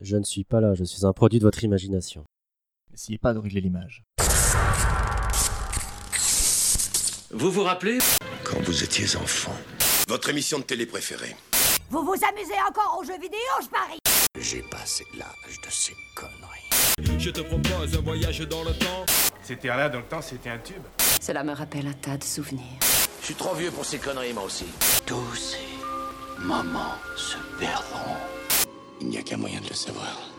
Je 0.00 0.16
ne 0.16 0.24
suis 0.24 0.44
pas 0.44 0.60
là, 0.60 0.74
je 0.74 0.84
suis 0.84 1.06
un 1.06 1.12
produit 1.12 1.38
de 1.38 1.44
votre 1.44 1.62
imagination. 1.64 2.24
N'essayez 2.90 3.18
pas 3.18 3.32
de 3.34 3.38
régler 3.38 3.60
l'image. 3.60 4.02
Vous 7.30 7.50
vous 7.50 7.62
rappelez? 7.62 7.98
Quand 8.44 8.60
vous 8.62 8.82
étiez 8.84 9.16
enfant, 9.16 9.54
votre 10.08 10.28
émission 10.28 10.58
de 10.58 10.64
télé 10.64 10.86
préférée 10.86 11.34
Vous 11.88 12.02
vous 12.04 12.14
amusez 12.28 12.54
encore 12.68 12.98
aux 13.00 13.04
jeux 13.04 13.18
vidéo, 13.18 13.38
je 13.62 13.68
parie? 13.68 13.98
J'ai 14.38 14.62
passé 14.70 15.04
l'âge 15.16 15.60
de 15.64 15.70
ces 15.70 15.94
conneries. 16.14 17.18
Je 17.18 17.30
te 17.30 17.40
propose 17.40 17.96
un 17.96 18.00
voyage 18.02 18.40
dans 18.40 18.64
le 18.64 18.72
temps. 18.72 19.06
C'était 19.42 19.68
là 19.68 19.88
dans 19.88 20.00
le 20.00 20.04
temps, 20.06 20.20
c'était 20.22 20.50
un 20.50 20.58
tube. 20.58 20.82
Cela 21.20 21.44
me 21.44 21.52
rappelle 21.52 21.86
un 21.86 21.92
tas 21.92 22.16
de 22.16 22.24
souvenirs. 22.24 22.78
Je 23.20 23.26
suis 23.26 23.34
trop 23.34 23.54
vieux 23.54 23.70
pour 23.70 23.84
ces 23.84 23.98
conneries, 23.98 24.32
moi 24.34 24.44
aussi. 24.44 24.66
Tous 25.06 25.34
ces 25.36 26.42
moments 26.44 26.96
se 27.16 27.36
perdront. 27.58 28.16
Il 29.02 29.08
n'y 29.08 29.18
a 29.18 29.22
qu'un 29.22 29.36
moyen 29.36 29.60
de 29.60 29.68
le 29.68 29.74
savoir. 29.74 30.30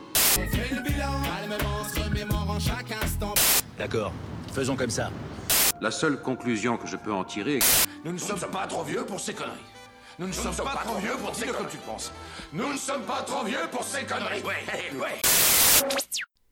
D'accord, 3.78 4.14
faisons 4.54 4.78
comme 4.78 4.90
ça. 4.90 5.12
La 5.82 5.92
seule 5.92 6.22
conclusion 6.22 6.78
que 6.78 6.88
je 6.88 6.96
peux 6.96 7.12
en 7.12 7.26
tirer 7.26 7.58
est 7.58 7.60
que 7.60 7.66
Nous 8.06 8.14
ne 8.14 8.18
sommes 8.18 8.40
pas 8.40 8.66
trop 8.66 8.84
vieux 8.84 9.04
pour 9.06 9.20
ces 9.20 9.34
conneries. 9.34 9.52
Nous 10.18 10.28
ne 10.28 10.32
sommes 10.32 10.56
pas 10.56 10.82
trop 10.86 10.98
vieux 10.98 11.18
pour 11.22 11.32
dire 11.32 11.58
comme 11.58 11.68
tu 11.68 11.78
penses. 11.86 12.14
Nous 12.54 12.72
ne 12.72 12.78
sommes 12.78 13.02
pas 13.02 13.24
trop 13.24 13.44
vieux 13.44 13.68
pour 13.70 13.84
ces 13.84 14.06
conneries. 14.06 14.42
Ouais, 14.44 14.98
ouais. 14.98 15.20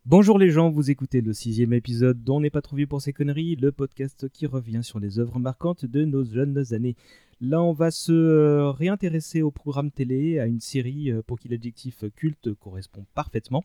Bonjour 0.05 0.38
les 0.38 0.50
gens, 0.50 0.70
vous 0.70 0.91
écoutez 0.91 1.22
le 1.22 1.32
sixième 1.32 1.72
épisode 1.72 2.26
dont 2.26 2.38
on 2.38 2.41
n'est 2.41 2.50
pas 2.50 2.62
trop 2.62 2.76
vieux 2.76 2.88
pour 2.88 3.02
ces 3.02 3.14
conneries, 3.14 3.55
le 3.55 3.72
podcast 3.72 4.28
qui 4.34 4.48
revient 4.48 4.84
sur 4.84 5.00
les 5.00 5.18
œuvres 5.18 5.40
marquantes 5.40 5.86
de 5.86 6.04
nos 6.04 6.26
jeunes 6.26 6.62
années. 6.72 6.98
Là, 7.41 7.62
on 7.62 7.72
va 7.73 7.90
se 7.90 8.12
euh, 8.12 8.70
réintéresser 8.72 9.41
au 9.41 9.49
programme 9.49 9.90
télé, 9.90 10.40
à 10.40 10.45
une 10.45 10.59
série 10.59 11.09
euh, 11.12 11.22
pour 11.26 11.40
qui 11.40 11.48
l'adjectif 11.49 12.04
culte 12.16 12.54
correspond 12.54 13.04
parfaitement. 13.16 13.63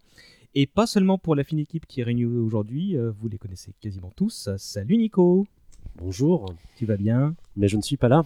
Et 0.54 0.66
pas 0.66 0.86
seulement 0.86 1.18
pour 1.18 1.34
la 1.34 1.44
fine 1.44 1.58
équipe 1.58 1.84
qui 1.86 2.00
est 2.00 2.04
réunie 2.04 2.24
aujourd'hui, 2.24 2.96
euh, 2.96 3.10
vous 3.20 3.28
les 3.28 3.36
connaissez 3.36 3.72
quasiment 3.80 4.10
tous. 4.16 4.48
Salut 4.56 4.96
Nico, 4.96 5.46
Bonjour, 5.98 6.52
tu 6.76 6.84
vas 6.84 6.96
bien? 6.96 7.34
Mais 7.56 7.68
je 7.68 7.76
ne 7.76 7.82
suis 7.82 7.96
pas 7.96 8.08
là. 8.08 8.22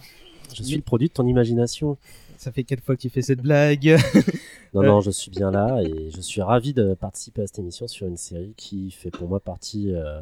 Je 0.53 0.61
suis 0.63 0.71
Mais- 0.73 0.77
le 0.77 0.83
produit 0.83 1.07
de 1.07 1.13
ton 1.13 1.25
imagination. 1.27 1.97
Ça 2.37 2.51
fait 2.51 2.63
quatre 2.63 2.83
fois 2.83 2.95
que 2.95 3.01
tu 3.01 3.09
fais 3.09 3.21
cette 3.21 3.41
blague. 3.41 3.97
Non, 4.73 4.83
non, 4.83 5.01
je 5.01 5.11
suis 5.11 5.29
bien 5.29 5.51
là 5.51 5.81
et 5.83 6.09
je 6.11 6.21
suis 6.21 6.41
ravi 6.41 6.73
de 6.73 6.93
participer 6.93 7.41
à 7.41 7.47
cette 7.47 7.59
émission 7.59 7.89
sur 7.89 8.07
une 8.07 8.15
série 8.15 8.53
qui 8.55 8.89
fait 8.91 9.11
pour 9.11 9.27
moi 9.27 9.41
partie 9.41 9.93
euh, 9.93 10.21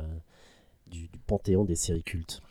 du, 0.88 1.02
du 1.02 1.20
panthéon 1.28 1.66
des 1.66 1.76
séries 1.76 2.02
cultes. 2.02 2.42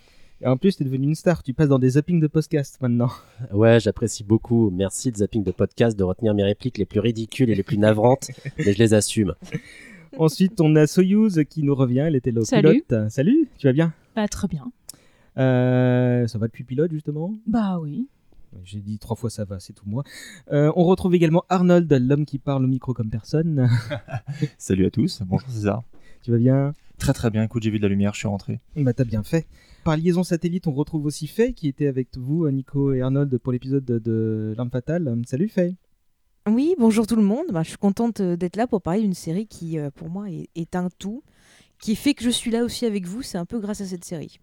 Et 0.40 0.46
en 0.46 0.56
plus, 0.56 0.76
tu 0.76 0.82
es 0.82 0.86
devenu 0.86 1.04
une 1.08 1.14
star, 1.16 1.42
tu 1.42 1.52
passes 1.52 1.68
dans 1.68 1.80
des 1.80 1.90
zappings 1.90 2.20
de 2.20 2.28
podcast 2.28 2.78
maintenant. 2.80 3.10
Ouais, 3.52 3.80
j'apprécie 3.80 4.22
beaucoup. 4.22 4.70
Merci 4.70 5.10
de 5.10 5.16
Zapping 5.16 5.42
de 5.42 5.50
Podcast 5.50 5.98
de 5.98 6.04
retenir 6.04 6.32
mes 6.34 6.44
répliques 6.44 6.78
les 6.78 6.84
plus 6.84 7.00
ridicules 7.00 7.50
et 7.50 7.54
les 7.56 7.62
plus 7.64 7.78
navrantes, 7.78 8.28
mais 8.58 8.72
je 8.72 8.78
les 8.78 8.94
assume. 8.94 9.34
Ensuite, 10.16 10.60
on 10.60 10.76
a 10.76 10.86
Soyuz 10.86 11.42
qui 11.50 11.62
nous 11.64 11.74
revient, 11.74 12.00
elle 12.06 12.14
était 12.16 12.30
là 12.30 12.40
au 12.42 12.44
Salut. 12.44 12.82
pilote. 12.86 13.10
Salut, 13.10 13.48
tu 13.58 13.66
vas 13.66 13.72
bien? 13.72 13.92
Pas 14.14 14.28
très 14.28 14.46
bien. 14.48 14.70
Euh, 15.38 16.26
Ça 16.28 16.38
va 16.38 16.46
depuis 16.46 16.64
pilote 16.64 16.92
justement? 16.92 17.32
Bah 17.46 17.78
oui. 17.80 18.06
J'ai 18.64 18.80
dit 18.80 18.98
trois 18.98 19.14
fois 19.16 19.28
ça 19.30 19.44
va, 19.44 19.58
c'est 19.60 19.72
tout 19.74 19.84
moi. 19.86 20.04
Euh, 20.52 20.72
on 20.74 20.84
retrouve 20.84 21.14
également 21.14 21.44
Arnold, 21.48 21.92
l'homme 21.92 22.24
qui 22.24 22.38
parle 22.38 22.64
au 22.64 22.68
micro 22.68 22.94
comme 22.94 23.10
personne. 23.10 23.68
Salut 24.58 24.86
à 24.86 24.90
tous, 24.90 25.20
bonjour 25.26 25.48
César. 25.50 25.82
tu 26.22 26.30
vas 26.30 26.38
bien? 26.38 26.72
Très 26.98 27.12
très 27.12 27.30
bien, 27.30 27.44
écoute, 27.44 27.62
j'ai 27.62 27.70
vu 27.70 27.78
de 27.78 27.82
la 27.84 27.88
lumière, 27.88 28.12
je 28.14 28.18
suis 28.18 28.28
rentré. 28.28 28.60
Bah 28.76 28.92
t'as 28.92 29.04
bien 29.04 29.22
fait. 29.22 29.46
Par 29.84 29.96
liaison 29.96 30.24
satellite, 30.24 30.66
on 30.66 30.72
retrouve 30.72 31.06
aussi 31.06 31.26
Faye 31.26 31.54
qui 31.54 31.68
était 31.68 31.86
avec 31.86 32.08
vous, 32.16 32.50
Nico 32.50 32.92
et 32.92 33.00
Arnold, 33.00 33.38
pour 33.38 33.52
l'épisode 33.52 33.84
de, 33.84 33.98
de 33.98 34.54
L'Arme 34.56 34.70
Fatale. 34.70 35.22
Salut 35.26 35.48
Faye 35.48 35.76
Oui, 36.48 36.74
bonjour 36.78 37.06
tout 37.06 37.16
le 37.16 37.22
monde. 37.22 37.46
Bah, 37.50 37.62
je 37.62 37.68
suis 37.70 37.78
contente 37.78 38.20
euh, 38.20 38.36
d'être 38.36 38.56
là 38.56 38.66
pour 38.66 38.82
parler 38.82 39.00
d'une 39.02 39.14
série 39.14 39.46
qui, 39.46 39.78
euh, 39.78 39.90
pour 39.90 40.10
moi, 40.10 40.28
est, 40.30 40.48
est 40.56 40.74
un 40.74 40.88
tout, 40.98 41.22
qui 41.80 41.94
fait 41.94 42.14
que 42.14 42.24
je 42.24 42.30
suis 42.30 42.50
là 42.50 42.64
aussi 42.64 42.84
avec 42.84 43.06
vous. 43.06 43.22
C'est 43.22 43.38
un 43.38 43.46
peu 43.46 43.60
grâce 43.60 43.80
à 43.80 43.86
cette 43.86 44.04
série. 44.04 44.40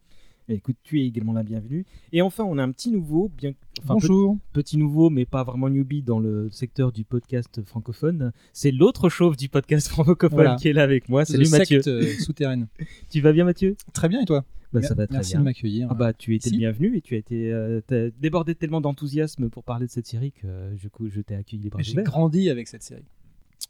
Écoute, 0.47 0.75
tu 0.83 1.01
es 1.01 1.07
également 1.07 1.33
la 1.33 1.41
bienvenue. 1.41 1.85
Et 2.11 2.21
enfin, 2.21 2.43
on 2.43 2.57
a 2.59 2.63
un 2.63 2.71
petit 2.71 2.91
nouveau, 2.91 3.29
bien, 3.35 3.53
enfin, 3.81 3.95
Bonjour. 3.95 4.35
pe- 4.53 4.61
petit 4.61 4.77
nouveau, 4.77 5.09
mais 5.09 5.25
pas 5.25 5.43
vraiment 5.43 5.69
newbie 5.69 6.03
dans 6.03 6.19
le 6.19 6.49
secteur 6.51 6.91
du 6.91 7.03
podcast 7.03 7.63
francophone. 7.63 8.31
C'est 8.53 8.69
l'autre 8.71 9.09
chauve 9.09 9.35
du 9.37 9.49
podcast 9.49 9.87
francophone 9.89 10.35
Voilà. 10.37 10.55
qui 10.57 10.67
est 10.67 10.73
là 10.73 10.83
avec 10.83 11.09
moi. 11.09 11.25
Salut 11.25 11.49
Mathieu. 11.49 11.81
secte 11.81 11.87
euh, 11.87 12.13
souterraine. 12.19 12.67
Tu 13.09 13.21
vas 13.21 13.31
bien 13.33 13.43
Mathieu? 13.45 13.75
Très 13.93 14.07
bien 14.07 14.21
et 14.21 14.25
toi? 14.25 14.45
Bah 14.71 14.81
ça 14.81 14.93
va 14.93 15.07
très 15.07 15.15
Merci 15.17 15.31
bien. 15.33 15.39
de 15.39 15.45
m'accueillir. 15.45 15.87
Ah 15.89 15.93
bah 15.93 16.11
tu 16.13 16.35
étais 16.35 16.49
Si. 16.49 16.55
le 16.55 16.59
bienvenu 16.59 16.97
et 16.97 17.01
tu 17.01 17.15
as 17.15 17.17
été 17.17 17.51
euh, 17.51 17.79
débordé 18.19 18.55
tellement 18.55 18.81
d'enthousiasme 18.81 19.49
pour 19.49 19.63
parler 19.63 19.85
de 19.87 19.91
cette 19.91 20.05
série 20.05 20.31
que 20.33 20.45
euh, 20.45 20.73
du 20.75 20.89
coup 20.89 21.07
je 21.09 21.21
t'ai 21.21 21.33
accueilli 21.35 21.63
les 21.63 21.69
bras 21.69 21.81
J'ai 21.81 21.95
grandi 22.03 22.49
avec 22.49 22.67
cette 22.67 22.83
série. 22.83 23.05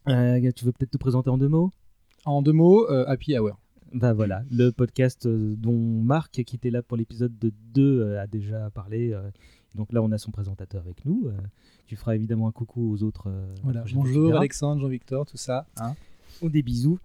Euh, 0.09 0.51
tu 0.55 0.65
veux 0.65 0.71
peut-être 0.71 0.91
te 0.91 0.97
présenter 0.97 1.29
en 1.29 1.37
deux 1.37 1.47
mots? 1.47 1.71
En 2.25 2.41
deux 2.41 2.53
mots, 2.53 2.89
euh, 2.89 3.05
Happy 3.07 3.37
Hour. 3.37 3.59
Bah 3.93 4.13
voilà, 4.13 4.43
le 4.51 4.71
podcast 4.71 5.25
euh, 5.25 5.55
dont 5.57 5.77
Marc, 5.77 6.43
qui 6.43 6.55
était 6.55 6.69
là 6.71 6.81
pour 6.81 6.97
l'épisode 6.97 7.37
de 7.39 7.51
2, 7.73 8.01
euh, 8.01 8.21
a 8.21 8.27
déjà 8.27 8.69
parlé. 8.71 9.13
euh, 9.13 9.29
donc 9.73 9.91
là, 9.93 10.01
on 10.01 10.11
a 10.11 10.17
son 10.17 10.31
présentateur 10.31 10.81
avec 10.81 11.03
nous. 11.05 11.29
tu 11.85 11.95
feras 11.97 12.15
évidemment 12.15 12.47
un 12.47 12.51
coucou 12.51 12.91
aux 12.93 13.03
autres. 13.03 13.29
Voilà. 13.63 13.83
Bonjour. 13.93 14.35
Alexandre, 14.37 14.81
Jean-Victor, 14.81 15.25
tout 15.25 15.37
ça. 15.37 15.65
hein. 15.77 15.95
Ou 16.41 16.49
des 16.49 16.63
bisous. 16.63 16.97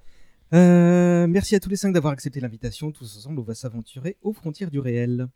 Euh, 0.53 1.27
merci 1.29 1.55
à 1.57 1.61
tous 1.61 1.69
les 1.69 1.77
cinq 1.77 1.93
d'avoir 1.93 2.13
accepté 2.13 2.39
l'invitation. 2.41 2.93
Tous 2.93 3.17
ensemble, 3.17 3.41
on 3.41 3.45
va 3.45 3.55
s'aventurer 3.55 4.17
aux 4.23 4.33
frontières 4.33 4.71
du 4.71 4.79
réel. 4.79 5.29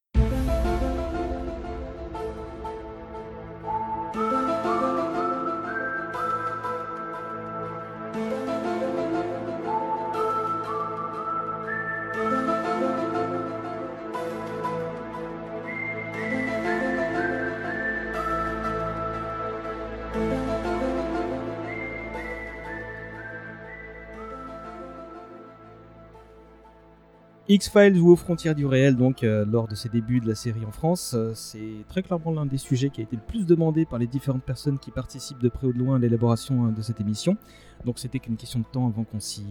X-Files 27.46 28.00
ou 28.00 28.10
aux 28.10 28.16
frontières 28.16 28.54
du 28.54 28.64
réel, 28.64 28.96
donc 28.96 29.22
euh, 29.22 29.44
lors 29.44 29.68
de 29.68 29.74
ses 29.74 29.90
débuts 29.90 30.20
de 30.20 30.26
la 30.26 30.34
série 30.34 30.64
en 30.64 30.72
France, 30.72 31.12
euh, 31.14 31.32
c'est 31.34 31.84
très 31.88 32.02
clairement 32.02 32.30
l'un 32.30 32.46
des 32.46 32.56
sujets 32.56 32.88
qui 32.88 33.02
a 33.02 33.04
été 33.04 33.16
le 33.16 33.22
plus 33.22 33.44
demandé 33.44 33.84
par 33.84 33.98
les 33.98 34.06
différentes 34.06 34.44
personnes 34.44 34.78
qui 34.78 34.90
participent 34.90 35.42
de 35.42 35.50
près 35.50 35.66
ou 35.66 35.74
de 35.74 35.78
loin 35.78 35.96
à 35.96 35.98
l'élaboration 35.98 36.68
euh, 36.68 36.70
de 36.70 36.80
cette 36.80 37.02
émission. 37.02 37.36
Donc 37.84 37.98
c'était 37.98 38.18
qu'une 38.18 38.36
question 38.36 38.60
de 38.60 38.64
temps 38.64 38.86
avant 38.86 39.04
qu'on 39.04 39.20
s'y 39.20 39.44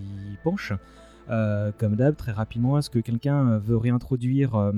penche. 0.44 0.74
Euh, 1.30 1.72
comme 1.78 1.96
d'hab, 1.96 2.16
très 2.16 2.32
rapidement, 2.32 2.80
est-ce 2.80 2.90
que 2.90 2.98
quelqu'un 2.98 3.60
veut 3.60 3.78
réintroduire 3.78 4.72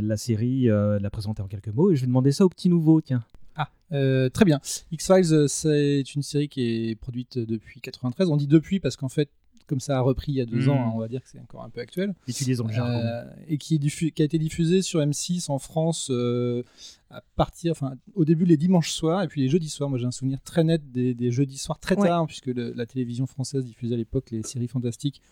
la 0.00 0.16
série, 0.16 0.66
la 0.66 1.10
présenter 1.10 1.42
en 1.42 1.46
quelques 1.46 1.74
mots? 1.74 1.90
Et 1.90 1.96
je 1.96 2.02
vais 2.02 2.06
demander 2.06 2.30
ça 2.30 2.44
au 2.44 2.48
petit 2.48 2.68
nouveau, 2.68 3.00
tiens. 3.00 3.24
Ah, 3.56 3.68
très 3.90 4.44
bien. 4.44 4.60
X-Files, 4.92 5.48
c'est 5.48 6.02
une 6.14 6.22
série 6.22 6.48
qui 6.48 6.90
est 6.90 6.94
produite 6.94 7.36
depuis 7.36 7.80
93. 7.80 8.30
On 8.30 8.36
dit 8.36 8.46
depuis 8.46 8.78
parce 8.78 8.96
qu'en 8.96 9.08
fait, 9.08 9.28
comme 9.70 9.80
ça 9.80 9.96
a 9.96 10.00
repris 10.02 10.32
il 10.32 10.34
y 10.34 10.40
a 10.42 10.44
deux 10.46 10.68
ans, 10.68 10.78
hein, 10.88 10.92
on 10.94 10.98
va 10.98 11.08
dire 11.08 11.22
que 11.22 11.28
c'est 11.30 11.40
encore 11.40 11.62
un 11.64 11.70
peu 11.70 11.80
actuel. 11.80 12.12
Utilisons 12.28 12.66
le 12.66 12.72
jargon. 12.74 12.98
Euh, 12.98 13.24
et 13.48 13.56
qui, 13.56 13.76
est 13.76 13.78
diffu- 13.78 14.10
qui 14.12 14.20
a 14.20 14.24
été 14.26 14.38
diffusé 14.38 14.82
sur 14.82 15.00
M6 15.00 15.50
en 15.50 15.58
France 15.58 16.08
euh, 16.10 16.62
à 17.10 17.22
partir, 17.36 17.72
enfin, 17.72 17.94
au 18.14 18.24
début 18.24 18.44
les 18.44 18.56
dimanches 18.58 18.90
soirs 18.92 19.22
et 19.22 19.28
puis 19.28 19.40
les 19.40 19.48
jeudis 19.48 19.68
soirs. 19.70 19.88
Moi, 19.88 19.98
j'ai 19.98 20.06
un 20.06 20.10
souvenir 20.10 20.40
très 20.42 20.64
net 20.64 20.90
des, 20.92 21.14
des 21.14 21.30
jeudis 21.30 21.56
soirs 21.58 21.78
très 21.78 21.96
Ouais. 21.96 22.06
tard, 22.08 22.26
puisque 22.26 22.46
le- 22.46 22.72
la 22.74 22.84
télévision 22.86 23.26
française 23.26 23.64
diffusait 23.64 23.94
à 23.94 23.96
l'époque 23.96 24.30
les 24.30 24.42
séries 24.42 24.68
fantastiques, 24.68 25.22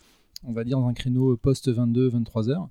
on 0.43 0.51
va 0.53 0.63
dire 0.63 0.79
dans 0.79 0.87
un 0.87 0.93
créneau 0.93 1.35
post 1.37 1.69
22, 1.69 2.07
23 2.09 2.49
heures. 2.49 2.69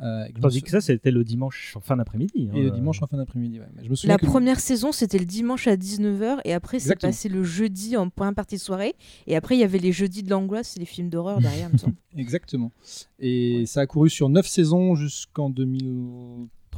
Euh, 0.00 0.24
me 0.34 0.40
Tandis 0.40 0.62
que 0.62 0.70
ça, 0.70 0.80
c'était 0.80 1.10
le 1.10 1.24
dimanche 1.24 1.74
en 1.76 1.80
fin 1.80 1.96
d'après-midi. 1.96 2.48
hein. 2.50 2.54
et 2.56 2.62
le 2.62 2.70
dimanche 2.70 3.02
en 3.02 3.06
fin 3.06 3.16
d'après-midi. 3.16 3.58
ouais. 3.60 3.66
Mais 3.76 3.84
je 3.84 3.90
me 3.90 3.94
souviens 3.94 4.14
La 4.14 4.18
que- 4.18 4.26
première 4.26 4.60
saison, 4.60 4.92
c'était 4.92 5.18
le 5.18 5.24
dimanche 5.24 5.66
à 5.66 5.76
19h 5.76 6.40
et 6.44 6.52
après, 6.54 6.78
c'est 6.78 6.96
passé 7.00 7.28
le 7.28 7.42
jeudi 7.44 7.96
en 7.96 8.08
première 8.10 8.34
partie 8.34 8.56
de 8.56 8.60
soirée. 8.60 8.94
Et 9.26 9.36
après, 9.36 9.56
il 9.56 9.60
y 9.60 9.64
avait 9.64 9.78
les 9.78 9.92
jeudis 9.92 10.22
de 10.22 10.30
l'angoisse 10.30 10.76
et 10.76 10.80
les 10.80 10.86
films 10.86 11.08
d'horreur 11.10 11.40
derrière, 11.40 11.68
il 11.68 11.72
me 11.74 11.78
semble. 11.78 11.94
Exactement. 12.16 12.70
Et 13.18 13.64
ça 13.66 13.80
a 13.80 13.86
couru 13.86 14.08
sur 14.08 14.28
9 14.28 14.46
saisons 14.46 14.94
jusqu'en 14.94 15.50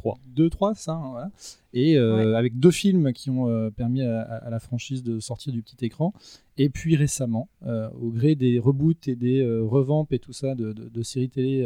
2003. 0.03 0.19
2, 0.35 0.49
3, 0.49 0.75
ça, 0.75 0.91
hein, 0.93 1.09
voilà. 1.11 1.31
Et 1.73 1.97
euh, 1.97 2.35
avec 2.37 2.59
deux 2.59 2.71
films 2.71 3.13
qui 3.13 3.29
ont 3.29 3.47
euh, 3.49 3.69
permis 3.69 4.01
à, 4.01 4.47
la 4.49 4.59
franchise 4.59 5.03
de 5.03 5.19
sortir 5.19 5.53
du 5.53 5.61
petit 5.61 5.83
écran. 5.85 6.13
Et 6.57 6.69
puis 6.69 6.95
récemment, 6.95 7.47
euh, 7.65 7.89
au 8.01 8.09
gré 8.09 8.35
des 8.35 8.59
reboots 8.59 9.07
et 9.07 9.15
des 9.15 9.43
revampes 9.45 10.13
et 10.13 10.19
tout 10.19 10.33
ça 10.33 10.55
de, 10.55 10.73
de- 10.73 10.89
de 10.89 11.03
séries 11.03 11.29
télé, 11.29 11.65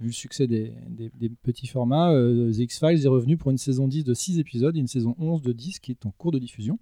vu 0.00 0.06
le 0.08 0.12
succès 0.12 0.46
des, 0.46 0.72
des- 0.88 1.10
des 1.18 1.28
petits 1.42 1.66
formats, 1.66 2.12
The 2.12 2.58
X-Files 2.58 3.04
est 3.04 3.08
revenu 3.08 3.36
pour 3.36 3.50
une 3.50 3.58
saison 3.58 3.86
10 3.88 4.04
de 4.04 4.14
6 4.14 4.38
épisodes 4.38 4.76
et 4.76 4.80
une 4.80 4.88
saison 4.88 5.14
11 5.18 5.42
de 5.42 5.52
10 5.52 5.78
qui 5.80 5.92
est 5.92 6.06
en 6.06 6.10
cours 6.10 6.32
de 6.32 6.38
diffusion. 6.38 6.78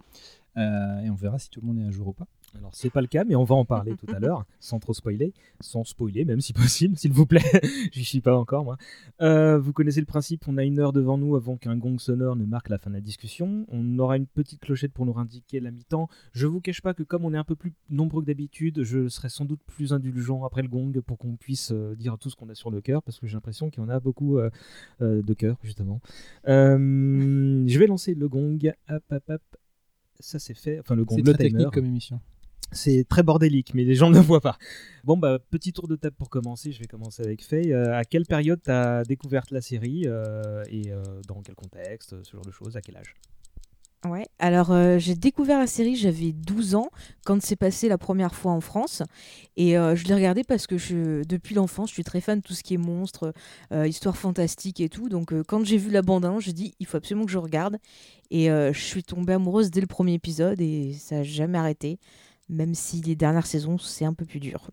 Et 0.57 1.11
on 1.11 1.15
verra 1.15 1.39
si 1.39 1.51
tout 1.51 1.61
le 1.61 1.67
monde 1.69 1.79
est 1.79 1.85
à 1.87 1.91
jour 1.93 2.09
ou 2.09 2.13
pas. 2.13 2.27
Alors 2.57 2.75
c'est 2.75 2.91
pas 2.91 3.01
le 3.01 3.07
cas, 3.07 3.25
mais 3.25 3.35
on 3.37 3.45
va 3.45 3.55
en 3.55 3.65
parler 3.65 3.95
tout 3.97 4.07
à 4.15 4.19
l'heure, 4.19 4.45
sans 4.61 4.79
trop 4.79 4.95
spoiler, 4.95 5.33
sans 5.61 5.85
spoiler 5.85 6.25
même 6.25 6.41
si 6.41 6.53
possible, 6.53 6.97
s'il 6.97 7.13
vous 7.13 7.27
plaît. 7.27 7.43
J'y 7.93 8.05
suis 8.05 8.21
pas 8.21 8.37
encore 8.37 8.65
moi. 8.65 8.77
Euh, 9.21 9.59
vous 9.59 9.73
connaissez 9.73 10.01
le 10.01 10.07
principe, 10.07 10.49
on 10.49 10.57
a 10.57 10.65
une 10.65 10.79
heure 10.79 10.93
devant 10.93 11.19
nous 11.19 11.37
avant 11.37 11.57
qu'un 11.57 11.77
gong 11.77 11.99
sonore 11.99 12.37
ne 12.37 12.47
marque 12.47 12.69
la 12.69 12.79
fin 12.79 12.91
de 12.91 12.95
la 12.95 13.01
discussion. 13.01 13.67
On 13.69 13.99
aura 13.99 14.17
une 14.17 14.27
petite 14.27 14.61
clochette 14.61 14.93
pour 14.93 15.05
nous 15.07 15.19
indiquer 15.19 15.61
la 15.61 15.71
mi-temps. 15.71 16.09
Je 16.33 16.47
vous 16.47 16.61
cache 16.61 16.81
pas 16.81 16.95
que 16.95 17.03
comme 17.03 17.25
on 17.25 17.35
est 17.35 17.39
un 17.39 17.45
peu 17.45 17.57
plus 17.57 17.75
nombreux 17.91 18.23
que 18.23 18.27
d'habitude, 18.27 18.83
je 18.83 19.09
serai 19.09 19.29
sans 19.29 19.45
doute 19.45 19.61
plus 19.67 19.93
indulgent 19.93 20.45
après 20.45 20.63
le 20.63 20.69
gong 20.69 20.93
pour 21.03 21.19
qu'on 21.19 21.37
puisse 21.37 21.71
euh, 21.73 21.95
dire 21.97 22.17
tout 22.19 22.31
ce 22.31 22.37
qu'on 22.37 22.49
a 22.49 22.55
sur 22.55 22.71
le 22.71 22.81
cœur, 22.81 23.03
parce 23.03 23.19
que 23.19 23.27
j'ai 23.27 23.35
l'impression 23.35 23.71
qu'il 23.71 23.83
y 23.83 23.87
en 23.87 23.89
a 23.91 24.01
beaucoup 24.01 24.39
euh, 24.39 24.51
euh, 25.03 25.23
de 25.23 25.35
cœur 25.35 25.57
justement. 25.63 26.01
Euh, 26.49 27.65
je 27.67 27.79
vais 27.79 27.87
lancer 27.87 28.15
le 28.15 28.29
gong. 28.29 28.59
Hop, 28.89 29.03
hop, 29.11 29.23
hop. 29.29 29.43
Ça 30.21 30.39
c'est 30.39 30.55
fait. 30.55 30.81
Enfin 30.81 30.97
le 30.97 31.05
gong, 31.05 31.17
C'est 31.17 31.23
le 31.27 31.33
très 31.35 31.45
timer. 31.45 31.59
technique 31.59 31.75
comme 31.75 31.85
émission. 31.87 32.21
C'est 32.73 33.07
très 33.09 33.23
bordélique, 33.23 33.75
mais 33.75 33.85
les 33.85 33.95
gens 33.95 34.11
ne 34.11 34.17
le 34.17 34.21
voient 34.21 34.41
pas. 34.41 34.59
Bon, 35.05 35.17
bah, 35.17 35.39
petit 35.51 35.73
tour 35.73 35.89
de 35.89 35.97
table 35.97 36.17
pour 36.17 36.29
commencer. 36.29 36.73
Je 36.73 36.81
vais 36.81 36.87
commencer 36.87 37.23
avec 37.23 37.45
Faye. 37.45 37.73
Euh, 37.73 37.97
à 37.97 38.05
quelle 38.05 38.27
période 38.27 38.61
tu 38.63 38.71
as 38.71 39.05
découvert 39.05 39.45
la 39.51 39.61
série 39.61 40.03
euh, 40.07 40.63
et 40.69 40.93
euh, 40.93 41.03
dans 41.27 41.41
quel 41.43 41.55
contexte, 41.55 42.23
ce 42.23 42.33
genre 42.33 42.45
de 42.45 42.51
choses, 42.51 42.77
à 42.77 42.81
quel 42.81 42.97
âge? 42.97 43.15
Ouais, 44.07 44.29
alors 44.39 44.73
j'ai 45.01 45.17
découvert 45.17 45.59
la 45.59 45.67
série, 45.67 45.97
j'avais 45.97 46.31
12 46.31 46.77
ans 46.77 46.89
quand 47.25 47.43
c'est 47.43 47.57
passé 47.57 47.89
la 47.89 47.99
première 47.99 48.33
fois 48.33 48.53
en 48.53 48.61
France. 48.61 49.03
Et 49.57 49.73
je 49.73 50.05
l'ai 50.05 50.15
regardé 50.15 50.45
parce 50.45 50.69
que 50.69 51.25
depuis 51.25 51.57
l'enfance, 51.57 51.89
je 51.89 51.95
suis 51.95 52.05
très 52.05 52.21
fan 52.21 52.39
de 52.39 52.45
tout 52.45 52.53
ce 52.53 52.63
qui 52.63 52.75
est 52.75 52.79
monstres, 52.79 53.35
histoire 53.87 54.17
fantastique 54.17 54.81
et 54.81 54.89
tout. 54.89 55.09
Donc 55.09 55.35
quand 55.49 55.65
j'ai 55.65 55.79
vu 55.79 55.91
la 55.91 56.03
bande-annonce, 56.03 56.45
j'ai 56.45 56.53
dit 56.53 56.75
il 56.79 56.87
faut 56.87 56.97
absolument 56.97 57.27
que 57.27 57.33
je 57.33 57.39
regarde. 57.39 57.79
Et 58.31 58.47
je 58.47 58.79
suis 58.79 59.03
tombée 59.03 59.33
amoureuse 59.33 59.73
dès 59.73 59.81
le 59.81 59.89
premier 59.89 60.13
épisode 60.13 60.61
et 60.61 60.93
ça 60.93 61.17
n'a 61.17 61.23
jamais 61.25 61.59
arrêté. 61.59 61.99
Même 62.49 62.75
si 62.75 63.01
les 63.03 63.15
dernières 63.17 63.47
saisons, 63.47 63.79
c'est 63.79 64.05
un 64.05 64.15
peu 64.15 64.25
plus 64.25 64.41
dur. 64.41 64.71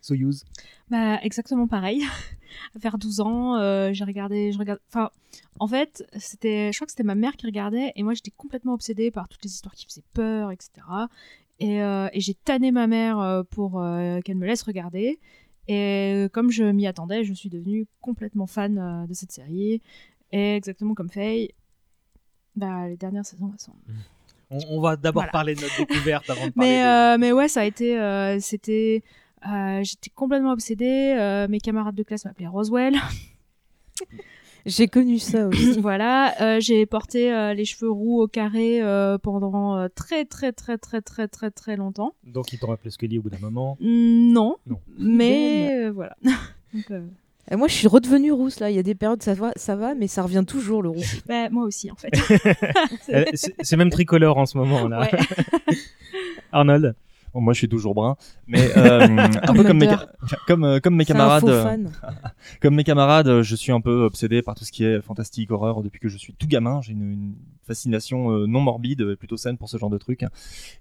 Soyuz 0.00 0.44
Bah, 0.90 1.18
exactement 1.22 1.66
pareil. 1.66 2.02
Vers 2.74 2.98
12 2.98 3.20
ans, 3.20 3.56
euh, 3.56 3.92
j'ai 3.92 4.04
regardé, 4.04 4.52
je 4.52 4.58
regarde, 4.58 4.80
enfin, 4.88 5.10
en 5.60 5.66
fait, 5.66 6.04
c'était, 6.16 6.72
je 6.72 6.78
crois 6.78 6.86
que 6.86 6.92
c'était 6.92 7.02
ma 7.02 7.14
mère 7.14 7.36
qui 7.36 7.46
regardait, 7.46 7.92
et 7.94 8.02
moi 8.02 8.14
j'étais 8.14 8.30
complètement 8.30 8.72
obsédée 8.74 9.10
par 9.10 9.28
toutes 9.28 9.44
les 9.44 9.50
histoires 9.50 9.74
qui 9.74 9.86
faisaient 9.86 10.04
peur, 10.14 10.50
etc. 10.50 10.70
Et, 11.60 11.82
euh, 11.82 12.08
et 12.12 12.20
j'ai 12.20 12.34
tanné 12.34 12.70
ma 12.70 12.86
mère 12.86 13.18
euh, 13.18 13.42
pour 13.42 13.80
euh, 13.80 14.20
qu'elle 14.20 14.36
me 14.36 14.46
laisse 14.46 14.62
regarder. 14.62 15.18
Et 15.66 16.28
comme 16.32 16.50
je 16.50 16.64
m'y 16.64 16.86
attendais, 16.86 17.24
je 17.24 17.34
suis 17.34 17.50
devenue 17.50 17.86
complètement 18.00 18.46
fan 18.46 18.78
euh, 18.78 19.06
de 19.06 19.12
cette 19.12 19.32
série. 19.32 19.82
Et 20.32 20.56
exactement 20.56 20.94
comme 20.94 21.10
Faye, 21.10 21.52
bah, 22.56 22.88
les 22.88 22.96
dernières 22.96 23.26
saisons, 23.26 23.50
elles 23.52 23.60
sont 23.60 23.74
on, 24.50 24.58
on 24.70 24.80
va 24.80 24.96
d'abord 24.96 25.22
Voilà. 25.22 25.32
parler 25.32 25.54
de 25.54 25.60
notre 25.62 25.76
découverte 25.86 26.28
avant 26.30 26.46
de 26.46 26.52
parler 26.52 26.70
mais, 26.70 26.82
de- 26.82 26.86
euh, 27.14 27.18
mais 27.18 27.32
ouais, 27.32 27.48
ça 27.48 27.60
a 27.60 27.64
été. 27.64 27.98
euh, 27.98 28.38
c'était. 28.40 29.02
euh, 29.48 29.80
J'étais 29.84 30.10
complètement 30.10 30.52
obsédée. 30.52 31.14
euh, 31.18 31.46
mes 31.48 31.60
camarades 31.60 31.94
de 31.94 32.02
classe 32.02 32.24
m'appelaient 32.24 32.46
Roswell. 32.48 32.94
J'ai 34.66 34.88
connu 34.88 35.18
ça 35.18 35.46
aussi. 35.48 35.72
voilà. 35.80 36.34
euh, 36.42 36.60
J'ai 36.60 36.84
porté 36.84 37.32
euh, 37.32 37.54
les 37.54 37.64
cheveux 37.64 37.90
roux 37.90 38.20
au 38.22 38.26
carré 38.28 38.82
euh, 38.82 39.16
pendant 39.16 39.76
euh, 39.76 39.88
très, 39.94 40.24
très, 40.24 40.52
très, 40.52 40.76
très, 40.76 41.00
très, 41.00 41.26
très, 41.28 41.50
très 41.50 41.76
longtemps. 41.76 42.12
Donc 42.24 42.52
ils 42.52 42.58
t'ont 42.58 42.66
rappelé 42.66 42.90
Scully 42.90 43.18
au 43.18 43.22
bout 43.22 43.30
d'un 43.30 43.38
moment. 43.38 43.76
Mm, 43.80 44.32
Non. 44.32 44.56
Non. 44.66 44.80
Mais 44.98 45.70
euh, 45.86 45.90
voilà. 45.92 46.16
Donc, 46.74 46.90
euh, 46.90 47.06
Et 47.50 47.56
moi, 47.56 47.66
je 47.68 47.72
suis 47.74 47.88
redevenue 47.88 48.30
rousse 48.32 48.60
là. 48.60 48.70
Il 48.70 48.76
y 48.76 48.78
a 48.78 48.82
des 48.82 48.94
périodes, 48.94 49.22
ça 49.22 49.34
va, 49.34 49.52
ça 49.56 49.74
va 49.76 49.94
mais 49.94 50.06
ça 50.06 50.22
revient 50.22 50.44
toujours 50.46 50.82
le 50.82 50.90
roux. 50.90 51.02
bah, 51.26 51.48
moi 51.50 51.64
aussi, 51.64 51.90
en 51.90 51.96
fait. 51.96 52.10
Euh, 53.10 53.24
c'est 53.32 53.76
même 53.78 53.88
tricolore 53.90 54.36
en 54.36 54.44
ce 54.44 54.58
moment 54.58 54.86
là. 54.86 55.00
Ouais. 55.00 55.10
Arnold 56.52 56.94
Bon, 57.34 57.42
moi, 57.42 57.52
je 57.52 57.58
suis 57.58 57.68
toujours 57.68 57.94
brun, 57.94 58.16
mais 58.46 58.70
euh, 58.78 59.00
un 59.42 59.54
peu 59.54 59.62
comme 59.62 59.78
mes, 59.78 59.86
Commander. 59.86 60.06
ca- 60.28 60.36
comme, 60.46 60.64
euh, 60.64 60.80
comme 60.80 60.96
mes 60.96 61.04
C'est 61.04 61.12
un 61.12 61.16
camarades. 61.16 61.40
faux 61.42 61.48
euh, 61.50 61.62
fan. 61.62 61.92
Comme 62.62 62.74
mes 62.74 62.84
camarades, 62.84 63.42
je 63.42 63.54
suis 63.54 63.70
un 63.70 63.82
peu 63.82 64.02
obsédé 64.04 64.40
par 64.40 64.54
tout 64.54 64.64
ce 64.64 64.72
qui 64.72 64.84
est 64.84 65.02
fantastique, 65.02 65.50
horreur 65.50 65.82
depuis 65.82 66.00
que 66.00 66.08
je 66.08 66.16
suis 66.16 66.32
tout 66.32 66.46
gamin. 66.46 66.80
J'ai 66.82 66.92
une, 66.92 67.02
une 67.12 67.34
fascination 67.68 68.32
euh, 68.32 68.46
non 68.46 68.60
morbide, 68.60 69.02
euh, 69.02 69.16
plutôt 69.16 69.36
saine 69.36 69.56
pour 69.56 69.68
ce 69.68 69.76
genre 69.76 69.90
de 69.90 69.98
truc. 69.98 70.24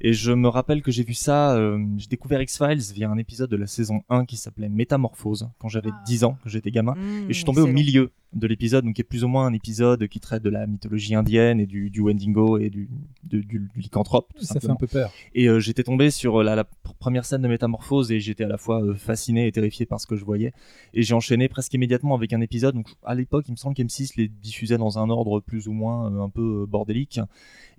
Et 0.01 0.13
je 0.13 0.31
me 0.31 0.47
rappelle 0.47 0.81
que 0.81 0.91
j'ai 0.91 1.03
vu 1.03 1.13
ça, 1.13 1.55
euh, 1.55 1.85
j'ai 1.97 2.07
découvert 2.07 2.41
X-Files 2.41 2.93
via 2.93 3.09
un 3.09 3.17
épisode 3.17 3.49
de 3.49 3.57
la 3.57 3.67
saison 3.67 4.01
1 4.09 4.25
qui 4.25 4.37
s'appelait 4.37 4.69
Métamorphose, 4.69 5.49
quand 5.59 5.67
j'avais 5.67 5.91
10 6.05 6.23
ans, 6.23 6.37
que 6.43 6.49
j'étais 6.49 6.71
gamin. 6.71 6.95
Mmh, 6.95 7.25
Et 7.29 7.33
je 7.33 7.33
suis 7.33 7.45
tombé 7.45 7.61
au 7.61 7.67
milieu 7.67 8.11
de 8.33 8.45
l'épisode, 8.47 8.83
donc 8.85 8.95
qui 8.95 9.01
est 9.01 9.05
plus 9.05 9.23
ou 9.23 9.27
moins 9.27 9.45
un 9.45 9.53
épisode 9.53 10.07
qui 10.07 10.19
traite 10.19 10.43
de 10.43 10.49
la 10.49 10.67
mythologie 10.67 11.15
indienne 11.15 11.59
et 11.59 11.65
du, 11.65 11.89
du 11.89 12.01
Wendigo 12.01 12.57
et 12.57 12.69
du, 12.69 12.89
du, 13.23 13.69
lycanthrope. 13.75 14.33
tout 14.37 14.45
Ça 14.45 14.59
fait 14.59 14.69
un 14.69 14.75
peu 14.75 14.87
peur. 14.87 15.11
Et 15.33 15.47
euh, 15.47 15.59
j'étais 15.59 15.83
tombé 15.83 16.11
sur 16.11 16.41
euh, 16.41 16.43
la, 16.43 16.55
la 16.55 16.63
pr- 16.63 16.93
première 16.99 17.25
scène 17.25 17.41
de 17.41 17.47
métamorphose 17.47 18.11
et 18.11 18.19
j'étais 18.19 18.43
à 18.43 18.47
la 18.47 18.57
fois 18.57 18.83
euh, 18.83 18.95
fasciné 18.95 19.47
et 19.47 19.51
terrifié 19.51 19.85
par 19.85 19.99
ce 20.01 20.07
que 20.07 20.15
je 20.15 20.25
voyais. 20.25 20.51
Et 20.93 21.03
j'ai 21.03 21.13
enchaîné 21.13 21.47
presque 21.47 21.73
immédiatement 21.73 22.15
avec 22.15 22.33
un 22.33 22.41
épisode. 22.41 22.75
Donc 22.75 22.89
à 23.03 23.15
l'époque, 23.15 23.45
il 23.47 23.51
me 23.51 23.57
semble 23.57 23.75
qu'M6 23.75 24.13
les 24.17 24.27
diffusait 24.27 24.77
dans 24.77 24.99
un 24.99 25.09
ordre 25.09 25.39
plus 25.39 25.67
ou 25.67 25.71
moins 25.71 26.11
euh, 26.11 26.21
un 26.21 26.29
peu 26.29 26.65
bordélique. 26.67 27.19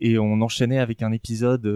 Et 0.01 0.19
on 0.19 0.41
enchaînait 0.41 0.79
avec 0.79 1.03
un 1.03 1.13
épisode 1.13 1.67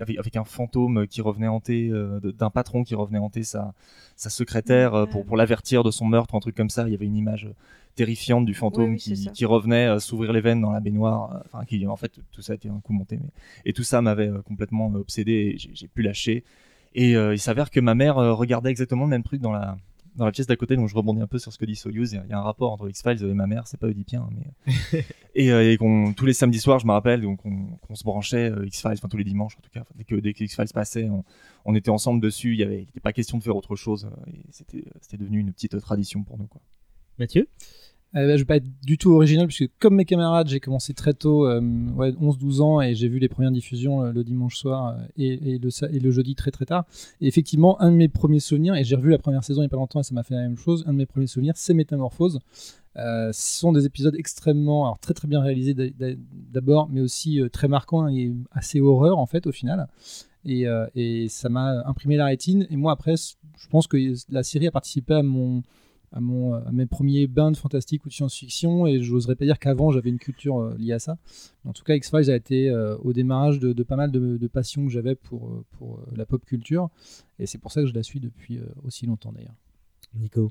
avec, 0.00 0.18
avec 0.18 0.36
un 0.36 0.44
fantôme 0.44 1.06
qui 1.06 1.20
revenait 1.20 1.48
hanter, 1.48 1.88
euh, 1.90 2.20
d'un 2.20 2.50
patron 2.50 2.84
qui 2.84 2.94
revenait 2.94 3.18
hanter 3.18 3.42
sa, 3.42 3.74
sa 4.16 4.30
secrétaire 4.30 4.94
euh, 4.94 5.06
pour, 5.06 5.24
pour 5.24 5.36
l'avertir 5.36 5.82
de 5.82 5.90
son 5.90 6.06
meurtre, 6.06 6.34
un 6.34 6.40
truc 6.40 6.56
comme 6.56 6.70
ça. 6.70 6.86
Il 6.86 6.92
y 6.92 6.94
avait 6.94 7.06
une 7.06 7.16
image 7.16 7.48
terrifiante 7.94 8.44
du 8.44 8.54
fantôme 8.54 8.92
Oui, 8.92 9.02
oui, 9.06 9.16
c'est 9.16 9.32
qui, 9.32 9.44
revenait 9.44 9.88
euh, 9.88 9.98
s'ouvrir 9.98 10.32
les 10.32 10.40
veines 10.40 10.60
dans 10.60 10.70
la 10.70 10.80
baignoire. 10.80 11.42
Enfin, 11.46 11.64
qui 11.64 11.86
en 11.86 11.96
fait 11.96 12.12
tout 12.32 12.42
ça 12.42 12.52
a 12.52 12.56
été 12.56 12.68
un 12.68 12.80
coup 12.80 12.92
monté, 12.92 13.16
mais 13.16 13.30
et 13.64 13.72
tout 13.72 13.84
ça 13.84 14.02
m'avait 14.02 14.30
complètement 14.44 14.86
obsédé 14.94 15.32
et 15.54 15.58
j'ai 15.58 15.88
pu 15.88 16.02
lâcher. 16.02 16.44
Et 16.94 17.12
il 17.12 17.38
s'avère 17.38 17.70
que 17.70 17.80
ma 17.80 17.94
mère 17.94 18.16
regardait 18.16 18.70
exactement 18.70 19.04
le 19.04 19.10
même 19.10 19.22
truc 19.22 19.40
dans 19.40 19.52
la 19.52 19.76
dans 20.18 20.26
la 20.26 20.32
pièce 20.32 20.46
d'à 20.46 20.56
côté, 20.56 20.76
donc 20.76 20.88
je 20.88 20.94
rebondis 20.94 21.22
un 21.22 21.26
peu 21.26 21.38
sur 21.38 21.52
ce 21.52 21.58
que 21.58 21.64
dit 21.64 21.76
Soyuz. 21.76 22.12
Il 22.12 22.28
y 22.28 22.32
a- 22.32 22.38
un 22.38 22.42
rapport 22.42 22.72
entre 22.72 22.88
X-Files 22.88 23.22
et 23.24 23.32
ma 23.34 23.46
mère, 23.46 23.66
c'est 23.66 23.78
pas 23.80 23.86
Oedipien, 23.86 24.22
hein, 24.22 24.30
mais 24.92 25.04
et, 25.34 25.50
euh, 25.52 25.72
et 25.72 25.76
qu'on 25.78 26.12
tous 26.12 26.26
les 26.26 26.32
samedis 26.34 26.58
soirs, 26.60 26.78
je 26.80 26.86
me 26.86 26.92
rappelle, 26.92 27.22
donc 27.22 27.40
on, 27.46 27.66
qu'on 27.86 27.94
se 27.94 28.04
branchait 28.04 28.50
euh, 28.50 28.66
X-Files, 28.66 28.92
enfin 28.94 29.08
tous 29.08 29.16
les 29.16 29.24
dimanches 29.24 29.56
en 29.56 29.60
tout 29.62 29.70
cas, 29.72 29.84
dès 29.94 30.04
que 30.04 30.16
dès 30.16 30.34
que 30.34 30.44
X-Files 30.44 30.72
passait, 30.74 31.08
on, 31.08 31.24
on 31.64 31.74
était 31.74 31.90
ensemble 31.90 32.20
dessus. 32.20 32.52
Il 32.52 32.58
y 32.58 32.62
avait, 32.64 32.82
il 32.82 32.88
était 32.88 33.00
pas 33.00 33.12
question 33.12 33.38
de 33.38 33.42
faire 33.42 33.56
autre 33.56 33.76
chose. 33.76 34.04
euh, 34.06 34.30
et 34.32 34.40
c'était 34.50 34.84
c'était 35.00 35.16
devenu 35.16 35.38
une 35.40 35.52
petite 35.52 35.78
tradition 35.80 36.22
pour 36.24 36.36
nous 36.38 36.46
quoi. 36.46 36.60
Mathieu? 37.18 37.48
Euh, 38.16 38.26
bah, 38.26 38.36
je 38.36 38.38
vais 38.42 38.46
pas 38.46 38.56
être 38.56 38.66
du 38.82 38.96
tout 38.96 39.12
original 39.12 39.46
puisque 39.46 39.70
comme 39.78 39.96
mes 39.96 40.06
camarades, 40.06 40.48
j'ai 40.48 40.60
commencé 40.60 40.94
très 40.94 41.12
tôt, 41.12 41.46
euh, 41.46 41.60
ouais, 41.94 42.12
11-12 42.12 42.60
ans, 42.62 42.80
et 42.80 42.94
j'ai 42.94 43.06
vu 43.08 43.18
les 43.18 43.28
premières 43.28 43.50
diffusions 43.50 44.02
euh, 44.02 44.12
le 44.12 44.24
dimanche 44.24 44.56
soir 44.56 44.96
euh, 44.96 45.02
et, 45.18 45.58
le, 45.58 46.10
jeudi 46.10 46.34
très 46.34 46.50
très 46.50 46.64
tard. 46.64 46.86
Et 47.20 47.26
effectivement, 47.26 47.80
un 47.82 47.90
de 47.90 47.96
mes 47.96 48.08
premiers 48.08 48.40
souvenirs, 48.40 48.74
et 48.76 48.84
j'ai 48.84 48.96
revu 48.96 49.10
la 49.10 49.18
première 49.18 49.44
saison 49.44 49.60
il 49.60 49.64
y 49.64 49.66
a 49.66 49.68
pas 49.68 49.76
longtemps 49.76 50.00
et 50.00 50.04
ça 50.04 50.14
m'a 50.14 50.22
fait 50.22 50.34
la 50.34 50.40
même 50.40 50.56
chose, 50.56 50.84
un 50.86 50.92
de 50.92 50.98
mes 50.98 51.06
premiers 51.06 51.26
souvenirs, 51.26 51.52
c'est 51.56 51.74
Métamorphose. 51.74 52.40
Euh, 52.96 53.30
ce 53.32 53.58
sont 53.60 53.72
des 53.72 53.84
épisodes 53.84 54.14
extrêmement, 54.16 54.86
alors 54.86 54.98
très 54.98 55.14
très 55.14 55.28
bien 55.28 55.40
réalisés 55.40 55.74
d'a- 55.74 55.90
d'a- 55.90 56.16
d'abord, 56.32 56.88
mais 56.90 57.00
aussi 57.02 57.40
euh, 57.40 57.48
très 57.48 57.68
marquants 57.68 58.08
et 58.08 58.32
assez 58.52 58.80
horreur 58.80 59.18
en 59.18 59.26
fait 59.26 59.46
au 59.46 59.52
final. 59.52 59.86
Et, 60.44 60.66
euh, 60.66 60.86
ça 61.28 61.48
m'a 61.50 61.86
imprimé 61.86 62.16
la 62.16 62.24
rétine. 62.24 62.66
Et 62.70 62.76
moi 62.76 62.92
après, 62.92 63.14
je 63.16 63.68
pense 63.68 63.86
que 63.86 63.98
la 64.30 64.42
série 64.42 64.66
a 64.66 64.70
participé 64.70 65.14
à 65.14 65.22
mon 65.22 65.62
à, 66.12 66.20
mon, 66.20 66.54
à 66.54 66.72
mes 66.72 66.86
premiers 66.86 67.26
bains 67.26 67.50
de 67.50 67.56
fantastique 67.56 68.04
ou 68.04 68.08
de 68.08 68.14
science-fiction 68.14 68.86
et 68.86 69.00
j'oserais 69.02 69.36
pas 69.36 69.44
dire 69.44 69.58
qu'avant 69.58 69.90
j'avais 69.90 70.10
une 70.10 70.18
culture 70.18 70.58
euh, 70.58 70.74
liée 70.78 70.92
à 70.92 70.98
ça. 70.98 71.18
En 71.64 71.72
tout 71.72 71.84
cas, 71.84 71.94
X-Files 71.94 72.30
a 72.30 72.36
été 72.36 72.70
euh, 72.70 72.96
au 72.98 73.12
démarrage 73.12 73.58
de, 73.58 73.72
de 73.72 73.82
pas 73.82 73.96
mal 73.96 74.10
de, 74.10 74.36
de 74.36 74.46
passions 74.46 74.84
que 74.84 74.90
j'avais 74.90 75.14
pour, 75.14 75.48
euh, 75.48 75.64
pour 75.72 75.98
euh, 75.98 76.06
la 76.16 76.26
pop 76.26 76.44
culture 76.44 76.88
et 77.38 77.46
c'est 77.46 77.58
pour 77.58 77.72
ça 77.72 77.82
que 77.82 77.86
je 77.86 77.94
la 77.94 78.02
suis 78.02 78.20
depuis 78.20 78.58
euh, 78.58 78.66
aussi 78.84 79.06
longtemps 79.06 79.32
d'ailleurs. 79.32 79.56
Nico 80.14 80.50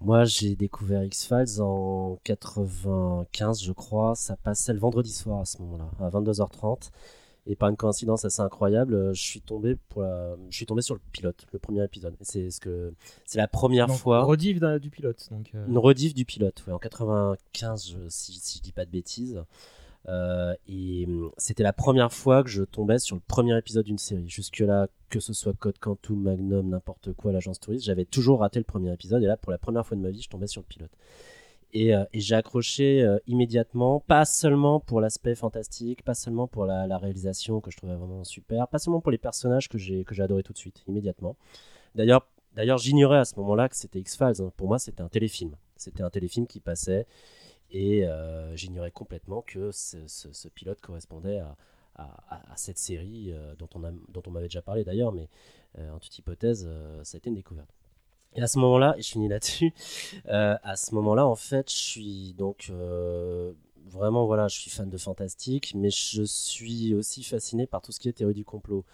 Moi, 0.00 0.24
j'ai 0.24 0.56
découvert 0.56 1.04
X-Files 1.04 1.60
en 1.60 2.18
95, 2.24 3.62
je 3.62 3.72
crois. 3.72 4.14
Ça 4.14 4.36
passait 4.36 4.72
le 4.72 4.78
vendredi 4.78 5.12
soir 5.12 5.40
à 5.40 5.44
ce 5.44 5.60
moment-là, 5.62 5.90
à 6.00 6.08
22h30. 6.08 6.90
Et 7.46 7.56
par 7.56 7.68
une 7.68 7.76
coïncidence 7.76 8.24
assez 8.24 8.40
incroyable, 8.40 8.94
euh, 8.94 9.12
je 9.12 9.22
suis 9.22 9.42
tombé 9.42 9.76
pour 9.90 10.00
la- 10.02 10.34
je 10.48 10.56
suis 10.56 10.64
tombé 10.66 10.80
sur 10.80 10.94
le 10.94 11.00
pilote, 11.12 11.44
le 11.52 11.58
premier 11.58 11.84
épisode. 11.84 12.14
C'est 12.22 12.50
ce 12.50 12.58
que 12.58 12.94
c'est 13.26 13.36
la 13.38 13.48
première 13.48 13.86
Donc, 13.86 13.98
fois. 13.98 14.22
Rediff 14.24 14.58
d'un- 14.60 14.78
du 14.78 14.88
pilote. 14.90 15.28
Donc, 15.30 15.50
euh, 15.54 15.66
Une 15.66 15.76
rediff 15.78 16.14
du 16.14 16.24
pilote, 16.24 16.64
ouais, 16.66 16.72
en 16.72 16.78
95, 16.78 17.86
je- 17.90 18.08
si, 18.08 18.32
si 18.40 18.58
je 18.58 18.62
dis 18.62 18.72
pas 18.72 18.84
de 18.86 18.90
bêtises. 18.90 19.42
Euh, 20.08 20.54
et 20.68 21.06
hum, 21.06 21.30
c'était 21.38 21.62
la 21.62 21.72
première 21.72 22.12
fois 22.12 22.42
que 22.42 22.50
je 22.50 22.62
tombais 22.62 22.98
sur 22.98 23.16
le 23.16 23.22
premier 23.26 23.56
épisode 23.56 23.86
d'une 23.86 23.96
série. 23.98 24.28
Jusque-là, 24.28 24.88
que 25.08 25.18
ce 25.20 25.32
soit 25.32 25.54
Code 25.54 25.78
Quantum, 25.78 26.20
Magnum, 26.22 26.68
n'importe 26.68 27.12
quoi, 27.14 27.32
l'agence 27.32 27.58
touriste, 27.60 27.84
j'avais 27.86 28.04
toujours 28.04 28.40
raté 28.40 28.58
le 28.58 28.64
premier 28.64 28.92
épisode. 28.92 29.22
Et 29.22 29.26
là, 29.26 29.36
pour 29.38 29.50
la 29.52 29.58
première 29.58 29.86
fois 29.86 29.96
de 29.96 30.02
ma 30.02 30.10
vie, 30.10 30.20
je 30.20 30.28
tombais 30.28 30.46
sur 30.46 30.60
le 30.60 30.66
pilote. 30.66 30.90
Et, 31.74 31.92
euh, 31.92 32.04
j'ai 32.14 32.36
accroché 32.36 33.02
euh, 33.02 33.18
immédiatement, 33.26 33.98
pas 33.98 34.24
seulement 34.24 34.78
pour 34.78 35.00
l'aspect 35.00 35.34
fantastique, 35.34 36.04
pas 36.04 36.14
seulement 36.14 36.46
pour 36.46 36.66
la, 36.66 36.98
réalisation 36.98 37.60
que 37.60 37.72
je 37.72 37.76
trouvais 37.76 37.96
vraiment 37.96 38.22
super, 38.22 38.68
pas 38.68 38.78
seulement 38.78 39.00
pour 39.00 39.10
les 39.10 39.18
personnages 39.18 39.68
que 39.68 39.76
j'ai 39.76 40.04
adoré 40.20 40.44
tout 40.44 40.52
de 40.52 40.58
suite, 40.58 40.84
immédiatement. 40.86 41.36
D'ailleurs, 41.96 42.24
j'ignorais 42.78 43.18
à 43.18 43.24
ce 43.24 43.34
moment-là 43.40 43.68
que 43.68 43.76
c'était 43.76 43.98
X-Files. 43.98 44.40
hein. 44.40 44.52
Pour 44.56 44.68
moi, 44.68 44.78
c'était 44.78 45.02
un 45.02 45.08
téléfilm. 45.08 45.56
C'était 45.76 46.04
un 46.04 46.10
téléfilm 46.10 46.46
qui 46.46 46.60
passait 46.60 47.06
et 47.72 48.06
euh, 48.06 48.54
j'ignorais 48.54 48.92
complètement 48.92 49.42
que 49.42 49.72
ce, 49.72 50.48
pilote 50.48 50.80
correspondait 50.80 51.40
à, 51.40 51.56
à, 51.96 52.56
cette 52.56 52.78
série 52.78 53.34
dont 53.58 53.68
on, 53.74 54.30
m'avait 54.30 54.46
déjà 54.46 54.62
parlé 54.62 54.84
d'ailleurs, 54.84 55.10
mais 55.12 55.28
en 55.76 55.98
toute 55.98 56.16
hypothèse, 56.16 56.68
ça 57.02 57.16
a 57.16 57.18
été 57.18 57.30
une 57.30 57.34
découverte. 57.34 57.74
Et 58.36 58.42
à 58.42 58.46
ce 58.46 58.58
moment-là, 58.58 58.94
et 58.98 59.02
je 59.02 59.08
finis 59.10 59.28
là-dessus, 59.28 59.72
euh, 60.28 60.56
à 60.62 60.76
ce 60.76 60.94
moment-là, 60.94 61.26
en 61.26 61.36
fait, 61.36 61.70
je 61.70 61.76
suis 61.76 62.34
donc 62.36 62.66
euh, 62.70 63.52
vraiment, 63.90 64.26
voilà, 64.26 64.48
je 64.48 64.58
suis 64.58 64.70
fan 64.70 64.88
de 64.90 64.96
fantastique, 64.98 65.72
mais 65.76 65.90
je 65.90 66.22
suis 66.24 66.94
aussi 66.94 67.22
fasciné 67.22 67.66
par 67.66 67.80
tout 67.82 67.92
ce 67.92 68.00
qui 68.00 68.08
est 68.08 68.12
théorie 68.12 68.34
du 68.34 68.44
complot. 68.44 68.84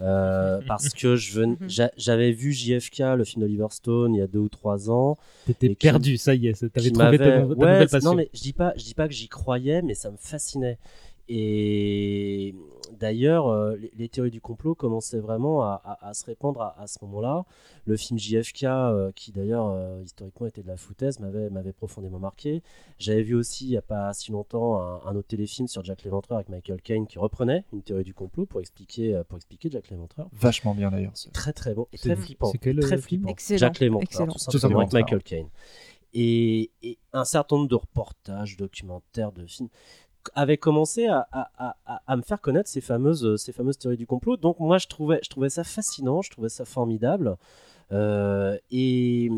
Euh, 0.00 0.60
parce 0.66 0.90
que 0.90 1.16
je 1.16 1.40
ven- 1.40 1.56
j'a- 1.68 1.90
j'avais 1.96 2.32
vu 2.32 2.52
JFK, 2.52 3.00
le 3.16 3.24
film 3.24 3.42
d'Oliver 3.42 3.66
Stone, 3.70 4.14
il 4.14 4.18
y 4.18 4.22
a 4.22 4.26
deux 4.26 4.38
ou 4.38 4.48
trois 4.48 4.90
ans. 4.90 5.16
T'étais 5.46 5.68
qui- 5.68 5.74
perdu, 5.74 6.16
ça 6.16 6.34
y 6.34 6.46
est, 6.48 6.54
t'avais 6.72 6.90
trouvé 6.90 7.18
ta 7.18 7.24
ta 7.24 7.38
Ouais, 7.40 7.54
nouvelle 7.54 7.88
passion. 7.88 8.10
Non, 8.10 8.16
mais 8.16 8.30
je 8.34 8.40
dis 8.40 8.52
pas, 8.52 8.72
je 8.76 8.84
dis 8.84 8.94
pas 8.94 9.08
que 9.08 9.14
j'y 9.14 9.28
croyais, 9.28 9.82
mais 9.82 9.94
ça 9.94 10.10
me 10.10 10.16
fascinait. 10.16 10.78
Et 11.28 12.54
d'ailleurs, 12.98 13.48
euh, 13.48 13.76
les, 13.76 13.90
les 13.96 14.08
théories 14.08 14.30
du 14.30 14.40
complot 14.40 14.74
commençaient 14.74 15.18
vraiment 15.18 15.62
à, 15.62 15.80
à- 15.84 16.08
à 16.08 16.14
se 16.14 16.24
répandre 16.24 16.60
à, 16.60 16.80
à 16.80 16.86
ce 16.86 16.98
moment-là. 17.02 17.44
Le 17.84 17.96
film 17.96 18.18
JFK, 18.18 18.64
euh, 18.64 19.12
qui 19.12 19.32
d'ailleurs 19.32 19.66
euh, 19.68 20.02
historiquement 20.04 20.46
était 20.46 20.62
de 20.62 20.68
la 20.68 20.76
foutaise, 20.76 21.18
m'avait 21.20 21.72
profondément 21.72 22.18
marqué. 22.18 22.62
J'avais 22.98 23.22
vu 23.22 23.34
aussi 23.34 23.64
il 23.66 23.70
y 23.72 23.76
a 23.76 23.82
pas 23.82 24.12
si 24.12 24.30
longtemps 24.32 24.80
un, 24.80 25.00
un 25.06 25.16
autre 25.16 25.28
téléfilm 25.28 25.68
sur 25.68 25.84
Jack 25.84 26.04
l'Éventreur 26.04 26.36
avec 26.38 26.48
Michael 26.48 26.80
Caine 26.80 27.06
qui 27.06 27.18
reprenait 27.18 27.64
une 27.72 27.82
théorie 27.82 28.04
du 28.04 28.14
complot 28.14 28.46
pour 28.46 28.60
expliquer 28.60 29.14
euh, 29.14 29.24
pour 29.24 29.36
expliquer 29.36 29.68
Jack 29.70 29.90
l'Éventreur. 29.90 30.28
Vachement 30.32 30.74
bien 30.74 30.90
d'ailleurs. 30.90 31.12
Très 31.32 31.52
très 31.52 31.74
bon 31.74 31.86
et 31.92 31.98
très 31.98 32.16
flippant. 32.16 32.50
c'est 32.52 32.58
quel, 32.58 32.78
très 32.80 32.98
flippant. 32.98 33.28
Excellent, 33.28 33.58
Jack 33.58 33.80
l'Éventreur, 33.80 34.28
tout 34.50 34.58
simplement 34.58 34.80
avec 34.80 34.92
Michael 34.92 35.22
Caine. 35.22 35.48
Et, 36.18 36.70
et 36.82 36.98
un 37.12 37.26
certain 37.26 37.56
nombre 37.56 37.68
de 37.68 37.74
reportages, 37.74 38.56
documentaires, 38.56 39.32
de 39.32 39.44
films 39.44 39.68
avaient 40.34 40.56
commencé 40.56 41.06
à, 41.06 41.26
à- 41.32 41.50
à- 41.58 41.76
à- 41.86 42.02
à 42.06 42.16
me 42.16 42.22
faire 42.22 42.40
connaître 42.40 42.68
ces 42.68 42.80
fameuses, 42.80 43.36
ces 43.36 43.52
fameuses 43.52 43.78
théories 43.78 43.96
du 43.96 44.06
complot. 44.06 44.36
Donc 44.36 44.58
moi, 44.60 44.78
je 44.78 44.86
trouvais, 44.86 45.20
je 45.22 45.28
trouvais 45.30 45.48
ça 45.50 45.64
fascinant, 45.64 46.22
je 46.22 46.30
trouvais 46.30 46.48
ça 46.48 46.64
formidable. 46.64 47.36
Euh, 47.92 48.56
et, 48.70 49.30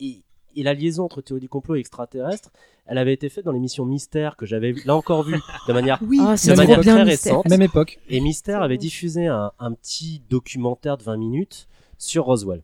et, 0.00 0.22
et 0.56 0.62
la 0.62 0.72
liaison 0.74 1.04
entre 1.04 1.20
théorie 1.20 1.40
du 1.40 1.48
complot 1.48 1.76
et 1.76 1.80
extraterrestre, 1.80 2.50
elle 2.86 2.98
avait 2.98 3.12
été 3.12 3.28
faite 3.28 3.44
dans 3.44 3.52
l'émission 3.52 3.84
Mystère 3.84 4.36
que 4.36 4.46
j'avais 4.46 4.74
là 4.84 4.94
encore 4.94 5.22
vu 5.22 5.36
de 5.68 5.72
manière, 5.72 5.98
Oui, 6.06 6.18
Ah, 6.20 6.34
de 6.36 6.54
manière 6.56 6.80
très 6.80 7.04
Mystère. 7.04 7.04
récente. 7.06 7.48
Même 7.48 7.62
époque. 7.62 7.98
Et 8.08 8.20
Mystère 8.20 8.62
avait 8.62 8.78
diffusé 8.78 9.26
un, 9.26 9.52
un 9.58 9.72
petit 9.72 10.22
documentaire 10.30 10.96
de 10.96 11.02
20 11.02 11.16
minutes 11.16 11.66
sur 11.98 12.24
Roswell. 12.24 12.62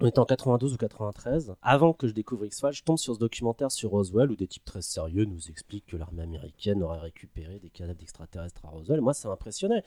On 0.00 0.06
était 0.06 0.18
en 0.18 0.24
92 0.24 0.74
ou 0.74 0.76
93. 0.76 1.54
Avant 1.62 1.92
que 1.92 2.08
je 2.08 2.12
découvre 2.12 2.44
X-Files, 2.44 2.72
je 2.72 2.82
tombe 2.82 2.98
sur 2.98 3.14
ce 3.14 3.20
documentaire 3.20 3.70
sur 3.70 3.90
Roswell 3.90 4.30
où 4.30 4.36
des 4.36 4.48
types 4.48 4.64
très 4.64 4.82
sérieux 4.82 5.24
nous 5.24 5.48
expliquent 5.50 5.86
que 5.86 5.96
l'armée 5.96 6.24
américaine 6.24 6.82
aurait 6.82 6.98
récupéré 6.98 7.60
des 7.60 7.70
cadavres 7.70 7.98
d'extraterrestres 7.98 8.64
à 8.64 8.70
Roswell. 8.70 9.00
Moi, 9.00 9.14
ça 9.14 9.28
m'impressionnait. 9.28 9.84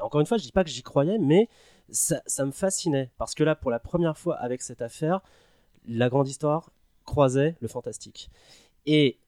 Encore 0.00 0.20
une 0.20 0.26
fois, 0.26 0.38
je 0.38 0.44
dis 0.44 0.52
pas 0.52 0.62
que 0.62 0.70
j'y 0.70 0.82
croyais, 0.82 1.18
mais 1.18 1.48
ça, 1.88 2.22
me 2.44 2.52
fascinait. 2.52 3.10
Parce 3.18 3.34
que 3.34 3.42
là, 3.42 3.56
pour 3.56 3.72
la 3.72 3.80
première 3.80 4.16
fois 4.16 4.36
avec 4.36 4.62
cette 4.62 4.82
affaire, 4.82 5.20
la 5.84 6.08
grande 6.08 6.28
histoire 6.28 6.70
croisait 7.04 7.56
le 7.60 7.66
fantastique. 7.66 8.30
Et 8.86 9.18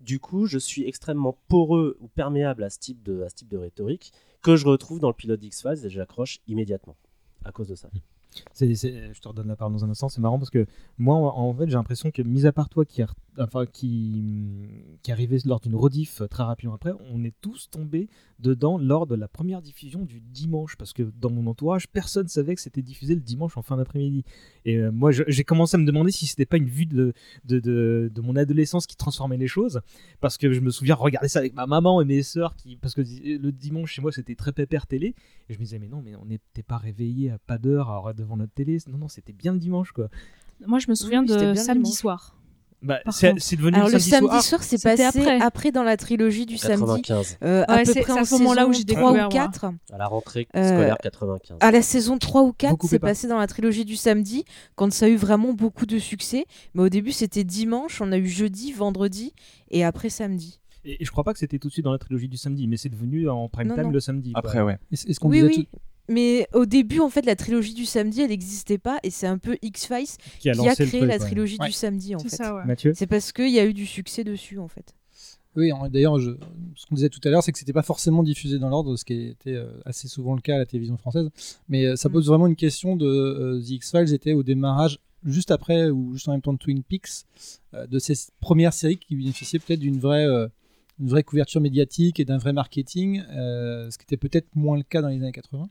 du 0.00 0.20
coup, 0.20 0.44
je 0.44 0.58
suis 0.58 0.86
extrêmement 0.86 1.38
poreux 1.48 1.96
ou 2.00 2.08
perméable 2.08 2.64
à 2.64 2.70
ce 2.70 2.78
type 2.78 3.02
de, 3.02 3.22
à 3.22 3.30
ce 3.30 3.36
type 3.36 3.48
de 3.48 3.56
rhétorique 3.56 4.12
que 4.42 4.56
je 4.56 4.66
retrouve 4.66 5.00
dans 5.00 5.08
le 5.08 5.14
pilote 5.14 5.40
d'X-Files 5.40 5.86
et 5.86 5.88
j'accroche 5.88 6.40
immédiatement 6.46 6.96
à 7.44 7.50
cause 7.50 7.68
de 7.68 7.74
ça. 7.74 7.88
Je 8.60 9.20
te 9.20 9.28
redonne 9.28 9.48
la 9.48 9.56
parole 9.56 9.72
dans 9.72 9.84
un 9.84 9.90
instant. 9.90 10.08
C'est 10.08 10.20
marrant 10.20 10.38
parce 10.38 10.50
que 10.50 10.66
moi, 10.98 11.16
en, 11.16 11.54
fait, 11.54 11.66
j'ai 11.66 11.74
l'impression 11.74 12.10
que, 12.10 12.22
mis 12.22 12.46
à 12.46 12.52
part 12.52 12.68
toi 12.68 12.84
qui, 12.84 13.02
enfin, 13.38 13.64
arrivait 15.08 15.38
lors 15.44 15.60
d'une 15.60 15.74
rediff 15.74 16.22
très 16.30 16.42
rapidement 16.42 16.74
après, 16.74 16.92
on 17.10 17.24
est 17.24 17.34
tous 17.40 17.68
tombés 17.70 18.08
dedans 18.38 18.78
lors 18.78 19.06
de 19.06 19.14
la 19.14 19.28
première 19.28 19.62
diffusion 19.62 20.04
du 20.04 20.20
dimanche. 20.20 20.76
Parce 20.76 20.92
que 20.92 21.02
dans 21.02 21.30
mon 21.30 21.46
entourage, 21.46 21.88
personne 21.88 22.28
savait 22.28 22.54
que 22.54 22.60
c'était 22.60 22.82
diffusé 22.82 23.14
le 23.14 23.20
dimanche 23.20 23.56
en 23.56 23.62
fin 23.62 23.76
d'après-midi. 23.76 24.24
Et 24.64 24.76
euh, 24.76 24.92
moi, 24.92 25.10
j'ai 25.12 25.44
commencé 25.44 25.76
à 25.76 25.78
me 25.78 25.86
demander 25.86 26.10
si 26.10 26.26
c'était 26.26 26.46
pas 26.46 26.56
une 26.56 26.68
vue 26.68 26.86
de, 26.86 27.12
mon 28.22 28.36
adolescence 28.36 28.86
qui 28.86 28.96
transformait 28.96 29.36
les 29.36 29.48
choses. 29.48 29.80
Parce 30.20 30.36
que 30.36 30.52
je 30.52 30.60
me 30.60 30.70
souviens 30.70 30.94
regarder 30.94 31.28
ça 31.28 31.38
avec 31.38 31.54
ma 31.54 31.66
maman 31.66 32.00
et 32.00 32.04
mes. 32.04 32.18
Qui, 32.58 32.76
parce 32.76 32.94
que 32.94 33.00
le 33.00 33.50
dimanche 33.52 33.92
chez 33.92 34.02
moi, 34.02 34.12
c'était 34.12 34.34
très 34.34 34.52
pépère 34.52 34.86
télé. 34.86 35.14
Et 35.48 35.54
je 35.54 35.58
me 35.58 35.64
disais, 35.64 35.78
mais 35.78 35.88
non, 35.88 36.02
mais 36.02 36.14
on 36.16 36.26
n'était 36.26 36.62
pas 36.62 36.76
réveillé 36.76 37.30
à 37.30 37.38
pas 37.38 37.58
d'heure 37.58 37.90
à- 37.90 38.12
devant 38.28 38.36
notre 38.36 38.52
télé. 38.52 38.78
Non, 38.88 38.98
non, 38.98 39.08
c'était 39.08 39.32
bien 39.32 39.52
le 39.52 39.58
dimanche, 39.58 39.92
quoi. 39.92 40.08
Moi, 40.66 40.78
je 40.78 40.88
me 40.90 40.94
souviens 40.94 41.22
Oui, 41.22 41.28
c'était 41.28 41.50
de 41.52 41.54
samedi 41.54 41.82
dimanche. 41.84 41.98
soir. 41.98 42.34
Bah, 42.80 43.00
c'est 43.08 43.32
devenu 43.56 43.74
Alors 43.74 43.88
le 43.88 43.94
le 43.94 43.98
samedi, 43.98 44.10
samedi 44.10 44.28
soir. 44.30 44.42
soir, 44.44 44.62
c'est 44.62 44.80
passé 44.80 45.02
après. 45.02 45.40
après. 45.40 45.72
dans 45.72 45.82
la 45.82 45.96
trilogie 45.96 46.46
du 46.46 46.56
samedi, 46.58 46.78
95, 47.02 47.38
euh, 47.42 47.64
à 47.66 47.74
Ouais, 47.78 47.82
peu 47.82 47.92
c'est- 47.92 48.00
près 48.02 48.16
à 48.20 48.24
ce 48.24 48.34
moment-là 48.36 48.68
où 48.68 48.72
j'ai 48.72 48.84
3 48.84 49.00
découvert, 49.00 49.28
ou 49.28 49.34
moi. 49.34 49.46
4. 49.50 49.64
à 49.92 49.98
la 49.98 50.06
rentrée 50.06 50.46
Euh, 50.54 50.62
scolaire 50.68 50.96
95. 51.02 51.56
À 51.60 51.72
la 51.72 51.82
saison 51.82 52.18
3 52.18 52.42
ou 52.44 52.52
4, 52.52 52.76
coupez 52.78 52.90
c'est 52.90 52.98
pas. 53.00 53.08
passé 53.08 53.26
dans 53.26 53.38
la 53.38 53.48
trilogie 53.48 53.84
du 53.84 53.96
samedi, 53.96 54.44
quand 54.76 54.92
ça 54.92 55.06
a 55.06 55.08
eu 55.08 55.16
vraiment 55.16 55.54
beaucoup 55.54 55.86
de 55.86 55.98
succès. 55.98 56.44
Mais 56.74 56.82
au 56.82 56.88
début, 56.88 57.10
c'était 57.10 57.42
dimanche, 57.42 58.00
on 58.00 58.12
a 58.12 58.18
eu 58.18 58.28
jeudi, 58.28 58.70
vendredi 58.70 59.32
et 59.72 59.84
après 59.84 60.08
samedi. 60.08 60.60
Et, 60.84 61.02
et 61.02 61.04
je 61.04 61.10
crois 61.10 61.24
pas 61.24 61.32
que 61.32 61.40
c'était 61.40 61.58
tout 61.58 61.66
de 61.66 61.72
suite 61.72 61.84
dans 61.84 61.90
la 61.92 61.98
trilogie 61.98 62.28
du 62.28 62.36
samedi, 62.36 62.68
mais 62.68 62.76
c'est 62.76 62.88
devenu 62.90 63.28
en 63.28 63.48
prime 63.48 63.66
Non, 63.66 63.74
time 63.74 63.84
non. 63.86 63.90
le 63.90 63.98
samedi. 64.00 64.30
quoi. 64.32 64.38
Après, 64.38 64.62
ouais. 64.62 64.78
Est-ce 64.92 65.18
qu'on 65.18 65.28
Oui, 65.30 65.42
disait 65.42 65.48
oui. 65.56 65.68
Mais 66.08 66.48
au 66.54 66.64
début, 66.66 67.00
en 67.00 67.10
fait, 67.10 67.26
la 67.26 67.36
trilogie 67.36 67.74
du 67.74 67.84
samedi, 67.84 68.22
elle 68.22 68.30
n'existait 68.30 68.78
pas 68.78 68.98
et 69.02 69.10
c'est 69.10 69.26
un 69.26 69.38
peu 69.38 69.56
X-Files 69.62 70.06
Qui 70.40 70.50
a 70.50 70.54
qui 70.54 70.60
créé 70.74 70.86
truc, 71.00 71.02
la 71.02 71.18
trilogie 71.18 71.56
Ouais. 71.60 71.66
du 71.66 71.72
samedi, 71.72 72.14
en 72.14 72.18
C'est 72.18 72.30
fait. 72.30 72.36
ça, 72.36 72.54
ouais. 72.54 72.64
Mathieu 72.64 72.92
C'est 72.94 73.06
parce 73.06 73.32
qu'il 73.32 73.50
y 73.50 73.58
a 73.58 73.66
eu 73.66 73.74
du 73.74 73.86
succès 73.86 74.24
dessus, 74.24 74.58
en 74.58 74.68
fait. 74.68 74.94
Oui, 75.56 75.72
d'ailleurs, 75.90 76.18
je- 76.20 76.36
ce 76.76 76.86
qu'on 76.86 76.94
disait 76.94 77.08
tout 77.08 77.20
à 77.24 77.30
l'heure, 77.30 77.42
c'est 77.42 77.50
que 77.52 77.58
c'était 77.58 77.72
pas 77.72 77.82
forcément 77.82 78.22
diffusé 78.22 78.58
dans 78.58 78.68
l'ordre, 78.68 78.96
ce 78.96 79.04
qui 79.04 79.28
était 79.28 79.54
euh, 79.54 79.66
assez 79.84 80.06
souvent 80.06 80.34
le 80.34 80.40
cas 80.40 80.54
à 80.54 80.58
la 80.58 80.66
télévision 80.66 80.96
française. 80.96 81.28
Mais 81.68 81.84
euh, 81.84 81.96
ça 81.96 82.08
Mm. 82.08 82.12
pose 82.12 82.28
vraiment 82.28 82.46
une 82.46 82.54
question 82.56 82.94
de 82.96 83.06
euh, 83.06 83.60
The 83.60 83.70
X-Files 83.70 84.14
était 84.14 84.34
au 84.34 84.42
démarrage 84.44 85.00
juste 85.24 85.50
après 85.50 85.90
ou 85.90 86.12
juste 86.12 86.28
en 86.28 86.32
même 86.32 86.42
temps 86.42 86.52
de 86.52 86.58
Twin 86.58 86.82
Peaks, 86.84 87.24
euh, 87.74 87.86
de 87.88 87.98
ces 87.98 88.14
premières 88.40 88.72
séries 88.72 88.98
qui 88.98 89.16
bénéficiaient 89.16 89.58
peut-être 89.58 89.80
d'une 89.80 89.98
vraie, 89.98 90.26
euh, 90.26 90.46
une 91.00 91.08
vraie 91.08 91.22
couverture 91.22 91.60
médiatique 91.60 92.20
et 92.20 92.24
d'un 92.24 92.38
vrai 92.38 92.52
marketing, 92.52 93.22
euh, 93.30 93.90
ce 93.90 93.98
qui 93.98 94.04
était 94.04 94.16
peut-être 94.16 94.48
moins 94.54 94.76
le 94.76 94.82
cas 94.82 95.00
dans 95.02 95.08
les 95.08 95.16
années 95.16 95.32
80. 95.32 95.68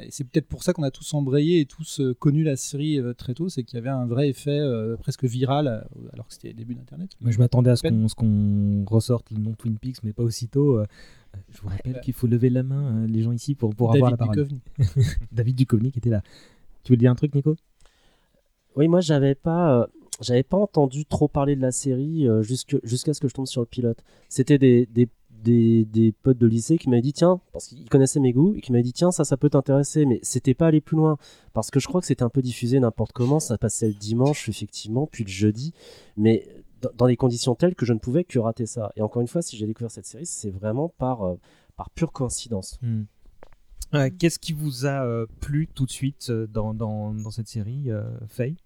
Et 0.00 0.10
c'est 0.10 0.24
peut-être 0.24 0.46
pour 0.48 0.62
ça 0.62 0.72
qu'on 0.72 0.84
a 0.84 0.90
tous 0.90 1.12
embrayé 1.12 1.60
et 1.60 1.66
tous 1.66 2.00
euh, 2.00 2.14
connu 2.14 2.44
la 2.44 2.56
série 2.56 2.98
euh, 2.98 3.12
très 3.12 3.34
tôt, 3.34 3.50
c'est 3.50 3.62
qu'il 3.62 3.76
y 3.76 3.78
avait 3.78 3.90
un 3.90 4.06
vrai 4.06 4.30
effet 4.30 4.58
euh, 4.58 4.96
presque 4.96 5.24
viral, 5.24 5.86
alors 6.14 6.26
que 6.28 6.32
c'était 6.32 6.48
le 6.48 6.54
début 6.54 6.74
d'Internet. 6.74 7.10
Moi, 7.20 7.30
je 7.30 7.38
m'attendais 7.38 7.70
à 7.70 7.76
ce 7.76 7.82
qu'on 7.82 8.08
ce 8.08 8.14
qu'on 8.14 8.84
ressorte 8.88 9.30
le 9.30 9.36
nom 9.38 9.52
Twin 9.52 9.76
Peaks, 9.76 10.02
mais 10.02 10.14
pas 10.14 10.22
aussitôt. 10.22 10.78
euh, 10.78 10.86
Je 11.50 11.60
vous 11.60 11.68
rappelle 11.68 11.92
bah. 11.92 11.98
qu'il 12.00 12.14
faut 12.14 12.26
lever 12.26 12.48
la 12.48 12.62
main, 12.62 13.02
euh, 13.02 13.06
les 13.06 13.20
gens 13.22 13.32
ici, 13.32 13.54
pour, 13.54 13.74
pour 13.74 13.92
avoir 13.94 14.10
la 14.12 14.16
David 14.16 14.34
parole. 14.34 14.48
Duchovny. 14.78 15.04
David 15.32 15.56
Duchovny 15.56 15.92
qui 15.92 15.98
était 15.98 16.08
là. 16.10 16.22
Tu 16.84 16.92
veux 16.94 16.96
dire 16.96 17.10
un 17.10 17.14
truc, 17.14 17.34
Nico? 17.34 17.54
Oui, 18.76 18.88
moi 18.88 19.00
j'avais 19.00 19.34
pas, 19.34 19.80
euh, 19.82 19.86
j'avais 20.22 20.42
pas 20.42 20.56
entendu 20.56 21.04
trop 21.04 21.28
parler 21.28 21.56
de 21.56 21.60
la 21.60 21.72
série 21.72 22.28
euh, 22.28 22.42
jusqu'à 22.42 23.14
ce 23.14 23.20
que 23.20 23.28
je 23.28 23.34
tombe 23.34 23.46
sur 23.46 23.60
le 23.60 23.66
pilote. 23.66 24.02
C'était 24.28 24.58
des, 24.58 24.86
des, 24.86 25.08
des, 25.30 25.84
des 25.84 26.12
potes 26.12 26.38
de 26.38 26.46
lycée 26.46 26.78
qui 26.78 26.88
m'avaient 26.88 27.02
dit 27.02 27.12
tiens, 27.12 27.40
parce 27.52 27.66
qu'ils 27.66 27.88
connaissaient 27.88 28.20
mes 28.20 28.32
goûts, 28.32 28.54
et 28.54 28.60
qui 28.60 28.72
m'avaient 28.72 28.82
dit 28.82 28.92
tiens, 28.92 29.10
ça, 29.10 29.24
ça 29.24 29.36
peut 29.36 29.50
t'intéresser, 29.50 30.06
mais 30.06 30.20
c'était 30.22 30.54
pas 30.54 30.68
aller 30.68 30.80
plus 30.80 30.96
loin. 30.96 31.18
Parce 31.52 31.70
que 31.70 31.80
je 31.80 31.88
crois 31.88 32.00
que 32.00 32.06
c'était 32.06 32.22
un 32.22 32.28
peu 32.28 32.42
diffusé 32.42 32.80
n'importe 32.80 33.12
comment, 33.12 33.40
ça 33.40 33.58
passait 33.58 33.88
le 33.88 33.94
dimanche, 33.94 34.48
effectivement, 34.48 35.06
puis 35.06 35.24
le 35.24 35.30
jeudi, 35.30 35.72
mais 36.16 36.46
dans, 36.96 37.06
des 37.06 37.16
conditions 37.16 37.54
telles 37.54 37.74
que 37.74 37.86
je 37.86 37.92
ne 37.92 37.98
pouvais 37.98 38.24
que 38.24 38.38
rater 38.38 38.66
ça. 38.66 38.92
Et 38.96 39.02
encore 39.02 39.22
une 39.22 39.28
fois, 39.28 39.42
si 39.42 39.56
j'ai 39.56 39.66
découvert 39.66 39.90
cette 39.90 40.06
série, 40.06 40.26
c'est 40.26 40.50
vraiment 40.50 40.88
par, 40.88 41.22
euh, 41.22 41.36
par 41.76 41.90
pure 41.90 42.12
coïncidence. 42.12 42.78
Hmm. 42.82 43.02
Euh, 43.94 44.10
Qu'est-ce 44.18 44.38
qui 44.38 44.52
vous 44.52 44.86
a 44.86 45.04
euh, 45.04 45.26
plu 45.40 45.68
tout 45.68 45.86
de 45.86 45.90
suite 45.90 46.30
dans, 46.30 46.74
dans, 46.74 47.12
dans 47.12 47.30
cette 47.30 47.48
série, 47.48 47.88
Faye? 48.28 48.56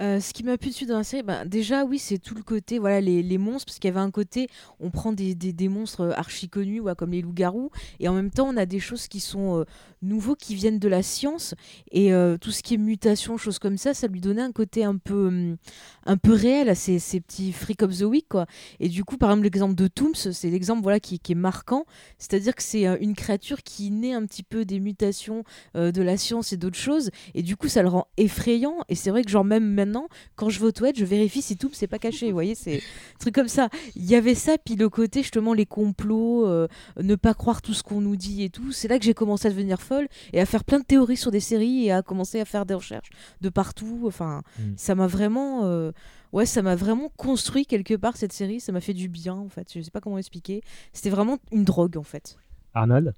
Euh, 0.00 0.20
ce 0.20 0.32
qui 0.32 0.42
m'a 0.42 0.58
plu 0.58 0.70
dessus 0.70 0.86
dans 0.86 0.98
la 0.98 1.04
série, 1.04 1.22
ben, 1.22 1.46
déjà 1.46 1.84
oui, 1.84 1.98
c'est 1.98 2.18
tout 2.18 2.34
le 2.34 2.42
côté, 2.42 2.78
voilà, 2.78 3.00
les, 3.00 3.38
monstres, 3.38 3.66
parce 3.66 3.78
qu'il 3.78 3.88
y 3.88 3.92
avait 3.92 4.00
un 4.00 4.10
côté, 4.10 4.48
on 4.78 4.90
prend 4.90 5.12
des, 5.12 5.34
des, 5.34 5.68
monstres 5.68 6.02
euh, 6.02 6.12
archi 6.14 6.48
connus, 6.48 6.80
ouais, 6.80 6.94
comme 6.94 7.12
les 7.12 7.22
loups-garous, 7.22 7.70
et 8.00 8.08
en 8.08 8.12
même 8.12 8.30
temps, 8.30 8.48
on 8.48 8.56
a 8.56 8.66
des 8.66 8.78
choses 8.78 9.08
qui 9.08 9.20
sont 9.20 9.60
euh, 9.60 9.64
nouveaux, 10.02 10.34
qui 10.34 10.54
viennent 10.54 10.78
de 10.78 10.88
la 10.88 11.02
science, 11.02 11.54
et 11.90 12.10
tout 12.40 12.50
ce 12.50 12.62
qui 12.62 12.74
est 12.74 12.78
mutation, 12.78 13.36
choses 13.36 13.58
comme 13.58 13.78
ça, 13.78 13.94
ça 13.94 14.06
lui 14.06 14.20
donnait 14.20 14.42
un 14.42 14.52
côté 14.52 14.84
un 14.84 14.96
peu, 14.96 15.28
hum, 15.28 15.56
un 16.04 16.16
peu 16.16 16.32
réel 16.32 16.68
à 16.68 16.74
ces, 16.74 16.98
ces 16.98 17.20
petits 17.20 17.52
freak 17.52 17.82
of 17.82 17.96
the 17.98 18.02
week, 18.02 18.26
quoi. 18.28 18.46
Et 18.80 18.88
du 18.88 19.04
coup, 19.04 19.16
par 19.16 19.30
exemple, 19.30 19.44
l'exemple 19.44 19.74
de 19.74 19.88
Tooms, 19.88 20.14
c'est 20.14 20.50
l'exemple 20.50 20.82
voilà, 20.82 21.00
qui, 21.00 21.18
qui 21.18 21.32
est 21.32 21.36
marquant, 21.36 21.86
c'est-à-dire 22.18 22.54
que 22.54 22.62
c'est 22.62 22.84
une 23.00 23.14
créature 23.14 23.62
qui 23.62 23.90
naît 23.90 24.12
un 24.12 24.24
petit 24.26 24.42
peu 24.42 24.64
des 24.64 24.78
mutations 24.78 25.44
de 25.74 26.02
la 26.02 26.16
science 26.16 26.52
et 26.52 26.56
d'autres 26.56 26.78
choses, 26.78 27.10
et 27.34 27.42
du 27.42 27.56
coup, 27.56 27.68
ça 27.68 27.82
le 27.82 27.88
rend 27.88 28.06
effrayant, 28.16 28.76
et 28.88 28.94
c'est 28.94 29.10
vrai 29.10 29.24
que 29.24 29.30
genre 29.30 29.44
même 29.44 29.85
maintenant, 29.86 30.08
quand 30.34 30.48
je 30.50 30.60
vais 30.60 30.66
aux 30.66 30.72
toilettes, 30.72 30.98
je 30.98 31.04
vérifie 31.04 31.40
si 31.42 31.56
tout 31.56 31.70
c'est 31.72 31.86
pas 31.86 31.98
caché. 31.98 32.26
Vous 32.26 32.32
voyez, 32.32 32.54
c'est 32.54 32.76
un 32.78 33.18
truc 33.20 33.34
comme 33.34 33.48
ça. 33.48 33.68
Il 33.94 34.04
y 34.04 34.14
avait 34.14 34.34
ça, 34.34 34.56
puis 34.62 34.76
le 34.76 34.88
côté 34.88 35.22
justement 35.22 35.54
les 35.54 35.66
complots, 35.66 36.46
euh, 36.46 36.68
ne 37.00 37.14
pas 37.14 37.34
croire 37.34 37.62
tout 37.62 37.72
ce 37.74 37.82
qu'on 37.82 38.00
nous 38.00 38.16
dit 38.16 38.42
et 38.42 38.50
tout. 38.50 38.72
C'est 38.72 38.88
là 38.88 38.98
que 38.98 39.04
j'ai 39.04 39.14
commencé 39.14 39.46
à 39.48 39.50
devenir 39.50 39.80
folle 39.80 40.08
et 40.32 40.40
à 40.40 40.46
faire 40.46 40.64
plein 40.64 40.80
de 40.80 40.84
théories 40.84 41.16
sur 41.16 41.30
des 41.30 41.40
séries 41.40 41.86
et 41.86 41.92
à 41.92 42.02
commencer 42.02 42.40
à 42.40 42.44
faire 42.44 42.66
des 42.66 42.74
recherches 42.74 43.10
de 43.40 43.48
partout. 43.48 44.02
Enfin, 44.06 44.42
Mm. 44.58 44.72
ça 44.76 44.94
m'a 44.94 45.06
vraiment. 45.06 45.64
euh, 45.64 45.92
ouais, 46.32 46.46
ça 46.46 46.62
m'a 46.62 46.74
vraiment 46.76 47.10
construit 47.16 47.66
quelque 47.66 47.94
part 47.94 48.16
cette 48.16 48.32
série. 48.32 48.60
Ça 48.60 48.72
m'a 48.72 48.80
fait 48.80 48.94
du 48.94 49.08
bien 49.08 49.34
en 49.34 49.48
fait. 49.48 49.68
Je 49.74 49.80
sais 49.80 49.90
pas 49.90 50.00
comment 50.00 50.18
expliquer. 50.18 50.62
C'était 50.92 51.10
vraiment 51.10 51.38
une 51.52 51.64
drogue 51.64 51.96
en 51.96 52.02
fait. 52.02 52.36
Arnold? 52.74 53.14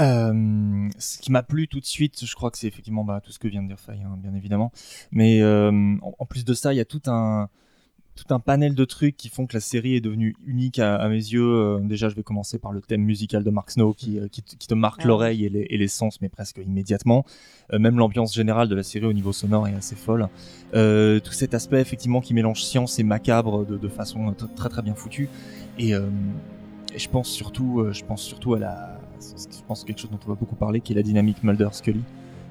Euh, 0.00 0.88
ce 0.98 1.18
qui 1.18 1.30
m'a 1.30 1.42
plu 1.42 1.68
tout 1.68 1.80
de 1.80 1.84
suite, 1.84 2.24
je 2.24 2.34
crois 2.34 2.50
que 2.50 2.58
c'est 2.58 2.66
effectivement 2.68 3.04
bah, 3.04 3.20
tout 3.22 3.32
ce 3.32 3.38
que 3.38 3.48
vient 3.48 3.62
de 3.62 3.68
dire 3.68 3.78
Faye, 3.78 4.02
hein, 4.02 4.16
bien 4.22 4.34
évidemment. 4.34 4.72
Mais 5.12 5.40
euh, 5.42 5.70
en, 6.02 6.14
en 6.18 6.26
plus 6.26 6.44
de 6.44 6.54
ça, 6.54 6.72
il 6.72 6.76
y 6.76 6.80
a 6.80 6.84
tout 6.84 7.02
un 7.06 7.48
tout 8.16 8.34
un 8.34 8.40
panel 8.40 8.74
de 8.74 8.84
trucs 8.84 9.16
qui 9.16 9.30
font 9.30 9.46
que 9.46 9.54
la 9.54 9.60
série 9.60 9.94
est 9.94 10.00
devenue 10.02 10.36
unique 10.44 10.78
à, 10.78 10.96
à 10.96 11.08
mes 11.08 11.14
yeux. 11.14 11.42
Euh, 11.42 11.78
déjà, 11.80 12.10
je 12.10 12.14
vais 12.16 12.22
commencer 12.22 12.58
par 12.58 12.70
le 12.72 12.82
thème 12.82 13.02
musical 13.02 13.44
de 13.44 13.50
Mark 13.50 13.70
Snow 13.70 13.94
qui, 13.94 14.18
qui, 14.30 14.42
te- 14.42 14.56
qui 14.56 14.66
te 14.66 14.74
marque 14.74 15.00
Ah. 15.04 15.08
l'oreille 15.08 15.46
et 15.46 15.48
les, 15.48 15.66
et 15.70 15.78
les 15.78 15.88
sens, 15.88 16.20
mais 16.20 16.28
presque 16.28 16.58
immédiatement. 16.58 17.24
Même 17.72 17.96
l'ambiance 17.96 18.34
générale 18.34 18.68
de 18.68 18.74
la 18.74 18.82
série 18.82 19.06
au 19.06 19.12
niveau 19.12 19.32
sonore 19.32 19.68
est 19.68 19.74
assez 19.74 19.96
folle. 19.96 20.28
Tout 20.72 21.32
cet 21.32 21.54
aspect 21.54 21.80
effectivement 21.80 22.20
qui 22.20 22.34
mélange 22.34 22.62
science 22.62 22.98
et 22.98 23.04
macabre 23.04 23.64
de, 23.64 23.78
de 23.78 23.88
façon 23.88 24.34
très 24.56 24.68
très 24.68 24.82
bien 24.82 24.94
foutue. 24.94 25.28
Et, 25.78 25.90
et 25.92 26.98
je 26.98 27.08
pense 27.08 27.28
surtout, 27.30 27.86
je 27.92 28.04
pense 28.04 28.22
surtout 28.22 28.54
à 28.54 28.58
la, 28.58 28.99
je 29.20 29.62
pense 29.66 29.84
quelque 29.84 30.00
chose 30.00 30.10
dont 30.10 30.18
on 30.26 30.28
va 30.28 30.34
beaucoup 30.34 30.56
parler, 30.56 30.80
qui 30.80 30.92
est 30.92 30.96
la 30.96 31.02
dynamique 31.02 31.42
Mulder 31.42 31.68
Scully, 31.72 32.02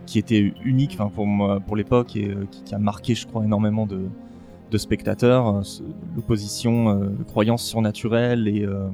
qui 0.05 0.19
était 0.19 0.53
unique, 0.63 0.97
pour 0.97 1.27
pour 1.65 1.75
l'époque 1.75 2.15
et 2.15 2.29
euh, 2.29 2.45
qui, 2.49 2.73
a 2.73 2.79
marqué, 2.79 3.15
je 3.15 3.27
crois, 3.27 3.43
énormément 3.43 3.85
de 3.85 4.09
spectateurs, 4.77 5.47
euh, 5.47 5.61
l'opposition 6.15 6.89
euh, 6.89 7.09
croyances 7.27 7.65
surnaturelles 7.65 8.47
et, 8.47 8.63
euh, 8.63 8.89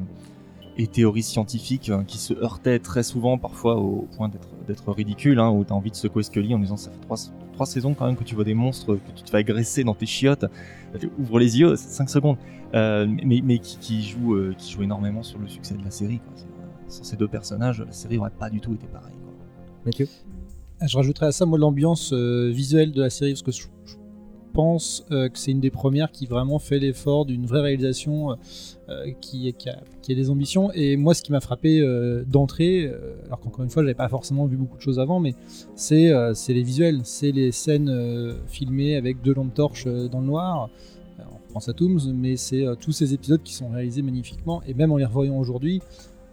théories 0.91 1.23
scientifiques 1.23 1.89
euh, 1.89 2.03
qui 2.03 2.17
se 2.17 2.33
heurtaient 2.33 2.79
très 2.79 3.03
souvent, 3.03 3.37
parfois 3.37 3.77
au 3.77 4.07
point 4.17 4.29
d'être 4.67 4.91
ridicule, 4.91 5.39
hein, 5.39 5.49
où 5.49 5.63
t'as 5.63 5.73
envie 5.73 5.91
de 5.91 5.95
secouer 5.95 6.23
Scully 6.23 6.53
en 6.53 6.59
disant 6.59 6.77
ça 6.77 6.91
fait 6.91 7.17
trois, 7.53 7.65
saisons 7.65 7.93
quand 7.93 8.05
même 8.05 8.17
que 8.17 8.23
tu 8.23 8.35
vois 8.35 8.43
des 8.43 8.53
monstres, 8.53 8.95
que 8.95 9.11
tu 9.15 9.23
te 9.23 9.29
fais 9.29 9.37
agresser 9.37 9.83
dans 9.83 9.95
tes 9.95 10.05
chiottes, 10.05 10.45
ouvre 11.17 11.39
les 11.39 11.59
yeux, 11.59 11.77
5 11.77 12.09
secondes, 12.09 12.37
mais, 12.73 13.59
qui, 13.59 14.03
joue 14.03 14.37
qui 14.57 14.73
joue 14.73 14.83
énormément 14.83 15.23
sur 15.23 15.39
le 15.39 15.47
succès 15.47 15.75
de 15.75 15.83
la 15.83 15.91
série. 15.91 16.19
Sans 16.87 17.03
ces 17.03 17.17
deux 17.17 17.27
personnages, 17.27 17.81
la 17.81 17.91
série 17.91 18.17
aurait 18.17 18.29
pas 18.29 18.49
du 18.49 18.59
tout 18.59 18.73
été 18.73 18.87
pareille. 18.87 19.15
Quoi. 19.23 19.33
Mathieu? 19.85 20.07
Je 20.85 20.97
rajouterais 20.97 21.27
à 21.27 21.31
ça, 21.31 21.45
moi, 21.45 21.57
l'ambiance 21.57 22.11
euh, 22.13 22.51
visuelle 22.53 22.91
de 22.91 23.01
la 23.01 23.09
série, 23.09 23.31
parce 23.31 23.41
que 23.41 23.51
je, 23.51 23.63
je 23.85 23.95
pense 24.53 25.05
euh, 25.11 25.29
que 25.29 25.37
c'est 25.37 25.51
une 25.51 25.59
des 25.59 25.71
premières 25.71 26.11
qui 26.11 26.25
vraiment 26.27 26.59
fait 26.59 26.79
l'effort 26.79 27.25
d'une 27.25 27.45
vraie 27.45 27.61
réalisation 27.61 28.37
euh, 28.89 29.11
qui, 29.19 29.53
qui, 29.53 29.69
a, 29.69 29.81
qui 30.01 30.11
a 30.11 30.15
des 30.15 30.29
ambitions. 30.29 30.71
Et 30.73 30.95
moi, 30.95 31.13
ce 31.13 31.21
qui 31.21 31.31
m'a 31.31 31.39
frappé 31.39 31.81
euh, 31.81 32.23
d'entrée, 32.25 32.91
alors 33.25 33.39
qu'encore 33.39 33.63
une 33.63 33.69
fois, 33.69 33.83
j'avais 33.83 33.95
pas 33.95 34.09
forcément 34.09 34.45
vu 34.45 34.57
beaucoup 34.57 34.77
de 34.77 34.81
choses 34.81 34.99
avant, 34.99 35.19
mais 35.19 35.33
c'est 35.75 36.09
euh, 36.09 36.33
les 36.47 36.63
visuels, 36.63 37.01
c'est 37.03 37.31
les 37.31 37.51
scènes 37.51 37.89
euh, 37.89 38.33
filmées 38.47 38.95
avec 38.95 39.21
deux 39.21 39.33
lampes 39.33 39.53
torches 39.53 39.85
euh, 39.87 40.07
dans 40.07 40.19
le 40.19 40.27
noir. 40.27 40.69
On 41.19 41.53
pense 41.53 41.69
à 41.69 41.73
Tooms, 41.73 42.13
mais 42.13 42.35
c'est 42.35 42.65
euh, 42.65 42.75
tous 42.75 42.91
ces 42.91 43.13
épisodes 43.13 43.41
qui 43.41 43.53
sont 43.53 43.69
réalisés 43.69 44.01
magnifiquement, 44.01 44.61
et 44.67 44.73
même 44.73 44.91
en 44.91 44.97
les 44.97 45.05
revoyant 45.05 45.37
aujourd'hui, 45.37 45.81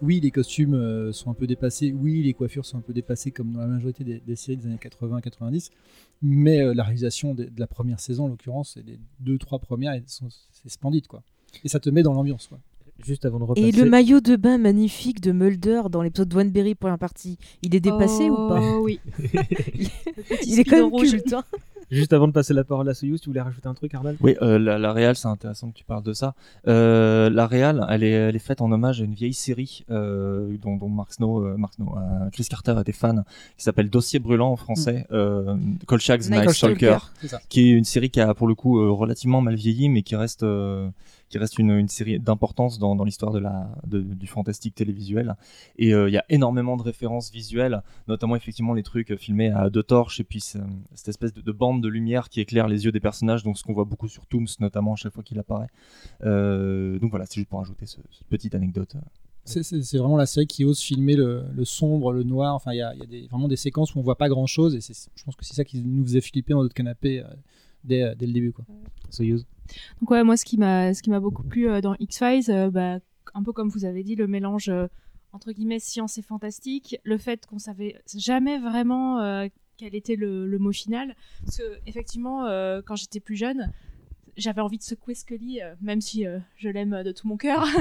oui, 0.02 0.20
les 0.20 0.30
costumes 0.30 0.74
euh, 0.74 1.12
sont 1.12 1.30
un 1.30 1.34
peu 1.34 1.46
dépassés, 1.46 1.92
oui, 1.96 2.22
les 2.22 2.34
coiffures 2.34 2.66
sont 2.66 2.76
un 2.76 2.82
peu 2.82 2.92
dépassées 2.92 3.30
comme 3.30 3.52
dans 3.52 3.60
la 3.60 3.66
majorité 3.68 4.04
des, 4.04 4.20
des 4.20 4.36
séries 4.36 4.58
des 4.58 4.66
années 4.66 4.76
80-90, 4.76 5.70
mais 6.20 6.60
euh, 6.60 6.74
la 6.74 6.82
réalisation 6.82 7.32
de, 7.34 7.44
de 7.44 7.58
la 7.60 7.66
première 7.66 8.00
saison, 8.00 8.24
en 8.24 8.28
l'occurrence, 8.28 8.76
et 8.76 8.82
des 8.82 8.98
deux, 9.20 9.38
trois 9.38 9.58
premières, 9.60 9.92
elles 9.92 10.02
sont- 10.06 10.28
c'est 10.28 10.68
splendide, 10.68 11.06
quoi. 11.06 11.22
Et 11.64 11.68
ça 11.68 11.80
te 11.80 11.88
met 11.90 12.02
dans 12.02 12.12
l'ambiance, 12.12 12.46
quoi. 12.48 12.58
Juste 13.04 13.24
avant 13.24 13.38
de 13.40 13.44
repasser. 13.44 13.66
Et 13.68 13.72
le 13.72 13.84
maillot 13.88 14.20
de 14.20 14.36
bain 14.36 14.58
magnifique 14.58 15.20
de 15.20 15.32
Mulder 15.32 15.82
dans 15.90 16.02
l'épisode 16.02 16.28
de 16.28 16.36
Wanberry 16.36 16.74
première 16.76 16.98
partie, 16.98 17.36
il 17.62 17.74
est 17.74 17.80
dépassé 17.80 18.28
ou 18.30 18.36
pas 18.48 18.60
Oh 18.62 18.82
oui. 18.84 19.00
Il 20.46 20.60
est 20.60 20.64
quand 20.64 20.90
même 20.90 21.00
culte. 21.00 21.32
hein. 21.32 21.44
Juste 21.92 22.14
avant 22.14 22.26
de 22.26 22.32
passer 22.32 22.54
la 22.54 22.64
parole 22.64 22.88
à 22.88 22.94
Soyuz, 22.94 23.20
tu 23.20 23.28
voulais 23.28 23.42
rajouter 23.42 23.68
un 23.68 23.74
truc, 23.74 23.92
Arnold 23.92 24.16
Oui, 24.22 24.34
euh, 24.40 24.58
la, 24.58 24.78
la 24.78 24.94
réal, 24.94 25.14
c'est 25.14 25.28
intéressant 25.28 25.70
que 25.70 25.76
tu 25.76 25.84
parles 25.84 26.02
de 26.02 26.14
ça. 26.14 26.34
Euh, 26.66 27.28
la 27.28 27.46
réal, 27.46 27.86
elle 27.90 28.02
est, 28.02 28.10
elle 28.12 28.34
est 28.34 28.38
faite 28.38 28.62
en 28.62 28.72
hommage 28.72 29.02
à 29.02 29.04
une 29.04 29.12
vieille 29.12 29.34
série 29.34 29.84
euh, 29.90 30.56
dont, 30.56 30.76
dont 30.76 30.88
Mark 30.88 31.12
Snow, 31.12 31.44
euh, 31.44 31.54
Mark 31.58 31.74
Snow, 31.74 31.94
euh, 31.98 32.30
Chris 32.32 32.46
Carter 32.48 32.74
était 32.80 32.92
fan, 32.92 33.24
qui 33.58 33.62
s'appelle 33.64 33.90
Dossier 33.90 34.20
brûlant 34.20 34.52
en 34.52 34.56
français, 34.56 35.06
euh, 35.12 35.54
Kolchak's 35.86 36.30
Night 36.30 36.46
Night 36.46 36.50
Stalker. 36.52 36.96
Qui 37.50 37.68
est 37.68 37.72
une 37.72 37.84
série 37.84 38.08
qui 38.08 38.22
a 38.22 38.32
pour 38.32 38.48
le 38.48 38.54
coup 38.54 38.80
euh, 38.80 38.90
relativement 38.90 39.42
mal 39.42 39.54
vieilli, 39.54 39.90
mais 39.90 40.02
qui 40.02 40.16
reste, 40.16 40.44
euh, 40.44 40.88
qui 41.32 41.38
reste 41.38 41.58
une, 41.58 41.88
série 41.88 42.20
d'importance 42.20 42.78
dans, 42.78 43.04
l'histoire 43.04 43.32
du 43.86 44.26
fantastique 44.26 44.74
télévisuel. 44.74 45.34
Et 45.78 45.94
euh, 45.94 46.08
il 46.10 46.12
y 46.12 46.18
a 46.18 46.24
énormément 46.28 46.76
de 46.76 46.82
références 46.82 47.32
visuelles, 47.32 47.82
notamment 48.06 48.36
effectivement 48.36 48.74
les 48.74 48.82
trucs 48.82 49.16
filmés 49.16 49.50
à 49.50 49.70
deux 49.70 49.82
torches 49.82 50.20
et 50.20 50.24
puis 50.24 50.40
ce- 50.40 50.58
cette 50.94 51.08
espèce 51.08 51.32
de, 51.32 51.40
de 51.40 51.52
bande 51.52 51.82
de 51.82 51.88
lumière 51.88 52.28
qui 52.28 52.40
éclaire 52.40 52.68
les 52.68 52.84
yeux 52.84 52.92
des 52.92 53.00
personnages, 53.00 53.42
donc 53.42 53.56
ce 53.56 53.64
qu'on 53.64 53.72
voit 53.72 53.86
beaucoup 53.86 54.08
sur 54.08 54.26
Tooms 54.26 54.46
notamment 54.60 54.92
à 54.92 54.96
chaque 54.96 55.14
fois 55.14 55.22
qu'il 55.22 55.38
apparaît. 55.38 55.68
Euh, 56.22 56.98
donc 56.98 57.10
voilà, 57.10 57.24
c'est 57.24 57.36
juste 57.36 57.48
pour 57.48 57.60
ajouter 57.60 57.86
ce- 57.86 57.96
cette 58.10 58.28
petite 58.28 58.54
anecdote. 58.54 58.94
C'est- 59.44 59.96
vraiment 59.96 60.18
la 60.18 60.26
série 60.26 60.46
qui 60.46 60.64
ose 60.64 60.80
filmer 60.80 61.16
le, 61.16 61.64
sombre, 61.64 62.12
le 62.12 62.22
noir. 62.22 62.54
Enfin, 62.54 62.72
il 62.72 62.76
y 62.78 62.82
a, 62.82 62.92
vraiment 63.30 63.48
des 63.48 63.56
séquences 63.56 63.94
où 63.94 63.98
on 63.98 64.02
voit 64.02 64.18
pas 64.18 64.28
grand 64.28 64.46
chose, 64.46 64.76
et 64.76 64.80
je 65.14 65.24
pense 65.24 65.34
que 65.34 65.44
c'est 65.44 65.54
ça 65.54 65.64
qui 65.64 65.82
nous 65.82 66.04
faisait 66.04 66.20
flipper 66.20 66.52
dans 66.52 66.62
notre 66.62 66.74
canapé 66.74 67.20
euh, 67.20 67.24
dès, 67.84 68.14
dès 68.16 68.26
le 68.26 68.32
début, 68.32 68.52
quoi. 68.52 68.64
Soyuz 69.10 69.46
Donc 70.00 70.10
ouais, 70.10 70.24
moi 70.24 70.36
ce 70.36 70.44
qui 70.44 70.58
m'a 70.58 70.94
ce 70.94 71.02
qui 71.02 71.10
m'a 71.10 71.20
beaucoup 71.20 71.42
plu 71.42 71.68
euh, 71.68 71.80
dans 71.80 71.94
X-Files, 71.98 72.50
euh, 72.50 72.70
bah, 72.70 72.98
un 73.34 73.42
peu 73.42 73.52
comme 73.52 73.68
vous 73.68 73.84
avez 73.84 74.02
dit, 74.02 74.14
le 74.14 74.26
mélange 74.26 74.68
euh, 74.68 74.86
entre 75.32 75.52
guillemets 75.52 75.78
science 75.78 76.18
et 76.18 76.22
fantastique, 76.22 76.96
le 77.04 77.18
fait 77.18 77.46
qu'on 77.46 77.58
savait 77.58 78.00
jamais 78.16 78.58
vraiment 78.58 79.20
euh, 79.20 79.46
quel 79.76 79.94
était 79.94 80.16
le, 80.16 80.46
le 80.46 80.58
mot 80.58 80.72
final, 80.72 81.14
parce 81.44 81.58
que 81.58 81.78
effectivement 81.86 82.46
euh, 82.46 82.82
quand 82.84 82.96
j'étais 82.96 83.20
plus 83.20 83.36
jeune, 83.36 83.72
j'avais 84.36 84.60
envie 84.60 84.78
de 84.78 84.82
secouer 84.82 85.14
Scully, 85.14 85.60
euh, 85.60 85.74
même 85.80 86.00
si 86.00 86.26
euh, 86.26 86.38
je 86.56 86.68
l'aime 86.68 87.02
de 87.02 87.12
tout 87.12 87.28
mon 87.28 87.36
cœur. 87.36 87.66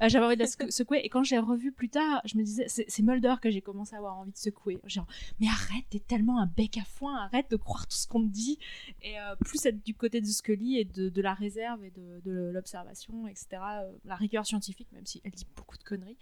Euh, 0.00 0.08
j'avais 0.08 0.24
envie 0.24 0.36
de 0.36 0.40
la 0.40 0.46
secou- 0.46 0.70
secouer. 0.70 1.00
Et 1.04 1.08
quand 1.08 1.22
j'ai 1.22 1.38
revu 1.38 1.70
plus 1.70 1.88
tard, 1.88 2.20
je 2.24 2.36
me 2.36 2.42
disais, 2.42 2.66
c'est 2.66 3.02
Mulder 3.02 3.34
que 3.40 3.50
j'ai 3.50 3.60
commencé 3.60 3.94
à 3.94 3.98
avoir 3.98 4.18
envie 4.18 4.32
de 4.32 4.36
secouer. 4.36 4.80
Genre, 4.86 5.06
mais 5.38 5.46
arrête, 5.48 5.84
t'es 5.90 5.98
tellement 5.98 6.40
un 6.40 6.46
bec 6.46 6.78
à 6.78 6.84
foin, 6.84 7.16
arrête 7.16 7.50
de 7.50 7.56
croire 7.56 7.86
tout 7.86 7.96
ce 7.96 8.06
qu'on 8.06 8.22
te 8.22 8.32
dit. 8.32 8.58
Et 9.02 9.18
euh, 9.18 9.36
plus 9.36 9.64
être 9.66 9.84
du 9.84 9.94
côté 9.94 10.20
de 10.20 10.26
Scully 10.26 10.78
et 10.78 10.84
de, 10.84 11.08
de 11.08 11.22
la 11.22 11.34
réserve 11.34 11.84
et 11.84 11.90
de, 11.90 12.50
l'observation, 12.52 13.28
etc. 13.28 13.46
euh, 13.52 13.92
la 14.04 14.16
rigueur 14.16 14.46
scientifique, 14.46 14.88
même 14.92 15.06
si 15.06 15.20
elle 15.24 15.32
dit 15.32 15.46
beaucoup 15.56 15.76
de 15.76 15.84
conneries. 15.84 16.18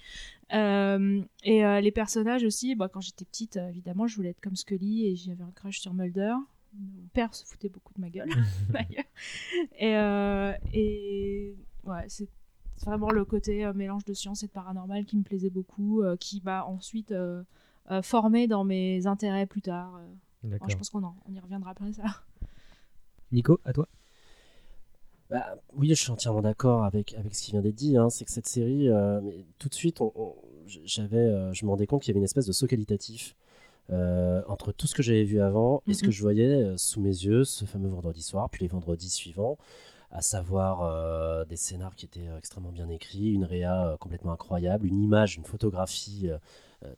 Euh, 0.52 1.22
et 1.44 1.64
euh, 1.64 1.80
les 1.80 1.92
personnages 1.92 2.44
aussi, 2.44 2.74
bah, 2.74 2.88
quand 2.88 3.00
j'étais 3.00 3.24
petite, 3.24 3.56
euh, 3.56 3.68
évidemment, 3.68 4.06
je 4.06 4.16
voulais 4.16 4.30
être 4.30 4.40
comme 4.40 4.56
Scully 4.56 5.06
et 5.06 5.16
j'avais 5.16 5.44
un 5.44 5.52
crush 5.52 5.80
sur 5.80 5.94
Mulder. 5.94 6.34
Mon 6.74 7.08
père 7.12 7.34
se 7.34 7.44
foutait 7.44 7.68
beaucoup 7.68 7.92
de 7.94 8.00
ma 8.00 8.10
gueule, 8.10 8.28
d'ailleurs. 8.70 9.04
Et, 9.78 9.96
euh, 9.96 10.52
et 10.72 11.54
ouais, 11.84 12.04
c'est 12.08 12.28
vraiment 12.84 13.10
le 13.10 13.24
côté 13.24 13.64
euh, 13.64 13.72
mélange 13.72 14.04
de 14.04 14.14
science 14.14 14.42
et 14.42 14.46
de 14.46 14.52
paranormal 14.52 15.04
qui 15.04 15.16
me 15.16 15.22
plaisait 15.22 15.50
beaucoup, 15.50 16.02
euh, 16.02 16.16
qui 16.16 16.40
m'a 16.44 16.64
ensuite 16.64 17.12
euh, 17.12 17.42
euh, 17.90 18.02
formé 18.02 18.46
dans 18.46 18.64
mes 18.64 19.06
intérêts 19.06 19.46
plus 19.46 19.62
tard. 19.62 19.96
euh. 19.96 20.06
D'accord. 20.44 20.70
Je 20.70 20.76
pense 20.76 20.90
qu'on 20.90 21.02
en- 21.02 21.16
on 21.28 21.34
y 21.34 21.40
reviendra 21.40 21.72
après 21.72 21.92
ça. 21.92 22.02
Nico, 23.32 23.60
à 23.64 23.72
toi 23.72 23.86
Bah, 25.28 25.56
oui, 25.74 25.88
je 25.90 25.94
suis 25.94 26.10
entièrement 26.10 26.40
d'accord 26.42 26.84
avec, 26.84 27.14
avec 27.14 27.34
ce 27.34 27.42
qui 27.42 27.50
vient 27.52 27.60
d'être 27.62 27.74
dit. 27.76 27.96
hein. 27.96 28.10
C'est 28.10 28.24
que 28.24 28.30
cette 28.32 28.48
série, 28.48 28.88
euh, 28.88 29.20
mais 29.20 29.44
tout 29.58 29.68
de 29.68 29.74
suite, 29.74 30.00
on- 30.00 30.12
on- 30.16 30.34
j'avais, 30.66 31.16
euh, 31.18 31.52
je 31.52 31.64
me 31.64 31.70
rendais 31.70 31.86
compte 31.86 32.02
qu'il 32.02 32.08
y 32.08 32.12
avait 32.12 32.18
une 32.20 32.24
espèce 32.24 32.46
de 32.46 32.52
saut 32.52 32.66
qualitatif 32.66 33.36
euh, 33.90 34.42
entre 34.46 34.72
tout 34.72 34.86
ce 34.86 34.94
que 34.94 35.02
j'avais 35.02 35.24
vu 35.24 35.40
avant 35.40 35.82
et 35.86 35.94
ce 35.94 36.02
que 36.02 36.06
Mhm. 36.06 36.12
je 36.12 36.22
voyais 36.22 36.62
euh, 36.62 36.76
sous 36.76 37.00
mes 37.00 37.08
yeux 37.08 37.44
ce 37.44 37.64
fameux 37.64 37.88
vendredi 37.88 38.22
soir, 38.22 38.48
puis 38.50 38.62
les 38.62 38.68
vendredis 38.68 39.10
suivants, 39.10 39.58
à 40.10 40.22
savoir 40.22 40.82
euh, 40.82 41.44
des 41.44 41.56
scénars 41.56 41.94
qui 41.94 42.04
étaient 42.06 42.28
extrêmement 42.38 42.72
bien 42.72 42.88
écrits, 42.88 43.32
une 43.32 43.44
réa 43.44 43.96
complètement 44.00 44.32
incroyable, 44.32 44.86
une 44.86 45.02
image, 45.02 45.36
une 45.36 45.44
photographie 45.44 46.28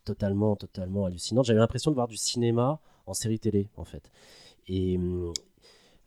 totalement, 0.05 0.57
totalement 0.57 1.07
hallucinante. 1.07 1.45
J'avais 1.45 1.59
l'impression 1.59 1.91
de 1.91 1.97
voir 1.97 2.09
du 2.09 2.17
cinéma 2.17 2.81
en 3.07 3.15
série 3.15 3.39
télé, 3.39 3.69
en 3.77 3.85
fait. 3.85 4.11
Et 4.69 4.97
hum, 4.97 5.33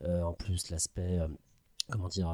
en 0.03 0.33
plus, 0.33 0.69
l'aspect, 0.71 1.19
comment 1.91 2.07
dire, 2.07 2.27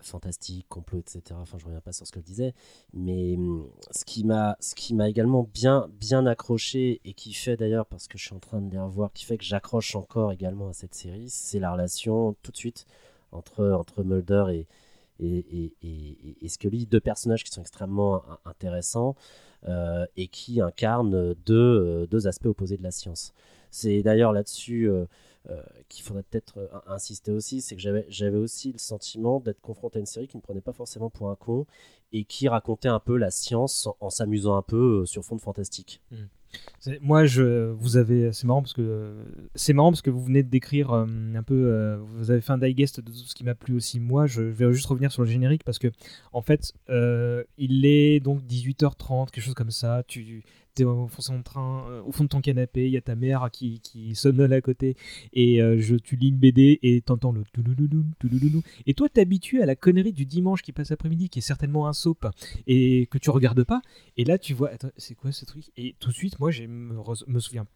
fantastique, 0.00 0.66
complot, 0.68 1.00
etc. 1.00 1.40
Enfin, 1.40 1.58
je 1.58 1.64
reviens 1.66 1.80
pas 1.80 1.92
sur 1.92 2.06
ce 2.06 2.12
que 2.12 2.20
je 2.20 2.24
disais, 2.24 2.54
mais 2.92 3.36
hum, 3.36 3.68
ce 3.90 4.04
qui 4.04 4.24
m'a, 4.24 4.56
ce 4.60 4.74
qui 4.74 4.94
m'a 4.94 5.08
également 5.08 5.48
bien, 5.52 5.88
bien 6.00 6.26
accroché 6.26 7.00
et 7.04 7.12
qui 7.14 7.32
fait 7.34 7.56
d'ailleurs, 7.56 7.86
parce 7.86 8.08
que 8.08 8.18
je 8.18 8.24
suis 8.24 8.34
en 8.34 8.38
train 8.40 8.60
de 8.60 8.70
les 8.70 8.78
revoir, 8.78 9.12
qui 9.12 9.24
fait 9.24 9.38
que 9.38 9.44
j'accroche 9.44 9.94
encore 9.96 10.32
également 10.32 10.68
à 10.68 10.72
cette 10.72 10.94
série, 10.94 11.28
c'est 11.28 11.58
la 11.58 11.72
relation 11.72 12.34
tout 12.42 12.52
de 12.52 12.56
suite 12.56 12.86
entre 13.32 13.70
entre 13.72 14.02
Mulder 14.04 14.44
et 14.52 14.66
et, 15.20 15.38
et, 15.38 15.74
et, 15.82 16.36
et 16.44 16.48
Scully, 16.48 16.86
deux 16.86 17.00
personnages 17.00 17.42
qui 17.44 17.50
sont 17.50 17.60
extrêmement 17.60 18.22
in- 18.30 18.38
intéressants 18.44 19.16
euh, 19.66 20.06
et 20.16 20.28
qui 20.28 20.60
incarnent 20.60 21.34
deux, 21.44 21.54
euh, 21.56 22.06
deux 22.06 22.28
aspects 22.28 22.46
opposés 22.46 22.76
de 22.76 22.82
la 22.84 22.92
science. 22.92 23.32
C'est 23.70 24.02
d'ailleurs 24.02 24.32
là-dessus 24.32 24.88
euh, 24.88 25.06
euh, 25.50 25.62
qu'il 25.88 26.04
faudrait 26.04 26.22
peut-être 26.22 26.58
euh, 26.58 26.68
insister 26.86 27.30
aussi, 27.32 27.60
c'est 27.62 27.74
que 27.74 27.82
j'avais 28.08 28.36
aussi 28.36 28.72
le 28.72 28.78
sentiment 28.78 29.40
d'être 29.40 29.60
confronté 29.60 29.98
à 29.98 30.00
une 30.00 30.06
série 30.06 30.28
qui 30.28 30.36
ne 30.36 30.40
me 30.40 30.42
prenait 30.42 30.60
pas 30.60 30.72
forcément 30.72 31.10
pour 31.10 31.30
un 31.30 31.36
con 31.36 31.66
et 32.12 32.24
qui 32.24 32.48
racontait 32.48 32.88
un 32.88 33.00
peu 33.00 33.16
la 33.16 33.30
science 33.30 33.88
en, 34.00 34.10
s'amusant 34.10 34.56
un 34.56 34.62
peu 34.62 35.00
euh, 35.02 35.06
sur 35.06 35.24
fond 35.24 35.36
de 35.36 35.40
fantastique. 35.40 36.02
Mm. 36.10 36.16
C'est- 36.80 37.00
Moi, 37.00 37.24
je, 37.26 37.70
vous 37.72 37.96
avez, 37.96 38.32
c'est 38.32 38.46
marrant 38.46 38.62
parce 38.62 38.72
que 38.72 39.14
c'est 39.54 39.72
marrant 39.72 39.90
parce 39.90 40.02
que 40.02 40.10
vous 40.10 40.22
venez 40.22 40.42
de 40.42 40.48
décrire 40.48 40.92
un 40.92 41.42
peu, 41.42 41.98
vous 42.16 42.30
avez 42.30 42.40
fait 42.40 42.52
un 42.52 42.58
digest 42.58 43.00
de 43.00 43.10
tout 43.10 43.16
ce 43.18 43.34
qui 43.34 43.44
m'a 43.44 43.54
plu 43.54 43.74
aussi. 43.74 44.00
Moi, 44.00 44.26
je 44.26 44.40
vais 44.40 44.72
juste 44.72 44.86
revenir 44.86 45.12
sur 45.12 45.22
le 45.22 45.28
générique 45.28 45.62
parce 45.62 45.78
que 45.78 45.88
en 46.32 46.40
fait, 46.40 46.72
il 47.58 47.84
est 47.84 48.20
donc 48.20 48.40
18h30, 48.44 49.30
quelque 49.30 49.44
chose 49.44 49.52
comme 49.52 49.70
ça. 49.70 50.02
Tu 50.08 50.42
es 50.82 50.84
au 50.84 51.08
fond 51.08 51.20
de 51.20 51.38
ton 51.38 51.42
train, 51.42 51.86
euh, 51.90 52.02
au 52.02 52.12
fond 52.12 52.24
de 52.24 52.28
ton 52.28 52.40
canapé, 52.40 52.86
il 52.86 52.92
y 52.92 52.96
a 52.96 53.00
ta 53.00 53.14
mère 53.14 53.48
qui, 53.52 53.80
sonne 54.14 54.40
à 54.52 54.60
côté 54.60 54.96
et 55.32 55.62
euh, 55.62 55.78
je, 55.78 55.96
tu 55.96 56.16
lis 56.16 56.28
une 56.28 56.38
BD 56.38 56.78
et 56.82 57.00
t'entends 57.00 57.32
le. 57.32 57.44
Et 58.86 58.94
toi, 58.94 59.08
t'es 59.08 59.20
habitué 59.20 59.62
à 59.62 59.66
la 59.66 59.76
connerie 59.76 60.12
du 60.12 60.26
dimanche 60.26 60.62
qui 60.62 60.72
passe 60.72 60.90
après-midi, 60.90 61.28
qui 61.28 61.40
est 61.40 61.42
certainement 61.42 61.86
un 61.86 61.92
soap 61.92 62.26
et 62.66 63.06
que 63.10 63.18
tu 63.18 63.30
regardes 63.30 63.64
pas. 63.64 63.82
Et 64.16 64.24
là, 64.24 64.38
tu 64.38 64.54
vois, 64.54 64.70
attends, 64.70 64.90
c'est 64.96 65.14
quoi 65.14 65.32
ce 65.32 65.44
truc? 65.44 65.64
Et 65.76 65.94
tout 65.98 66.10
de 66.10 66.14
suite, 66.14 66.38
moi, 66.38 66.50
je 66.50 66.64
me 66.64 67.40
souviens 67.40 67.66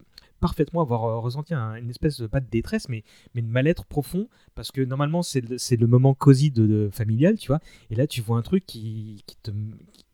parfaitement 0.43 0.83
avoir 0.83 1.05
euh, 1.05 1.19
ressenti 1.19 1.55
un- 1.55 1.77
une 1.77 1.89
espèce 1.89 2.21
de, 2.21 2.27
pas 2.27 2.41
de 2.41 2.51
détresse, 2.51 2.91
mais, 2.91 3.03
mais 3.35 3.41
de 3.41 3.47
mal-être 3.47 3.87
profond, 3.87 4.29
parce 4.55 4.71
que 4.71 4.83
normalement, 4.83 5.23
c'est 5.23 5.41
le, 5.41 5.87
moment 5.87 6.13
cosy 6.13 6.51
de, 6.51 6.91
familial, 6.93 7.39
tu 7.39 7.47
vois. 7.47 7.61
Et 7.91 7.95
là, 7.95 8.07
tu 8.07 8.21
vois 8.21 8.37
un 8.37 8.43
truc 8.43 8.67
qui, 8.67 9.25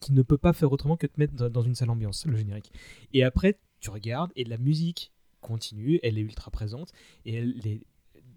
qui, 0.00 0.12
ne 0.12 0.22
peut 0.22 0.38
pas 0.38 0.52
faire 0.52 0.70
autrement 0.70 0.96
que 0.96 1.06
te 1.08 1.18
mettre 1.18 1.34
dans- 1.50 1.62
une 1.62 1.74
sale 1.74 1.90
ambiance, 1.90 2.24
le 2.26 2.36
générique. 2.36 2.70
Et 3.12 3.24
après, 3.24 3.58
tu 3.80 3.90
regardes, 3.90 4.30
et 4.36 4.44
la 4.44 4.58
musique 4.58 5.12
continue, 5.40 5.98
elle 6.04 6.18
est 6.18 6.22
ultra 6.22 6.50
présente, 6.50 6.92
et 7.24 7.34
elle 7.34 7.66
est 7.66 7.80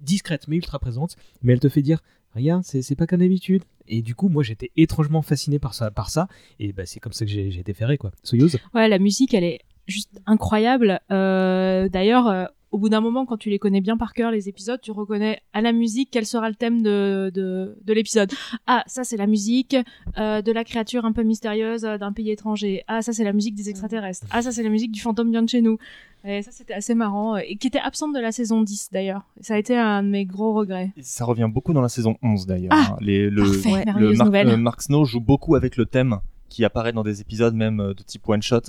discrète 0.02 0.48
mais 0.48 0.56
ultra 0.56 0.80
présente, 0.80 1.16
mais 1.44 1.54
elle 1.54 1.60
te 1.60 1.70
fait 1.70 1.84
dire 1.84 2.02
regarde, 2.34 2.64
c'est 2.64 2.96
pas 2.96 3.06
comme 3.08 3.20
d'habitude. 3.20 3.64
Et 3.88 4.02
du 4.02 4.16
coup, 4.16 4.30
moi 4.30 4.42
j'étais 4.44 4.72
étrangement 4.78 5.22
fasciné 5.22 5.60
par 5.60 5.74
ça, 5.74 5.92
par 5.92 6.10
ça 6.10 6.28
et 6.60 6.74
bah, 6.74 6.86
c'est 6.86 7.00
comme 7.00 7.14
ça 7.14 7.26
que 7.26 7.32
j'ai 7.32 7.60
été 7.60 7.74
ferré 7.74 7.98
quoi. 7.98 8.12
Soyouz 8.24 8.58
Ouais, 8.74 8.88
la 8.88 9.00
musique, 9.00 9.34
elle 9.34 9.44
est 9.44 9.60
juste 9.88 10.22
incroyable. 10.26 11.00
Euh, 11.12 11.90
D'ailleurs, 11.90 12.28
euh, 12.28 12.46
au 12.72 12.78
bout 12.78 12.88
d'un 12.88 13.02
moment, 13.02 13.26
quand 13.26 13.36
tu 13.36 13.50
les 13.50 13.60
connais 13.60 13.82
bien 13.82 13.98
par 13.98 14.14
cœur, 14.14 14.32
les 14.32 14.48
épisodes, 14.48 14.80
tu 14.82 14.92
reconnais 14.92 15.42
à 15.52 15.60
la 15.60 15.74
musique 15.74 16.08
quel 16.10 16.26
sera 16.26 16.48
le 16.48 16.56
thème 16.56 16.82
de, 16.82 17.30
de, 17.34 17.78
de 17.84 17.94
l'épisode. 17.94 18.32
Ah, 18.66 18.84
ça 18.88 19.04
c'est 19.04 19.18
la 19.18 19.28
musique 19.28 19.76
euh, 20.18 20.42
de 20.42 20.52
la 20.54 20.64
créature 20.64 21.04
un 21.04 21.12
peu 21.12 21.24
mystérieuse 21.24 21.84
euh, 21.84 21.98
d'un 21.98 22.14
pays 22.14 22.32
étranger. 22.32 22.84
Ah, 22.88 23.02
ça 23.02 23.12
c'est 23.12 23.26
la 23.26 23.34
musique 23.34 23.56
des 23.56 23.70
extraterrestres. 23.70 24.26
Ah, 24.32 24.42
ça 24.42 24.54
c'est 24.54 24.64
la 24.64 24.70
musique 24.70 24.94
du 24.94 25.02
fantôme 25.02 25.32
vient 25.32 25.44
de 25.44 25.50
chez 25.50 25.62
nous. 25.62 25.78
Et 26.24 26.44
ça 26.44 26.52
c'était 26.52 26.74
assez 26.74 26.96
marrant. 26.96 27.36
Et 27.36 27.58
qui 27.58 27.68
était 27.68 27.80
absente 27.80 28.14
de 28.16 28.22
la 28.22 28.32
saison 28.32 28.62
10 28.62 28.90
d'ailleurs. 28.94 29.24
Ça 29.42 29.56
a 29.56 29.58
été 29.58 29.76
un 29.78 30.02
de 30.02 30.08
mes 30.08 30.24
gros 30.24 30.54
regrets. 30.54 30.92
Ça 31.02 31.26
revient 31.26 31.50
beaucoup 31.54 31.74
dans 31.74 31.82
la 31.82 31.90
saison 31.90 32.16
11 32.24 32.46
d'ailleurs. 32.46 32.72
Ah, 32.74 32.92
hein. 32.94 32.98
Les- 33.02 33.30
le, 33.30 33.44
parfait, 33.44 33.84
le 34.00 34.14
Mark, 34.14 34.26
nouvelle. 34.28 34.58
Mark 34.58 34.82
Snow 34.82 35.04
joue 35.04 35.20
beaucoup 35.20 35.56
avec 35.56 35.76
le 35.76 35.86
thème 35.86 36.20
qui 36.48 36.64
apparaît 36.64 36.94
dans 36.94 37.04
des 37.04 37.20
épisodes 37.20 37.54
même 37.56 37.78
de 37.98 38.04
type 38.04 38.30
one 38.30 38.42
shot 38.42 38.62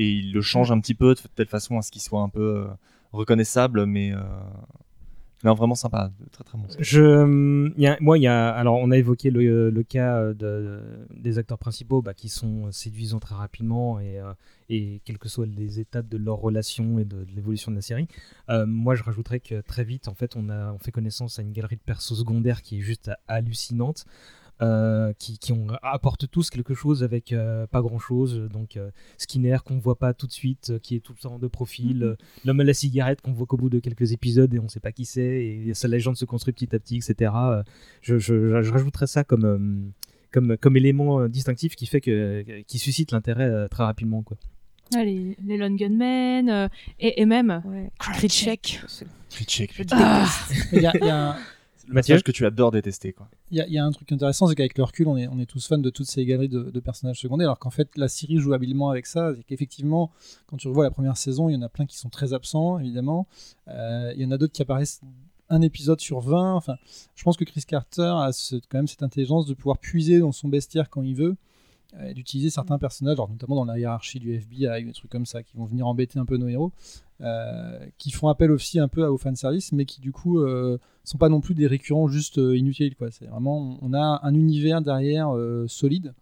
et 0.00 0.08
il 0.20 0.32
le 0.32 0.42
change 0.42 0.70
un 0.72 0.80
petit 0.80 0.94
peu 0.94 1.14
de 1.14 1.20
telle 1.36 1.46
façon 1.56 1.78
à 1.78 1.82
ce 1.82 1.90
qu'il 1.92 2.02
soit 2.02 2.22
un 2.22 2.28
peu 2.28 2.48
euh, 2.56 2.66
reconnaissable 3.12 3.86
mais 3.86 4.12
euh, 4.12 4.20
non 5.42 5.54
vraiment 5.54 5.74
sympa, 5.74 6.10
très 6.32 6.44
très 6.44 6.58
bon. 6.58 6.64
Je, 6.78 7.72
il 7.74 7.82
y 7.82 7.86
a- 7.86 7.96
moi, 8.00 8.18
il 8.18 8.22
y 8.22 8.26
a, 8.26 8.50
alors 8.50 8.76
on 8.76 8.90
a 8.90 8.98
évoqué 8.98 9.30
le, 9.30 9.70
le 9.70 9.82
cas 9.82 10.34
de, 10.34 10.82
des 11.16 11.38
acteurs 11.38 11.56
principaux 11.56 12.02
bah, 12.02 12.12
qui 12.12 12.28
sont 12.28 12.70
séduisants 12.72 13.20
très 13.20 13.34
rapidement 13.34 13.98
et, 14.00 14.18
euh, 14.20 14.34
et 14.68 15.00
quelles 15.06 15.16
que 15.18 15.30
soient 15.30 15.46
les 15.46 15.80
étapes 15.80 16.08
de 16.10 16.18
leur 16.18 16.36
relation 16.36 16.98
et 16.98 17.06
de, 17.06 17.24
de 17.24 17.32
l'évolution 17.34 17.70
de 17.70 17.76
la 17.76 17.82
série. 17.82 18.06
Euh, 18.50 18.66
moi, 18.66 18.94
je 18.94 19.02
rajouterais 19.02 19.40
que 19.40 19.62
très 19.62 19.82
vite, 19.84 20.08
en 20.08 20.14
fait, 20.14 20.36
on 20.36 20.50
a 20.50 20.72
on 20.74 20.78
fait 20.78 20.92
connaissance 20.92 21.38
à 21.38 21.42
une 21.42 21.52
galerie 21.52 21.76
de 21.76 21.86
persos 21.86 22.18
secondaires 22.18 22.60
qui 22.60 22.76
est 22.76 22.82
juste 22.82 23.10
hallucinante. 23.26 24.04
Euh, 24.62 25.12
qui, 25.18 25.38
qui 25.38 25.52
ont, 25.52 25.66
apportent 25.82 26.30
tous 26.30 26.50
quelque 26.50 26.74
chose 26.74 27.02
avec 27.02 27.32
euh, 27.32 27.66
pas 27.66 27.80
grand 27.80 27.98
chose. 27.98 28.48
Donc 28.52 28.76
euh, 28.76 28.90
Skinner 29.18 29.58
qu'on 29.64 29.78
voit 29.78 29.98
pas 29.98 30.12
tout 30.14 30.26
de 30.26 30.32
suite, 30.32 30.70
euh, 30.70 30.78
qui 30.78 30.96
est 30.96 31.00
tout 31.00 31.12
le 31.16 31.20
temps 31.20 31.38
de 31.38 31.46
profil, 31.48 31.96
Mhm. 31.98 32.02
euh, 32.02 32.16
l'homme 32.44 32.60
à 32.60 32.64
la 32.64 32.74
cigarette 32.74 33.20
qu'on 33.20 33.32
voit 33.32 33.46
qu'au 33.46 33.56
bout 33.56 33.70
de 33.70 33.78
quelques 33.78 34.12
épisodes 34.12 34.52
et 34.54 34.58
on 34.58 34.68
sait 34.68 34.80
pas 34.80 34.92
qui 34.92 35.04
c'est, 35.04 35.44
et 35.44 35.74
sa 35.74 35.88
légende 35.88 36.16
se 36.16 36.24
construit 36.24 36.52
petit 36.52 36.74
à 36.74 36.78
petit, 36.78 36.96
etc. 36.98 37.32
Euh, 37.36 37.62
Je, 38.02 38.18
je, 38.18 38.62
je 38.62 38.70
rajouterais 38.72 39.06
ça 39.06 39.24
comme, 39.24 39.44
euh, 39.44 39.90
comme, 40.32 40.56
comme 40.58 40.76
élément 40.76 41.26
distinctif 41.28 41.74
qui 41.76 41.86
fait 41.86 42.00
que, 42.00 42.62
qui 42.62 42.78
suscite 42.78 43.12
l'intérêt 43.12 43.48
euh, 43.48 43.68
très 43.68 43.84
rapidement. 43.84 44.22
Quoi. 44.22 44.36
Ah, 44.96 45.04
les, 45.04 45.36
les 45.46 45.56
Lone 45.56 45.76
Gunmen 45.76 46.48
euh, 46.50 46.68
et, 46.98 47.20
et 47.22 47.24
même 47.26 47.62
Kritchek. 47.98 48.80
Kritchek, 49.30 49.72
Je 49.72 49.82
putain. 49.82 49.96
déteste. 50.24 50.68
Il 50.72 50.82
y 50.82 50.86
a- 50.86 50.92
il 51.00 51.06
y 51.06 51.10
a 51.10 51.30
un- 51.30 51.36
Le 51.90 51.94
personnage 51.94 52.22
que 52.22 52.32
tu 52.32 52.46
adores 52.46 52.70
détester 52.70 53.12
quoi. 53.12 53.28
Il 53.50 53.58
y, 53.58 53.60
a- 53.60 53.66
il 53.66 53.72
y 53.72 53.78
a 53.78 53.84
un 53.84 53.90
truc 53.90 54.10
intéressant, 54.12 54.46
c'est 54.46 54.54
qu'avec 54.54 54.78
le 54.78 54.84
recul, 54.84 55.08
on 55.08 55.16
est, 55.16 55.26
on 55.28 55.38
est 55.38 55.46
tous 55.46 55.66
fans 55.66 55.78
de 55.78 55.90
toutes 55.90 56.06
ces 56.06 56.24
galeries 56.24 56.48
de, 56.48 56.62
de 56.70 56.80
personnages 56.80 57.18
secondaires, 57.20 57.48
alors 57.48 57.58
qu'en 57.58 57.70
fait, 57.70 57.88
la 57.96 58.08
série 58.08 58.38
joue 58.38 58.52
habilement 58.52 58.90
avec 58.90 59.06
ça. 59.06 59.32
C'est 59.36 59.42
qu'effectivement, 59.44 60.10
quand 60.46 60.56
tu 60.56 60.68
revois 60.68 60.84
la 60.84 60.90
première 60.90 61.16
saison, 61.16 61.48
il 61.48 61.54
y 61.54 61.56
en 61.56 61.62
a 61.62 61.68
plein 61.68 61.86
qui 61.86 61.98
sont 61.98 62.08
très 62.08 62.32
absents, 62.32 62.78
évidemment. 62.78 63.26
Euh, 63.68 64.12
il 64.16 64.22
y 64.22 64.24
en 64.24 64.30
a 64.30 64.38
d'autres 64.38 64.52
qui 64.52 64.62
apparaissent 64.62 65.00
un 65.48 65.62
épisode 65.62 66.00
sur 66.00 66.20
20. 66.20 66.54
Enfin, 66.54 66.76
je 67.16 67.24
pense 67.24 67.36
que 67.36 67.44
Chris 67.44 67.64
Carter 67.66 68.12
a 68.20 68.30
ce- 68.32 68.56
quand 68.68 68.78
même 68.78 68.86
cette 68.86 69.02
intelligence 69.02 69.46
de 69.46 69.54
pouvoir 69.54 69.78
puiser 69.78 70.20
dans 70.20 70.32
son 70.32 70.48
bestiaire 70.48 70.88
quand 70.90 71.02
il 71.02 71.16
veut, 71.16 71.36
d'utiliser 72.14 72.50
certains 72.50 72.78
personnages, 72.78 73.14
alors 73.14 73.30
notamment 73.30 73.56
dans 73.56 73.64
la 73.64 73.78
hiérarchie 73.78 74.20
du 74.20 74.34
FBI, 74.34 74.84
des 74.84 74.92
trucs 74.92 75.10
comme 75.10 75.26
ça, 75.26 75.42
qui 75.42 75.56
vont 75.56 75.64
venir 75.64 75.86
embêter 75.86 76.18
un 76.18 76.24
peu 76.24 76.36
nos 76.36 76.48
héros, 76.48 76.72
euh, 77.20 77.78
qui 77.98 78.10
font 78.10 78.28
appel 78.28 78.50
aussi 78.50 78.78
un 78.78 78.88
peu 78.88 79.04
au 79.04 79.18
fanservice, 79.18 79.72
mais 79.72 79.84
qui 79.84 80.00
du 80.00 80.12
coup 80.12 80.40
euh, 80.40 80.78
sont 81.04 81.18
pas 81.18 81.28
non 81.28 81.40
plus 81.40 81.54
des 81.54 81.66
récurrents 81.66 82.08
juste 82.08 82.38
euh, 82.38 82.56
inutiles. 82.56 82.96
Quoi. 82.96 83.10
C'est 83.10 83.26
vraiment, 83.26 83.78
on 83.82 83.92
a 83.92 84.20
un 84.22 84.34
univers 84.34 84.80
derrière 84.80 85.36
euh, 85.36 85.66
solide, 85.68 86.14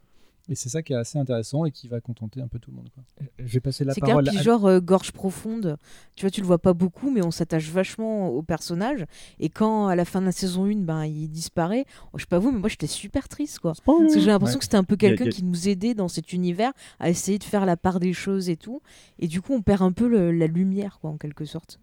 et 0.49 0.55
c'est 0.55 0.69
ça 0.69 0.83
qui 0.83 0.93
est 0.93 0.97
assez 0.97 1.19
intéressant 1.19 1.65
et 1.65 1.71
qui 1.71 1.89
va 1.89 2.01
contenter 2.01 2.41
un 2.41 2.49
peu 2.49 2.59
tout 2.59 2.71
le 2.71 2.77
monde. 2.77 2.89
Quoi. 2.95 3.03
Je 3.39 3.45
vais 3.53 3.61
passer 3.61 3.85
la 3.85 3.93
C'est 3.95 4.01
parole 4.01 4.25
puis 4.25 4.39
à... 4.39 4.43
genre 4.43 4.67
euh, 4.67 4.81
gorge 4.81 5.13
profonde, 5.13 5.77
tu 6.17 6.23
vois, 6.25 6.31
tu 6.31 6.41
le 6.41 6.47
vois 6.47 6.59
pas 6.59 6.73
beaucoup, 6.73 7.11
mais 7.11 7.23
on 7.25 7.31
s'attache 7.31 7.71
vachement 7.71 8.29
au 8.29 8.43
personnage. 8.43 9.05
Et 9.39 9.49
quand 9.51 9.89
à 9.89 9.97
la 9.97 10.05
fin 10.05 10.21
de 10.21 10.27
la 10.27 10.33
saison 10.33 10.65
1, 10.65 10.77
ben, 10.83 11.05
il 11.05 11.29
disparaît, 11.29 11.85
oh, 12.13 12.19
je 12.19 12.23
sais 12.23 12.27
pas 12.29 12.39
vous, 12.39 12.51
mais 12.53 12.59
moi 12.59 12.69
j'étais 12.69 12.87
super 12.87 13.29
triste 13.29 13.59
quoi. 13.61 13.73
Parce 13.85 14.15
que 14.15 14.21
j'ai 14.21 14.27
l'impression 14.27 14.55
Ouais. 14.57 14.59
que 14.59 14.65
c'était 14.65 14.77
un 14.77 14.85
peu 14.85 14.97
quelqu'un 14.97 15.27
a- 15.27 15.31
qui 15.31 15.45
nous 15.45 15.69
aidait 15.69 15.95
dans 15.95 16.09
cet 16.09 16.33
univers 16.33 16.73
à 17.01 17.11
essayer 17.11 17.39
de 17.39 17.45
faire 17.45 17.67
la 17.67 17.77
part 17.77 18.01
des 18.01 18.13
choses 18.13 18.49
et 18.49 18.57
tout. 18.57 18.81
Et 19.19 19.29
du 19.29 19.41
coup, 19.43 19.53
on 19.55 19.63
perd 19.63 19.83
un 19.83 19.93
peu 19.93 20.09
le- 20.09 20.33
la 20.33 20.47
lumière 20.47 20.99
quoi, 21.01 21.11
en 21.11 21.17
quelque 21.19 21.45
sorte. 21.45 21.79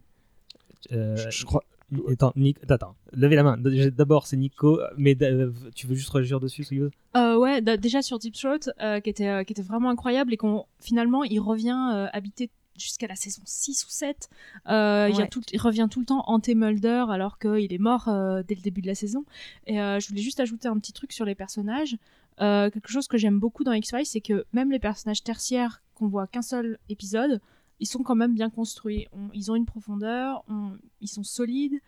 Euh, 0.91 1.15
Je, 1.15 1.29
je 1.29 1.45
crois 1.45 1.63
Attends, 2.09 2.33
Nick- 2.35 2.57
attends, 2.69 2.95
levez 3.13 3.35
la 3.35 3.43
main. 3.43 3.57
D'abord, 3.57 4.25
c'est 4.27 4.37
Nico, 4.37 4.79
mais 4.97 5.13
d- 5.15 5.47
tu 5.75 5.85
veux 5.87 5.95
juste 5.95 6.09
réagir 6.09 6.39
dessus, 6.39 6.63
Soyouz 6.63 6.89
Euh, 7.15 7.37
ouais, 7.37 7.61
déjà 7.61 8.01
sur 8.01 8.17
Deep 8.19 8.33
Throat, 8.33 8.71
euh, 8.81 8.99
qui, 8.99 9.09
était, 9.11 9.27
euh, 9.27 9.43
qui 9.43 9.53
était 9.53 9.61
vraiment 9.61 9.89
incroyable 9.91 10.33
et 10.33 10.37
qu'on 10.37 10.65
finalement 10.79 11.23
il 11.23 11.39
revient 11.39 11.91
euh, 11.93 12.07
habiter 12.11 12.49
jusqu'à 12.77 13.07
la 13.07 13.15
saison 13.15 13.41
6 13.45 13.85
ou 13.85 13.89
7. 13.89 14.29
Euh, 14.67 15.07
il, 15.09 15.15
y 15.15 15.19
a 15.19 15.21
Ouais. 15.23 15.27
tout, 15.29 15.41
il 15.53 15.61
revient 15.61 15.87
tout 15.89 15.99
le 15.99 16.05
temps 16.05 16.23
hanté 16.27 16.55
Mulder 16.55 17.05
alors 17.09 17.37
qu'il 17.39 17.71
est 17.71 17.77
mort 17.77 18.07
euh, 18.09 18.41
dès 18.45 18.55
le 18.55 18.61
début 18.61 18.81
de 18.81 18.87
la 18.87 18.95
saison. 18.95 19.23
Et 19.67 19.79
euh, 19.79 19.99
je 19.99 20.07
voulais 20.09 20.21
juste 20.21 20.39
ajouter 20.39 20.67
un 20.67 20.77
petit 20.79 20.91
truc 20.91 21.13
sur 21.13 21.23
les 21.23 21.35
personnages. 21.35 21.95
Euh, 22.41 22.69
quelque 22.69 22.89
chose 22.89 23.07
que 23.07 23.17
j'aime 23.17 23.39
beaucoup 23.39 23.63
dans 23.63 23.71
X-Files, 23.71 24.05
c'est 24.05 24.19
que 24.21 24.45
même 24.51 24.71
les 24.71 24.79
personnages 24.79 25.23
tertiaires 25.23 25.81
qu'on 25.93 26.07
voit 26.07 26.27
qu'un 26.27 26.41
seul 26.41 26.77
épisode, 26.89 27.39
ils 27.79 27.87
sont 27.87 28.03
quand 28.03 28.15
même 28.15 28.33
bien 28.33 28.49
construits. 28.49 29.07
On- 29.13 29.29
ils 29.33 29.51
ont 29.51 29.55
une 29.55 29.65
profondeur, 29.65 30.43
on- 30.47 30.77
ils 31.01 31.07
sont 31.07 31.23
solides. 31.23 31.79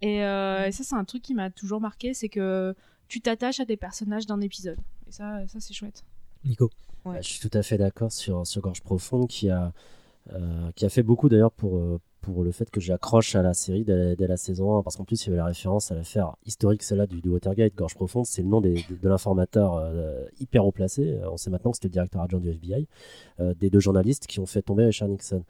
Et, 0.00 0.22
euh, 0.24 0.66
et 0.66 0.72
ça, 0.72 0.84
c'est 0.84 0.94
un 0.94 1.04
truc 1.04 1.22
qui 1.22 1.34
m'a 1.34 1.50
toujours 1.50 1.80
marqué, 1.80 2.14
c'est 2.14 2.28
que 2.28 2.74
tu 3.08 3.20
t'attaches 3.20 3.60
à 3.60 3.64
des 3.64 3.76
personnages 3.76 4.26
d'un 4.26 4.40
épisode. 4.40 4.78
Et 5.08 5.12
ça, 5.12 5.46
ça 5.48 5.60
c'est 5.60 5.74
chouette. 5.74 6.04
Nico 6.44 6.70
Bah, 7.04 7.20
je 7.20 7.28
suis 7.28 7.40
tout 7.48 7.56
à 7.56 7.62
fait 7.62 7.78
d'accord 7.78 8.12
sur, 8.12 8.46
sur 8.46 8.60
Gorge 8.60 8.82
Profonde 8.82 9.28
qui 9.28 9.48
a, 9.50 9.72
euh, 10.32 10.70
qui 10.76 10.84
a 10.84 10.88
fait 10.88 11.02
beaucoup 11.02 11.28
d'ailleurs 11.28 11.52
pour, 11.52 11.76
euh, 11.78 12.00
pour 12.20 12.42
le 12.44 12.50
fait 12.52 12.70
que 12.70 12.80
j'accroche 12.80 13.34
à 13.36 13.42
la 13.42 13.54
série 13.54 13.84
dès, 13.84 14.16
dès 14.16 14.26
la 14.26 14.36
saison 14.36 14.76
1 14.78 14.82
parce 14.82 14.96
qu'en 14.96 15.04
plus 15.04 15.24
il 15.24 15.26
y 15.26 15.30
avait 15.30 15.38
la 15.38 15.44
référence 15.46 15.90
à 15.92 15.94
l'affaire 15.94 16.34
historique 16.46 16.82
celle-là 16.82 17.06
du, 17.06 17.20
du 17.20 17.28
Watergate 17.28 17.74
Gorge 17.74 17.94
Profonde 17.94 18.26
c'est 18.26 18.42
le 18.42 18.48
nom 18.48 18.60
des- 18.60 18.74
de, 18.90 18.96
de 19.00 19.08
l'informateur 19.08 19.76
euh, 19.76 20.24
hyper 20.40 20.66
haut 20.66 20.72
placé 20.72 21.12
Euh, 21.12 21.30
on 21.30 21.36
sait 21.36 21.50
maintenant 21.50 21.70
que 21.70 21.76
c'était 21.76 21.88
le 21.88 21.92
directeur 21.92 22.20
adjoint 22.22 22.40
du 22.40 22.50
FBI 22.50 22.86
euh, 23.40 23.54
des 23.58 23.70
deux 23.70 23.80
journalistes 23.80 24.26
qui 24.26 24.40
ont 24.40 24.46
fait 24.46 24.62
tomber 24.62 24.84
Richard 24.84 25.08
Nixon 25.08 25.44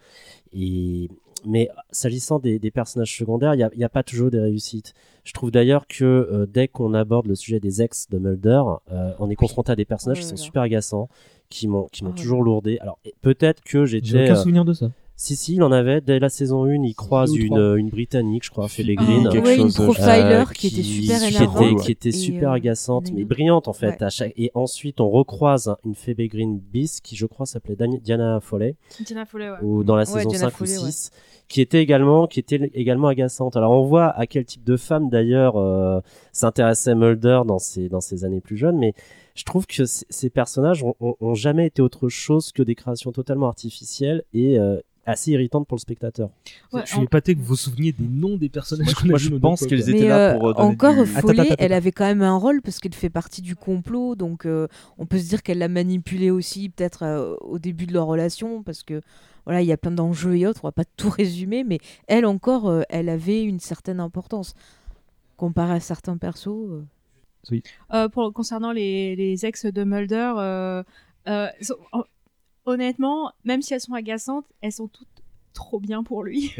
et 0.52 1.08
mais 1.46 1.68
s'agissant 1.92 2.40
des, 2.40 2.58
des 2.58 2.72
personnages 2.72 3.16
secondaires, 3.16 3.54
il 3.54 3.70
n'y 3.76 3.84
a, 3.84 3.88
pas 3.88 4.02
toujours 4.02 4.28
des 4.28 4.40
réussites. 4.40 4.92
Je 5.22 5.32
trouve 5.32 5.52
d'ailleurs 5.52 5.86
que 5.86 6.04
euh, 6.04 6.46
dès 6.46 6.66
qu'on 6.66 6.94
aborde 6.94 7.28
le 7.28 7.36
sujet 7.36 7.60
des 7.60 7.80
ex 7.80 8.08
de 8.10 8.18
Mulder, 8.18 8.60
euh, 8.90 9.12
on 9.20 9.30
est 9.30 9.36
confronté 9.36 9.70
à 9.70 9.76
des 9.76 9.84
personnages 9.84 10.18
qui 10.18 10.26
sont 10.26 10.36
super 10.36 10.62
agaçants, 10.62 11.08
qui 11.48 11.68
m'ont 11.68 11.86
qui 11.92 12.02
m'ont 12.02 12.10
Oh 12.10 12.16
là 12.16 12.20
toujours 12.20 12.42
lourdé. 12.42 12.78
Alors 12.80 12.98
peut-être 13.22 13.62
que 13.62 13.84
J'ai 13.86 14.00
j'étais. 14.02 14.24
aucun 14.24 14.32
euh, 14.40 14.42
souvenir 14.42 14.64
de 14.64 14.72
ça. 14.72 14.90
Si, 15.20 15.34
si, 15.34 15.54
il 15.56 15.62
en 15.64 15.72
avait. 15.72 16.00
Dès 16.00 16.20
la 16.20 16.28
saison 16.28 16.64
1, 16.64 16.84
il 16.84 16.94
croise 16.94 17.34
une, 17.34 17.58
euh, 17.58 17.74
une 17.74 17.88
Britannique, 17.88 18.44
je 18.44 18.50
crois, 18.50 18.68
Green. 18.68 19.28
quelque 19.28 19.44
ouais, 19.44 19.56
une 19.56 19.62
chose, 19.62 19.80
euh, 19.80 19.84
profiler 19.84 20.06
euh, 20.22 20.44
qui, 20.54 20.68
était 20.68 20.82
super 20.84 21.18
qui 21.20 21.34
énervante. 21.34 21.62
était, 21.72 21.84
qui 21.84 21.92
était 21.92 22.08
et, 22.10 22.12
super 22.12 22.50
euh, 22.52 22.54
agaçante, 22.54 23.10
mais 23.12 23.24
brillante 23.24 23.66
en 23.66 23.72
fait. 23.72 23.88
Ouais. 23.88 24.02
À 24.04 24.10
chaque... 24.10 24.32
Et 24.36 24.52
ensuite, 24.54 25.00
on 25.00 25.10
recroise 25.10 25.74
une 25.84 25.94
Green 26.28 26.58
bis 26.60 27.00
qui, 27.00 27.16
je 27.16 27.26
crois, 27.26 27.46
s'appelait 27.46 27.74
Dan- 27.74 27.98
Diana 27.98 28.38
Foley, 28.40 28.76
Tina 29.04 29.24
Foley, 29.24 29.50
ouais. 29.50 29.56
ou 29.62 29.82
dans 29.82 29.96
la 29.96 30.02
Ouais, 30.02 30.18
saison 30.20 30.28
Diana 30.30 30.50
5 30.50 30.56
Foley, 30.56 30.78
ou 30.78 30.84
ouais. 30.84 30.90
6, 30.92 31.10
qui 31.48 31.60
était 31.60 31.82
également, 31.82 32.28
qui 32.28 32.38
était 32.38 32.70
également 32.74 33.08
agaçante. 33.08 33.56
Alors, 33.56 33.72
on 33.72 33.82
voit 33.82 34.10
à 34.10 34.26
quel 34.28 34.44
type 34.44 34.62
de 34.62 34.76
femme 34.76 35.10
d'ailleurs 35.10 35.56
euh, 35.56 36.00
s'intéressait 36.32 36.94
Mulder 36.94 37.40
dans 37.44 37.58
ses, 37.58 37.88
dans 37.88 38.00
ses 38.00 38.24
années 38.24 38.40
plus 38.40 38.56
jeunes, 38.56 38.78
mais 38.78 38.94
je 39.34 39.42
trouve 39.44 39.66
que 39.66 39.84
ces 39.84 40.30
personnages 40.30 40.82
ont, 40.84 40.94
ont- 41.00 41.16
ont 41.20 41.34
jamais 41.34 41.66
été 41.66 41.82
autre 41.82 42.08
chose 42.08 42.52
que 42.52 42.62
des 42.62 42.74
créations 42.76 43.12
totalement 43.12 43.46
artificielles 43.48 44.22
et 44.32 44.58
euh, 44.58 44.78
assez 45.08 45.30
irritante 45.32 45.66
pour 45.66 45.76
le 45.76 45.80
spectateur. 45.80 46.30
Ouais, 46.72 46.82
je 46.84 46.92
suis 46.94 47.02
épaté 47.02 47.34
que 47.34 47.40
vous 47.40 47.46
vous 47.46 47.56
souveniez 47.56 47.92
des 47.92 48.06
noms 48.08 48.36
des 48.36 48.48
personnages 48.48 48.86
Moi, 48.86 48.94
qu'on 48.94 49.04
a 49.06 49.08
moi, 49.10 49.18
vus 49.18 49.24
je 49.28 49.34
pense 49.36 49.66
qu'elles 49.66 49.88
étaient 49.88 50.02
Mais 50.02 50.08
là 50.08 50.30
euh, 50.30 50.34
pour, 50.38 50.48
euh, 50.48 50.52
donner 50.54 50.64
encore 50.68 50.94
du- 50.94 51.06
Follet, 51.06 51.40
Attends, 51.40 51.42
attends, 51.42 51.54
elle 51.58 51.72
avait 51.72 51.92
quand 51.92 52.04
même 52.04 52.22
un 52.22 52.36
rôle 52.36 52.60
parce 52.62 52.78
qu'elle 52.78 52.94
fait 52.94 53.10
partie 53.10 53.42
du 53.42 53.56
complot, 53.56 54.14
donc 54.14 54.46
euh, 54.46 54.68
on 54.98 55.06
peut 55.06 55.18
se 55.18 55.28
dire 55.28 55.42
qu'elle 55.42 55.58
l'a 55.58 55.68
manipulé 55.68 56.30
aussi 56.30 56.68
peut-être 56.68 57.02
euh, 57.04 57.34
au 57.40 57.58
début 57.58 57.86
de 57.86 57.92
leur 57.94 58.06
relation 58.06 58.62
parce 58.62 58.82
que 58.82 59.00
voilà, 59.44 59.62
il 59.62 59.66
y 59.66 59.72
a 59.72 59.76
plein 59.78 59.90
d'enjeux 59.92 60.36
et 60.36 60.46
autres, 60.46 60.60
on 60.64 60.68
va 60.68 60.72
pas 60.72 60.84
tout 60.84 61.08
résumer, 61.16 61.64
mais 61.64 61.78
elle 62.06 62.26
encore, 62.26 62.68
euh, 62.68 62.82
elle 62.90 63.08
avait 63.08 63.42
une 63.42 63.60
certaine 63.60 64.00
importance 64.00 64.54
comparé 65.36 65.72
à 65.74 65.80
certains 65.80 66.16
persos. 66.18 66.48
euh. 66.48 66.82
Euh, 67.94 68.08
pour, 68.10 68.32
concernant 68.34 68.72
les, 68.72 69.16
les 69.16 69.46
ex 69.46 69.64
de 69.64 69.84
Mulder, 69.84 70.32
euh, 70.36 70.82
euh, 71.28 71.46
so- 71.62 71.78
honnêtement, 72.68 73.32
même 73.44 73.62
si 73.62 73.74
elles 73.74 73.80
sont 73.80 73.94
agaçantes, 73.94 74.46
elles 74.60 74.72
sont 74.72 74.88
toutes 74.88 75.08
trop 75.54 75.80
bien 75.80 76.02
pour 76.02 76.22
lui. 76.22 76.54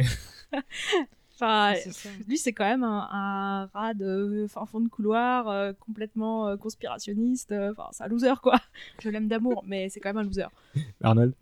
enfin, 1.35 1.75
lui, 2.27 2.37
c'est 2.39 2.53
quand 2.53 2.65
même 2.65 2.83
un, 2.83 3.09
un 3.13 3.67
rat 3.73 3.95
de 3.95 4.47
fin 4.49 4.67
fond 4.67 4.81
de 4.81 4.89
couloir, 4.89 5.49
euh, 5.49 5.73
complètement 5.79 6.49
euh, 6.49 6.57
conspirationniste. 6.57 7.53
euh, 7.53 7.71
Enfin, 7.73 7.89
c'est 7.93 8.03
un 8.05 8.09
loser, 8.09 8.35
quoi. 8.43 8.57
Je 9.03 9.09
l'aime 9.09 9.29
d'amour, 9.29 9.63
mais 9.67 9.89
c'est 9.89 10.01
quand 10.01 10.09
même 10.09 10.19
un 10.19 10.25
loser. 10.25 10.47
Arnold 11.03 11.35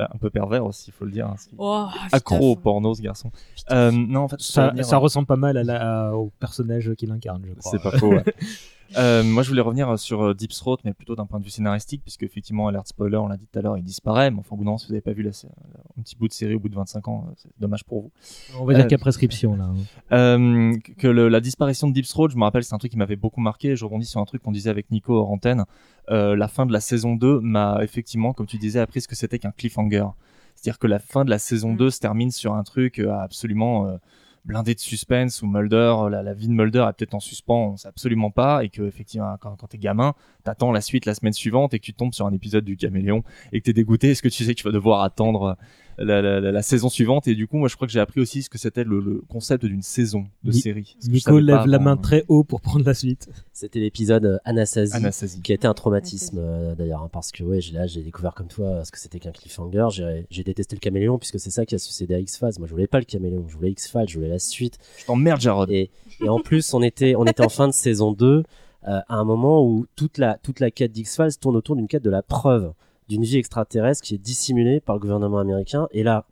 Euh, 0.00 0.06
un 0.12 0.18
peu 0.18 0.30
pervers 0.30 0.64
aussi, 0.64 0.90
il 0.90 0.92
faut 0.92 1.04
le 1.04 1.12
dire. 1.12 1.28
hein, 1.28 1.36
Oh, 1.58 1.86
Accro 2.10 2.52
au 2.52 2.56
porno, 2.56 2.94
ce 2.94 3.02
garçon. 3.02 3.30
Euh, 3.70 3.92
non, 3.92 4.22
en 4.22 4.28
fait, 4.28 4.40
ça, 4.40 4.72
euh, 4.76 4.98
ressemble 4.98 5.26
pas 5.26 5.36
mal 5.36 5.56
à 5.56 5.62
la- 5.62 6.16
au 6.16 6.30
personnage 6.40 6.92
qu'il 6.96 7.12
incarne, 7.12 7.44
je 7.46 7.54
crois. 7.54 7.70
C'est 7.72 7.82
pas 7.82 7.96
faux. 7.98 8.10
ouais. 8.14 8.24
Euh, 8.96 9.22
moi, 9.24 9.42
je 9.42 9.48
voulais 9.48 9.60
revenir 9.60 9.98
sur 9.98 10.22
euh, 10.22 10.34
Deep 10.34 10.50
Throat, 10.52 10.78
mais 10.84 10.92
plutôt 10.92 11.16
d'un 11.16 11.26
point 11.26 11.38
de 11.40 11.44
vue 11.44 11.50
scénaristique, 11.50 12.02
puisque 12.02 12.22
effectivement, 12.22 12.68
alerte 12.68 12.88
spoiler, 12.88 13.16
on 13.16 13.26
l'a 13.28 13.36
dit 13.36 13.46
tout 13.50 13.58
à 13.58 13.62
l'heure, 13.62 13.76
il 13.76 13.82
disparaît. 13.84 14.30
Mais 14.30 14.38
enfin, 14.40 14.50
au 14.54 14.56
bout 14.56 14.62
d'un 14.64 14.70
moment, 14.70 14.78
si 14.78 14.86
vous 14.86 14.92
n'avez 14.92 15.00
pas 15.02 15.12
vu 15.12 15.22
la, 15.22 15.30
un 15.98 16.02
petit 16.02 16.16
bout 16.16 16.28
de 16.28 16.32
série 16.32 16.54
au 16.54 16.60
bout 16.60 16.68
de 16.68 16.74
25 16.74 17.08
ans, 17.08 17.26
euh, 17.28 17.32
c'est 17.36 17.50
dommage 17.58 17.84
pour 17.84 18.02
vous. 18.02 18.10
On 18.60 18.64
va 18.64 18.74
dire 18.74 18.84
Euh, 18.84 18.94
a 18.94 18.98
prescription 18.98 19.56
là. 19.56 19.64
hein. 19.64 19.74
Euh, 20.12 20.76
que 20.98 21.08
le- 21.08 21.28
la 21.28 21.40
disparition 21.40 21.88
de 21.88 21.92
Deep 21.92 22.06
Throat, 22.06 22.28
je 22.30 22.36
me 22.36 22.42
rappelle, 22.44 22.64
c'est 22.64 22.74
un 22.74 22.78
truc 22.78 22.90
qui 22.92 22.98
m'avait 22.98 23.16
beaucoup 23.16 23.40
marqué. 23.40 23.74
Je 23.76 23.84
rebondis 23.84 24.06
sur 24.06 24.20
un 24.20 24.24
truc 24.24 24.42
qu'on 24.42 24.52
disait 24.52 24.70
avec 24.70 24.90
Nico 24.90 25.14
hors 25.14 25.30
antenne. 25.30 25.64
Euh, 26.10 26.36
la 26.36 26.48
fin 26.48 26.66
de 26.66 26.72
la 26.72 26.80
saison 26.80 27.16
2 27.16 27.40
m'a 27.40 27.78
effectivement, 27.82 28.32
comme 28.32 28.46
tu 28.46 28.58
disais, 28.58 28.78
appris 28.80 29.00
ce 29.00 29.08
que 29.08 29.16
c'était 29.16 29.38
qu'un 29.38 29.50
cliffhanger. 29.52 30.06
C'est-à-dire 30.54 30.78
que 30.78 30.86
la 30.86 30.98
fin 31.00 31.24
de 31.24 31.30
la 31.30 31.38
saison 31.38 31.74
2 31.74 31.90
se 31.90 31.98
termine 31.98 32.30
sur 32.30 32.54
un 32.54 32.62
truc 32.62 32.98
absolument 33.00 33.86
euh, 33.88 33.96
blindé 34.44 34.74
de 34.74 34.80
suspense 34.80 35.42
où 35.42 35.46
Mulder, 35.46 35.94
la, 36.10 36.22
la 36.22 36.34
vie 36.34 36.48
de 36.48 36.52
Mulder 36.52 36.86
est 36.88 36.92
peut-être 36.92 37.14
en 37.14 37.20
suspens, 37.20 37.72
on 37.72 37.76
sait 37.76 37.88
absolument 37.88 38.30
pas, 38.30 38.64
et 38.64 38.68
que 38.68 38.82
effectivement, 38.82 39.36
quand 39.40 39.56
t'es 39.68 39.78
gamin, 39.78 40.14
t'attends 40.44 40.72
la 40.72 40.80
suite 40.80 41.06
la 41.06 41.14
semaine 41.14 41.32
suivante 41.32 41.74
et 41.74 41.78
que 41.78 41.84
tu 41.84 41.94
tombes 41.94 42.12
sur 42.14 42.26
un 42.26 42.32
épisode 42.32 42.64
du 42.64 42.76
Caméléon 42.76 43.22
et 43.52 43.60
que 43.60 43.64
t'es 43.64 43.72
dégoûté. 43.72 44.10
Est-ce 44.10 44.22
que 44.22 44.28
tu 44.28 44.44
sais 44.44 44.54
que 44.54 44.58
tu 44.60 44.64
vas 44.64 44.72
devoir 44.72 45.02
attendre 45.02 45.56
la, 45.98 46.20
la- 46.20 46.40
la- 46.40 46.52
la 46.52 46.62
saison 46.62 46.88
suivante? 46.88 47.26
Et 47.28 47.34
du 47.34 47.46
coup, 47.46 47.56
moi, 47.56 47.68
je 47.68 47.76
crois 47.76 47.86
que 47.86 47.92
j'ai 47.92 48.00
appris 48.00 48.20
aussi 48.20 48.42
ce 48.42 48.50
que 48.50 48.58
c'était 48.58 48.84
le, 48.84 49.00
le 49.00 49.22
concept 49.28 49.64
d'une 49.64 49.82
saison 49.82 50.26
de 50.42 50.50
Ni- 50.52 50.60
série. 50.60 50.96
Nico 51.08 51.30
pas 51.34 51.40
lève 51.40 51.66
la 51.66 51.78
main 51.78 51.96
très 51.96 52.24
haut 52.28 52.44
pour 52.44 52.60
prendre 52.60 52.84
la 52.84 52.94
suite. 52.94 53.28
C'était 53.52 53.78
l'épisode 53.80 54.24
euh, 54.26 54.38
Anasazi, 54.44 54.94
Anasazi. 54.94 55.40
qui 55.42 55.52
a 55.52 55.54
été 55.54 55.66
un 55.66 55.74
traumatisme 55.74 56.38
euh, 56.38 56.74
d'ailleurs, 56.74 57.02
hein, 57.02 57.10
parce 57.12 57.30
que 57.32 57.42
ouais, 57.44 57.60
là 57.72 57.86
j'ai 57.86 58.02
découvert 58.02 58.34
comme 58.34 58.48
toi 58.48 58.66
euh, 58.66 58.84
ce 58.84 58.90
que 58.92 58.98
c'était 58.98 59.20
qu'un 59.20 59.32
cliffhanger. 59.32 59.86
J'ai 59.92 60.26
j'ai 60.30 60.42
détesté 60.44 60.74
le 60.76 60.80
caméléon 60.80 61.18
puisque 61.18 61.38
c'est 61.38 61.50
ça 61.50 61.64
qui 61.64 61.74
a 61.74 61.78
succédé 61.78 62.14
à 62.14 62.18
X-Files. 62.18 62.50
Moi 62.58 62.66
je 62.66 62.72
voulais 62.72 62.86
pas 62.88 62.98
le 62.98 63.04
caméléon, 63.04 63.46
je 63.48 63.54
voulais 63.54 63.70
X-Files, 63.70 64.08
je 64.08 64.16
voulais 64.18 64.28
la 64.28 64.38
suite. 64.40 64.78
Je 64.98 65.04
t'emmerde, 65.06 65.40
Jarod. 65.40 65.70
Et, 65.70 65.90
et 66.20 66.28
en 66.28 66.40
plus, 66.40 66.74
on 66.74 66.82
était, 66.82 67.14
on 67.16 67.24
était 67.24 67.44
en 67.44 67.48
fin 67.48 67.68
de 67.68 67.72
saison 67.72 68.12
2, 68.12 68.42
euh, 68.86 69.00
à 69.08 69.16
un 69.16 69.24
moment 69.24 69.64
où 69.66 69.86
toute 69.96 70.18
la, 70.18 70.38
toute 70.38 70.60
la 70.60 70.70
quête 70.70 70.92
d'X-Files 70.92 71.38
tourne 71.40 71.56
autour 71.56 71.76
d'une 71.76 71.88
quête 71.88 72.04
de 72.04 72.10
la 72.10 72.22
preuve 72.22 72.72
d'une 73.08 73.22
vie 73.22 73.36
extraterrestre 73.36 74.02
qui 74.02 74.14
est 74.14 74.18
dissimulée 74.18 74.80
par 74.80 74.96
le 74.96 75.00
gouvernement 75.00 75.38
américain. 75.38 75.88
Et 75.92 76.02
là, 76.02 76.26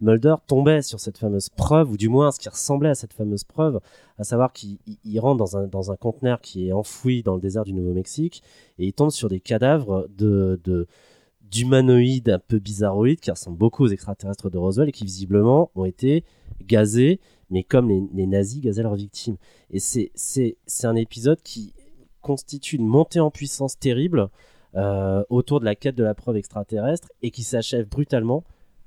Mulder 0.00 0.36
tombait 0.46 0.82
sur 0.82 1.00
cette 1.00 1.18
fameuse 1.18 1.48
preuve, 1.48 1.90
ou 1.90 1.96
du 1.96 2.08
moins 2.08 2.30
ce 2.30 2.38
qui 2.38 2.48
ressemblait 2.48 2.90
à 2.90 2.94
cette 2.94 3.12
fameuse 3.14 3.44
preuve, 3.44 3.80
à 4.18 4.24
savoir 4.24 4.52
qu'il 4.52 4.78
il- 4.86 4.98
il 5.04 5.18
rentre 5.20 5.38
dans 5.38 5.56
un, 5.56 5.66
dans 5.66 5.90
un 5.90 5.96
conteneur 5.96 6.40
qui 6.40 6.68
est 6.68 6.72
enfoui 6.72 7.22
dans 7.22 7.34
le 7.34 7.40
désert 7.40 7.64
du 7.64 7.72
Nouveau-Mexique, 7.72 8.42
et 8.78 8.86
il 8.86 8.92
tombe 8.92 9.10
sur 9.10 9.28
des 9.28 9.40
cadavres 9.40 10.06
de, 10.16 10.60
de, 10.64 10.86
d'humanoïdes 11.50 12.28
un 12.30 12.38
peu 12.38 12.58
bizarroïdes 12.58 13.20
qui 13.20 13.30
ressemblent 13.30 13.58
beaucoup 13.58 13.84
aux 13.84 13.88
extraterrestres 13.88 14.50
de 14.50 14.58
Roswell 14.58 14.88
et 14.88 14.92
qui 14.92 15.04
visiblement 15.04 15.70
ont 15.74 15.84
été 15.84 16.24
gazés, 16.64 17.20
mais 17.50 17.62
comme 17.64 17.88
les, 17.88 18.02
les 18.12 18.26
nazis 18.26 18.60
gazaient 18.60 18.82
leurs 18.82 18.94
victimes. 18.94 19.36
Et 19.70 19.80
c'est 19.80 20.12
un 20.84 20.94
épisode 20.96 21.40
qui 21.42 21.72
constitue 22.20 22.76
une 22.76 22.86
montée 22.86 23.20
en 23.20 23.30
puissance 23.30 23.78
terrible 23.78 24.28
euh, 24.74 25.22
autour 25.30 25.60
de 25.60 25.64
la 25.64 25.74
quête 25.74 25.94
de 25.94 26.04
la 26.04 26.14
preuve 26.14 26.36
extraterrestre 26.36 27.08
et 27.22 27.30
qui 27.30 27.42
s'achève 27.42 27.88
brutalement 27.88 28.44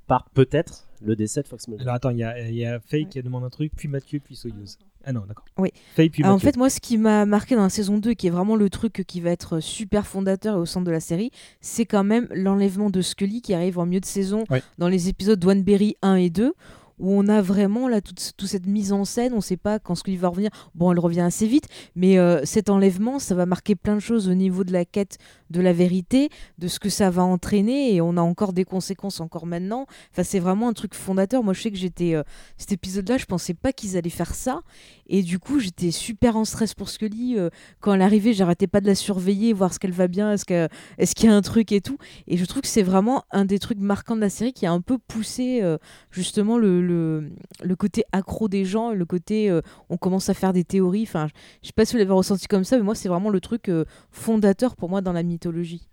par 0.08 0.30
peut-être 0.32 0.88
le 1.02 1.16
décès 1.16 1.42
de 1.42 1.48
Fox 1.48 1.68
Mulder. 1.68 1.84
Alors 1.84 1.96
attends, 1.96 2.10
il 2.12 2.18
y 2.20 2.24
a, 2.24 2.40
il 2.40 2.56
y 2.56 2.66
a 2.66 2.80
Faye 2.80 3.08
qui 3.08 3.22
demande 3.24 3.44
un 3.44 3.50
truc, 3.50 3.72
puis 3.76 3.88
Mathieu, 3.88 4.20
puis 4.20 4.36
Soyuz. 4.36 4.78
Ah 5.04 5.14
non, 5.14 5.22
d'accord. 5.28 5.46
Oui. 5.58 5.70
Faye, 5.96 6.12
puis 6.12 6.24
Alors, 6.24 6.36
en 6.36 6.40
fait, 6.40 6.58
moi, 6.58 6.70
ce 6.70 6.80
qui 6.80 7.00
m'a 7.00 7.26
marqué 7.26 7.56
dans 7.56 7.64
la 7.64 7.70
saison 7.70 7.98
2, 7.98 8.14
qui 8.14 8.28
est 8.28 8.30
vraiment 8.30 8.56
le 8.56 8.70
truc 8.70 9.04
qui 9.08 9.20
va 9.20 9.32
être 9.32 9.60
super 9.60 10.06
fondateur 10.06 10.58
et 10.58 10.60
au 10.60 10.68
centre 10.68 10.86
de 10.86 10.92
la 10.92 11.00
série, 11.00 11.32
c'est 11.60 11.86
quand 11.86 12.04
même 12.04 12.28
l'enlèvement 12.36 12.92
de 12.92 13.02
Scully 13.02 13.42
qui 13.42 13.56
arrive 13.56 13.80
en 13.80 13.88
milieu 13.88 14.00
de 14.02 14.06
saison 14.06 14.44
Ouais. 14.52 14.62
dans 14.78 14.88
les 14.90 15.10
épisodes 15.10 15.40
d'Oneberry 15.40 15.96
1 16.04 16.16
et 16.16 16.30
2 16.30 16.54
où 17.02 17.12
on 17.12 17.28
a 17.28 17.42
vraiment 17.42 17.90
là 17.90 18.00
toute, 18.00 18.20
cette 18.20 18.68
mise 18.68 18.94
en 18.94 19.06
scène, 19.06 19.34
on 19.34 19.42
sait 19.42 19.58
pas 19.58 19.80
quand 19.80 19.96
Scully 19.96 20.18
va 20.18 20.30
revenir. 20.30 20.52
Bon, 20.76 20.92
elle 20.92 21.00
revient 21.00 21.22
assez 21.22 21.48
vite, 21.48 21.68
mais 21.96 22.18
euh, 22.18 22.42
cet 22.46 22.70
enlèvement, 22.70 23.20
ça 23.20 23.36
va 23.36 23.46
marquer 23.46 23.76
plein 23.76 23.96
de 23.96 24.00
choses 24.00 24.30
au 24.30 24.34
niveau 24.34 24.64
de 24.64 24.72
la 24.72 24.86
quête 24.86 25.18
de 25.50 25.60
la 25.60 25.74
vérité, 25.74 26.30
de 26.60 26.68
ce 26.68 26.80
que 26.80 26.90
ça 26.90 27.10
va 27.10 27.24
entraîner, 27.24 27.94
et 27.94 28.02
on 28.02 28.16
a 28.18 28.22
encore 28.22 28.54
des 28.54 28.64
conséquences 28.64 29.20
encore 29.20 29.46
maintenant. 29.46 29.86
Enfin, 30.12 30.24
c'est 30.24 30.40
vraiment 30.40 30.70
un 30.70 30.74
truc 30.74 30.94
fondateur. 30.96 31.44
Moi, 31.44 31.54
je 31.54 31.62
sais 31.62 31.72
que 31.72 31.78
j'étais 31.78 32.16
euh, 32.16 32.24
cet 32.58 32.72
épisode-là, 32.72 33.18
je 33.18 33.26
pensais 33.26 33.54
pas 33.54 33.74
qu'ils 33.74 33.98
allaient 33.98 34.10
faire 34.10 34.34
ça, 34.34 34.62
et 35.08 35.24
du 35.24 35.40
coup, 35.40 35.60
j'étais 35.60 35.92
super 35.92 36.38
en 36.38 36.46
stress 36.46 36.74
pour 36.74 36.90
Scully. 36.90 37.38
euh, 37.38 37.50
quand 37.80 37.94
elle 37.94 38.02
arrivait, 38.02 38.34
j'arrêtais 38.34 38.68
pas 38.68 38.80
de 38.80 38.88
la 38.88 38.96
surveiller, 38.96 39.54
voir 39.54 39.74
ce 39.74 39.80
qu'elle 39.80 39.92
va 39.92 40.08
bien, 40.08 40.32
est-ce 40.32 40.46
qu'il 40.46 41.30
y 41.30 41.34
a 41.34 41.36
un 41.36 41.42
truc 41.42 41.72
et 41.72 41.82
tout. 41.82 41.98
Et 42.28 42.38
je 42.38 42.46
trouve 42.46 42.62
que 42.62 42.68
c'est 42.68 42.84
vraiment 42.84 43.24
un 43.32 43.46
des 43.46 43.60
trucs 43.60 43.80
marquants 43.80 44.16
de 44.16 44.22
la 44.22 44.30
série 44.30 44.54
qui 44.54 44.66
a 44.66 44.72
un 44.72 44.82
peu 44.82 44.98
poussé 44.98 45.60
euh, 45.62 45.78
justement 46.12 46.58
le, 46.58 46.82
le 46.92 47.76
côté 47.76 48.04
accro 48.12 48.48
des 48.48 48.66
gens, 48.66 48.92
le 48.92 49.06
côté 49.06 49.50
euh, 49.50 49.62
on 49.90 49.98
commence 49.98 50.30
à 50.30 50.34
faire 50.34 50.54
des 50.54 50.64
théories. 50.64 51.04
Enfin, 51.04 51.28
je 51.62 51.68
sais 51.68 51.74
pas 51.74 51.86
si 51.86 51.94
vous 51.94 52.00
l'avez 52.00 52.14
ressenti 52.14 52.48
comme 52.48 52.64
ça, 52.64 52.78
mais 52.78 52.84
moi, 52.84 52.96
c'est 52.96 53.10
vraiment 53.10 53.30
le 53.30 53.40
truc 53.40 53.70
euh, 53.70 53.86
fondateur 54.12 54.76
pour 54.76 54.90
moi 54.90 55.02
dans 55.02 55.14
la 55.14 55.24
mythologie. 55.24 55.88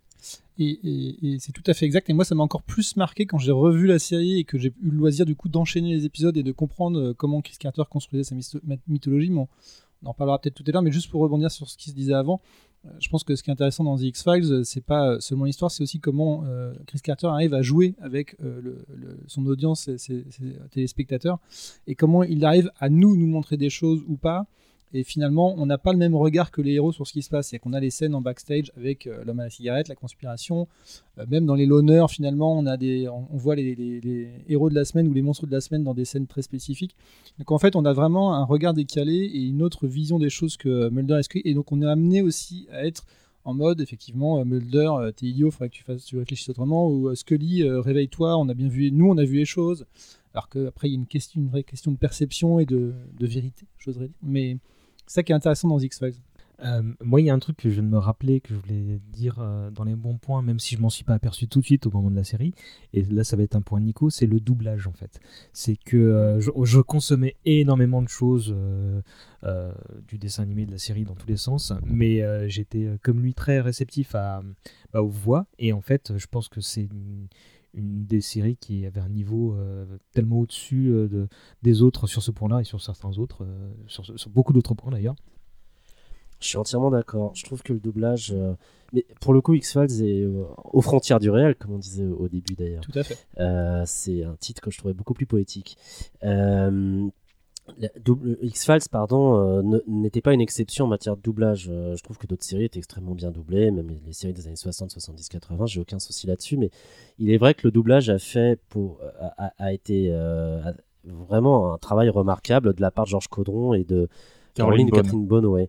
Et, 0.61 1.39
c'est 1.39 1.53
tout 1.53 1.63
à 1.69 1.75
fait 1.75 1.87
exact. 1.87 2.11
Et 2.11 2.13
moi, 2.13 2.25
ça 2.25 2.35
m'a 2.35 2.43
encore 2.43 2.65
plus 2.65 2.97
marqué 2.97 3.27
quand 3.27 3.39
j'ai 3.39 3.53
revu 3.53 3.87
la 3.87 4.01
série 4.01 4.41
et 4.41 4.45
que 4.45 4.59
j'ai 4.59 4.69
eu 4.69 4.91
le 4.91 4.97
loisir 4.97 5.25
du 5.25 5.37
coup 5.37 5.49
d'enchaîner 5.49 5.95
les 5.95 6.05
épisodes 6.05 6.37
et 6.37 6.43
de 6.43 6.53
comprendre 6.53 6.99
euh, 6.99 7.15
comment 7.15 7.41
Chris 7.41 7.57
Carter 7.61 7.85
construisait 7.89 8.25
sa 8.25 8.35
mythologie. 8.89 9.31
Mais 9.31 9.39
on, 9.39 9.49
on 10.03 10.11
en 10.11 10.15
parlera 10.15 10.41
peut-être 10.41 10.55
tout 10.55 10.65
à 10.67 10.73
l'heure. 10.73 10.83
Mais 10.83 10.91
juste 10.91 11.11
pour 11.11 11.21
rebondir 11.21 11.51
sur 11.51 11.69
ce 11.69 11.77
qui 11.77 11.91
se 11.91 11.95
disait 11.95 12.15
avant, 12.15 12.41
je 13.01 13.09
pense 13.09 13.25
que 13.25 13.35
ce 13.37 13.43
qui 13.43 13.51
est 13.51 13.53
intéressant 13.53 13.85
dans 13.85 13.97
The 13.97 14.03
X-Files, 14.03 14.53
euh, 14.53 14.65
c'est 14.65 14.85
pas 14.85 15.11
euh, 15.13 15.21
seulement 15.21 15.45
l'histoire, 15.45 15.71
c'est 15.71 15.83
aussi 15.83 15.99
comment 16.01 16.45
euh, 16.45 16.73
Chris 16.87 17.01
Carter 17.03 17.27
arrive 17.29 17.55
à 17.55 17.63
jouer 17.63 17.95
avec 18.01 18.37
euh, 18.43 18.77
son 19.27 19.45
audience, 19.47 19.83
ses, 19.85 19.99
ses- 19.99 20.25
ses 20.31 20.57
téléspectateurs, 20.71 21.39
et 21.87 21.95
comment 21.95 22.23
il 22.25 22.45
arrive 22.45 22.71
à 22.79 22.89
nous 22.89 23.17
nous 23.17 23.27
montrer 23.27 23.57
des 23.57 23.71
choses 23.71 24.03
ou 24.07 24.17
pas. 24.17 24.47
Et 24.95 25.03
finalement, 25.03 25.55
on 25.59 25.67
n'a 25.67 25.79
pas 25.79 25.93
le 25.93 25.99
même 25.99 26.15
regard 26.15 26.51
que 26.51 26.63
les 26.63 26.73
héros 26.73 26.93
sur 26.93 27.07
ce 27.07 27.13
qui 27.13 27.23
se 27.23 27.29
passe. 27.29 27.49
C'est 27.49 27.59
qu'on 27.59 27.73
a 27.73 27.81
les 27.81 27.91
scènes 27.91 28.15
en 28.15 28.21
backstage 28.21 28.73
avec 28.77 29.07
euh, 29.07 29.23
l'homme 29.25 29.41
à 29.41 29.45
la 29.45 29.51
cigarette, 29.51 29.89
la 29.89 29.95
conspiration. 29.95 30.67
Euh, 31.19 31.27
même 31.29 31.45
dans 31.45 31.55
les 31.55 31.67
loners, 31.67 32.07
finalement, 32.09 32.57
on, 32.59 32.65
a 32.67 32.77
des, 32.77 33.09
on, 33.09 33.37
voit 33.37 33.55
les, 33.55 34.29
héros 34.49 34.71
de 34.71 34.75
la 34.75 34.85
semaine 34.85 35.09
ou 35.09 35.13
les 35.13 35.23
monstres 35.23 35.47
de 35.47 35.53
la 35.53 35.61
semaine 35.61 35.85
dans 35.85 35.95
des 35.95 36.05
scènes 36.05 36.27
très 36.27 36.43
spécifiques. 36.43 36.97
Donc 37.39 37.51
en 37.53 37.59
fait, 37.59 37.77
on 37.77 37.85
a 37.85 37.93
vraiment 37.93 38.35
un 38.35 38.45
regard 38.45 38.73
décalé 38.73 39.15
et 39.15 39.43
une 39.43 39.63
autre 39.63 39.87
vision 39.87 40.19
des 40.19 40.31
choses 40.31 40.57
que 40.57 40.89
Mulder 40.89 41.23
Scully. 41.23 41.43
Et 41.45 41.55
donc 41.55 41.71
on 41.71 41.83
est 41.83 41.87
amené 41.87 42.23
aussi 42.23 42.67
à 42.73 42.87
être 42.87 43.05
en 43.45 43.55
mode, 43.55 43.81
effectivement, 43.81 44.41
euh, 44.41 44.45
Mulder, 44.45 44.91
t'es 45.17 45.27
idiot, 45.27 45.51
faudrait 45.51 45.71
que 45.71 45.75
tu, 45.75 45.83
fasses, 45.83 46.05
tu 46.05 46.19
réfléchisses 46.19 46.49
autrement. 46.49 46.89
Ou 46.89 47.15
Scully, 47.15 47.69
réveille-toi, 47.69 48.37
on 48.37 48.49
a 48.49 48.55
bien 48.55 48.69
vu, 48.69 48.91
nous, 48.91 49.09
on 49.11 49.19
a 49.19 49.25
vu 49.25 49.37
les 49.37 49.45
choses. 49.45 49.87
Alors 50.35 50.49
qu'après, 50.49 50.89
il 50.89 50.93
y 50.93 50.95
a 50.95 50.99
une, 50.99 51.07
question, 51.07 51.41
une 51.41 51.49
vraie 51.49 51.63
question 51.63 51.91
de 51.91 51.97
perception 51.97 52.59
et 52.59 52.67
de, 52.67 52.93
de 53.19 53.27
vérité, 53.27 53.67
j'oserais 53.79 54.09
dire. 54.09 54.17
Mais 54.23 54.59
ça 55.09 55.23
qui 55.23 55.33
est 55.33 55.35
intéressant 55.35 55.69
dans 55.69 55.79
X-Files. 55.79 56.15
Euh, 56.65 56.83
moi, 57.01 57.21
il 57.21 57.27
y 57.27 57.31
a 57.31 57.35
un 57.35 57.39
truc 57.39 57.57
que 57.57 57.71
je 57.71 57.81
de 57.81 57.87
me 57.87 57.99
rappeler, 57.99 58.41
que 58.41 58.53
je 58.53 58.59
voulais 58.59 59.01
dire 59.13 59.37
euh, 59.39 59.71
dans 59.71 59.85
les 59.85 59.95
bons 59.95 60.17
points, 60.17 60.43
même 60.43 60.59
si 60.59 60.75
je 60.75 60.81
m'en 60.81 60.91
suis 60.91 61.05
pas 61.05 61.15
aperçu 61.15 61.47
tout 61.47 61.61
de 61.61 61.65
suite 61.65 61.87
au 61.87 61.91
moment 61.91 62.11
de 62.11 62.17
la 62.17 62.25
série. 62.25 62.53
Et 62.93 63.03
là, 63.03 63.23
ça 63.23 63.37
va 63.37 63.45
être 63.45 63.55
un 63.55 63.63
point 63.63 63.81
Nico, 63.81 64.11
c'est 64.11 64.27
le 64.27 64.41
doublage 64.41 64.87
en 64.89 64.93
fait. 64.93 65.21
C'est 65.53 65.77
que 65.77 65.97
euh, 65.97 66.41
je, 66.41 66.81
consommais 66.81 67.37
énormément 67.45 68.03
de 68.03 68.09
choses 68.09 68.55
du 70.09 70.19
dessin 70.19 70.43
animé, 70.43 70.67
de 70.67 70.73
la 70.73 70.79
série 70.79 71.05
dans 71.05 71.15
tous 71.15 71.29
les 71.29 71.37
sens, 71.37 71.73
mais 71.85 72.23
j'étais 72.49 72.89
comme 73.03 73.21
lui 73.21 73.35
très 73.35 73.61
réceptif 73.61 74.15
à, 74.15 74.43
bah, 74.93 75.03
aux 75.03 75.09
voix. 75.09 75.47
Et 75.59 75.73
en 75.73 75.81
fait, 75.81 76.17
je 76.17 76.27
pense 76.27 76.49
que 76.49 76.61
c'est 76.61 76.89
une 77.79 78.05
des 78.05 78.21
séries 78.21 78.57
qui 78.57 78.85
avait 78.85 79.01
un 79.01 79.09
niveau 79.09 79.55
euh, 79.55 79.87
tellement 80.13 80.41
au-dessus 80.41 80.89
euh, 80.91 81.09
de, 81.09 81.29
des 81.63 81.83
autres 81.83 82.07
sur 82.07 82.23
ce 82.23 82.31
point-là 82.31 82.61
et 82.61 82.65
sur 82.65 82.81
certains 82.83 83.17
autres, 83.19 83.45
euh, 83.45 83.71
sur, 83.87 84.05
sur 84.19 84.31
beaucoup 84.31 84.53
d'autres 84.53 84.75
points 84.75 84.91
d'ailleurs. 84.93 85.17
Je 86.41 86.47
suis 86.47 86.57
entièrement 86.59 86.91
d'accord. 86.91 87.35
Je 87.35 87.45
trouve 87.45 87.63
que 87.63 87.73
le 87.73 87.81
doublage. 87.81 88.31
euh, 88.33 88.55
Mais 88.93 89.05
pour 89.21 89.33
le 89.33 89.41
coup, 89.41 89.55
X-Files 89.55 90.03
est 90.05 90.23
euh, 90.23 90.45
aux 90.73 90.81
frontières 90.83 91.19
du 91.19 91.31
réel, 91.31 91.57
comme 91.57 91.73
on 91.73 91.79
disait 91.79 92.07
au 92.07 92.29
début 92.29 92.55
d'ailleurs. 92.55 92.83
Tout 92.83 92.97
à 92.97 93.03
fait. 93.03 93.19
Euh, 93.41 93.83
c'est 93.87 94.23
un 94.23 94.37
titre 94.37 94.61
que 94.61 94.71
je 94.71 94.79
trouvais 94.79 94.95
beaucoup 94.95 95.15
plus 95.15 95.27
poétique. 95.27 95.77
Euh, 97.83 98.37
X-Files, 98.43 98.89
pardon, 98.91 99.63
euh, 99.63 99.81
n'était 99.87 100.21
pas 100.21 100.33
une 100.33 100.41
exception 100.41 100.87
en 100.87 100.89
matière 100.89 101.17
de 101.17 101.23
doublage. 101.23 101.69
Euh, 101.71 101.97
je 101.97 102.03
trouve 102.03 102.19
que 102.19 102.27
d'autres 102.27 102.45
séries 102.45 102.65
étaient 102.65 102.79
extrêmement 102.79 103.15
bien 103.15 103.31
doublées, 103.31 103.71
même 103.71 103.89
les, 103.89 104.01
les 104.07 104.13
séries 104.13 104.33
des 104.33 104.47
années 104.47 104.57
60, 104.57 104.91
70, 104.91 105.29
80, 105.29 105.67
j'ai 105.67 105.81
aucun 105.81 105.99
souci 105.99 106.27
là-dessus. 106.27 106.57
Mais 106.57 106.71
il 107.19 107.31
est 107.31 107.39
vrai 107.39 107.55
que 107.55 107.61
le 107.67 107.71
doublage 107.71 108.09
a 108.11 108.19
fait 108.19 108.59
pour, 108.69 109.01
a, 109.59 109.73
été 109.73 110.09
euh, 110.11 110.61
a- 110.63 110.75
vraiment 111.05 111.73
un 111.75 111.79
travail 111.79 112.09
remarquable 112.09 112.75
de 112.75 112.81
la 112.81 112.91
part 112.91 113.05
de 113.05 113.11
Georges 113.11 113.29
Caudron 113.29 113.75
et 113.75 113.85
de 113.85 114.09
Caroline, 114.55 114.89
Beaune. 114.89 115.03
Catherine 115.03 115.27
Bonne, 115.27 115.47
ouais. 115.47 115.67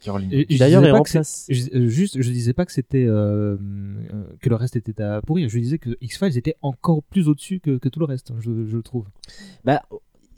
D'ailleurs 0.57 0.81
c'est- 0.83 0.91
remplacé. 0.91 1.53
je- 1.53 1.77
euh, 1.77 1.88
juste, 1.89 2.19
je 2.19 2.31
disais 2.31 2.53
pas 2.53 2.65
que 2.65 2.71
c'était 2.71 3.05
euh, 3.05 3.55
euh, 3.55 4.23
que 4.41 4.49
le 4.49 4.55
reste 4.55 4.75
était 4.75 4.99
à 5.03 5.21
pourrir. 5.21 5.47
Je 5.47 5.59
disais 5.59 5.77
que 5.77 5.91
X 6.01 6.17
Files 6.17 6.38
était 6.38 6.55
encore 6.63 7.03
plus 7.03 7.27
au-dessus 7.27 7.59
que, 7.59 7.77
que 7.77 7.88
tout 7.88 7.99
le 7.99 8.05
reste. 8.05 8.31
Je, 8.39 8.65
je 8.65 8.77
le 8.77 8.81
trouve. 8.81 9.05
Bah, 9.63 9.83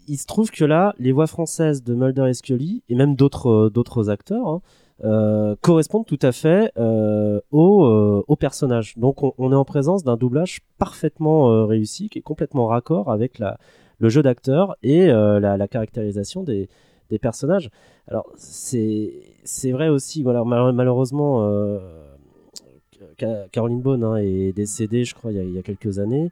il 0.07 0.17
se 0.17 0.25
trouve 0.25 0.51
que 0.51 0.65
là, 0.65 0.93
les 0.99 1.11
voix 1.11 1.27
françaises 1.27 1.83
de 1.83 1.93
Mulder 1.93 2.27
et 2.29 2.33
Scully, 2.33 2.83
et 2.89 2.95
même 2.95 3.15
d'autres 3.15 3.49
euh, 3.49 3.69
d'autres 3.69 4.09
acteurs, 4.09 4.47
hein, 4.47 4.61
euh, 5.03 5.55
correspondent 5.61 6.05
tout 6.05 6.19
à 6.21 6.31
fait 6.31 6.71
euh, 6.77 7.39
au, 7.51 7.85
euh, 7.85 8.23
au 8.27 8.35
personnage. 8.35 8.97
Donc 8.97 9.23
on, 9.23 9.51
est 9.51 9.55
en 9.55 9.65
présence 9.65 10.03
d'un 10.03 10.17
doublage 10.17 10.61
parfaitement 10.77 11.65
réussi, 11.65 12.09
qui 12.09 12.19
est 12.19 12.21
complètement 12.21 12.67
raccord 12.67 13.11
avec 13.11 13.39
le 13.39 14.09
jeu 14.09 14.21
d'acteur 14.21 14.75
et 14.83 15.07
la, 15.07 15.67
caractérisation 15.67 16.43
des, 16.43 16.69
des 17.09 17.17
personnages. 17.17 17.71
Alors 18.07 18.31
c'est 18.35 19.71
vrai 19.71 19.89
aussi, 19.89 20.21
voilà, 20.21 20.43
mal- 20.43 20.73
malheureusement, 20.73 21.49
Ca- 23.19 23.47
Caroline 23.51 23.81
Bone 23.81 24.03
hein, 24.03 24.17
est 24.17 24.53
décédée, 24.53 25.03
je 25.03 25.15
crois, 25.15 25.31
il 25.31 25.51
y 25.51 25.57
a 25.57 25.63
quelques 25.63 25.97
années. 25.97 26.31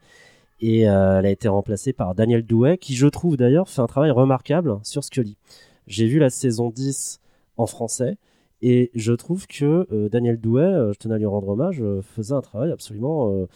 Et 0.61 0.89
euh, 0.89 1.19
elle 1.19 1.25
a 1.25 1.29
été 1.29 1.47
remplacée 1.47 1.93
par 1.93 2.15
Daniel 2.15 2.45
Douet, 2.45 2.77
qui, 2.77 2.95
je 2.95 3.07
trouve 3.07 3.37
d'ailleurs, 3.37 3.69
fait 3.69 3.81
un 3.81 3.87
travail 3.87 4.11
remarquable 4.11 4.77
sur 4.83 5.03
Scully. 5.03 5.37
J'ai 5.87 6.07
vu 6.07 6.19
la 6.19 6.29
saison 6.29 6.69
10 6.69 7.21
en 7.57 7.65
français, 7.65 8.17
et 8.61 8.91
je 8.93 9.13
trouve 9.13 9.47
que 9.47 9.87
euh, 9.91 10.09
Daniel 10.09 10.39
Douet, 10.39 10.63
euh, 10.63 10.93
je 10.93 10.99
tenais 10.99 11.15
à 11.15 11.17
lui 11.17 11.25
rendre 11.25 11.49
hommage, 11.49 11.81
faisait 12.01 12.33
un 12.33 12.41
travail 12.41 12.71
absolument 12.71 13.47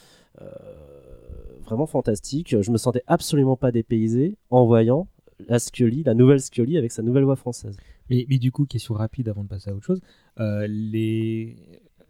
vraiment 1.66 1.86
fantastique. 1.86 2.56
Je 2.62 2.72
me 2.72 2.78
sentais 2.78 3.04
absolument 3.08 3.56
pas 3.56 3.72
dépaysé 3.72 4.38
en 4.50 4.66
voyant 4.66 5.08
la 5.48 5.60
Scully, 5.60 6.04
la 6.04 6.14
nouvelle 6.14 6.40
Scully 6.40 6.78
avec 6.78 6.92
sa 6.92 7.02
nouvelle 7.02 7.24
voix 7.24 7.36
française. 7.36 7.76
Mais, 8.10 8.26
mais 8.30 8.38
du 8.38 8.52
coup, 8.52 8.66
question 8.66 8.94
rapide 8.94 9.30
avant 9.30 9.44
de 9.44 9.50
passer 9.50 9.70
à 9.70 9.74
autre 9.74 9.86
chose. 9.86 10.02
Les... 10.38 11.56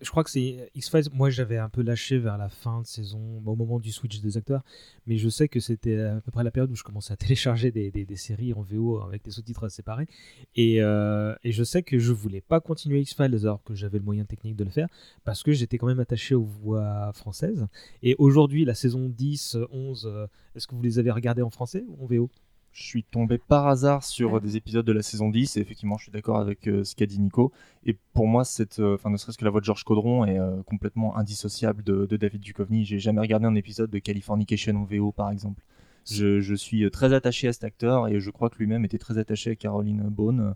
Je 0.03 0.09
crois 0.09 0.23
que 0.23 0.29
c'est 0.29 0.69
X-Files. 0.75 1.05
Moi, 1.13 1.29
j'avais 1.29 1.57
un 1.57 1.69
peu 1.69 1.81
lâché 1.81 2.17
vers 2.17 2.37
la 2.37 2.49
fin 2.49 2.81
de 2.81 2.85
saison, 2.85 3.41
au 3.45 3.55
moment 3.55 3.79
du 3.79 3.91
switch 3.91 4.19
des 4.19 4.37
acteurs. 4.37 4.61
Mais 5.07 5.17
je 5.17 5.29
sais 5.29 5.47
que 5.47 5.59
c'était 5.59 5.97
à 5.99 6.19
peu 6.21 6.29
près 6.29 6.43
la 6.43 6.51
période 6.51 6.69
où 6.71 6.75
je 6.75 6.83
commençais 6.83 7.13
à 7.13 7.15
télécharger 7.17 7.71
des, 7.71 7.89
des- 7.89 8.05
des 8.05 8.15
séries 8.17 8.53
en 8.53 8.61
VO 8.61 8.99
avec 9.01 9.23
des 9.23 9.31
sous-titres 9.31 9.69
séparés. 9.69 10.07
Et, 10.55 10.81
euh, 10.81 11.33
et 11.43 11.51
je 11.53 11.63
sais 11.63 11.83
que 11.83 11.99
je 11.99 12.11
voulais 12.11 12.41
pas 12.41 12.59
continuer 12.59 12.99
X-Files 13.01 13.33
alors 13.43 13.63
que 13.63 13.73
j'avais 13.75 13.97
le 13.97 14.03
moyen 14.03 14.25
technique 14.25 14.55
de 14.57 14.63
le 14.65 14.69
faire 14.69 14.87
parce 15.23 15.41
que 15.41 15.53
j'étais 15.53 15.77
quand 15.77 15.87
même 15.87 15.99
attaché 16.01 16.35
aux 16.35 16.43
voix 16.43 17.11
françaises. 17.13 17.65
Et 18.01 18.15
aujourd'hui, 18.19 18.65
la 18.65 18.75
saison 18.75 19.07
10, 19.09 19.57
11, 19.71 20.05
euh, 20.05 20.27
est-ce 20.55 20.67
que 20.67 20.75
vous 20.75 20.81
les 20.81 20.99
avez 20.99 21.11
regardées 21.11 21.41
en 21.41 21.49
français 21.49 21.83
ou 21.87 22.03
en 22.03 22.07
VO 22.07 22.29
Je 22.73 22.83
suis 22.83 23.03
tombé 23.03 23.37
par 23.37 23.67
hasard 23.67 24.03
sur 24.03 24.41
des 24.41 24.57
épisodes 24.57 24.85
de 24.85 24.91
la 24.91 25.03
saison 25.03 25.29
10 25.29 25.57
et 25.57 25.59
effectivement 25.61 25.95
je 25.97 26.03
suis 26.03 26.11
d'accord 26.11 26.39
avec 26.39 26.67
euh, 26.67 26.83
ce 26.83 26.95
qu'a 26.95 27.05
dit 27.05 27.19
Nico. 27.19 27.51
Et 27.85 27.95
pour 28.13 28.27
moi, 28.27 28.43
cette, 28.43 28.79
euh, 28.79 28.95
enfin, 28.95 29.11
ne 29.11 29.17
serait-ce 29.17 29.37
que 29.37 29.45
la 29.45 29.51
voix 29.51 29.59
de 29.59 29.65
Georges 29.65 29.83
Caudron 29.83 30.25
est 30.25 30.39
euh, 30.39 30.63
complètement 30.63 31.15
indissociable 31.15 31.83
de, 31.83 32.07
de 32.07 32.17
David 32.17 32.41
Duchovny. 32.41 32.83
J'ai 32.83 32.97
jamais 32.99 33.21
regardé 33.21 33.45
un 33.45 33.53
épisode 33.55 33.91
de 33.91 33.99
Californication 33.99 34.75
en 34.75 34.85
VO 34.85 35.11
par 35.11 35.29
exemple. 35.29 35.61
Je, 36.09 36.41
je 36.41 36.55
suis 36.55 36.89
très 36.91 37.13
attaché 37.13 37.47
à 37.47 37.53
cet 37.53 37.63
acteur 37.63 38.07
et 38.07 38.19
je 38.19 38.29
crois 38.31 38.49
que 38.49 38.57
lui-même 38.57 38.83
était 38.85 38.97
très 38.97 39.17
attaché 39.19 39.51
à 39.51 39.55
Caroline 39.55 40.01
Bone. 40.09 40.55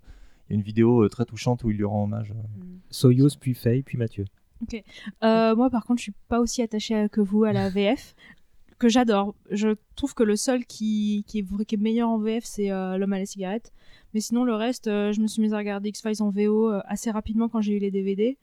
Il 0.49 0.53
y 0.53 0.55
a 0.55 0.57
une 0.57 0.63
vidéo 0.63 1.07
très 1.09 1.25
touchante 1.25 1.63
où 1.63 1.69
il 1.71 1.77
lui 1.77 1.85
rend 1.85 2.03
hommage. 2.05 2.31
euh. 2.31 2.63
Soyuz, 2.89 3.35
puis 3.35 3.53
Faye, 3.53 3.83
puis 3.83 3.97
Mathieu. 3.97 4.25
Ok. 4.63 4.81
Euh, 5.23 5.55
moi, 5.55 5.69
par 5.69 5.85
contre, 5.85 5.99
je 5.99 6.03
suis 6.03 6.13
pas 6.29 6.39
aussi 6.39 6.61
attachée 6.63 6.95
à- 6.95 7.09
que 7.09 7.21
vous 7.21 7.43
à 7.43 7.53
la 7.53 7.69
VF, 7.69 8.15
que 8.77 8.89
j'adore. 8.89 9.35
Je 9.51 9.69
trouve 9.95 10.13
que 10.13 10.23
le 10.23 10.35
seul 10.35 10.65
qui, 10.65 11.23
qui, 11.27 11.39
est, 11.39 11.65
qui 11.65 11.75
est 11.75 11.77
meilleur 11.77 12.09
en 12.09 12.17
VF, 12.17 12.43
c'est 12.43 12.71
euh, 12.71 12.97
L'homme 12.97 13.13
à 13.13 13.19
la 13.19 13.25
cigarette. 13.25 13.71
Mais 14.13 14.19
sinon, 14.19 14.43
le 14.43 14.53
reste, 14.53 14.87
euh, 14.87 15.11
je 15.11 15.21
me 15.21 15.27
suis 15.27 15.41
mise 15.41 15.53
à 15.53 15.57
regarder 15.57 15.89
X-Files 15.89 16.21
en 16.21 16.29
VO 16.29 16.71
euh, 16.71 16.81
assez 16.85 17.11
rapidement 17.11 17.49
quand 17.49 17.61
j'ai 17.61 17.73
eu 17.73 17.79
les 17.79 17.91
DVD. 17.91 18.37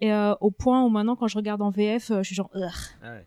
Et 0.00 0.12
euh, 0.12 0.34
au 0.40 0.50
point 0.50 0.84
où 0.84 0.88
maintenant, 0.88 1.16
quand 1.16 1.28
je 1.28 1.36
regarde 1.36 1.60
en 1.60 1.70
VF, 1.70 2.10
euh, 2.10 2.18
je 2.22 2.28
suis 2.28 2.34
genre. 2.34 2.50
Ugh. 2.54 3.24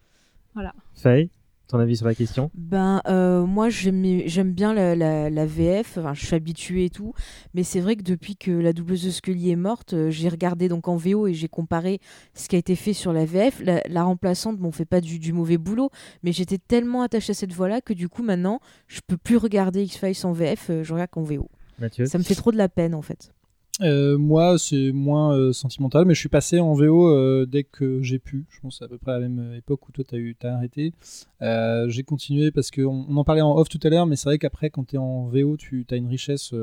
Voilà. 0.54 0.74
Faye, 0.94 1.30
ton 1.72 1.80
avis 1.80 1.98
sur 1.98 2.06
la 2.06 2.16
question? 2.16 2.52
Ben, 2.54 3.02
euh, 3.08 3.46
moi, 3.46 3.70
j'aime 3.70 4.52
bien 4.54 4.74
la, 4.74 4.96
la- 4.96 5.30
la 5.30 5.46
VF, 5.46 5.98
enfin, 5.98 6.14
je 6.14 6.26
suis 6.26 6.36
habituée 6.36 6.86
et 6.86 6.90
tout, 6.90 7.14
mais 7.54 7.64
c'est 7.64 7.80
vrai 7.80 7.96
que 7.96 8.04
depuis 8.04 8.36
que 8.36 8.52
la 8.52 8.74
doubleuse 8.74 9.04
de 9.04 9.10
Scully 9.10 9.50
est 9.52 9.56
morte, 9.56 9.94
euh, 9.94 10.10
j'ai 10.10 10.30
regardé 10.30 10.68
donc 10.70 10.88
en 10.88 10.96
VO 10.98 11.28
et 11.28 11.34
j'ai 11.34 11.48
comparé 11.48 12.00
ce 12.34 12.48
qui 12.48 12.56
a 12.56 12.60
été 12.60 12.76
fait 12.76 12.94
sur 12.94 13.14
la 13.14 13.26
VF. 13.26 13.62
La, 13.64 13.82
la 13.90 14.04
remplaçante, 14.04 14.58
bon, 14.58 14.72
fait 14.72 14.86
pas 14.86 15.02
du, 15.02 15.18
du 15.20 15.34
mauvais 15.34 15.58
boulot, 15.58 15.90
mais 16.24 16.32
j'étais 16.32 16.58
tellement 16.58 17.02
attachée 17.02 17.32
à 17.32 17.34
cette 17.34 17.54
voix-là 17.54 17.82
que 17.82 17.94
du 17.94 18.10
coup, 18.10 18.24
maintenant, 18.24 18.60
je 18.88 19.00
peux 19.06 19.18
plus 19.18 19.38
regarder 19.38 19.84
X-Files 19.84 20.26
en 20.26 20.32
VF, 20.34 20.70
euh, 20.70 20.84
je 20.84 20.94
regarde 20.94 21.10
qu'en 21.10 21.24
VO. 21.24 21.50
Mathieu? 21.80 22.06
Ça 22.06 22.18
me 22.18 22.24
fait 22.24 22.36
trop 22.36 22.52
de 22.52 22.58
la 22.58 22.70
peine, 22.70 22.94
en 22.94 23.02
fait. 23.02 23.32
Euh, 23.80 24.18
moi, 24.18 24.58
c'est 24.60 24.92
moins 24.92 25.36
euh, 25.36 25.54
sentimental, 25.54 26.06
mais 26.06 26.14
je 26.14 26.20
suis 26.20 26.30
passé 26.30 26.60
en 26.60 26.74
VO 26.74 27.08
euh, 27.08 27.46
dès 27.46 27.64
que 27.64 28.02
j'ai 28.02 28.20
pu. 28.20 28.46
Je 28.50 28.60
pense 28.60 28.82
à 28.82 28.88
peu 28.88 28.98
près 28.98 29.14
à 29.14 29.20
la 29.20 29.30
même 29.30 29.54
époque 29.56 29.88
où 29.88 29.92
toi, 29.92 30.04
tu 30.08 30.16
as, 30.16 30.18
eu, 30.18 30.36
t'as 30.38 30.54
arrêté. 30.54 30.94
J'ai 31.42 32.04
continué 32.04 32.52
parce 32.52 32.70
qu'on 32.70 33.06
on 33.10 33.18
en 33.18 33.24
parlait 33.24 33.42
en 33.42 33.56
off 33.58 33.70
tout 33.70 33.80
à 33.84 33.90
l'heure, 33.90 34.06
mais 34.06 34.16
c'est 34.16 34.30
vrai 34.30 34.38
qu'après, 34.38 34.70
quand 34.70 34.88
tu 34.88 34.96
es 34.96 35.00
en 35.00 35.28
VO, 35.28 35.58
tu 35.58 35.86
as 35.90 35.96
une 35.96 36.08
richesse 36.08 36.54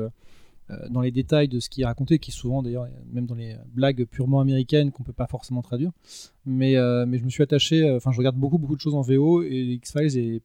dans 0.89 1.01
les 1.01 1.11
détails 1.11 1.47
de 1.47 1.59
ce 1.59 1.69
qui 1.69 1.81
est 1.81 1.85
raconté, 1.85 2.19
qui 2.19 2.31
souvent 2.31 2.61
d'ailleurs, 2.63 2.87
même 3.11 3.25
dans 3.25 3.35
les 3.35 3.55
blagues 3.73 4.05
purement 4.05 4.39
américaines 4.39 4.91
qu'on 4.91 5.03
peut 5.03 5.13
pas 5.13 5.27
forcément 5.27 5.61
traduire. 5.61 5.91
Mais, 6.45 6.77
euh, 6.77 7.05
mais 7.05 7.17
je 7.19 7.25
me 7.25 7.29
suis 7.29 7.43
attaché, 7.43 7.83
euh, 7.87 7.97
enfin, 7.97 8.11
je 8.11 8.17
regarde 8.17 8.35
beaucoup, 8.37 8.57
beaucoup 8.57 8.75
de 8.75 8.81
choses 8.81 8.95
en 8.95 9.01
VO 9.01 9.43
et 9.43 9.73
X-Files, 9.73 10.17
et 10.17 10.41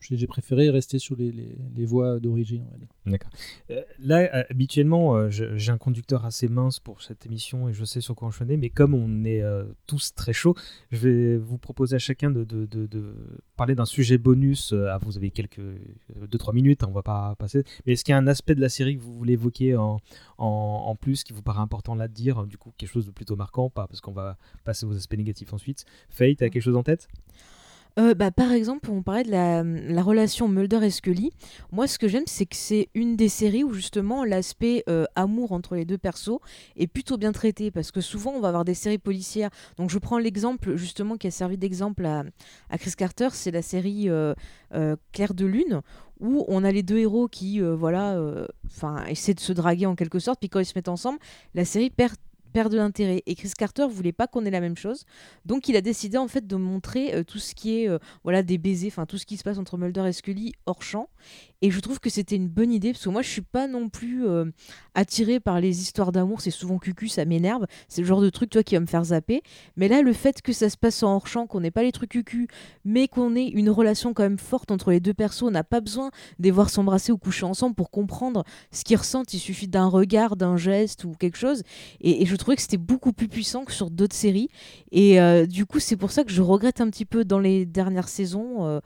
j'ai 0.00 0.26
préféré 0.26 0.70
rester 0.70 0.98
sur 0.98 1.16
les, 1.16 1.32
les, 1.32 1.56
les 1.74 1.84
voix 1.86 2.20
d'origine. 2.20 2.64
D'accord. 3.06 3.30
Euh, 3.70 3.80
là, 3.98 4.18
euh, 4.32 4.44
habituellement, 4.50 5.16
euh, 5.16 5.30
j'ai 5.30 5.72
un 5.72 5.78
conducteur 5.78 6.24
assez 6.24 6.46
mince 6.48 6.78
pour 6.78 7.02
cette 7.02 7.26
émission 7.26 7.68
et 7.68 7.72
je 7.72 7.84
sais 7.84 8.00
sur 8.00 8.14
quoi 8.14 8.28
enchaîner, 8.28 8.56
mais 8.56 8.70
comme 8.70 8.94
on 8.94 9.24
est 9.24 9.42
euh, 9.42 9.64
tous 9.86 10.14
très 10.14 10.32
chauds, 10.32 10.54
je 10.92 10.98
vais 11.08 11.36
vous 11.36 11.58
proposer 11.58 11.96
à 11.96 11.98
chacun 11.98 12.30
de, 12.30 12.44
de- 12.44 12.66
de- 12.66 13.14
parler 13.56 13.74
d'un 13.74 13.86
sujet 13.86 14.18
bonus. 14.18 14.72
Euh, 14.72 14.88
ah, 14.90 14.98
vous 15.02 15.16
avez 15.16 15.30
quelques 15.30 15.60
2-3 16.30 16.54
minutes, 16.54 16.82
hein, 16.84 16.88
on 16.90 16.92
va 16.94 17.02
pas 17.02 17.34
passer. 17.38 17.64
Mais 17.86 17.94
est-ce 17.94 18.04
qu'il 18.04 18.12
y 18.12 18.14
a 18.14 18.18
un 18.18 18.26
aspect 18.26 18.54
de 18.54 18.60
la 18.60 18.68
série 18.68 18.96
que 18.96 19.02
vous 19.02 19.14
voulez 19.14 19.36
en, 19.76 19.98
en, 20.38 20.46
en 20.46 20.96
plus 20.96 21.24
qui 21.24 21.32
vous 21.32 21.42
paraît 21.42 21.60
important 21.60 21.94
là 21.94 22.08
de 22.08 22.12
dire 22.12 22.46
Du 22.46 22.58
coup, 22.58 22.72
quelque 22.76 22.90
chose 22.90 23.06
de 23.06 23.10
plutôt 23.10 23.36
marquant, 23.36 23.70
pas 23.70 23.86
parce 23.86 24.00
qu'on 24.00 24.12
va 24.12 24.36
passer 24.64 24.86
aux 24.86 24.96
aspects 24.96 25.16
négatifs 25.16 25.52
ensuite. 25.52 25.84
Faye, 26.10 26.36
tu 26.36 26.44
as 26.44 26.50
quelque 26.50 26.62
chose 26.62 26.76
en 26.76 26.82
tête? 26.82 27.08
Euh, 27.96 28.14
bah, 28.14 28.32
par 28.32 28.50
exemple, 28.50 28.90
on 28.90 29.02
parlait 29.02 29.22
de 29.22 29.30
la, 29.30 29.62
la 29.62 30.02
relation 30.02 30.48
Mulder 30.48 30.84
et 30.84 30.90
Scully. 30.90 31.30
Moi, 31.70 31.86
ce 31.86 31.98
que 31.98 32.08
j'aime, 32.08 32.24
c'est 32.26 32.46
que 32.46 32.56
c'est 32.56 32.88
une 32.94 33.16
des 33.16 33.28
séries 33.28 33.62
où 33.62 33.72
justement 33.72 34.24
l'aspect 34.24 34.82
euh, 34.88 35.04
amour 35.14 35.52
entre 35.52 35.76
les 35.76 35.84
deux 35.84 35.98
persos 35.98 36.40
est 36.76 36.88
plutôt 36.88 37.16
bien 37.16 37.30
traité. 37.30 37.70
Parce 37.70 37.92
que 37.92 38.00
souvent, 38.00 38.32
on 38.32 38.40
va 38.40 38.48
avoir 38.48 38.64
des 38.64 38.74
séries 38.74 38.98
policières. 38.98 39.50
Donc, 39.76 39.90
je 39.90 39.98
prends 39.98 40.18
l'exemple 40.18 40.74
justement 40.74 41.16
qui 41.16 41.28
a 41.28 41.30
servi 41.30 41.56
d'exemple 41.56 42.04
à, 42.04 42.24
à 42.68 42.78
Chris 42.78 42.92
Carter 42.96 43.28
c'est 43.32 43.52
la 43.52 43.62
série 43.62 44.08
euh, 44.08 44.34
Claire 45.12 45.34
de 45.34 45.46
Lune, 45.46 45.80
où 46.20 46.44
on 46.48 46.64
a 46.64 46.72
les 46.72 46.82
deux 46.82 46.98
héros 46.98 47.28
qui 47.28 47.60
voilà, 47.60 48.20
enfin, 48.66 49.04
essaient 49.06 49.34
de 49.34 49.40
se 49.40 49.52
draguer 49.52 49.86
en 49.86 49.94
quelque 49.94 50.18
sorte. 50.18 50.40
Puis 50.40 50.48
quand 50.48 50.60
ils 50.60 50.66
se 50.66 50.72
mettent 50.74 50.88
ensemble, 50.88 51.18
la 51.54 51.64
série 51.64 51.90
perd 51.90 52.14
perd 52.54 52.72
de 52.72 52.78
l'intérêt. 52.78 53.22
Et 53.26 53.34
Chris 53.34 53.50
Carter 53.58 53.86
voulait 53.90 54.12
pas 54.12 54.26
qu'on 54.28 54.46
ait 54.46 54.50
la 54.50 54.60
même 54.60 54.76
chose. 54.76 55.04
Donc 55.44 55.68
il 55.68 55.76
a 55.76 55.80
décidé 55.80 56.16
en 56.16 56.28
fait 56.28 56.46
de 56.46 56.56
montrer 56.56 57.14
euh, 57.14 57.24
tout 57.24 57.40
ce 57.40 57.54
qui 57.54 57.80
est 57.80 57.88
euh, 57.88 57.98
voilà 58.22 58.42
des 58.42 58.58
baisers, 58.58 58.88
enfin 58.88 59.06
tout 59.06 59.18
ce 59.18 59.26
qui 59.26 59.36
se 59.36 59.42
passe 59.42 59.58
entre 59.58 59.76
Mulder 59.76 60.06
et 60.06 60.12
Scully 60.12 60.52
hors 60.64 60.82
champ. 60.82 61.08
Et 61.64 61.70
je 61.70 61.80
trouve 61.80 61.98
que 61.98 62.10
c'était 62.10 62.36
une 62.36 62.48
bonne 62.48 62.70
idée 62.70 62.92
parce 62.92 63.04
que 63.04 63.08
moi 63.08 63.22
je 63.22 63.30
suis 63.30 63.40
pas 63.40 63.66
non 63.66 63.88
plus 63.88 64.26
euh, 64.26 64.44
attirée 64.94 65.40
par 65.40 65.62
les 65.62 65.80
histoires 65.80 66.12
d'amour, 66.12 66.42
c'est 66.42 66.50
souvent 66.50 66.76
cucu, 66.76 67.08
ça 67.08 67.24
m'énerve. 67.24 67.64
C'est 67.88 68.02
le 68.02 68.06
genre 68.06 68.20
de 68.20 68.28
truc 68.28 68.50
toi 68.50 68.62
qui 68.62 68.74
va 68.74 68.82
me 68.82 68.86
faire 68.86 69.02
zapper. 69.02 69.40
Mais 69.78 69.88
là 69.88 70.02
le 70.02 70.12
fait 70.12 70.42
que 70.42 70.52
ça 70.52 70.68
se 70.68 70.76
passe 70.76 71.02
en 71.02 71.14
hors 71.14 71.26
champ, 71.26 71.46
qu'on 71.46 71.60
n'ait 71.60 71.70
pas 71.70 71.82
les 71.82 71.90
trucs 71.90 72.10
cucu, 72.10 72.48
mais 72.84 73.08
qu'on 73.08 73.34
ait 73.34 73.46
une 73.46 73.70
relation 73.70 74.12
quand 74.12 74.24
même 74.24 74.36
forte 74.36 74.72
entre 74.72 74.90
les 74.90 75.00
deux 75.00 75.14
persos, 75.14 75.44
on 75.44 75.50
n'a 75.52 75.64
pas 75.64 75.80
besoin 75.80 76.10
de 76.38 76.50
voir 76.50 76.68
s'embrasser 76.68 77.12
ou 77.12 77.16
coucher 77.16 77.46
ensemble 77.46 77.74
pour 77.74 77.90
comprendre 77.90 78.44
ce 78.70 78.84
qu'ils 78.84 78.98
ressentent. 78.98 79.32
Il 79.32 79.38
suffit 79.38 79.66
d'un 79.66 79.86
regard, 79.86 80.36
d'un 80.36 80.58
geste 80.58 81.04
ou 81.04 81.12
quelque 81.12 81.38
chose. 81.38 81.62
Et, 82.02 82.20
et 82.20 82.26
je 82.26 82.36
trouvais 82.36 82.56
que 82.56 82.62
c'était 82.62 82.76
beaucoup 82.76 83.14
plus 83.14 83.28
puissant 83.28 83.64
que 83.64 83.72
sur 83.72 83.90
d'autres 83.90 84.14
séries. 84.14 84.50
Et 84.92 85.18
euh, 85.18 85.46
du 85.46 85.64
coup, 85.64 85.80
c'est 85.80 85.96
pour 85.96 86.10
ça 86.10 86.24
que 86.24 86.30
je 86.30 86.42
regrette 86.42 86.82
un 86.82 86.90
petit 86.90 87.06
peu 87.06 87.24
dans 87.24 87.38
les 87.38 87.64
dernières 87.64 88.10
saisons 88.10 88.66
euh, 88.66 88.80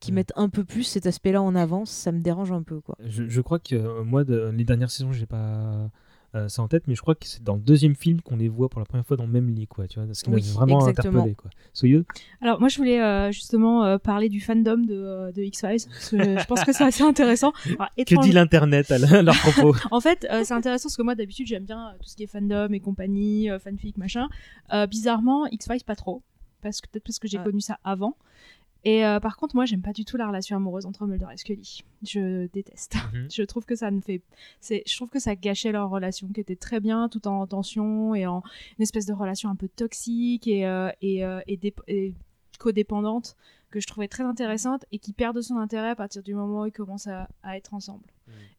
qui 0.00 0.12
mettent 0.12 0.32
un 0.36 0.48
peu 0.48 0.64
plus 0.64 0.82
cet 0.84 1.06
aspect-là 1.06 1.42
en 1.42 1.54
avance. 1.54 1.90
Ça 1.90 2.12
me 2.12 2.20
dérange 2.20 2.52
un 2.52 2.62
peu, 2.62 2.80
quoi. 2.80 2.96
Je, 3.04 3.24
je 3.28 3.40
crois 3.40 3.58
que 3.58 3.74
euh, 3.74 4.04
moi, 4.04 4.24
de- 4.24 4.52
les 4.54 4.64
dernières 4.64 4.90
saisons, 4.90 5.12
j'ai 5.12 5.26
pas 5.26 5.88
euh, 6.34 6.48
ça 6.48 6.60
en 6.60 6.68
tête, 6.68 6.82
mais 6.86 6.94
je 6.94 7.00
crois 7.00 7.14
que 7.14 7.24
c'est 7.26 7.42
dans 7.42 7.54
le 7.54 7.60
deuxième 7.62 7.94
film 7.94 8.20
qu'on 8.20 8.36
les 8.36 8.48
voit 8.48 8.68
pour 8.68 8.78
la 8.80 8.84
première 8.84 9.06
fois 9.06 9.16
dans 9.16 9.24
le 9.24 9.32
même 9.32 9.48
lit, 9.48 9.66
quoi. 9.66 9.86
Tu 9.88 9.98
vois, 9.98 10.12
ce 10.12 10.22
qui 10.22 10.28
Oui, 10.30 10.42
m'a 10.42 10.52
vraiment 10.52 10.80
exactement. 10.86 11.12
interpellé, 11.20 11.34
quoi. 11.34 11.50
Soyeuse 11.72 12.04
Alors 12.42 12.60
moi 12.60 12.68
je 12.68 12.76
voulais 12.76 13.00
euh, 13.00 13.30
justement 13.32 13.84
euh, 13.84 13.96
parler 13.96 14.28
du 14.28 14.40
fandom 14.40 14.76
de, 14.76 14.92
euh, 14.94 15.32
de 15.32 15.40
X-Files 15.42 15.88
parce 15.88 16.10
que 16.10 16.18
je 16.38 16.44
pense 16.46 16.64
que 16.64 16.72
c'est 16.74 16.84
assez 16.84 17.02
intéressant. 17.04 17.52
Alors, 17.78 17.88
Que 17.96 18.02
étrange- 18.02 18.24
dit 18.24 18.32
l'internet 18.32 18.90
à, 18.90 18.98
leur 19.22 19.34
propos 19.38 19.74
en 19.90 20.00
fait, 20.00 20.26
euh, 20.30 20.42
c'est 20.44 20.52
intéressant 20.52 20.88
parce 20.88 20.96
que 20.98 21.02
moi 21.02 21.14
d'habitude 21.14 21.46
j'aime 21.46 21.64
bien 21.64 21.94
tout 22.02 22.08
ce 22.08 22.16
qui 22.16 22.24
est 22.24 22.26
fandom 22.26 22.68
et 22.72 22.80
compagnie, 22.80 23.48
euh, 23.50 23.58
fanfic, 23.58 23.96
machin. 23.96 24.28
Euh, 24.74 24.86
bizarrement, 24.86 25.46
X-Files 25.46 25.84
pas 25.86 25.96
trop. 25.96 26.22
Parce 26.62 26.80
que 26.80 26.88
peut-être 26.90 27.04
parce 27.04 27.18
que 27.18 27.28
j'ai 27.28 27.38
connu 27.38 27.60
ça 27.60 27.78
avant. 27.84 28.16
Et 28.88 29.04
euh, 29.04 29.18
par 29.18 29.36
contre, 29.36 29.56
moi 29.56 29.64
j'aime 29.64 29.82
pas 29.82 29.92
du 29.92 30.04
tout 30.04 30.16
la 30.16 30.28
relation 30.28 30.56
amoureuse 30.56 30.86
entre 30.86 31.06
Mulder 31.06 31.26
et 31.32 31.36
Scully. 31.36 31.82
Je 32.04 32.46
déteste. 32.52 32.94
Mhm. 33.12 33.26
je 33.32 33.42
trouve 33.42 33.64
que 33.64 33.74
ça 33.74 33.90
me 33.90 34.00
fait. 34.00 34.22
C'est, 34.60 34.84
je 34.86 34.94
trouve 34.94 35.08
que 35.10 35.18
ça 35.18 35.34
gâchait 35.34 35.72
leur 35.72 35.90
relation 35.90 36.28
qui 36.28 36.40
était 36.40 36.54
très 36.54 36.78
bien, 36.78 37.08
tout 37.08 37.26
en 37.26 37.44
tension 37.48 38.14
et 38.14 38.26
en 38.28 38.44
une 38.78 38.82
espèce 38.84 39.04
de 39.06 39.12
relation 39.12 39.50
un 39.50 39.56
peu 39.56 39.66
toxique 39.68 40.46
et, 40.46 40.64
euh, 40.66 40.90
et, 41.02 41.24
euh, 41.24 41.40
et, 41.48 41.56
dép- 41.56 41.82
et 41.88 42.14
codépendante 42.60 43.36
que 43.70 43.80
je 43.80 43.88
trouvais 43.88 44.06
très 44.06 44.22
intéressante 44.22 44.84
et 44.92 44.98
qui 45.00 45.12
perd 45.12 45.34
de 45.34 45.40
son 45.40 45.56
intérêt 45.56 45.88
à 45.90 45.96
partir 45.96 46.22
du 46.22 46.34
moment 46.34 46.62
où 46.62 46.66
ils 46.66 46.72
commencent 46.72 47.08
à, 47.08 47.28
à 47.42 47.56
être 47.56 47.74
ensemble. 47.74 48.06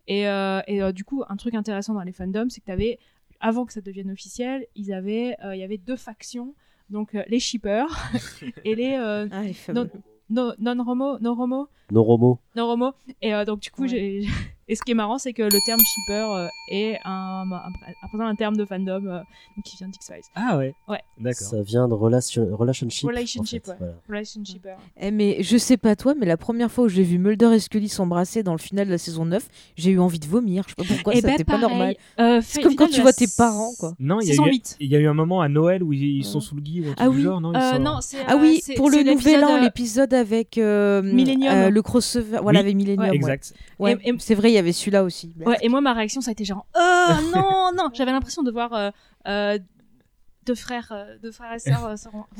Et, 0.07 0.27
euh, 0.27 0.59
et 0.67 0.81
euh, 0.81 0.91
du 0.91 1.05
coup, 1.05 1.23
un 1.29 1.37
truc 1.37 1.53
intéressant 1.55 1.93
dans 1.93 2.03
les 2.03 2.11
fandoms, 2.11 2.49
c'est 2.49 2.59
que 2.59 2.65
tu 2.65 2.71
avais, 2.71 2.99
avant 3.39 3.65
que 3.65 3.71
ça 3.73 3.79
devienne 3.81 4.11
officiel, 4.11 4.67
ils 4.75 4.91
avaient, 4.91 5.37
euh, 5.45 5.55
il 5.55 5.59
y 5.59 5.63
avait 5.63 5.77
deux 5.77 5.95
factions, 5.95 6.53
donc 6.89 7.15
euh, 7.15 7.23
les 7.29 7.39
shippers 7.39 7.87
et 8.65 8.75
les, 8.75 8.93
euh, 8.99 9.27
Ah, 9.31 9.43
les 9.43 9.53
fameux. 9.53 9.89
Non, 10.29 10.53
non, 10.59 10.75
non-homo, 10.75 11.17
non-homo, 11.19 11.69
Noromo. 11.91 12.39
non-homo. 12.55 12.93
Et 13.21 13.33
euh, 13.33 13.45
donc, 13.45 13.59
du 13.61 13.71
coup, 13.71 13.87
j'ai. 13.87 14.27
Et 14.69 14.75
ce 14.75 14.81
qui 14.83 14.91
est 14.91 14.95
marrant, 14.95 15.17
c'est 15.17 15.33
que 15.33 15.43
le 15.43 15.59
terme 15.65 15.79
shipper 15.79 16.27
euh, 16.35 16.47
est 16.69 16.99
un, 17.05 17.45
un, 17.51 18.19
un, 18.19 18.19
un 18.27 18.35
terme 18.35 18.57
de 18.57 18.65
fandom 18.65 19.05
euh, 19.07 19.19
qui 19.63 19.77
vient 19.77 19.87
d'X-Files. 19.87 20.21
Ah 20.35 20.57
ouais 20.57 20.73
Ouais. 20.89 20.99
D'accord. 21.19 21.47
Ça 21.47 21.61
vient 21.61 21.87
de 21.87 21.93
relation, 21.93 22.47
relationship. 22.55 23.07
Relationship, 23.07 23.63
en 23.63 23.65
fait, 23.65 23.71
ouais. 23.71 23.77
voilà. 23.79 23.93
Relationship. 24.09 24.67
Eh, 24.99 25.11
mais 25.11 25.41
je 25.41 25.57
sais 25.57 25.77
pas 25.77 25.95
toi, 25.95 26.13
mais 26.19 26.25
la 26.25 26.35
première 26.37 26.69
fois 26.71 26.85
où 26.85 26.89
j'ai 26.89 27.03
vu 27.03 27.17
Mulder 27.17 27.51
et 27.53 27.59
Scully 27.59 27.87
s'embrasser 27.89 28.43
dans 28.43 28.51
le 28.51 28.57
final 28.59 28.87
de 28.87 28.91
la 28.91 28.97
saison 28.97 29.25
9, 29.25 29.47
j'ai 29.77 29.91
eu 29.91 29.99
envie 29.99 30.19
de 30.19 30.27
vomir. 30.27 30.63
Je 30.67 30.69
sais 30.69 30.75
pas 30.87 30.93
pourquoi, 30.95 31.13
Eh 31.15 31.21
ça 31.21 31.27
ben, 31.27 31.31
n'était 31.33 31.43
pas 31.45 31.57
normal. 31.59 31.95
Euh, 32.19 32.41
c'est 32.43 32.61
comme 32.61 32.75
quand 32.75 32.87
tu 32.89 33.01
vois 33.01 33.13
tes 33.13 33.27
parents, 33.37 33.71
quoi. 33.79 33.93
Non, 33.99 34.19
il 34.19 34.27
y, 34.27 34.31
a 34.31 34.35
eu, 34.35 34.49
8. 34.49 34.77
il 34.81 34.91
y 34.91 34.95
a 34.95 34.99
eu 34.99 35.07
un 35.07 35.13
moment 35.13 35.39
à 35.41 35.47
Noël 35.49 35.81
où 35.81 35.93
ils 35.93 36.25
sont 36.25 36.41
sous 36.41 36.55
le 36.55 36.61
gui 36.61 36.81
ou 36.81 36.93
Ah 36.97 37.07
du 37.09 37.15
oui. 37.17 37.21
genre, 37.23 37.39
non, 37.39 37.55
Euh, 37.55 37.71
sont- 37.73 37.79
non, 37.79 37.99
c'est. 38.01 38.17
Ah 38.27 38.35
oui, 38.37 38.61
pour 38.75 38.89
le 38.89 39.01
nouvel 39.03 39.43
an, 39.45 39.61
l'épisode 39.61 40.13
avec 40.13 40.57
Millennium. 40.57 41.69
le 41.69 41.81
crossover, 41.81 42.39
voilà, 42.41 42.59
avec 42.59 42.75
Millennium. 42.75 43.13
Exact. 43.13 43.53
C'est 44.19 44.35
vrai, 44.35 44.51
il 44.51 44.56
y 44.57 44.59
avait 44.59 44.73
celui-là 44.73 45.03
aussi. 45.03 45.33
Ouais, 45.45 45.57
et 45.61 45.69
moi, 45.69 45.81
ma 45.81 45.93
réaction, 45.93 46.21
ça 46.21 46.29
a 46.29 46.33
été 46.33 46.45
genre, 46.45 46.65
oh 46.77 47.13
non, 47.35 47.71
non 47.75 47.89
J'avais 47.93 48.11
l'impression 48.11 48.43
de 48.43 48.51
voir 48.51 48.73
euh, 48.73 48.89
euh, 49.27 49.57
deux 50.45 50.55
frères, 50.55 50.89
euh, 50.93 51.17
deux 51.21 51.31
frères 51.33 51.51
et 51.53 51.59
sœurs 51.59 51.93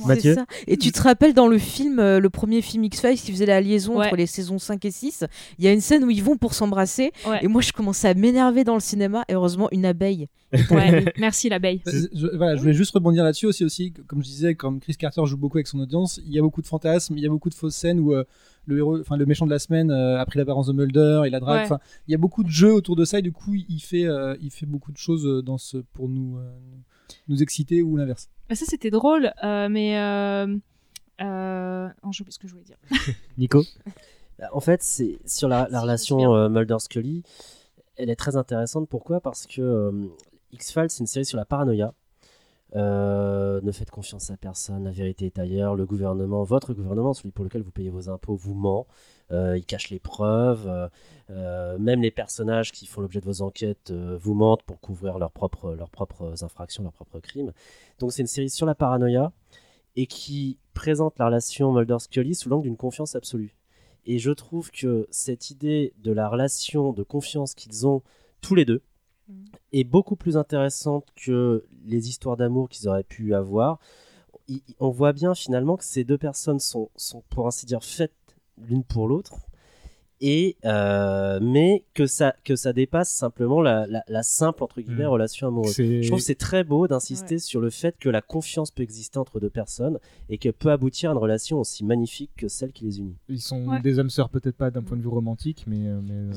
Mathieu 0.05 0.33
ça. 0.35 0.45
Et 0.65 0.77
tu 0.77 0.93
te 0.93 1.01
rappelles 1.01 1.33
dans 1.33 1.47
le 1.49 1.57
film, 1.57 1.97
le 1.97 2.29
premier 2.29 2.61
film 2.61 2.85
X-Files 2.85 3.19
qui 3.19 3.31
faisait 3.33 3.45
la 3.45 3.59
liaison 3.59 3.97
Ouais. 3.97 4.05
entre 4.05 4.15
les 4.15 4.27
saisons 4.27 4.59
5 4.59 4.85
et 4.85 4.91
6, 4.91 5.25
il 5.59 5.65
y 5.65 5.67
a 5.67 5.73
une 5.73 5.81
scène 5.81 6.05
où 6.05 6.09
ils 6.09 6.23
vont 6.23 6.37
pour 6.37 6.53
s'embrasser. 6.53 7.11
Ouais. 7.27 7.39
Et 7.43 7.47
moi, 7.49 7.61
je 7.61 7.73
commençais 7.73 8.07
à 8.07 8.13
m'énerver 8.13 8.63
dans 8.63 8.75
le 8.75 8.79
cinéma. 8.79 9.25
Et 9.27 9.33
heureusement, 9.33 9.67
une 9.73 9.83
abeille. 9.85 10.29
Ouais, 10.71 11.03
merci 11.19 11.49
l'abeille. 11.49 11.81
Je, 11.85 12.07
je- 12.13 12.37
voilà, 12.37 12.55
je 12.55 12.61
voulais 12.61 12.73
juste 12.73 12.93
rebondir 12.93 13.25
là-dessus 13.25 13.45
aussi, 13.47 13.65
aussi. 13.65 13.91
Comme 14.07 14.19
je 14.23 14.27
disais, 14.29 14.55
comme 14.55 14.79
Chris 14.79 14.95
Carter 14.95 15.25
joue 15.25 15.35
beaucoup 15.35 15.57
avec 15.57 15.67
son 15.67 15.79
audience, 15.81 16.21
il 16.25 16.31
y 16.31 16.39
a 16.39 16.41
beaucoup 16.41 16.61
de 16.61 16.67
fantasmes, 16.67 17.17
il 17.17 17.23
y 17.23 17.27
a 17.27 17.29
beaucoup 17.29 17.49
de 17.49 17.55
fausses 17.55 17.75
scènes 17.75 17.99
où 17.99 18.13
euh, 18.13 18.23
le 18.67 18.77
héros, 18.77 18.99
enfin 18.99 19.17
le 19.17 19.25
méchant 19.25 19.45
de 19.45 19.51
la 19.51 19.59
semaine 19.59 19.89
euh, 19.89 20.19
a 20.19 20.25
pris 20.25 20.37
l'apparence 20.37 20.67
de 20.67 20.73
Mulder 20.73 21.23
et 21.25 21.29
la 21.29 21.39
drague. 21.39 21.71
Ouais. 21.71 21.77
Il 22.07 22.11
y 22.11 22.15
a 22.15 22.17
beaucoup 22.17 22.43
de 22.43 22.49
jeux 22.49 22.73
autour 22.73 22.95
de 22.95 23.05
ça 23.05 23.19
et 23.19 23.21
du 23.21 23.31
coup, 23.31 23.55
il 23.55 23.79
fait, 23.79 24.05
euh, 24.05 24.35
il 24.41 24.51
fait 24.51 24.65
beaucoup 24.65 24.91
de 24.91 24.97
choses 24.97 25.25
euh, 25.25 25.41
dans 25.41 25.57
ce 25.57 25.77
pour 25.77 26.09
nous, 26.09 26.37
euh, 26.37 26.51
nous 27.27 27.41
exciter 27.41 27.81
ou 27.81 27.95
l'inverse. 27.97 28.29
Bah, 28.49 28.55
ça, 28.55 28.65
c'était 28.67 28.91
drôle, 28.91 29.31
euh, 29.43 29.69
mais. 29.69 29.97
Euh, 29.97 30.47
euh... 31.21 31.87
Non, 32.03 32.11
j'ai 32.11 32.21
oublié 32.21 32.31
ce 32.33 32.39
que 32.39 32.47
je 32.47 32.53
voulais 32.53 32.65
dire. 32.65 32.77
Nico 33.37 33.63
Bah, 34.37 34.49
En 34.51 34.59
fait, 34.59 34.83
c'est 34.83 35.17
sur 35.25 35.47
la, 35.47 35.67
la 35.71 35.81
relation 35.81 36.35
euh, 36.35 36.49
Mulder-Scully, 36.49 37.23
elle 37.95 38.09
est 38.09 38.15
très 38.15 38.35
intéressante. 38.35 38.87
Pourquoi? 38.89 39.21
Parce 39.21 39.47
que 39.47 39.61
euh, 39.61 39.91
X-Files, 40.51 40.89
c'est 40.89 40.99
une 40.99 41.07
série 41.07 41.25
sur 41.25 41.37
la 41.37 41.45
paranoïa. 41.45 41.93
Euh, 42.75 43.61
ne 43.61 43.71
faites 43.71 43.89
confiance 43.89 44.29
à 44.29 44.37
personne, 44.37 44.83
la 44.83 44.91
vérité 44.91 45.25
est 45.25 45.39
ailleurs. 45.39 45.75
Le 45.75 45.85
gouvernement, 45.85 46.43
votre 46.43 46.73
gouvernement, 46.73 47.13
celui 47.13 47.31
pour 47.31 47.45
lequel 47.45 47.61
vous 47.61 47.71
payez 47.71 47.89
vos 47.89 48.09
impôts, 48.09 48.35
vous 48.35 48.53
ment. 48.53 48.87
Euh, 49.31 49.57
il 49.57 49.65
cache 49.65 49.89
les 49.89 49.99
preuves. 49.99 50.89
euh, 51.29 51.77
même 51.77 52.01
les 52.01 52.11
personnages 52.11 52.71
qui 52.71 52.85
font 52.85 53.01
l'objet 53.01 53.19
de 53.19 53.25
vos 53.25 53.41
enquêtes 53.41 53.91
vous 53.91 54.33
mentent 54.33 54.63
pour 54.63 54.79
couvrir 54.79 55.19
leurs 55.19 55.31
propres, 55.31 55.73
leurs 55.75 55.89
propres 55.89 56.43
infractions, 56.43 56.83
leurs 56.83 56.93
propres 56.93 57.19
crimes. 57.19 57.51
Donc 57.99 58.11
c'est 58.13 58.21
une 58.21 58.27
série 58.27 58.49
sur 58.49 58.65
la 58.65 58.75
paranoïa 58.75 59.31
et 59.95 60.07
qui 60.07 60.57
présente 60.73 61.17
la 61.19 61.25
relation 61.25 61.73
Mulder-Scully 61.73 62.35
sous 62.35 62.49
l'angle 62.49 62.63
d'une 62.63 62.77
confiance 62.77 63.15
absolue. 63.15 63.55
Et 64.05 64.19
je 64.19 64.31
trouve 64.31 64.71
que 64.71 65.07
cette 65.11 65.49
idée 65.49 65.93
de 65.97 66.13
la 66.13 66.29
relation 66.29 66.93
de 66.93 67.03
confiance 67.03 67.53
qu'ils 67.53 67.85
ont 67.85 68.03
tous 68.41 68.55
les 68.55 68.63
deux 68.63 68.81
est 69.73 69.83
beaucoup 69.83 70.15
plus 70.15 70.37
intéressante 70.37 71.05
que 71.15 71.65
les 71.85 72.09
histoires 72.09 72.37
d'amour 72.37 72.69
qu'ils 72.69 72.87
auraient 72.87 73.03
pu 73.03 73.33
avoir. 73.33 73.79
Il- 74.47 74.61
on 74.79 74.89
voit 74.89 75.13
bien 75.13 75.35
finalement 75.35 75.75
que 75.77 75.83
ces 75.83 76.03
deux 76.03 76.17
personnes 76.17 76.59
sont, 76.59 76.89
sont 76.95 77.23
pour 77.29 77.47
ainsi 77.47 77.65
dire 77.65 77.83
faites 77.83 78.13
l'une 78.57 78.83
pour 78.83 79.07
l'autre. 79.07 79.35
Et 80.19 80.57
euh, 80.65 81.39
mais 81.39 81.85
que 81.93 82.07
ça 82.07 82.33
que 82.43 82.55
ça 82.55 82.73
dépasse 82.73 83.11
simplement 83.11 83.61
la, 83.61 83.85
la- 83.85 84.03
la 84.07 84.23
simple 84.23 84.63
entre 84.63 84.81
guillemets 84.81 85.03
Mm. 85.05 85.09
relation 85.09 85.47
amoureuse. 85.47 85.75
Je 85.75 86.07
trouve 86.07 86.17
que 86.17 86.25
c'est 86.25 86.33
très 86.33 86.63
beau 86.63 86.87
d'insister 86.87 87.37
sur 87.37 87.61
le 87.61 87.69
fait 87.69 87.95
que 87.99 88.09
la 88.09 88.23
confiance 88.23 88.71
peut 88.71 88.81
exister 88.81 89.19
entre 89.19 89.39
deux 89.39 89.51
personnes 89.51 89.99
et 90.29 90.39
qu'elle 90.39 90.53
peut 90.53 90.71
aboutir 90.71 91.11
à 91.11 91.13
une 91.13 91.19
relation 91.19 91.59
aussi 91.59 91.85
magnifique 91.85 92.31
que 92.35 92.47
celle 92.47 92.71
qui 92.71 92.85
les 92.85 92.97
unit. 92.99 93.15
Ils 93.29 93.39
sont 93.41 93.63
Ouais. 93.67 93.79
des 93.81 93.99
âmes 93.99 94.09
sœurs, 94.09 94.29
peut-être 94.29 94.57
pas 94.57 94.71
d'un 94.71 94.81
point 94.81 94.97
de 94.97 95.03
vue 95.03 95.07
romantique, 95.07 95.65
mais. 95.67 95.85
euh, 95.87 96.01
euh, 96.09 96.33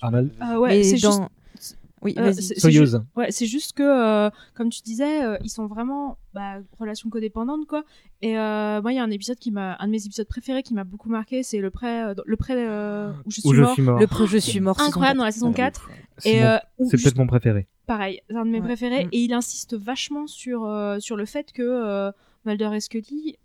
Arnold 0.00 0.30
Ah 0.40 0.60
ouais, 0.60 0.82
c'est 0.82 0.98
dans- 1.00 1.10
juste. 1.12 1.76
Oui, 2.02 2.14
Euh, 2.16 2.32
c'est- 2.32 2.40
c'est 2.40 2.60
Soyeuse. 2.60 2.92
ju- 2.92 2.96
Ouais, 3.20 3.30
c'est 3.30 3.44
juste 3.44 3.74
que, 3.74 3.82
euh, 3.82 4.30
comme 4.54 4.70
tu 4.70 4.80
disais, 4.80 5.22
euh, 5.22 5.36
ils 5.44 5.50
sont 5.50 5.66
vraiment 5.66 6.16
bah, 6.32 6.54
relation 6.78 7.10
codépendante, 7.10 7.66
quoi. 7.66 7.84
Et 8.22 8.38
euh, 8.38 8.80
moi, 8.80 8.92
il 8.92 8.96
y 8.96 8.98
a 8.98 9.02
un 9.04 9.10
épisode 9.10 9.36
qui 9.38 9.50
m'a, 9.50 9.76
un 9.78 9.86
de 9.86 9.90
mes 9.90 10.06
épisodes 10.06 10.26
préférés 10.26 10.62
qui 10.62 10.72
m'a 10.72 10.84
beaucoup 10.84 11.10
marqué, 11.10 11.42
c'est 11.42 11.58
le 11.58 11.70
prêt, 11.70 12.04
euh, 12.04 12.14
le 12.24 12.36
prêt 12.38 12.54
euh, 12.56 13.12
où 13.26 13.30
je 13.30 13.40
suis 13.42 13.48
Où 13.50 13.52
je 13.52 13.60
mort. 13.60 13.72
suis 13.74 13.82
mort. 13.82 13.98
Le 14.00 14.06
pré- 14.06 14.26
Je 14.26 14.38
suis 14.38 14.60
mort. 14.60 14.80
Incroyable 14.80 15.18
dans 15.18 15.24
la 15.26 15.30
saison 15.32 15.52
4. 15.52 15.90
C'est 16.16 16.30
Et 16.36 16.40
mon- 16.40 16.46
euh, 16.46 16.56
où 16.78 16.84
C'est 16.88 16.96
juste- 16.96 17.04
peut-être 17.04 17.18
mon 17.18 17.26
préféré. 17.26 17.66
pareil, 17.86 18.20
c'est 18.30 18.36
un 18.36 18.46
de 18.46 18.50
mes 18.50 18.60
Ouais. 18.60 18.64
préférés. 18.64 19.04
Mm. 19.04 19.08
Et 19.12 19.18
il 19.24 19.32
insiste 19.34 19.74
vachement 19.76 20.26
sur, 20.26 20.64
euh, 20.64 21.00
sur 21.00 21.16
le 21.16 21.26
fait 21.26 21.52
que 21.52 21.60
euh, 21.62 22.12
Mulder 22.46 22.70
et 22.74 22.80
Scully, 22.80 23.36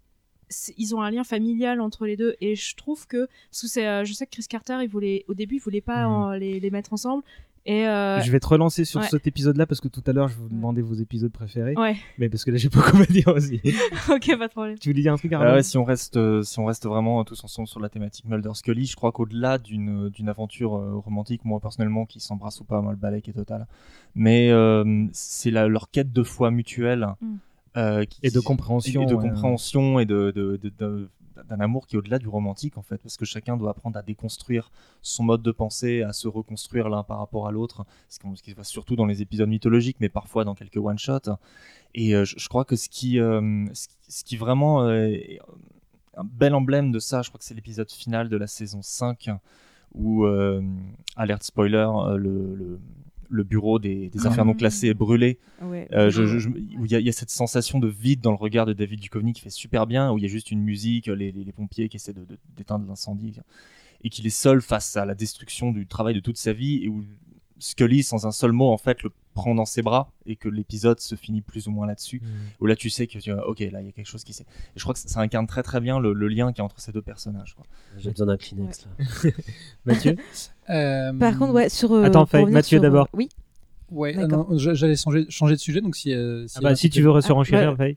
ils 0.77 0.95
ont 0.95 1.01
un 1.01 1.11
lien 1.11 1.23
familial 1.23 1.81
entre 1.81 2.05
les 2.05 2.17
deux. 2.17 2.35
Et 2.41 2.55
je 2.55 2.75
trouve 2.75 3.07
que, 3.07 3.27
parce 3.51 3.61
que 3.63 3.67
c'est, 3.67 3.87
euh, 3.87 4.03
je 4.05 4.13
sais 4.13 4.25
que 4.25 4.31
Chris 4.31 4.45
Carter, 4.49 4.77
il 4.81 4.89
voulait, 4.89 5.25
au 5.27 5.33
début, 5.33 5.55
il 5.55 5.59
voulait 5.61 5.81
pas 5.81 6.07
en- 6.07 6.31
les, 6.31 6.59
les 6.59 6.69
mettre 6.71 6.93
ensemble. 6.93 7.23
Et 7.67 7.87
euh, 7.87 8.21
Je 8.21 8.31
vais 8.31 8.39
te 8.39 8.45
relancer 8.45 8.85
sur 8.85 9.01
ouais. 9.01 9.07
cet 9.07 9.25
épisode-là 9.25 9.65
parce 9.65 9.81
que 9.81 9.87
tout 9.87 10.03
à 10.05 10.13
l'heure 10.13 10.27
je 10.27 10.35
vous 10.37 10.49
demandais 10.49 10.83
vos 10.83 10.93
épisodes 10.93 11.31
préférés. 11.31 11.73
Ouais. 11.75 11.95
Mais 12.19 12.29
parce 12.29 12.45
que 12.45 12.51
là 12.51 12.57
j'ai 12.57 12.69
beaucoup 12.69 12.95
à 13.01 13.05
dire 13.07 13.27
aussi. 13.29 13.59
ok, 14.07 14.37
pas 14.37 14.47
de 14.47 14.51
problème. 14.51 14.77
tu 14.77 14.89
voulais 14.91 15.01
dire 15.01 15.13
un 15.13 15.17
truc 15.17 15.33
Arnaud 15.33 15.51
ouais, 15.51 15.63
si 15.63 15.75
on 15.79 15.83
reste, 15.83 16.15
euh, 16.17 16.43
si 16.43 16.59
on 16.59 16.65
reste 16.65 16.85
vraiment 16.85 17.23
tous 17.23 17.43
ensemble 17.43 17.67
sur 17.67 17.79
la 17.79 17.89
thématique 17.89 18.25
Mulder 18.25 18.51
Scully, 18.53 18.85
je 18.85 18.95
crois 18.95 19.11
qu'au-delà 19.11 19.57
d'une 19.57 20.09
d'une 20.09 20.29
aventure 20.29 20.75
euh, 20.75 20.93
romantique, 20.97 21.43
moi 21.43 21.59
personnellement, 21.59 22.05
qui 22.05 22.19
s'embrasse 22.19 22.59
ou 22.61 22.65
pas, 22.65 22.81
moi 22.81 22.91
le 22.91 22.99
balai 22.99 23.23
qui 23.23 23.31
est 23.31 23.33
total, 23.33 23.65
mais 24.13 24.51
euh, 24.51 25.07
c'est 25.11 25.49
leur 25.49 25.89
quête 25.89 26.13
de 26.13 26.21
foi 26.21 26.51
mutuelle 26.51 27.07
Mm. 27.19 27.37
Euh, 27.77 28.05
qui- 28.05 28.19
Et 28.23 28.31
de 28.31 28.39
compréhension, 28.39 29.03
et 29.03 29.05
de 29.05 29.15
ouais. 29.15 29.21
compréhension 29.29 29.99
et 29.99 30.05
de, 30.05 30.31
de- 30.31 30.57
de- 30.57 30.69
de- 30.77 31.09
d'un 31.49 31.59
amour 31.59 31.85
qui 31.85 31.95
est 31.95 31.99
au-delà 31.99 32.17
du 32.17 32.29
romantique 32.29 32.77
en 32.77 32.81
fait, 32.81 32.97
parce 32.97 33.17
que 33.17 33.25
chacun 33.25 33.57
doit 33.57 33.71
apprendre 33.71 33.97
à 33.97 34.01
déconstruire 34.01 34.71
son 35.01 35.23
mode 35.25 35.41
de 35.43 35.51
pensée, 35.51 36.01
à 36.01 36.13
se 36.13 36.29
reconstruire 36.29 36.87
l'un 36.87 37.03
par 37.03 37.17
rapport 37.19 37.45
à 37.47 37.51
l'autre, 37.51 37.85
ce 38.07 38.19
qui 38.41 38.51
se 38.51 38.55
voit 38.55 38.63
surtout 38.63 38.95
dans 38.95 39.05
les 39.05 39.21
épisodes 39.21 39.49
mythologiques, 39.49 39.97
mais 39.99 40.07
parfois 40.09 40.45
dans 40.45 40.55
quelques 40.55 40.77
one-shots. 40.77 41.31
Et 41.93 42.15
euh, 42.15 42.23
je, 42.23 42.35
je 42.37 42.47
crois 42.47 42.63
que 42.63 42.77
ce 42.77 42.87
qui, 42.87 43.19
euh, 43.19 43.65
ce, 43.73 43.87
qui- 43.89 43.95
ce 44.07 44.23
qui 44.23 44.37
vraiment 44.37 44.83
euh, 44.85 45.07
est 45.07 45.39
un 46.17 46.23
bel 46.23 46.55
emblème 46.55 46.93
de 46.93 46.99
ça, 46.99 47.21
je 47.21 47.27
crois 47.29 47.39
que 47.39 47.43
c'est 47.45 47.53
l'épisode 47.53 47.91
final 47.91 48.29
de 48.29 48.37
la 48.37 48.47
saison 48.47 48.81
5, 48.81 49.29
où, 49.93 50.25
alerte 51.15 51.43
spoiler, 51.43 51.87
le, 52.17 52.55
le- 52.55 52.79
le 53.35 53.43
bureau 53.43 53.77
des, 53.79 54.09
des 54.09 54.19
affaires 54.27 54.45
non 54.45 54.53
classées 54.53 54.87
est 54.87 54.93
brûlé. 54.93 55.37
Ouais. 55.61 55.87
Euh, 55.91 56.09
je- 56.09 56.25
je- 56.25 56.39
je- 56.39 56.49
où 56.49 56.85
il 56.85 56.91
y, 56.91 56.95
a- 56.95 56.99
il 56.99 57.05
y 57.05 57.09
a 57.09 57.11
cette 57.13 57.29
sensation 57.29 57.79
de 57.79 57.87
vide 57.87 58.21
dans 58.21 58.31
le 58.31 58.37
regard 58.37 58.65
de 58.65 58.73
David 58.73 58.99
Duchovny 58.99 59.33
qui 59.33 59.41
fait 59.41 59.49
super 59.49 59.85
bien, 59.87 60.11
où 60.11 60.17
il 60.17 60.21
y 60.21 60.25
a 60.25 60.29
juste 60.29 60.51
une 60.51 60.61
musique, 60.61 61.07
les, 61.07 61.31
les- 61.31 61.43
les 61.43 61.51
pompiers 61.51 61.89
qui 61.89 61.97
essaient 61.97 62.13
de- 62.13 62.25
de- 62.25 62.37
d'éteindre 62.55 62.87
l'incendie, 62.87 63.33
et 64.03 64.09
qu'il 64.09 64.25
est 64.25 64.29
seul 64.29 64.61
face 64.61 64.97
à 64.97 65.05
la 65.05 65.15
destruction 65.15 65.71
du 65.71 65.85
travail 65.87 66.13
de 66.15 66.19
toute 66.19 66.37
sa 66.37 66.53
vie, 66.53 66.83
et 66.83 66.87
où 66.87 67.03
Scully, 67.59 68.03
sans 68.03 68.25
un 68.25 68.31
seul 68.31 68.51
mot, 68.51 68.69
en 68.69 68.77
fait, 68.77 69.01
le 69.03 69.11
prend 69.33 69.53
dans 69.55 69.65
ses 69.65 69.81
bras, 69.81 70.11
et 70.25 70.35
que 70.37 70.47
l'épisode 70.49 70.99
se 71.01 71.15
finit 71.15 71.41
plus 71.41 71.67
ou 71.67 71.71
moins 71.71 71.85
là-dessus, 71.87 72.21
où 72.61 72.65
là 72.67 72.75
tu 72.75 72.89
sais 72.89 73.05
que, 73.07 73.19
tu 73.19 73.33
vois, 73.33 73.47
ok, 73.49 73.59
là 73.59 73.81
il 73.81 73.85
y 73.85 73.89
a 73.89 73.91
quelque 73.91 74.07
chose 74.07 74.23
qui 74.23 74.31
s'est... 74.33 74.43
Et 74.43 74.77
je 74.77 74.81
crois 74.83 74.93
que 74.93 74.99
ça, 74.99 75.09
ça 75.09 75.19
incarne 75.19 75.45
très 75.45 75.61
très 75.61 75.81
bien 75.81 75.99
le, 75.99 76.13
le 76.13 76.27
lien 76.29 76.51
qu'il 76.53 76.59
y 76.59 76.61
a 76.61 76.65
entre 76.65 76.79
ces 76.79 76.91
deux 76.93 77.01
personnages. 77.01 77.55
J'ai 77.97 78.11
besoin 78.11 78.27
d'un 78.27 78.37
Kleenex 78.37 78.85
là. 78.85 79.31
Mathieu? 79.85 80.15
Euh, 80.69 81.11
Par 81.19 81.37
contre, 81.37 81.53
ouais, 81.53 81.67
sur. 81.69 81.91
euh, 81.91 82.03
Attends, 82.05 82.23
revenir 82.23 82.49
Mathieu 82.49 82.77
sur, 82.77 82.83
euh, 82.83 82.87
d'abord. 82.89 83.09
Oui. 83.13 83.27
Ouais, 83.91 84.15
j'allais 84.55 84.95
changer, 84.95 85.25
changer 85.29 85.55
de 85.55 85.59
sujet, 85.59 85.81
donc 85.81 85.95
si. 85.95 86.13
euh, 86.13 86.45
Ah 86.55 86.59
bah, 86.61 86.75
si 86.75 86.89
tu 86.89 87.01
veux 87.01 87.09
Ah, 87.09 87.33
renchérir, 87.33 87.77
ouais. 87.77 87.95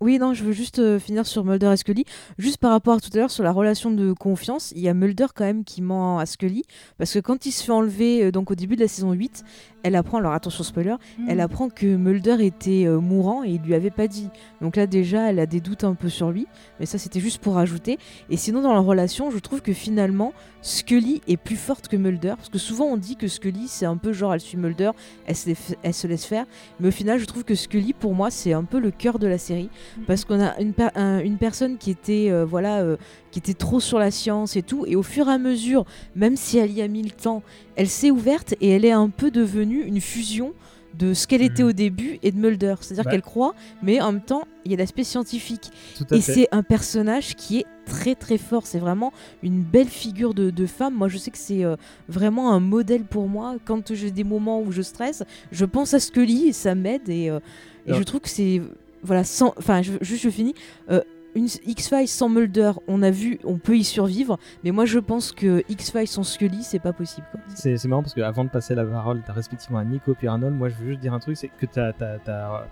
Oui, 0.00 0.20
non, 0.20 0.32
je 0.32 0.44
veux 0.44 0.52
juste 0.52 0.78
euh, 0.78 1.00
finir 1.00 1.26
sur 1.26 1.44
Mulder 1.44 1.72
et 1.72 1.76
Scully. 1.76 2.04
Juste 2.38 2.58
par 2.58 2.70
rapport 2.70 2.94
à 2.94 3.00
tout 3.00 3.10
à 3.14 3.16
l'heure 3.16 3.32
sur 3.32 3.42
la 3.42 3.50
relation 3.50 3.90
de 3.90 4.12
confiance, 4.12 4.72
il 4.76 4.80
y 4.80 4.88
a 4.88 4.94
Mulder 4.94 5.26
quand 5.34 5.44
même 5.44 5.64
qui 5.64 5.82
ment 5.82 6.20
à 6.20 6.26
Scully. 6.26 6.62
Parce 6.98 7.12
que 7.12 7.18
quand 7.18 7.46
il 7.46 7.50
se 7.50 7.64
fait 7.64 7.72
enlever, 7.72 8.22
euh, 8.22 8.30
donc 8.30 8.52
au 8.52 8.54
début 8.54 8.76
de 8.76 8.82
la 8.82 8.86
saison 8.86 9.10
8, 9.10 9.42
elle 9.82 9.96
apprend, 9.96 10.18
alors 10.18 10.32
attention 10.32 10.64
spoiler, 10.64 10.94
elle 11.28 11.40
apprend 11.40 11.68
que 11.68 11.86
Mulder 11.86 12.44
était 12.44 12.84
euh, 12.86 13.00
mourant 13.00 13.44
et 13.44 13.50
il 13.50 13.62
lui 13.62 13.74
avait 13.74 13.90
pas 13.90 14.06
dit. 14.06 14.28
Donc 14.60 14.76
là 14.76 14.86
déjà, 14.86 15.30
elle 15.30 15.38
a 15.38 15.46
des 15.46 15.60
doutes 15.60 15.84
un 15.84 15.94
peu 15.94 16.08
sur 16.08 16.30
lui. 16.30 16.46
Mais 16.78 16.86
ça, 16.86 16.98
c'était 16.98 17.20
juste 17.20 17.38
pour 17.38 17.54
rajouter. 17.54 17.98
Et 18.30 18.36
sinon, 18.36 18.62
dans 18.62 18.74
leur 18.74 18.84
relation, 18.84 19.30
je 19.30 19.38
trouve 19.38 19.62
que 19.62 19.72
finalement, 19.72 20.32
Scully 20.62 21.22
est 21.28 21.36
plus 21.36 21.56
forte 21.56 21.88
que 21.88 21.96
Mulder. 21.96 22.34
Parce 22.36 22.48
que 22.48 22.58
souvent, 22.58 22.86
on 22.86 22.96
dit 22.96 23.16
que 23.16 23.28
Scully, 23.28 23.66
c'est 23.68 23.86
un 23.86 23.96
peu 23.96 24.12
genre, 24.12 24.34
elle 24.34 24.40
suit 24.40 24.56
Mulder, 24.56 24.90
elle 25.26 25.36
se, 25.36 25.50
elle 25.82 25.94
se 25.94 26.06
laisse 26.06 26.24
faire. 26.24 26.46
Mais 26.80 26.88
au 26.88 26.92
final, 26.92 27.18
je 27.18 27.24
trouve 27.24 27.44
que 27.44 27.54
Scully, 27.54 27.92
pour 27.92 28.14
moi, 28.14 28.30
c'est 28.30 28.52
un 28.52 28.64
peu 28.64 28.78
le 28.78 28.90
cœur 28.90 29.18
de 29.18 29.26
la 29.26 29.38
série. 29.38 29.70
Parce 30.06 30.24
qu'on 30.24 30.40
a 30.40 30.58
une, 30.60 30.72
per- 30.72 30.88
un- 30.94 31.20
une 31.20 31.36
personne 31.38 31.78
qui 31.78 31.90
était, 31.90 32.28
euh, 32.30 32.44
voilà, 32.44 32.80
euh, 32.80 32.96
qui 33.30 33.38
était 33.38 33.54
trop 33.54 33.80
sur 33.80 33.98
la 33.98 34.10
science 34.10 34.56
et 34.56 34.62
tout. 34.62 34.84
Et 34.86 34.96
au 34.96 35.02
fur 35.02 35.28
et 35.28 35.32
à 35.32 35.38
mesure, 35.38 35.84
même 36.16 36.36
si 36.36 36.58
elle 36.58 36.72
y 36.72 36.82
a 36.82 36.88
mis 36.88 37.02
le 37.02 37.10
temps, 37.10 37.42
elle 37.76 37.88
s'est 37.88 38.10
ouverte 38.10 38.54
et 38.60 38.70
elle 38.70 38.84
est 38.84 38.92
un 38.92 39.08
peu 39.10 39.30
devenue 39.30 39.82
une 39.84 40.00
fusion 40.00 40.52
de 40.98 41.14
ce 41.14 41.28
qu'elle 41.28 41.42
était 41.42 41.62
au 41.62 41.72
début 41.72 42.18
et 42.24 42.32
de 42.32 42.38
Mulder. 42.38 42.74
C'est-à-dire 42.80 43.04
Bah. 43.04 43.10
qu'elle 43.12 43.22
croit, 43.22 43.54
mais 43.82 44.00
en 44.00 44.10
même 44.12 44.22
temps, 44.22 44.42
il 44.64 44.72
y 44.72 44.74
a 44.74 44.78
l'aspect 44.78 45.04
scientifique. 45.04 45.70
Et 46.10 46.20
c'est 46.20 46.48
un 46.50 46.62
personnage 46.64 47.36
qui 47.36 47.58
est 47.58 47.66
très 47.86 48.16
très 48.16 48.36
fort. 48.38 48.66
C'est 48.66 48.80
vraiment 48.80 49.12
une 49.44 49.62
belle 49.62 49.86
figure 49.86 50.34
de, 50.34 50.50
de 50.50 50.66
femme. 50.66 50.94
Moi, 50.94 51.06
je 51.08 51.18
sais 51.18 51.30
que 51.30 51.38
c'est 51.38 51.62
euh, 51.64 51.76
vraiment 52.08 52.52
un 52.52 52.58
modèle 52.58 53.04
pour 53.04 53.28
moi. 53.28 53.56
Quand 53.64 53.94
j'ai 53.94 54.10
des 54.10 54.24
moments 54.24 54.60
où 54.60 54.72
je 54.72 54.82
stresse, 54.82 55.22
je 55.52 55.64
pense 55.66 55.94
à 55.94 56.00
Scully 56.00 56.48
et 56.48 56.52
ça 56.52 56.74
m'aide. 56.74 57.08
Et, 57.08 57.30
euh, 57.30 57.38
je 57.86 58.02
trouve 58.02 58.20
que 58.20 58.28
c'est. 58.28 58.60
Voilà, 59.08 59.24
sans. 59.24 59.54
Enfin, 59.56 59.80
juste 59.80 60.22
je 60.22 60.28
finis. 60.28 60.54
Euh, 60.90 61.00
une 61.34 61.46
X-Files 61.46 62.08
sans 62.08 62.28
Mulder, 62.28 62.72
on 62.88 63.02
a 63.02 63.10
vu, 63.10 63.38
on 63.44 63.56
peut 63.56 63.76
y 63.76 63.84
survivre, 63.84 64.38
mais 64.64 64.70
moi 64.70 64.84
je 64.84 64.98
pense 64.98 65.32
que 65.32 65.62
X-Files 65.68 66.08
sans 66.08 66.24
Scully, 66.24 66.62
c'est 66.62 66.78
pas 66.78 66.92
possible. 66.92 67.26
C'est 67.54 67.82
marrant 67.86 68.02
parce 68.02 68.14
qu'avant 68.14 68.44
de 68.44 68.50
passer 68.50 68.74
la 68.74 68.84
parole 68.84 69.22
t'as 69.26 69.32
respectivement 69.32 69.78
à 69.78 69.84
Nico 69.84 70.14
puis 70.14 70.26
Arnold, 70.26 70.54
moi 70.54 70.68
je 70.68 70.74
veux 70.76 70.88
juste 70.88 71.00
dire 71.00 71.14
un 71.14 71.20
truc, 71.20 71.36
c'est 71.36 71.48
que 71.48 71.66
tu 71.66 71.80
as, 71.80 72.66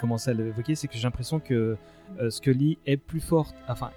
commencé 0.00 0.30
à 0.30 0.34
l'évoquer, 0.34 0.74
c'est 0.74 0.88
que 0.88 0.94
j'ai 0.94 1.02
l'impression 1.04 1.38
que 1.38 1.76
euh, 2.20 2.30
Scully 2.30 2.78
est 2.86 2.96
plus 2.98 3.20
forte, 3.20 3.54
enfin 3.68 3.90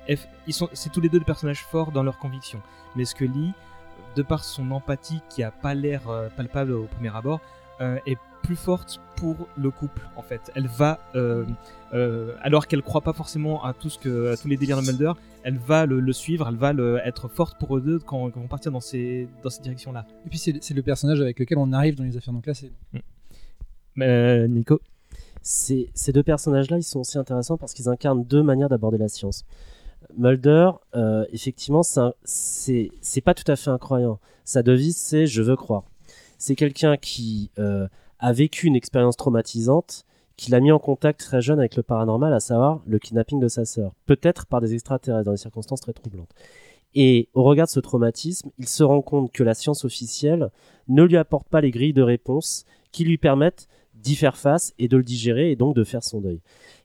ils 0.48 0.54
sont, 0.54 0.70
c'est 0.74 0.92
tous 0.92 1.02
les 1.02 1.10
deux 1.10 1.20
des 1.20 1.26
personnages 1.26 1.64
forts 1.64 1.92
dans 1.92 2.04
leurs 2.04 2.20
convictions, 2.20 2.62
mais 2.96 3.06
Scully, 3.06 3.54
de 4.16 4.22
par 4.24 4.44
son 4.44 4.72
empathie 4.72 5.22
qui 5.30 5.42
a 5.42 5.52
pas 5.52 5.74
l'air 5.74 6.08
euh, 6.10 6.30
palpable 6.36 6.72
au 6.74 6.84
premier 6.84 7.16
abord, 7.16 7.42
est 8.06 8.18
plus 8.46 8.56
forte 8.56 9.00
pour 9.18 9.36
le 9.58 9.72
couple 9.72 10.02
en 10.16 10.22
fait. 10.22 10.42
Elle 10.56 10.68
va, 10.68 11.00
euh, 11.16 11.46
euh, 11.94 12.34
alors 12.42 12.68
qu'elle 12.68 12.82
croit 12.82 13.02
pas 13.02 13.14
forcément 13.14 13.64
à 13.64 13.74
tout 13.74 13.90
ce 13.90 13.98
que, 13.98 14.32
à 14.34 14.38
tous 14.38 14.48
les 14.48 14.58
délires 14.58 14.82
de 14.82 14.86
Mulder, 14.86 15.14
elle 15.44 15.58
va 15.58 15.86
le, 15.86 16.00
le 16.00 16.14
suivre, 16.14 16.48
elle 16.50 16.58
va 16.58 16.72
le- 16.74 17.00
être 17.04 17.28
forte 17.28 17.58
pour 17.60 17.78
eux 17.78 17.82
deux 17.82 18.00
quand, 18.00 18.30
quand 18.30 18.40
ils 18.40 18.42
vont 18.42 18.48
partir 18.48 18.72
dans 18.72 18.80
ces, 18.82 19.28
dans 19.44 19.50
ces 19.50 19.62
directions-là. 19.62 20.06
Et 20.26 20.30
puis 20.30 20.38
c'est 20.38 20.56
c'est 20.62 20.74
le 20.74 20.82
personnage 20.82 21.20
avec 21.22 21.40
lequel 21.40 21.58
on 21.58 21.72
arrive 21.74 21.96
dans 21.96 22.04
les 22.04 22.16
affaires 22.18 22.34
non 22.34 22.42
classées. 22.42 22.72
Euh, 24.02 24.48
Nico? 24.48 24.80
Ces, 25.42 25.90
ces 25.94 26.12
deux 26.12 26.24
personnages-là, 26.24 26.78
ils 26.78 26.84
sont 26.84 27.00
aussi 27.00 27.18
intéressants 27.18 27.58
parce 27.58 27.74
qu'ils 27.74 27.88
incarnent 27.90 28.24
deux 28.24 28.44
manières 28.44 28.70
d'aborder 28.70 28.98
la 28.98 29.08
science. 29.08 29.46
Mulder, 30.18 30.72
euh, 30.96 31.26
effectivement, 31.32 31.82
c'est 31.84 33.22
pas 33.24 33.34
tout 33.34 33.50
à 33.52 33.56
fait 33.56 33.70
un 33.70 33.78
croyant. 33.78 34.20
Sa 34.44 34.62
devise, 34.64 34.98
c'est 34.98 35.26
je 35.28 35.42
veux 35.42 35.56
croire. 35.56 35.84
C'est 36.38 36.56
quelqu'un 36.56 36.98
qui 36.98 37.50
euh, 37.60 37.88
a 38.20 38.34
vécu 38.34 38.68
une 38.68 38.76
expérience 38.76 39.18
traumatisante, 39.18 40.06
qui 40.38 40.52
l'a 40.52 40.60
mis 40.60 40.72
en 40.72 40.80
contact 40.80 41.22
très 41.22 41.42
jeune 41.42 41.60
avec 41.60 41.76
le 41.76 41.84
paranormal, 41.84 42.34
à 42.34 42.40
savoir 42.40 42.82
le 42.86 43.00
kidnapping 43.00 43.40
de 43.40 43.48
sa 43.48 43.66
sœur. 43.66 43.94
Peut-être 44.06 44.46
par 44.46 44.62
des 44.62 44.74
extraterrestres 44.74 45.26
dans 45.26 45.32
des 45.32 45.38
circonstances 45.38 45.82
très 45.82 45.94
troublantes. 45.94 46.34
Et 46.94 47.30
au 47.34 47.44
regard 47.44 47.68
de 47.68 47.72
ce 47.72 47.80
traumatisme, 47.80 48.50
il 48.58 48.68
se 48.68 48.84
rend 48.84 49.02
compte 49.02 49.32
que 49.32 49.44
la 49.44 49.54
science 49.54 49.86
officielle 49.86 50.52
ne 50.88 51.04
lui 51.04 51.18
apporte 51.18 51.48
pas 51.50 51.62
les 51.62 51.72
grilles 51.72 51.94
de 51.94 52.02
réponse 52.02 52.66
qui 52.92 53.04
lui 53.04 53.18
permettent 53.18 53.68
d'y 53.94 54.16
faire 54.16 54.38
face 54.38 54.74
et 54.80 54.88
de 54.88 54.98
le 54.98 55.04
digérer 55.04 55.52
et 55.52 55.56
donc 55.56 55.76
de 55.76 55.84
faire 55.84 56.04
son 56.04 56.22
deuil. 56.22 56.42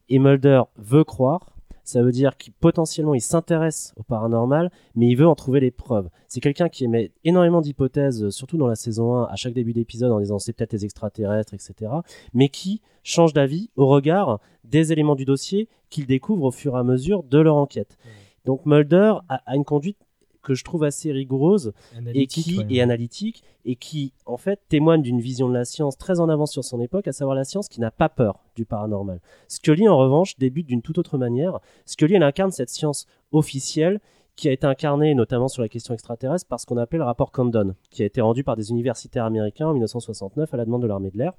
Et 0.09 0.19
Mulder 0.19 0.63
veut 0.77 1.05
croire, 1.05 1.55
ça 1.85 2.03
veut 2.03 2.13
dire 2.13 2.37
qu'il 2.37 2.53
potentiellement 2.53 3.15
il 3.15 3.21
s'intéresse 3.21 3.93
au 3.97 4.03
paranormal, 4.03 4.71
mais 4.95 5.09
il 5.09 5.17
veut 5.17 5.27
en 5.27 5.35
trouver 5.35 5.61
les 5.61 5.71
preuves. 5.71 6.09
C'est 6.29 6.41
quelqu'un 6.41 6.69
qui 6.69 6.85
émet 6.85 7.13
énormément 7.25 7.61
d'hypothèses, 7.61 8.31
surtout 8.31 8.57
dans 8.57 8.67
la 8.67 8.77
saison 8.77 9.15
1, 9.15 9.25
à 9.25 9.37
chaque 9.37 9.55
début 9.55 9.73
d'épisode 9.73 10.13
en 10.13 10.21
disant 10.21 10.39
c'est 10.39 10.53
peut-être 10.53 10.73
les 10.73 10.85
extraterrestres, 10.85 11.55
etc. 11.55 11.93
Mais 12.35 12.49
qui 12.49 12.81
change 13.03 13.33
d'avis 13.33 13.71
au 13.77 13.87
regard 13.87 14.41
des 14.65 14.93
éléments 14.93 15.17
du 15.17 15.25
dossier 15.25 15.69
qu'il 15.89 16.07
découvre 16.07 16.45
au 16.45 16.51
fur 16.51 16.77
et 16.77 16.79
à 16.79 16.85
mesure 16.85 17.23
de 17.23 17.39
leur 17.39 17.57
enquête. 17.57 17.97
Donc 18.45 18.65
Mulder 18.67 19.15
a, 19.29 19.43
a 19.47 19.57
une 19.57 19.65
conduite 19.65 19.99
que 20.43 20.55
je 20.55 20.65
trouve 20.65 20.85
assez 20.85 21.13
rigoureuse 21.13 21.73
et 21.95 21.99
Analytique, 21.99 22.45
qui 22.45 22.59
ouais. 22.59 22.75
est 22.75 22.81
analytique 22.81 23.43
et 23.65 23.77
qui 23.77 24.13
en 24.27 24.37
fait 24.37 24.61
témoigne 24.69 25.03
d'une 25.03 25.21
vision 25.21 25.49
de 25.49 25.55
la 25.55 25.65
science 25.65 25.99
très 25.99 26.21
en 26.21 26.29
avance 26.29 26.53
sur 26.53 26.65
son 26.65 26.81
époque, 26.81 27.09
à 27.09 27.13
savoir 27.13 27.35
la 27.37 27.45
science 27.45 27.69
qui 27.69 27.81
n'a 27.81 27.91
pas 27.91 28.09
peur 28.09 28.41
du 28.57 28.65
paranormal. 28.65 29.21
Scully 29.49 29.89
en 29.89 29.99
revanche 29.99 30.39
débute 30.39 30.67
d'une 30.67 30.83
toute 30.83 30.99
autre 30.99 31.19
manière. 31.19 31.61
Scully 31.85 32.15
elle 32.15 32.23
incarne 32.23 32.53
cette 32.53 32.71
science 32.71 33.07
officielle 33.33 34.01
qui 34.37 34.49
a 34.49 34.53
été 34.53 34.67
incarnée 34.67 35.15
notamment 35.15 35.49
sur 35.49 35.61
la 35.61 35.69
question 35.69 35.93
extraterrestre 35.93 36.49
par 36.49 36.59
ce 36.59 36.67
qu'on 36.67 36.79
appelle 36.79 37.01
le 37.01 37.05
rapport 37.05 37.31
Condon, 37.31 37.75
qui 37.91 38.03
a 38.03 38.07
été 38.07 38.21
rendu 38.21 38.43
par 38.43 38.57
des 38.57 38.71
universitaires 38.71 39.27
américains 39.27 39.69
en 39.69 39.73
1969 39.73 40.55
à 40.55 40.57
la 40.57 40.65
demande 40.65 40.83
de 40.83 40.87
l'armée 40.87 41.11
de 41.11 41.19
l'air. 41.19 41.35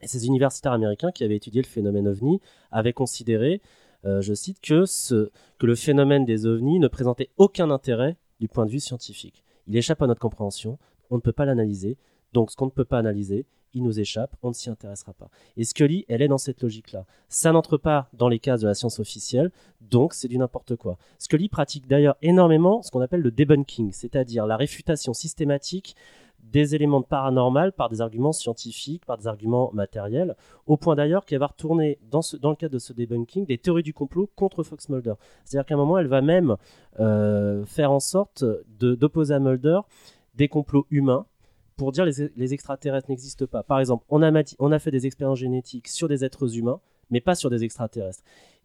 Et 0.00 0.06
ces 0.06 0.26
universitaires 0.26 0.72
américains 0.72 1.10
qui 1.10 1.24
avaient 1.24 1.36
étudié 1.36 1.62
le 1.62 1.66
phénomène 1.66 2.06
ovni 2.06 2.40
avaient 2.70 2.92
considéré, 2.92 3.62
euh, 4.04 4.20
je 4.20 4.34
cite, 4.34 4.60
que, 4.60 4.84
ce, 4.84 5.30
que 5.58 5.66
le 5.66 5.74
phénomène 5.74 6.24
des 6.24 6.46
ovnis 6.46 6.78
ne 6.78 6.88
présentait 6.88 7.30
aucun 7.36 7.70
intérêt 7.70 8.16
du 8.40 8.48
point 8.48 8.66
de 8.66 8.70
vue 8.70 8.80
scientifique. 8.80 9.44
Il 9.66 9.76
échappe 9.76 10.02
à 10.02 10.06
notre 10.06 10.20
compréhension, 10.20 10.78
on 11.10 11.16
ne 11.16 11.20
peut 11.20 11.32
pas 11.32 11.44
l'analyser, 11.44 11.96
donc 12.32 12.50
ce 12.50 12.56
qu'on 12.56 12.66
ne 12.66 12.70
peut 12.70 12.84
pas 12.84 12.98
analyser, 12.98 13.46
il 13.76 13.82
nous 13.82 14.00
échappe, 14.00 14.34
on 14.42 14.48
ne 14.48 14.54
s'y 14.54 14.70
intéressera 14.70 15.12
pas. 15.12 15.28
Et 15.56 15.64
Scully, 15.64 16.06
elle 16.08 16.22
est 16.22 16.28
dans 16.28 16.38
cette 16.38 16.62
logique-là. 16.62 17.04
Ça 17.28 17.52
n'entre 17.52 17.76
pas 17.76 18.08
dans 18.14 18.28
les 18.28 18.38
cases 18.38 18.62
de 18.62 18.66
la 18.66 18.74
science 18.74 18.98
officielle, 18.98 19.52
donc 19.82 20.14
c'est 20.14 20.28
du 20.28 20.38
n'importe 20.38 20.76
quoi. 20.76 20.96
Scully 21.18 21.48
pratique 21.48 21.86
d'ailleurs 21.86 22.16
énormément 22.22 22.82
ce 22.82 22.90
qu'on 22.90 23.02
appelle 23.02 23.20
le 23.20 23.30
debunking, 23.30 23.92
c'est-à-dire 23.92 24.46
la 24.46 24.56
réfutation 24.56 25.12
systématique 25.12 25.94
des 26.52 26.74
éléments 26.74 27.00
de 27.00 27.06
paranormal 27.06 27.72
par 27.72 27.88
des 27.88 28.00
arguments 28.00 28.32
scientifiques, 28.32 29.04
par 29.04 29.18
des 29.18 29.26
arguments 29.26 29.70
matériels, 29.72 30.36
au 30.66 30.76
point 30.76 30.94
d'ailleurs 30.94 31.24
qu'elle 31.24 31.40
va 31.40 31.46
retourner, 31.46 31.98
dans, 32.10 32.22
ce, 32.22 32.36
dans 32.36 32.50
le 32.50 32.56
cadre 32.56 32.74
de 32.74 32.78
ce 32.78 32.92
debunking, 32.92 33.46
des 33.46 33.58
théories 33.58 33.82
du 33.82 33.92
complot 33.92 34.30
contre 34.36 34.62
Fox 34.62 34.88
Mulder. 34.88 35.14
C'est-à-dire 35.44 35.66
qu'à 35.66 35.74
un 35.74 35.78
moment, 35.78 35.98
elle 35.98 36.06
va 36.06 36.22
même 36.22 36.56
euh, 37.00 37.64
faire 37.64 37.90
en 37.90 38.00
sorte 38.00 38.44
d'opposer 38.78 39.34
à 39.34 39.38
Mulder 39.38 39.80
des 40.34 40.48
complots 40.48 40.86
humains 40.90 41.26
pour 41.76 41.92
dire 41.92 42.04
les, 42.04 42.30
les 42.34 42.54
extraterrestres 42.54 43.10
n'existent 43.10 43.46
pas. 43.46 43.62
Par 43.62 43.80
exemple, 43.80 44.04
on 44.08 44.22
a, 44.22 44.42
on 44.58 44.72
a 44.72 44.78
fait 44.78 44.90
des 44.90 45.06
expériences 45.06 45.38
génétiques 45.38 45.88
sur 45.88 46.08
des 46.08 46.24
êtres 46.24 46.56
humains, 46.56 46.80
mais 47.10 47.20
pas 47.20 47.34
sur 47.34 47.50
des 47.50 47.64
extraterrestres. 47.64 48.22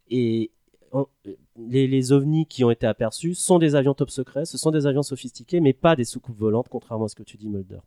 Et 0.09 0.51
on- 0.91 1.07
les, 1.57 1.87
les 1.87 2.11
ovnis 2.11 2.45
qui 2.45 2.63
ont 2.63 2.71
été 2.71 2.85
aperçus 2.87 3.35
sont 3.35 3.59
des 3.59 3.75
avions 3.75 3.93
top 3.93 4.09
secrets, 4.09 4.45
ce 4.45 4.57
sont 4.57 4.71
des 4.71 4.85
avions 4.87 5.03
sophistiqués, 5.03 5.59
mais 5.59 5.73
pas 5.73 5.95
des 5.95 6.03
soucoupes 6.05 6.37
volantes, 6.37 6.67
contrairement 6.69 7.05
à 7.05 7.09
ce 7.09 7.15
que 7.15 7.23
tu 7.23 7.37
dis, 7.37 7.49
Mulder. 7.49 7.79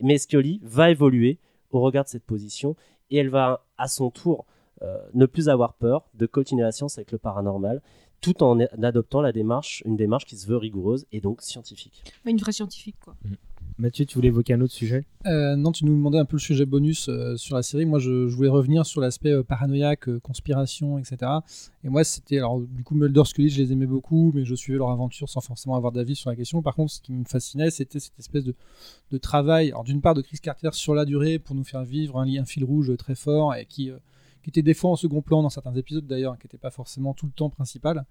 Mais 0.00 0.18
Scully 0.18 0.60
va 0.62 0.90
évoluer 0.90 1.38
au 1.70 1.80
regard 1.80 2.04
de 2.04 2.08
cette 2.08 2.24
position 2.24 2.76
et 3.10 3.16
elle 3.18 3.28
va 3.30 3.64
à 3.78 3.88
son 3.88 4.10
tour 4.10 4.46
euh, 4.82 4.98
ne 5.14 5.26
plus 5.26 5.48
avoir 5.48 5.74
peur 5.74 6.08
de 6.14 6.26
continuer 6.26 6.62
la 6.62 6.72
science 6.72 6.98
avec 6.98 7.12
le 7.12 7.18
paranormal, 7.18 7.80
tout 8.20 8.42
en 8.42 8.58
adoptant 8.60 9.20
la 9.20 9.32
démarche, 9.32 9.82
une 9.84 9.96
démarche 9.96 10.26
qui 10.26 10.36
se 10.36 10.46
veut 10.46 10.56
rigoureuse 10.56 11.06
et 11.12 11.20
donc 11.20 11.42
scientifique. 11.42 12.02
Une 12.24 12.38
vraie 12.38 12.52
scientifique, 12.52 12.96
quoi. 13.04 13.14
Mathieu, 13.82 14.06
tu 14.06 14.14
voulais 14.14 14.28
évoquer 14.28 14.54
un 14.54 14.60
autre 14.60 14.72
sujet 14.72 15.04
Euh, 15.26 15.56
non, 15.56 15.72
tu 15.72 15.84
nous 15.84 15.92
demandais 15.92 16.18
un 16.18 16.24
peu 16.24 16.36
le 16.36 16.40
sujet 16.40 16.66
bonus 16.66 17.08
euh, 17.08 17.36
sur 17.36 17.56
la 17.56 17.64
série. 17.64 17.84
Moi, 17.84 17.98
je, 17.98 18.28
voulais 18.28 18.48
revenir 18.48 18.86
sur 18.86 19.00
l'aspect 19.00 19.32
euh, 19.32 19.42
paranoïaque, 19.42 20.18
conspiration, 20.18 20.98
etc. 20.98 21.16
Et 21.82 21.88
moi, 21.88 22.04
c'était. 22.04 22.38
Alors, 22.38 22.60
du 22.60 22.84
coup, 22.84 22.94
Mulder, 22.94 23.24
Scully, 23.24 23.48
je 23.48 23.60
les 23.60 23.72
aimais 23.72 23.86
beaucoup, 23.86 24.30
mais 24.36 24.44
je 24.44 24.54
suivais 24.54 24.78
leur 24.78 24.90
aventure 24.90 25.28
sans 25.28 25.40
forcément 25.40 25.74
avoir 25.74 25.90
d'avis 25.90 26.14
sur 26.14 26.30
la 26.30 26.36
question. 26.36 26.62
Par 26.62 26.76
contre, 26.76 26.92
ce 26.92 27.00
qui 27.00 27.12
me 27.12 27.24
fascinait, 27.24 27.70
c'était 27.70 27.98
cette 27.98 28.16
espèce 28.20 28.44
de, 28.44 28.54
travail, 29.18 29.70
alors 29.70 29.82
d'une 29.82 30.00
part 30.00 30.14
de 30.14 30.22
Chris 30.22 30.38
Carter 30.40 30.70
sur 30.74 30.94
la 30.94 31.04
durée 31.04 31.40
pour 31.40 31.56
nous 31.56 31.64
faire 31.64 31.82
vivre 31.82 32.20
un 32.20 32.24
lien 32.24 32.44
fil 32.44 32.62
rouge 32.62 32.96
très 32.96 33.16
fort 33.16 33.56
et 33.56 33.66
qui. 33.66 33.90
Qui 34.42 34.50
était 34.50 34.62
des 34.62 34.74
fois 34.74 34.90
en 34.90 34.96
second 34.96 35.22
plan 35.22 35.42
dans 35.42 35.50
certains 35.50 35.74
épisodes 35.74 36.06
d'ailleurs, 36.06 36.38
qui 36.38 36.46
n'était 36.46 36.58
pas 36.58 36.70
forcément 36.70 37.14
tout 37.14 37.26
le 37.26 37.32
temps 37.32 37.50
principal. 37.50 38.04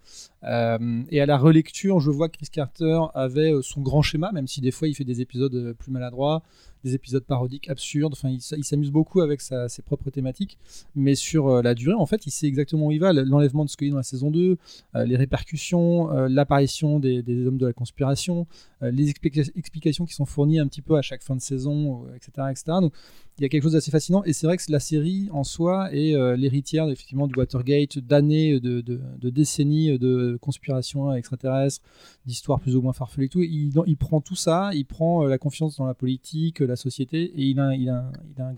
Euh, 0.43 1.03
et 1.09 1.21
à 1.21 1.25
la 1.25 1.37
relecture, 1.37 1.99
je 1.99 2.11
vois 2.11 2.29
que 2.29 2.37
Chris 2.37 2.47
Carter 2.51 2.99
avait 3.13 3.53
euh, 3.53 3.61
son 3.61 3.81
grand 3.81 4.01
schéma, 4.01 4.31
même 4.31 4.47
si 4.47 4.61
des 4.61 4.71
fois 4.71 4.87
il 4.87 4.95
fait 4.95 5.03
des 5.03 5.21
épisodes 5.21 5.53
euh, 5.53 5.73
plus 5.73 5.91
maladroits, 5.91 6.43
des 6.83 6.95
épisodes 6.95 7.23
parodiques 7.23 7.69
absurdes. 7.69 8.13
Enfin, 8.13 8.29
il, 8.29 8.63
s'amuse 8.63 8.91
beaucoup 8.91 9.21
avec 9.21 9.41
ses 9.41 9.81
propres 9.81 10.09
thématiques, 10.09 10.57
mais 10.95 11.15
sur 11.15 11.47
euh, 11.47 11.61
la 11.61 11.73
durée, 11.75 11.95
en 11.95 12.05
fait, 12.05 12.25
il 12.25 12.31
sait 12.31 12.47
exactement 12.47 12.87
où 12.87 12.91
il 12.91 12.99
va. 12.99 13.13
L'enlèvement 13.13 13.65
de 13.65 13.69
Scully 13.69 13.91
dans 13.91 13.97
la 13.97 14.03
saison 14.03 14.31
2, 14.31 14.57
euh, 14.95 15.05
les 15.05 15.15
répercussions, 15.15 16.11
euh, 16.11 16.27
l'apparition 16.29 16.99
des, 16.99 17.21
hommes 17.45 17.57
de 17.57 17.67
la 17.67 17.73
conspiration, 17.73 18.47
les 18.81 19.09
explica- 19.09 19.51
explications 19.55 20.05
qui 20.05 20.13
sont 20.13 20.25
fournies 20.25 20.59
un 20.59 20.67
petit 20.67 20.81
peu 20.81 20.97
à 20.97 21.01
chaque 21.01 21.21
fin 21.21 21.35
de 21.35 21.41
saison, 21.41 22.05
etc., 22.15 22.47
etc. 22.49 22.63
Donc, 22.81 22.93
il 23.37 23.43
y 23.43 23.45
a 23.45 23.49
quelque 23.49 23.63
chose 23.63 23.73
d'assez 23.73 23.91
fascinant 23.91 24.23
et 24.23 24.33
c'est 24.33 24.45
vrai 24.45 24.57
que 24.57 24.63
la 24.69 24.79
série 24.79 25.29
en 25.31 25.43
soi 25.43 25.89
est 25.93 26.15
l'héritière 26.35 26.87
effectivement 26.89 27.27
du 27.27 27.35
Watergate, 27.35 27.99
d'années, 27.99 28.59
de, 28.59 28.81
décennies 29.29 29.97
de 29.97 30.37
conspiration 30.41 31.13
extraterrestre, 31.13 31.83
d'histoires 32.25 32.59
plus 32.59 32.75
ou 32.75 32.81
moins 32.81 32.93
farfelues 32.93 33.25
et 33.25 33.29
tout. 33.29 33.41
Il, 33.41 33.97
prend 33.97 34.19
tout 34.19 34.35
ça, 34.35 34.71
il 34.73 34.85
prend 34.85 35.25
la 35.25 35.37
confiance 35.37 35.77
dans 35.77 35.85
la 35.85 35.93
politique, 35.93 36.61
la 36.71 36.75
société 36.75 37.23
et 37.23 37.43
il 37.43 37.59
a, 37.59 37.75
il 37.75 37.89
a, 37.89 38.11
il 38.35 38.41
a 38.41 38.53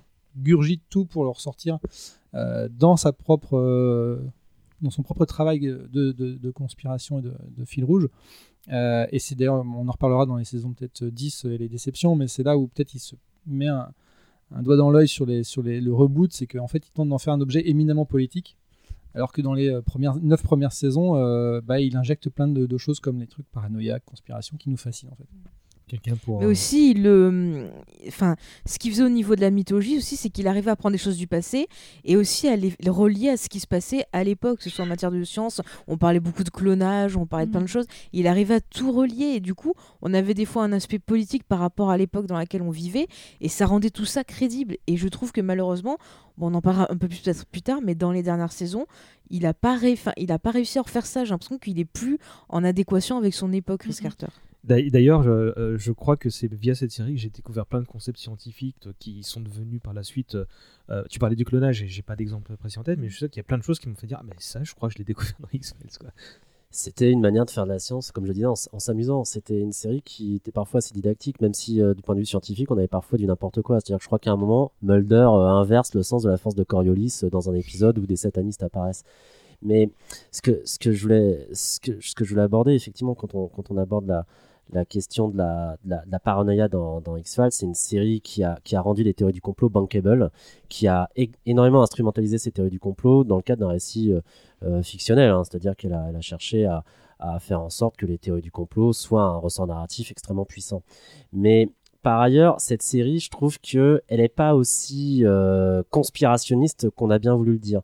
tout 0.90 1.06
pour 1.06 1.24
le 1.24 1.30
ressortir 1.30 1.80
euh, 2.36 2.68
dans 2.72 2.98
sa 2.98 3.14
propre 3.14 3.58
euh, 3.58 4.20
dans 4.82 4.90
son 4.90 5.04
propre 5.04 5.26
travail 5.26 5.62
de, 5.62 6.12
de- 6.12 6.52
conspiration 6.52 7.20
et 7.20 7.22
de, 7.22 7.66
fil 7.66 7.86
rouge. 7.86 8.10
Euh, 8.70 9.06
et 9.12 9.20
c'est 9.20 9.36
d'ailleurs, 9.36 9.64
on 9.66 9.88
en 9.88 9.92
reparlera 9.92 10.26
dans 10.26 10.36
les 10.36 10.44
saisons 10.44 10.74
peut-être 10.74 11.06
10 11.06 11.46
et 11.46 11.58
les 11.58 11.70
déceptions, 11.70 12.18
mais 12.18 12.28
c'est 12.28 12.44
là 12.44 12.58
où 12.58 12.68
peut-être 12.68 12.94
il 12.94 13.00
se 13.00 13.16
met 13.48 13.68
un, 13.68 13.94
doigt 14.62 14.76
dans 14.76 14.92
l'œil 14.92 15.08
sur, 15.08 15.26
les, 15.26 15.46
sur 15.46 15.64
les, 15.64 15.80
le 15.80 15.94
reboot, 15.94 16.34
c'est 16.34 16.48
qu'en 16.48 16.68
fait, 16.68 16.86
il 16.86 16.92
tente 16.92 17.08
d'en 17.08 17.18
faire 17.18 17.34
un 17.34 17.40
objet 17.40 17.66
éminemment 17.70 18.06
politique, 18.06 18.58
alors 19.14 19.32
que 19.32 19.42
dans 19.42 19.54
les 19.54 19.82
premières, 19.84 20.18
9 20.18 20.44
premières 20.44 20.74
saisons, 20.74 21.14
bah, 21.62 21.80
il 21.80 21.96
injecte 21.96 22.30
plein 22.30 22.50
de 22.50 22.78
choses 22.78 23.00
comme 23.00 23.22
les 23.22 23.28
trucs 23.28 23.50
paranoïaques, 23.52 24.04
conspiration, 24.04 24.58
qui 24.58 24.70
nous 24.70 24.78
fascinent 24.78 25.12
en 25.12 25.16
fait. 25.16 25.28
Quelqu'un 25.94 26.16
pour. 26.26 26.40
Mais 26.40 26.48
aussi, 26.48 26.96
le, 26.96 27.70
enfin, 28.08 28.36
ce 28.66 28.80
qu'il 28.80 28.90
faisait 28.92 29.04
au 29.04 29.10
niveau 29.10 29.36
de 29.36 29.42
la 29.42 29.52
mythologie 29.52 29.98
aussi, 29.98 30.16
c'est 30.16 30.30
qu'il 30.32 30.48
arrivait 30.48 30.72
à 30.72 30.76
prendre 30.76 30.94
des 30.94 30.98
choses 30.98 31.18
du 31.18 31.28
passé 31.28 31.68
et 32.04 32.18
aussi 32.18 32.48
à 32.48 32.56
les, 32.56 32.74
relier 32.88 33.30
à 33.30 33.38
ce 33.38 33.48
qui 33.48 33.60
se 33.60 33.68
passait 33.68 34.06
à 34.12 34.24
l'époque, 34.24 34.58
que 34.58 34.64
ce 34.64 34.72
soit 34.72 34.86
en 34.86 34.88
matière 34.88 35.12
de 35.12 35.24
science. 35.24 35.62
On 35.88 35.98
parlait 36.00 36.20
beaucoup 36.20 36.44
de 36.44 36.50
clonage, 36.50 37.16
on 37.16 37.28
parlait 37.28 37.46
de 37.46 37.52
plein 37.52 37.62
de 37.62 37.68
choses. 37.68 37.86
Il 38.12 38.26
arrivait 38.26 38.56
à 38.56 38.62
tout 38.62 38.92
relier 38.92 39.34
et 39.36 39.40
du 39.40 39.54
coup, 39.54 39.74
on 40.02 40.16
avait 40.16 40.34
des 40.34 40.46
fois 40.46 40.64
un 40.64 40.72
aspect 40.72 40.98
politique 40.98 41.44
par 41.44 41.60
rapport 41.60 41.92
à 41.92 41.98
l'époque 41.98 42.26
dans 42.26 42.38
laquelle 42.38 42.64
on 42.64 42.72
vivait 42.72 43.06
et 43.40 43.48
ça 43.48 43.68
rendait 43.68 43.92
tout 43.92 44.06
ça 44.06 44.24
crédible. 44.24 44.78
Et 44.88 44.98
je 44.98 45.08
trouve 45.08 45.32
que 45.32 45.42
malheureusement, 45.42 46.00
bon, 46.40 46.48
on 46.50 46.56
en 46.56 46.62
parlera 46.62 46.92
un 46.92 46.98
peu 46.98 47.08
plus 47.08 47.20
peut-être 47.20 47.46
plus 47.46 47.62
tard, 47.62 47.82
mais 47.84 47.94
dans 47.94 48.12
les 48.12 48.24
dernières 48.24 48.52
saisons, 48.52 48.88
il 49.30 49.44
n'a 49.44 49.54
pas, 49.54 49.76
ré- 49.78 49.94
enfin, 49.94 50.14
il 50.18 50.32
a 50.32 50.40
pas 50.40 50.50
réussi 50.50 50.80
à 50.80 50.82
refaire 50.82 51.06
ça. 51.06 51.24
J'ai 51.24 51.30
l'impression 51.30 51.60
qu'il 51.60 51.78
est 51.80 51.86
plus 51.86 52.18
en 52.50 52.64
adéquation 52.64 53.18
avec 53.18 53.36
son 53.36 53.54
époque, 53.54 53.82
Chris 53.82 53.98
Carter. 54.02 54.28
D'ail- 54.64 54.92
D'ailleurs, 54.92 55.24
je, 55.24 55.30
euh, 55.30 55.78
je 55.78 55.92
crois 55.92 56.16
que 56.16 56.30
c'est 56.30 56.52
via 56.54 56.74
cette 56.74 56.92
série 56.92 57.16
que 57.16 57.20
j'ai 57.20 57.30
découvert 57.30 57.66
plein 57.66 57.82
de 57.82 57.86
concepts 57.86 58.18
scientifiques 58.20 58.88
euh, 58.88 58.94
qui 58.98 59.22
sont 59.24 59.42
devenus 59.42 59.82
par 59.82 59.94
la 59.94 60.04
suite. 60.04 60.38
euh, 60.90 61.04
tu 61.10 61.20
parlais 61.20 61.36
du 61.36 61.44
clonage 61.44 61.84
et 61.84 61.88
j'ai 61.88 62.02
pas 62.02 62.16
d'exemple 62.16 62.56
précis 62.56 62.80
en 62.80 62.84
tête, 62.84 62.98
mais 63.00 63.10
je 63.10 63.20
sais 63.20 63.30
qu'il 63.30 63.38
y 63.38 63.42
a 63.42 63.44
plein 63.44 63.58
de 63.58 63.64
choses 63.64 63.80
qui 63.80 63.90
m'ont 63.90 63.96
fait 63.96 64.08
dire 64.08 64.20
Ah, 64.22 64.26
mais 64.26 64.36
ça, 64.40 64.64
je 64.64 64.74
crois 64.74 64.88
que 64.88 64.94
je 64.94 65.00
l'ai 65.00 65.04
découvert 65.04 65.36
dans 65.40 65.50
X-Files. 65.52 66.12
C'était 66.72 67.12
une 67.12 67.22
manière 67.22 67.46
de 67.46 67.52
faire 67.52 67.66
de 67.66 67.70
la 67.70 67.78
science, 67.78 68.12
comme 68.12 68.26
je 68.26 68.32
disais, 68.32 68.48
en, 68.48 68.56
s'amusant. 68.56 69.26
C'était 69.26 69.60
une 69.60 69.74
série 69.74 70.02
qui 70.02 70.36
était 70.36 70.52
parfois 70.52 70.80
assez 70.80 70.92
didactique, 70.92 71.40
même 71.40 71.54
si 71.54 71.76
du 71.76 72.02
point 72.02 72.16
de 72.16 72.22
vue 72.22 72.26
scientifique, 72.26 72.72
on 72.72 72.78
avait 72.78 72.88
parfois 72.88 73.20
du 73.20 73.28
n'importe 73.28 73.62
quoi. 73.62 73.80
C'est-à-dire 73.80 73.98
que 73.98 74.04
je 74.04 74.08
crois 74.08 74.18
qu'à 74.18 74.32
un 74.32 74.38
moment, 74.38 74.72
Mulder 74.82 75.28
inverse 75.30 75.94
le 75.94 76.02
sens 76.02 76.24
de 76.24 76.32
la 76.32 76.38
force 76.38 76.56
de 76.56 76.64
Coriolis 76.64 77.22
dans 77.32 77.48
un 77.48 77.54
épisode 77.54 78.00
où 78.00 78.08
des 78.08 78.16
satanistes 78.16 78.64
apparaissent. 78.64 79.04
Mais 79.62 79.92
ce 80.32 80.42
que, 80.42 80.62
ce 80.66 80.80
que, 80.80 80.92
je, 80.92 81.04
voulais, 81.04 82.42
aborder, 82.42 82.74
effectivement, 82.74 83.14
quand 83.14 83.36
on 83.36 83.78
aborde 83.78 84.08
la, 84.08 84.26
la 84.72 84.86
question 84.86 85.28
de 85.28 85.38
la, 85.38 86.20
paranoïa 86.24 86.68
dans, 86.68 87.18
X-Files, 87.18 87.52
c'est 87.52 87.66
une 87.66 87.76
série 87.76 88.22
qui 88.22 88.44
a, 88.44 88.58
rendu 88.76 89.04
les 89.04 89.14
théories 89.14 89.34
du 89.34 89.42
complot 89.42 89.70
bankable, 89.70 90.32
qui 90.70 90.88
a 90.88 91.10
énormément 91.46 91.84
instrumentalisé 91.84 92.38
ces 92.38 92.52
théories 92.52 92.72
du 92.72 92.80
complot 92.80 93.24
dans 93.24 93.36
le 93.36 93.42
cadre 93.42 93.62
d'un 93.62 93.70
récit 93.70 94.12
euh, 94.12 94.22
euh, 94.64 94.82
fictionnel, 94.82 95.30
hein. 95.30 95.44
c'est-à-dire 95.44 95.76
qu'elle 95.76 95.94
a, 95.94 96.08
elle 96.10 96.22
cherché 96.22 96.66
à, 96.66 96.84
faire 97.40 97.62
en 97.62 97.70
sorte 97.70 97.96
que 97.96 98.06
les 98.06 98.18
théories 98.18 98.42
du 98.42 98.52
complot 98.52 98.92
soient 98.92 99.24
un 99.24 99.38
ressort 99.38 99.66
narratif 99.66 100.12
extrêmement 100.12 100.44
puissant. 100.44 100.84
Mais 101.32 101.70
par 102.02 102.20
ailleurs, 102.20 102.60
cette 102.60 102.82
série, 102.82 103.20
je 103.20 103.30
trouve 103.30 103.60
qu'elle 103.62 104.02
n'est 104.12 104.28
pas 104.28 104.56
aussi 104.56 105.22
euh, 105.24 105.84
conspirationniste 105.90 106.90
qu'on 106.90 107.10
a 107.10 107.20
bien 107.20 107.34
voulu 107.34 107.54
le 107.54 107.60
dire. 107.60 107.82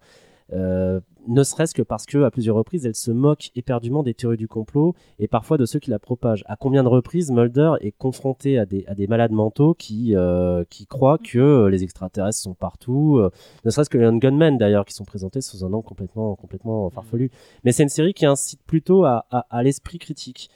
Ne 1.29 1.43
serait-ce 1.43 1.73
que 1.73 1.81
parce 1.83 2.05
que 2.05 2.23
à 2.23 2.31
plusieurs 2.31 2.55
reprises, 2.57 2.85
elle 2.85 2.95
se 2.95 3.11
moque 3.11 3.51
éperdument 3.55 4.03
des 4.03 4.13
théories 4.13 4.35
du 4.35 4.47
complot 4.47 4.95
et 5.19 5.27
parfois 5.27 5.57
de 5.57 5.65
ceux 5.65 5.79
qui 5.79 5.91
la 5.91 5.99
propagent. 5.99 6.43
À 6.47 6.55
combien 6.57 6.83
de 6.83 6.89
reprises 6.89 7.31
Mulder 7.31 7.73
est 7.81 7.91
confronté 7.91 8.57
à 8.57 8.65
des, 8.65 8.83
à 8.87 8.95
des 8.95 9.07
malades 9.07 9.31
mentaux 9.31 9.73
qui, 9.75 10.15
euh, 10.15 10.63
qui 10.69 10.87
croient 10.87 11.19
que 11.19 11.39
euh, 11.39 11.69
les 11.69 11.83
extraterrestres 11.83 12.39
sont 12.39 12.55
partout, 12.55 13.17
euh, 13.19 13.29
ne 13.63 13.69
serait-ce 13.69 13.89
que 13.89 13.97
les 13.97 14.19
Gunmen 14.19 14.57
d'ailleurs, 14.57 14.85
qui 14.85 14.93
sont 14.93 15.05
présentés 15.05 15.41
sous 15.41 15.63
un 15.63 15.71
angle 15.71 15.85
complètement, 15.85 16.35
complètement 16.35 16.89
farfelu. 16.89 17.29
Mais 17.63 17.71
c'est 17.71 17.83
une 17.83 17.89
série 17.89 18.13
qui 18.13 18.25
incite 18.25 18.61
plutôt 18.65 19.05
à, 19.05 19.25
à, 19.31 19.45
à 19.49 19.63
l'esprit 19.63 19.99
critique. 19.99 20.49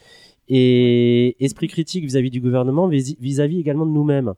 Et 0.49 1.37
esprit 1.43 1.67
critique 1.67 2.03
vis-à-vis 2.03 2.29
du 2.31 2.41
gouvernement, 2.41 2.87
vis- 2.87 3.15
vis-à-vis 3.21 3.59
également 3.59 3.85
de 3.85 3.91
nous-mêmes. 3.91 4.33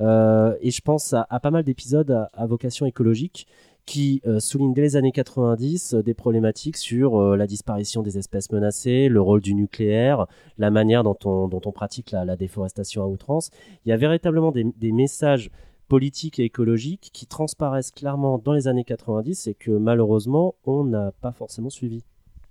Euh, 0.00 0.56
et 0.60 0.72
je 0.72 0.80
pense 0.80 1.12
à, 1.12 1.26
à 1.30 1.38
pas 1.38 1.52
mal 1.52 1.62
d'épisodes 1.62 2.10
à, 2.10 2.28
à 2.32 2.46
vocation 2.46 2.86
écologique 2.86 3.46
qui 3.86 4.22
euh, 4.26 4.40
soulignent 4.40 4.72
dès 4.72 4.82
les 4.82 4.96
années 4.96 5.12
90 5.12 5.94
euh, 5.94 6.02
des 6.02 6.14
problématiques 6.14 6.76
sur 6.76 7.16
euh, 7.16 7.36
la 7.36 7.46
disparition 7.46 8.02
des 8.02 8.18
espèces 8.18 8.50
menacées, 8.50 9.08
le 9.08 9.20
rôle 9.20 9.40
du 9.40 9.54
nucléaire, 9.54 10.26
la 10.58 10.70
manière 10.70 11.02
dont 11.02 11.16
on, 11.24 11.72
pratique 11.72 12.10
la, 12.10 12.24
la 12.24 12.36
déforestation 12.36 13.02
à 13.02 13.06
outrance. 13.06 13.50
Il 13.84 13.90
y 13.90 13.92
a 13.92 13.96
véritablement 13.96 14.52
des, 14.52 14.64
des 14.76 14.92
messages 14.92 15.50
politiques 15.88 16.38
et 16.38 16.44
écologiques 16.44 17.10
qui 17.12 17.26
transparaissent 17.26 17.90
clairement 17.90 18.38
dans 18.38 18.52
les 18.52 18.68
années 18.68 18.84
90 18.84 19.48
et 19.48 19.54
que 19.54 19.70
malheureusement 19.70 20.54
on 20.64 20.84
n'a 20.84 21.12
pas 21.20 21.32
forcément 21.32 21.70
suivi. 21.70 22.04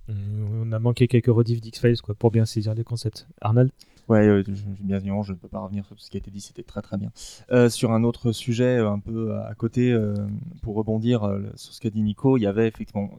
On 0.08 0.72
a 0.72 0.78
manqué 0.78 1.08
quelques 1.08 1.26
rediffs 1.26 1.60
d'X-Files 1.60 2.00
quoi, 2.02 2.14
pour 2.14 2.30
bien 2.30 2.44
saisir 2.44 2.74
les 2.74 2.84
concepts. 2.84 3.26
Arnold 3.40 3.70
Ouais, 4.08 4.26
euh, 4.26 4.42
bien 4.80 5.00
sûr, 5.00 5.22
je 5.22 5.32
ne 5.32 5.38
peux 5.38 5.48
pas 5.48 5.60
revenir 5.60 5.86
sur 5.86 5.96
tout 5.96 6.02
ce 6.02 6.10
qui 6.10 6.18
a 6.18 6.20
été 6.20 6.30
dit, 6.30 6.40
c'était 6.40 6.62
très 6.62 6.82
très 6.82 6.98
bien. 6.98 7.10
Euh, 7.50 7.70
sur 7.70 7.92
un 7.92 8.04
autre 8.04 8.32
sujet, 8.32 8.76
euh, 8.78 8.90
un 8.90 8.98
peu 8.98 9.34
à 9.34 9.54
côté, 9.54 9.92
euh, 9.92 10.14
pour 10.62 10.74
rebondir 10.74 11.24
euh, 11.24 11.40
sur 11.54 11.72
ce 11.72 11.80
qu'a 11.80 11.88
dit 11.88 12.02
Nico, 12.02 12.36
il 12.36 12.42
y 12.42 12.46
avait 12.46 12.68
effectivement, 12.68 13.10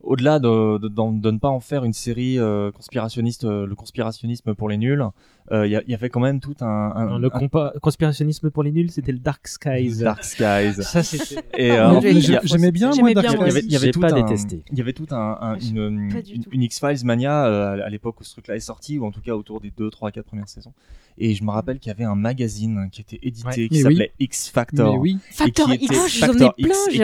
au-delà 0.00 0.38
de, 0.38 0.78
ne 0.78 1.38
pas 1.38 1.48
en 1.48 1.58
faire 1.58 1.84
une 1.84 1.92
série 1.92 2.38
euh, 2.38 2.70
conspirationniste, 2.70 3.44
euh, 3.44 3.66
le 3.66 3.74
conspirationnisme 3.74 4.54
pour 4.54 4.68
les 4.68 4.78
nuls, 4.78 5.02
euh, 5.02 5.08
il 5.52 5.66
y, 5.66 5.90
y 5.90 5.94
avait 5.94 6.08
quand 6.10 6.20
même 6.20 6.40
tout 6.40 6.54
un... 6.60 6.66
un- 6.94 7.06
Non, 7.10 7.18
le 7.18 7.28
un- 7.34 7.70
conspirationnisme 7.80 8.50
pour 8.50 8.62
les 8.62 8.72
nuls, 8.72 8.90
c'était 8.90 9.12
le 9.12 9.18
Dark 9.18 9.46
Skies. 9.48 9.98
Dark 10.00 10.22
Skies. 10.24 10.74
Ça, 10.82 11.02
c'était- 11.02 11.42
Et, 11.56 11.72
euh, 11.72 12.00
j'aimais 12.44 12.70
bien, 12.70 12.90
moi, 12.98 13.12
Dark 13.14 13.26
bien, 13.36 13.46
il 13.48 13.72
y 13.72 13.76
avait, 13.76 13.90
pas 13.90 14.12
un, 14.12 14.22
détesté. 14.22 14.62
Il 14.70 14.78
y 14.78 14.80
avait 14.80 14.92
tout 14.92 15.06
un, 15.10 15.38
un- 15.40 15.58
une, 15.58 16.10
X-Files 16.52 17.04
mania 17.04 17.46
euh, 17.46 17.84
à 17.84 17.88
l'époque 17.90 18.20
où 18.20 18.24
ce 18.24 18.32
truc-là 18.32 18.56
est 18.56 18.60
sorti, 18.60 18.98
ou 18.98 19.04
en 19.06 19.10
tout 19.10 19.20
cas 19.20 19.32
autour 19.32 19.60
des 19.60 19.70
2, 19.76 19.90
3, 19.90 20.10
4 20.12 20.24
premières 20.26 20.48
saisons. 20.48 20.72
Et 21.18 21.34
je 21.34 21.44
me 21.44 21.50
rappelle 21.50 21.78
qu'il 21.80 21.90
y 21.90 21.94
avait 21.94 22.04
un 22.04 22.14
magazine 22.14 22.88
qui 22.90 23.02
était 23.02 23.18
édité 23.22 23.46
Ouais. 23.48 23.68
qui 23.68 23.76
oui. 23.76 23.80
s'appelait 23.82 24.12
X 24.20 24.48
Factor. 24.48 24.92
Mais 24.94 24.98
oui. 24.98 25.18
et 25.30 25.34
Factor 25.34 25.66
qui 25.68 25.74
X, 25.74 25.84
était 25.84 25.94
j'en 26.26 26.32
ai 26.32 26.36
plein, 26.36 26.52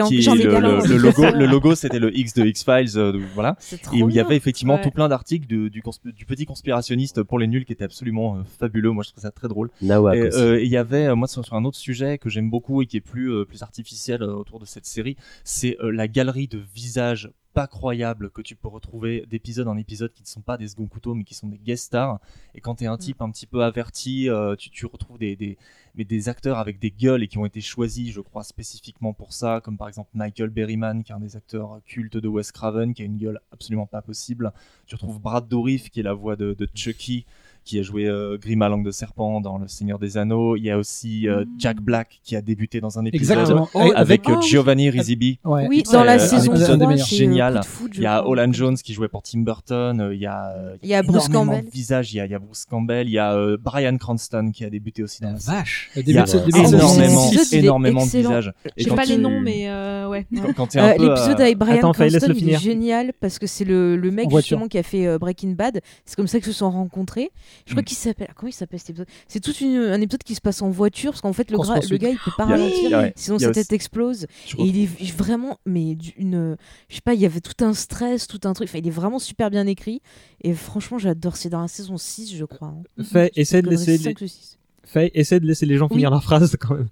X, 0.09 0.23
j'en 0.23 0.35
ai 0.35 0.43
le, 0.43 0.87
le- 0.87 0.97
logo, 0.97 1.23
le 1.35 1.45
logo 1.45 1.75
c'était 1.75 1.99
le 1.99 2.17
X 2.17 2.33
de 2.33 2.45
X-Files, 2.45 2.97
euh, 2.97 3.11
de- 3.11 3.19
voilà. 3.35 3.57
Et 3.93 4.01
où 4.01 4.09
il 4.09 4.15
y 4.15 4.19
avait 4.19 4.35
effectivement 4.35 4.75
Ouais. 4.75 4.81
tout 4.81 4.91
plein 4.91 5.07
d'articles 5.09 5.45
du, 5.45 5.69
du 5.69 5.81
petit 6.25 6.45
conspirationniste 6.45 7.21
pour 7.23 7.37
les 7.37 7.47
nuls 7.47 7.65
qui 7.65 7.73
était 7.73 7.83
absolument 7.83 8.36
euh, 8.39 8.43
fabuleux. 8.59 8.91
Moi 8.91 9.03
je 9.03 9.09
trouve 9.11 9.21
ça 9.23 9.31
très 9.31 9.47
drôle. 9.47 9.69
Nawak 9.81 10.15
Et, 10.15 10.27
aussi. 10.27 10.37
euh, 10.39 10.61
il 10.61 10.69
y 10.69 10.77
avait, 10.77 11.07
euh, 11.07 11.15
moi, 11.15 11.27
sur, 11.27 11.43
sur 11.45 11.55
un 11.55 11.65
autre 11.65 11.77
sujet 11.77 12.17
que 12.17 12.29
j'aime 12.29 12.49
beaucoup 12.49 12.81
et 12.81 12.85
qui 12.85 12.97
est 12.97 13.01
plus, 13.01 13.31
euh, 13.31 13.45
plus 13.45 13.63
artificiel 13.63 14.21
euh, 14.21 14.33
autour 14.33 14.59
de 14.59 14.65
cette 14.65 14.85
série, 14.85 15.15
c'est 15.43 15.77
euh, 15.81 15.91
la 15.91 16.07
galerie 16.07 16.47
de 16.47 16.59
visages 16.73 17.31
pas 17.53 17.65
croyables 17.65 18.29
que 18.29 18.43
tu 18.43 18.55
peux 18.55 18.67
retrouver 18.67 19.25
d'épisode 19.31 19.67
en 19.67 19.77
épisode 19.77 20.13
qui 20.13 20.21
ne 20.21 20.27
sont 20.27 20.41
pas 20.41 20.57
des 20.59 20.67
second 20.67 20.85
couteaux 20.85 21.15
mais 21.15 21.23
qui 21.23 21.33
sont 21.33 21.47
des 21.47 21.57
guest 21.57 21.85
stars. 21.85 22.19
Et 22.53 22.61
quand 22.61 22.75
tu 22.75 22.83
es 22.83 22.87
un 22.87 22.97
type 22.97 23.19
un 23.19 23.31
petit 23.31 23.47
peu 23.47 23.63
averti, 23.63 24.29
euh, 24.29 24.55
tu, 24.55 24.69
tu 24.69 24.85
retrouves 24.85 25.17
des, 25.17 25.35
des, 25.35 25.57
mais 25.95 26.03
des 26.05 26.29
acteurs 26.29 26.59
avec 26.59 26.77
des 26.77 26.91
gueules 26.91 27.23
et 27.23 27.27
qui 27.27 27.39
ont 27.39 27.47
été 27.47 27.59
choisis, 27.59 28.11
je 28.13 28.21
crois, 28.21 28.43
spécifiquement 28.43 29.11
pour 29.13 29.33
ça, 29.33 29.59
comme 29.63 29.75
par 29.75 29.87
exemple 29.87 30.11
Michael 30.13 30.51
Berryman, 30.51 31.03
qui 31.03 31.11
est 31.11 31.15
un 31.15 31.19
des 31.19 31.35
acteurs 31.35 31.79
cultes 31.87 32.17
de 32.17 32.27
Wes 32.27 32.51
Craven, 32.51 32.93
qui 32.93 33.01
a 33.01 33.05
une 33.05 33.17
gueule 33.17 33.39
absolument 33.51 33.87
pas 33.87 34.03
possible. 34.03 34.53
Tu 34.85 34.93
retrouves 34.93 35.19
Brad 35.19 35.47
Dourif, 35.47 35.89
qui 35.89 36.01
est 36.01 36.03
la 36.03 36.13
voix 36.13 36.35
de, 36.35 36.53
de 36.53 36.67
Chucky, 36.75 37.25
qui 37.67 37.79
a 37.79 37.83
joué 37.83 38.07
euh, 38.07 38.37
Grim 38.37 38.61
à 38.61 38.69
langue 38.69 38.85
de 38.85 38.91
serpent 38.91 39.41
dans 39.41 39.57
Le 39.57 39.67
Seigneur 39.67 39.99
des 39.99 40.17
Anneaux. 40.17 40.55
Il 40.55 40.63
y 40.63 40.71
a 40.71 40.77
aussi 40.77 41.27
euh, 41.27 41.43
Jack 41.57 41.81
Black, 41.81 42.19
qui 42.23 42.35
a 42.35 42.41
débuté 42.41 42.79
dans 42.79 42.97
un 42.97 43.05
épisode 43.05 43.39
Exactement. 43.39 43.69
Oh, 43.73 43.91
avec 43.93 44.23
oh, 44.27 44.31
euh, 44.31 44.35
oui. 44.37 44.47
Giovanni 44.47 44.89
Risibi. 44.89 45.39
Ouais. 45.43 45.67
Oui, 45.67 45.83
dans 45.91 46.03
la 46.03 46.15
euh, 46.15 46.19
saison 46.19 46.53
un 46.53 46.59
3, 46.59 46.73
épisode 46.73 46.97
c'est 46.97 47.15
génial. 47.15 47.61
Je 47.91 47.97
Il 47.97 48.03
y 48.03 48.05
a. 48.05 48.25
Olan 48.25 48.53
Jones 48.53 48.77
qui 48.77 48.93
jouait 48.93 49.09
pour 49.09 49.21
Tim 49.21 49.41
Burton. 49.41 50.09
Il 50.13 50.19
y 50.19 50.25
a, 50.25 50.55
Il 50.81 50.89
y 50.89 50.93
a 50.93 51.03
Bruce 51.03 51.27
Campbell. 51.27 51.65
de 51.65 51.69
visages. 51.69 52.13
Il 52.13 52.17
y 52.17 52.19
a, 52.21 52.25
il 52.25 52.31
y 52.31 52.35
a 52.35 52.39
Bruce 52.39 52.65
Campbell. 52.65 53.07
Il 53.07 53.13
y 53.13 53.19
a 53.19 53.33
euh, 53.33 53.57
Brian 53.59 53.97
Cranston 53.97 54.51
qui 54.53 54.63
a 54.63 54.69
débuté 54.69 55.03
aussi 55.03 55.21
dans 55.21 55.31
la. 55.31 55.37
Vache 55.37 55.89
Il 55.95 56.09
y 56.09 56.17
a 56.17 56.25
énormément, 56.25 57.31
énormément 57.51 58.05
de 58.05 58.11
visages. 58.11 58.53
Et 58.77 58.83
J'ai 58.83 58.91
pas 58.91 59.03
les 59.03 59.17
noms, 59.17 59.41
mais 59.41 59.69
euh, 59.69 60.07
ouais. 60.07 60.25
Euh, 60.33 60.93
L'épisode 60.97 61.41
avec 61.41 61.57
Brian 61.57 61.91
Cranston, 61.91 62.31
est 62.31 62.59
génial 62.59 63.13
parce 63.19 63.39
que 63.39 63.47
c'est 63.47 63.65
le, 63.65 63.97
le 63.97 64.11
mec 64.11 64.29
justement 64.29 64.67
qui 64.67 64.77
a 64.77 64.83
fait 64.83 65.17
Breaking 65.17 65.51
Bad. 65.51 65.81
C'est 66.05 66.15
comme 66.15 66.27
ça 66.27 66.39
qu'ils 66.39 66.53
se 66.53 66.59
sont 66.59 66.71
rencontrés. 66.71 67.31
Je 67.65 67.71
crois 67.71 67.81
Mm. 67.81 67.85
qu'il 67.85 67.97
s'appelle. 67.97 68.27
Comment 68.35 68.49
il 68.49 68.53
s'appelle 68.53 68.79
cet 68.79 68.91
épisode? 68.91 69.07
C'est 69.27 69.39
tout 69.39 69.53
une- 69.61 69.77
un 69.77 69.99
épisode 70.01 70.23
qui 70.23 70.35
se 70.35 70.41
passe 70.41 70.61
en 70.61 70.69
voiture 70.69 71.11
parce 71.11 71.21
qu'en 71.21 71.33
fait 71.33 71.49
le, 71.51 71.57
gra- 71.57 71.89
le 71.89 71.97
gars 71.97 72.09
il 72.09 72.17
peut 72.17 72.31
pas 72.37 72.45
ralentir 72.45 73.11
sinon 73.15 73.39
sa 73.39 73.51
tête 73.51 73.71
explose. 73.73 74.23
Et 74.57 74.63
il 74.63 74.83
est 74.83 75.11
vraiment 75.11 75.59
mais 75.65 75.97
une 76.17 76.57
je 76.89 76.95
sais 76.95 77.01
pas 77.01 77.13
il 77.13 77.19
y 77.21 77.25
avait 77.25 77.41
tout 77.41 77.63
un 77.63 77.73
stress 77.73 78.27
tout 78.27 78.39
un 78.45 78.53
truc. 78.53 78.69
Enfin 78.69 78.79
il 78.79 78.87
est 78.87 78.91
vraiment 78.91 79.19
super 79.19 79.49
bien 79.49 79.67
écrit 79.67 80.01
et 80.41 80.53
franchement 80.53 80.97
j'adore. 80.97 81.35
C'est 81.37 81.49
dans 81.49 81.61
la 81.61 81.67
saison 81.67 81.97
6 81.97 82.35
je 82.35 82.45
crois. 82.45 82.69
hein. 82.97 83.03
Fait, 83.03 83.31
essaie 83.35 83.61
de 83.61 83.69
laisser 83.69 83.97
les... 83.97 84.15
Fait, 84.83 85.11
essaie 85.13 85.39
de 85.39 85.45
laisser 85.45 85.65
les 85.65 85.75
gens 85.77 85.87
Oui. 85.89 85.95
finir 85.97 86.09
leur 86.09 86.23
phrase 86.23 86.55
quand 86.59 86.75
même. 86.75 86.87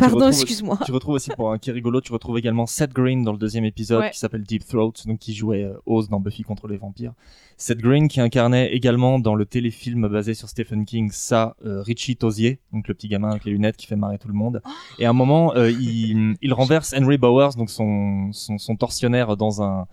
Pardon 0.00 0.28
excuse-moi. 0.28 0.78
Tu 0.84 0.92
retrouves 0.92 1.14
aussi 1.14 1.30
pour 1.36 1.52
un 1.52 1.58
qui 1.58 1.70
est 1.70 1.72
rigolo, 1.72 2.00
tu 2.00 2.12
retrouves 2.12 2.38
également 2.38 2.66
Seth 2.66 2.92
Green 2.92 3.22
dans 3.22 3.32
le 3.32 3.38
deuxième 3.38 3.64
épisode 3.64 4.00
Ouais. 4.00 4.10
qui 4.10 4.18
s'appelle 4.18 4.42
Deep 4.42 4.66
Throat, 4.66 4.92
donc 5.06 5.18
qui 5.18 5.34
jouait 5.34 5.64
euh, 5.64 5.74
Oz 5.86 6.08
dans 6.08 6.20
Buffy 6.20 6.42
contre 6.42 6.66
les 6.68 6.76
vampires. 6.76 7.12
Seth 7.56 7.78
Green 7.78 8.08
qui 8.08 8.20
incarnait 8.20 8.72
également 8.74 9.18
dans 9.18 9.34
le 9.34 9.44
téléfilm 9.44 10.08
basé 10.08 10.34
sur 10.34 10.48
Stephen 10.48 10.84
King, 10.86 11.10
ça 11.12 11.56
euh, 11.66 11.82
Richie 11.82 12.16
Tozier, 12.16 12.58
donc 12.72 12.88
le 12.88 12.94
petit 12.94 13.08
gamin 13.08 13.30
avec 13.30 13.44
les 13.44 13.52
lunettes 13.52 13.76
qui 13.76 13.86
fait 13.86 13.96
marrer 13.96 14.18
tout 14.18 14.28
le 14.28 14.34
monde. 14.34 14.62
Et 14.98 15.04
à 15.06 15.10
un 15.10 15.12
moment, 15.12 15.54
euh, 15.54 15.70
il, 15.70 16.36
il 16.40 16.52
renverse 16.54 16.94
Henry 16.98 17.18
Bowers, 17.18 17.50
donc 17.56 17.68
son, 17.70 18.30
son, 18.32 18.56
son 18.58 18.76
tortionnaire 18.76 19.36
dans 19.36 19.62
un 19.62 19.86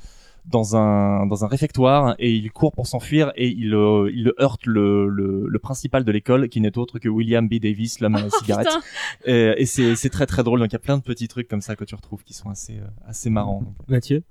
dans 0.47 0.75
un 0.75 1.25
dans 1.25 1.43
un 1.43 1.47
réfectoire 1.47 2.15
et 2.19 2.33
il 2.33 2.51
court 2.51 2.71
pour 2.71 2.87
s'enfuir 2.87 3.31
et 3.35 3.47
il 3.49 3.73
euh, 3.73 4.09
il 4.13 4.31
heurte 4.39 4.65
le, 4.65 5.07
le 5.07 5.45
le 5.47 5.59
principal 5.59 6.03
de 6.03 6.11
l'école 6.11 6.49
qui 6.49 6.61
n'est 6.61 6.77
autre 6.77 6.99
que 6.99 7.09
William 7.09 7.47
B 7.47 7.55
Davis 7.55 7.99
l'homme 7.99 8.15
à 8.15 8.21
la 8.21 8.29
cigarette 8.39 8.67
Putain. 8.67 8.81
et, 9.25 9.61
et 9.61 9.65
c'est 9.65 9.95
c'est 9.95 10.09
très 10.09 10.25
très 10.25 10.43
drôle 10.43 10.59
donc 10.59 10.69
il 10.69 10.73
y 10.73 10.77
a 10.77 10.79
plein 10.79 10.97
de 10.97 11.03
petits 11.03 11.27
trucs 11.27 11.47
comme 11.47 11.61
ça 11.61 11.75
que 11.75 11.83
tu 11.83 11.95
retrouves 11.95 12.23
qui 12.23 12.33
sont 12.33 12.49
assez 12.49 12.77
euh, 12.77 12.87
assez 13.07 13.29
marrants 13.29 13.61
donc. 13.61 13.75
Mathieu? 13.87 14.23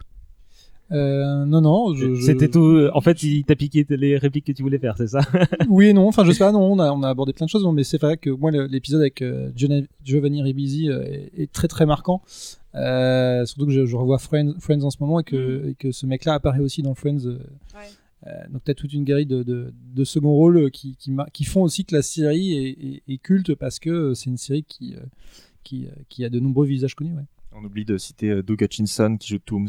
Euh, 0.92 1.44
non, 1.46 1.60
non. 1.60 1.94
je- 1.94 2.14
je- 2.14 2.22
C'était 2.22 2.48
tout. 2.48 2.88
En 2.94 3.00
fait, 3.00 3.22
il 3.24 3.44
t'a 3.44 3.56
piqué 3.56 3.84
les 3.90 4.16
répliques 4.18 4.46
que 4.46 4.52
tu 4.52 4.62
voulais 4.62 4.78
faire, 4.78 4.96
c'est 4.96 5.08
ça? 5.08 5.20
Oui 5.68 5.86
et 5.86 5.92
non. 5.92 6.06
Enfin, 6.06 6.24
je 6.24 6.30
sais 6.32 6.38
pas. 6.38 6.52
Non, 6.52 6.60
on 6.72 6.78
a, 6.78 6.92
on 6.92 7.02
a 7.02 7.08
abordé 7.08 7.32
plein 7.32 7.46
de 7.46 7.50
choses, 7.50 7.66
mais 7.74 7.82
c'est 7.84 8.00
vrai 8.00 8.16
que 8.16 8.30
moi, 8.30 8.50
l'épisode 8.52 9.00
avec 9.00 9.20
euh, 9.22 9.50
Giovanni- 9.56 10.42
Ribisi 10.42 10.88
euh, 10.88 11.02
est, 11.36 11.50
très 11.52 11.66
très 11.68 11.86
marquant. 11.86 12.22
Euh, 12.74 13.44
surtout 13.46 13.66
que 13.66 13.72
je, 13.72 13.86
je 13.86 13.96
revois 13.96 14.18
Friends, 14.18 14.54
Friends 14.60 14.82
en 14.82 14.90
ce 14.90 14.98
moment 15.00 15.20
et 15.20 15.24
que, 15.24 15.70
et 15.70 15.74
que 15.74 15.92
ce 15.92 16.06
mec-là 16.06 16.34
apparaît 16.34 16.60
aussi 16.60 16.82
dans 16.82 16.94
Friends. 16.94 17.24
euh, 17.26 17.38
euh, 18.26 18.30
donc 18.50 18.62
tu 18.64 18.70
as 18.70 18.74
toute 18.74 18.92
une 18.92 19.04
galerie 19.04 19.26
de, 19.26 19.42
de, 19.42 19.72
de 19.94 20.04
second 20.04 20.32
rôle 20.32 20.56
euh, 20.58 20.68
qui, 20.68 20.96
qui, 20.96 21.10
mar- 21.10 21.30
qui 21.32 21.44
font 21.44 21.62
aussi 21.62 21.84
que 21.84 21.94
la 21.94 22.02
série 22.02 22.52
est, 22.54 22.70
est- 22.70 23.02
est 23.08 23.18
culte 23.18 23.54
parce 23.54 23.78
que 23.78 23.90
euh, 23.90 24.14
c'est 24.14 24.30
une 24.30 24.36
série 24.36 24.62
qui, 24.64 24.94
euh, 24.94 25.00
qui, 25.64 25.86
euh, 25.86 25.90
qui 26.08 26.24
a 26.24 26.28
de 26.28 26.38
nombreux 26.40 26.66
visages 26.66 26.94
connus. 26.94 27.14
Ouais. 27.14 27.24
on 27.54 27.64
oublie 27.64 27.84
de 27.84 27.96
citer 27.98 28.30
euh, 28.30 28.42
Doug 28.42 28.62
Hutchinson 28.62 29.16
qui 29.18 29.28
joue 29.28 29.38
Tooms 29.38 29.68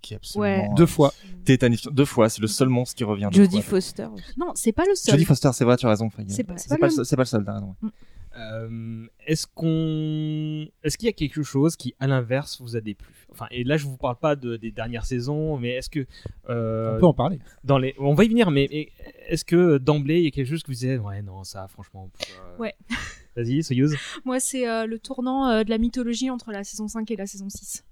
qui 0.00 0.14
est 0.14 0.16
absolument 0.16 0.42
Ouais. 0.42 0.68
euh, 0.70 0.74
Deux 0.76 0.86
fois. 0.86 1.12
tétanifiant 1.44 1.90
deux 1.92 2.04
fois 2.04 2.28
c'est 2.28 2.40
le 2.42 2.48
seul 2.48 2.68
monstre 2.68 2.94
qui 2.96 3.04
revient 3.04 3.28
Jodie 3.32 3.62
fois. 3.62 3.76
Foster. 3.80 4.06
aussi. 4.12 4.24
Non, 4.38 4.52
c'est 4.54 4.72
pas 4.72 4.84
le 4.86 4.94
seul. 4.94 5.12
Jodie 5.14 5.24
Foster 5.24 5.50
c'est 5.52 5.64
vrai 5.64 5.76
tu 5.76 5.86
as 5.86 5.90
raison. 5.90 6.08
C'est 6.28 6.44
pas- 6.44 6.54
le 6.54 6.90
seul- 6.90 7.04
c'est 7.06 7.16
pas 7.16 7.22
le 7.22 7.26
seul 7.26 7.44
t'as 7.44 7.54
raison 7.54 7.74
ouais. 7.82 7.90
Euh, 8.36 9.06
Est-ce 9.26 9.44
qu'on, 9.84 10.68
est-ce 10.84 10.96
qu'il 10.96 11.06
y 11.06 11.08
a 11.08 11.12
quelque 11.12 11.42
chose 11.42 11.74
qui, 11.74 11.94
à 11.98 12.06
l'inverse, 12.06 12.60
vous 12.60 12.76
a 12.76 12.80
déplu? 12.80 13.12
Enfin, 13.32 13.46
et 13.50 13.64
là, 13.64 13.76
je 13.76 13.84
vous 13.86 13.96
parle 13.96 14.18
pas 14.20 14.36
de, 14.36 14.56
des 14.56 14.70
dernières 14.70 15.04
saisons, 15.04 15.56
mais 15.58 15.70
est-ce 15.70 15.90
que 15.90 16.06
euh, 16.48 16.96
On 16.96 17.00
peut 17.00 17.06
en 17.06 17.12
parler. 17.12 17.40
dans 17.64 17.76
les, 17.76 17.94
on 17.98 18.14
va 18.14 18.22
y 18.24 18.28
venir, 18.28 18.52
mais, 18.52 18.88
est-ce 19.28 19.44
que 19.44 19.78
d'emblée 19.78 20.18
il 20.20 20.24
y 20.24 20.28
a 20.28 20.30
quelque 20.30 20.48
chose 20.48 20.62
que 20.62 20.68
vous 20.68 20.74
disiez, 20.74 20.96
ouais, 20.98 21.22
non, 21.22 21.42
ça, 21.42 21.66
franchement. 21.66 22.08
euh, 22.20 22.58
Ouais. 22.58 22.74
Vas-y, 23.36 23.64
Soyuz. 23.64 23.96
Moi, 24.24 24.38
c'est 24.38 24.68
euh, 24.68 24.86
le 24.86 25.00
tournant 25.00 25.48
euh, 25.48 25.64
de 25.64 25.70
la 25.70 25.78
mythologie 25.78 26.30
entre 26.30 26.52
la 26.52 26.62
saison 26.62 26.86
5 26.86 27.10
et 27.10 27.16
la 27.16 27.26
saison 27.26 27.48
6. 27.48 27.84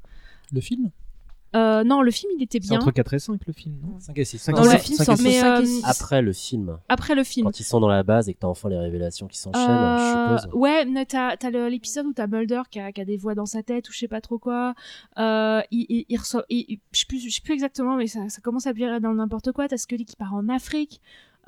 Le 0.53 0.61
film? 0.61 0.91
Euh, 1.57 1.83
non, 1.83 2.03
le 2.03 2.11
film, 2.11 2.31
il 2.37 2.43
était 2.43 2.59
C'est 2.61 2.69
bien. 2.69 2.79
entre 2.79 2.91
4 2.91 3.15
et 3.15 3.19
5 3.19 3.41
le 3.47 3.53
film, 3.55 3.75
non 3.83 3.99
5 4.01 4.19
et 4.19 4.25
6. 4.25 4.39
Cinq 4.39 4.53
Non, 4.57 4.65
et 4.65 4.73
le 4.75 4.79
six. 4.79 4.85
film 4.87 4.99
cinq 4.99 5.05
c'est 5.05 5.11
et 5.11 5.15
entre 5.15 5.27
six. 5.27 5.41
5 5.41 5.57
et 5.57 5.61
Mais, 5.61 5.67
6. 5.67 5.83
Après 5.85 6.23
le 6.23 6.33
film, 6.35 6.79
Après 6.91 7.15
le 7.15 7.25
film. 7.25 7.47
quand 7.47 7.59
ils 7.61 7.65
sont 7.65 7.81
dans 7.81 7.89
la 7.89 8.03
base 8.03 8.29
et 8.29 8.35
que 8.35 8.39
t'as 8.41 8.49
enfin 8.49 8.69
les 8.69 8.77
révélations 8.79 9.27
qui 9.29 9.39
s'enchaînent, 9.39 9.63
Euh, 9.71 10.37
je 10.37 10.43
suppose. 10.43 10.55
Ouais, 10.61 10.85
mais 10.85 11.07
t'as 11.07 11.37
t'as 11.39 11.49
le- 11.51 11.69
l'épisode 11.69 12.07
où 12.07 12.13
t'as 12.13 12.27
Mulder 12.27 12.63
qui 12.71 12.81
a, 12.81 12.93
qui 12.93 13.01
a 13.01 13.05
des 13.07 13.17
voix 13.17 13.35
dans 13.35 13.47
sa 13.47 13.63
tête 13.63 13.89
ou 13.89 13.93
je 13.93 13.99
sais 13.99 14.09
pas 14.09 14.21
trop 14.21 14.39
quoi. 14.39 14.75
Euh, 15.19 15.63
il, 15.71 15.87
il, 15.89 16.05
il 16.09 16.17
reçoit, 16.19 16.45
il- 16.51 16.81
je 16.93 17.01
sais 17.01 17.07
plus, 17.07 17.19
je 17.21 17.35
sais 17.35 17.41
plus 17.41 17.55
exactement, 17.55 17.97
mais 17.97 18.07
ça, 18.09 18.29
ça 18.29 18.41
commence 18.43 18.67
à 18.67 18.73
virer 18.73 19.01
dans 19.01 19.15
n'importe 19.15 19.53
quoi. 19.53 19.69
T'as 19.69 19.79
Scully 19.79 20.05
qui 20.05 20.17
part 20.17 20.35
en 20.35 20.49
Afrique 20.51 21.01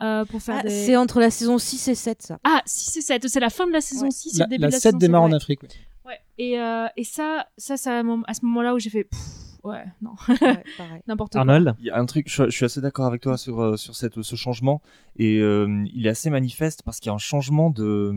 euh, 0.02 0.24
pour 0.24 0.40
faire 0.40 0.56
Ah, 0.60 0.62
des. 0.62 0.70
C'est 0.70 0.96
entre 0.96 1.20
la 1.20 1.30
saison 1.30 1.58
6 1.58 1.88
et 1.88 1.94
7 1.94 2.22
ça. 2.22 2.38
Ah, 2.44 2.62
si 2.64 2.88
c'est 2.90 3.02
7, 3.02 3.28
c'est 3.28 3.38
la 3.40 3.50
fin 3.50 3.66
de 3.66 3.72
la 3.72 3.82
saison 3.82 4.06
Ouais. 4.06 4.10
6 4.10 4.36
et 4.36 4.38
La, 4.38 4.44
le 4.46 4.50
début 4.50 4.62
la 4.62 4.68
de 4.68 4.72
la 4.72 4.78
7 4.80 4.82
saison 4.92 4.98
démarre 4.98 5.24
sept, 5.24 5.32
en. 5.34 5.36
Afrique. 5.36 5.62
ouais. 5.62 5.68
Ouais. 6.06 6.18
Et, 6.38 6.58
euh, 6.58 6.86
et 6.96 7.04
ça, 7.04 7.46
ça, 7.58 7.76
c'est 7.76 7.90
à, 7.90 8.02
mon- 8.02 8.22
à 8.26 8.32
ce 8.32 8.44
moment-là 8.46 8.74
où 8.74 8.78
j'ai 8.78 8.88
fait. 8.88 9.04
pff, 9.04 9.20
ouais, 9.64 9.84
non, 10.02 10.12
Ouais, 10.28 10.36
pareil. 10.78 11.02
n'importe 11.06 11.32
quoi. 11.32 11.40
Arnold. 11.42 11.74
Il 11.80 11.86
y 11.86 11.90
a 11.90 11.98
un 11.98 12.06
truc, 12.06 12.26
je, 12.28 12.44
je 12.44 12.50
suis 12.50 12.64
assez 12.64 12.80
d'accord 12.80 13.06
avec 13.06 13.20
toi 13.20 13.36
sur, 13.36 13.60
euh, 13.60 13.76
sur 13.76 13.94
cette, 13.94 14.20
ce 14.22 14.36
changement, 14.36 14.80
et 15.16 15.38
euh, 15.40 15.84
il 15.94 16.06
est 16.06 16.10
assez 16.10 16.30
manifeste 16.30 16.82
parce 16.84 16.98
qu'il 17.00 17.08
y 17.08 17.12
a 17.12 17.14
un 17.14 17.18
changement 17.18 17.70
de, 17.70 18.10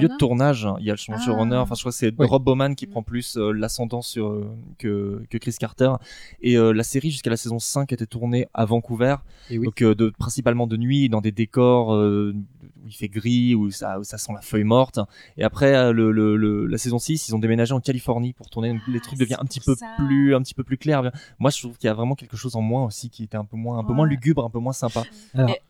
lieu 0.00 0.08
de 0.08 0.16
tournage. 0.18 0.68
Il 0.80 0.84
y 0.86 0.90
a 0.90 0.92
le 0.92 0.96
changement 0.98 1.16
de 1.16 1.22
Ah. 1.22 1.24
showrunner, 1.26 1.56
enfin 1.56 1.74
je 1.74 1.80
crois 1.82 1.92
que 1.92 1.98
c'est 1.98 2.12
Oui. 2.18 2.26
Rob 2.26 2.44
Bowman 2.44 2.74
qui 2.74 2.86
prend 2.86 3.02
plus 3.02 3.36
euh, 3.36 3.52
l'ascendant 3.52 4.02
sur 4.02 4.28
euh, 4.28 4.50
que, 4.78 5.22
que 5.30 5.38
Chris 5.38 5.56
Carter. 5.58 5.92
Et 6.42 6.56
euh, 6.56 6.72
la 6.72 6.82
série 6.84 7.10
jusqu'à 7.10 7.30
la 7.30 7.36
saison 7.36 7.58
5 7.58 7.92
était 7.92 8.06
tournée 8.06 8.46
à 8.54 8.64
Vancouver, 8.64 9.16
Et 9.50 9.58
oui. 9.58 9.64
donc 9.66 9.82
euh, 9.82 9.94
de, 9.94 10.10
principalement 10.18 10.66
de 10.66 10.76
nuit, 10.76 11.08
dans 11.08 11.20
des 11.20 11.32
décors 11.32 11.94
euh, 11.94 12.34
où 12.82 12.88
il 12.88 12.92
fait 12.92 13.08
gris, 13.08 13.54
où 13.54 13.70
ça, 13.70 13.98
où 14.00 14.04
ça 14.04 14.18
sent 14.18 14.32
la 14.34 14.40
feuille 14.40 14.64
morte. 14.64 14.98
Et 15.36 15.44
après 15.44 15.74
euh, 15.74 15.92
le, 15.92 16.10
le, 16.10 16.36
le- 16.36 16.66
la 16.66 16.78
saison 16.78 16.98
6, 16.98 17.28
ils 17.28 17.34
ont 17.34 17.38
déménagé 17.38 17.72
en 17.72 17.80
Californie 17.80 18.32
pour 18.32 18.50
tourner, 18.50 18.72
donc 18.72 18.82
les 18.88 19.00
trucs 19.00 19.16
c'est 19.18 19.24
deviennent 19.24 19.40
un 19.40 19.44
petit 19.46 19.60
peu 19.60 19.74
ça. 19.74 19.86
plus, 19.96 20.34
un 20.34 20.42
petit 20.42 20.54
peu 20.54 20.64
plus 20.64 20.76
clair. 20.78 21.10
Moi, 21.38 21.50
je 21.50 21.58
trouve 21.60 21.76
qu'il 21.78 21.86
y 21.86 21.90
a 21.90 21.94
vraiment 21.94 22.14
quelque 22.14 22.36
chose 22.36 22.56
en 22.56 22.62
moins 22.62 22.84
aussi 22.84 23.10
qui 23.10 23.24
était 23.24 23.36
un 23.36 23.44
peu 23.44 23.56
moins, 23.56 23.78
un 23.78 23.84
peu 23.84 23.92
moins 23.92 24.06
lugubre, 24.06 24.44
un 24.44 24.50
peu 24.50 24.58
moins 24.58 24.72
sympa. 24.72 25.02
Alors, 25.34 25.50
Et- 25.50 25.60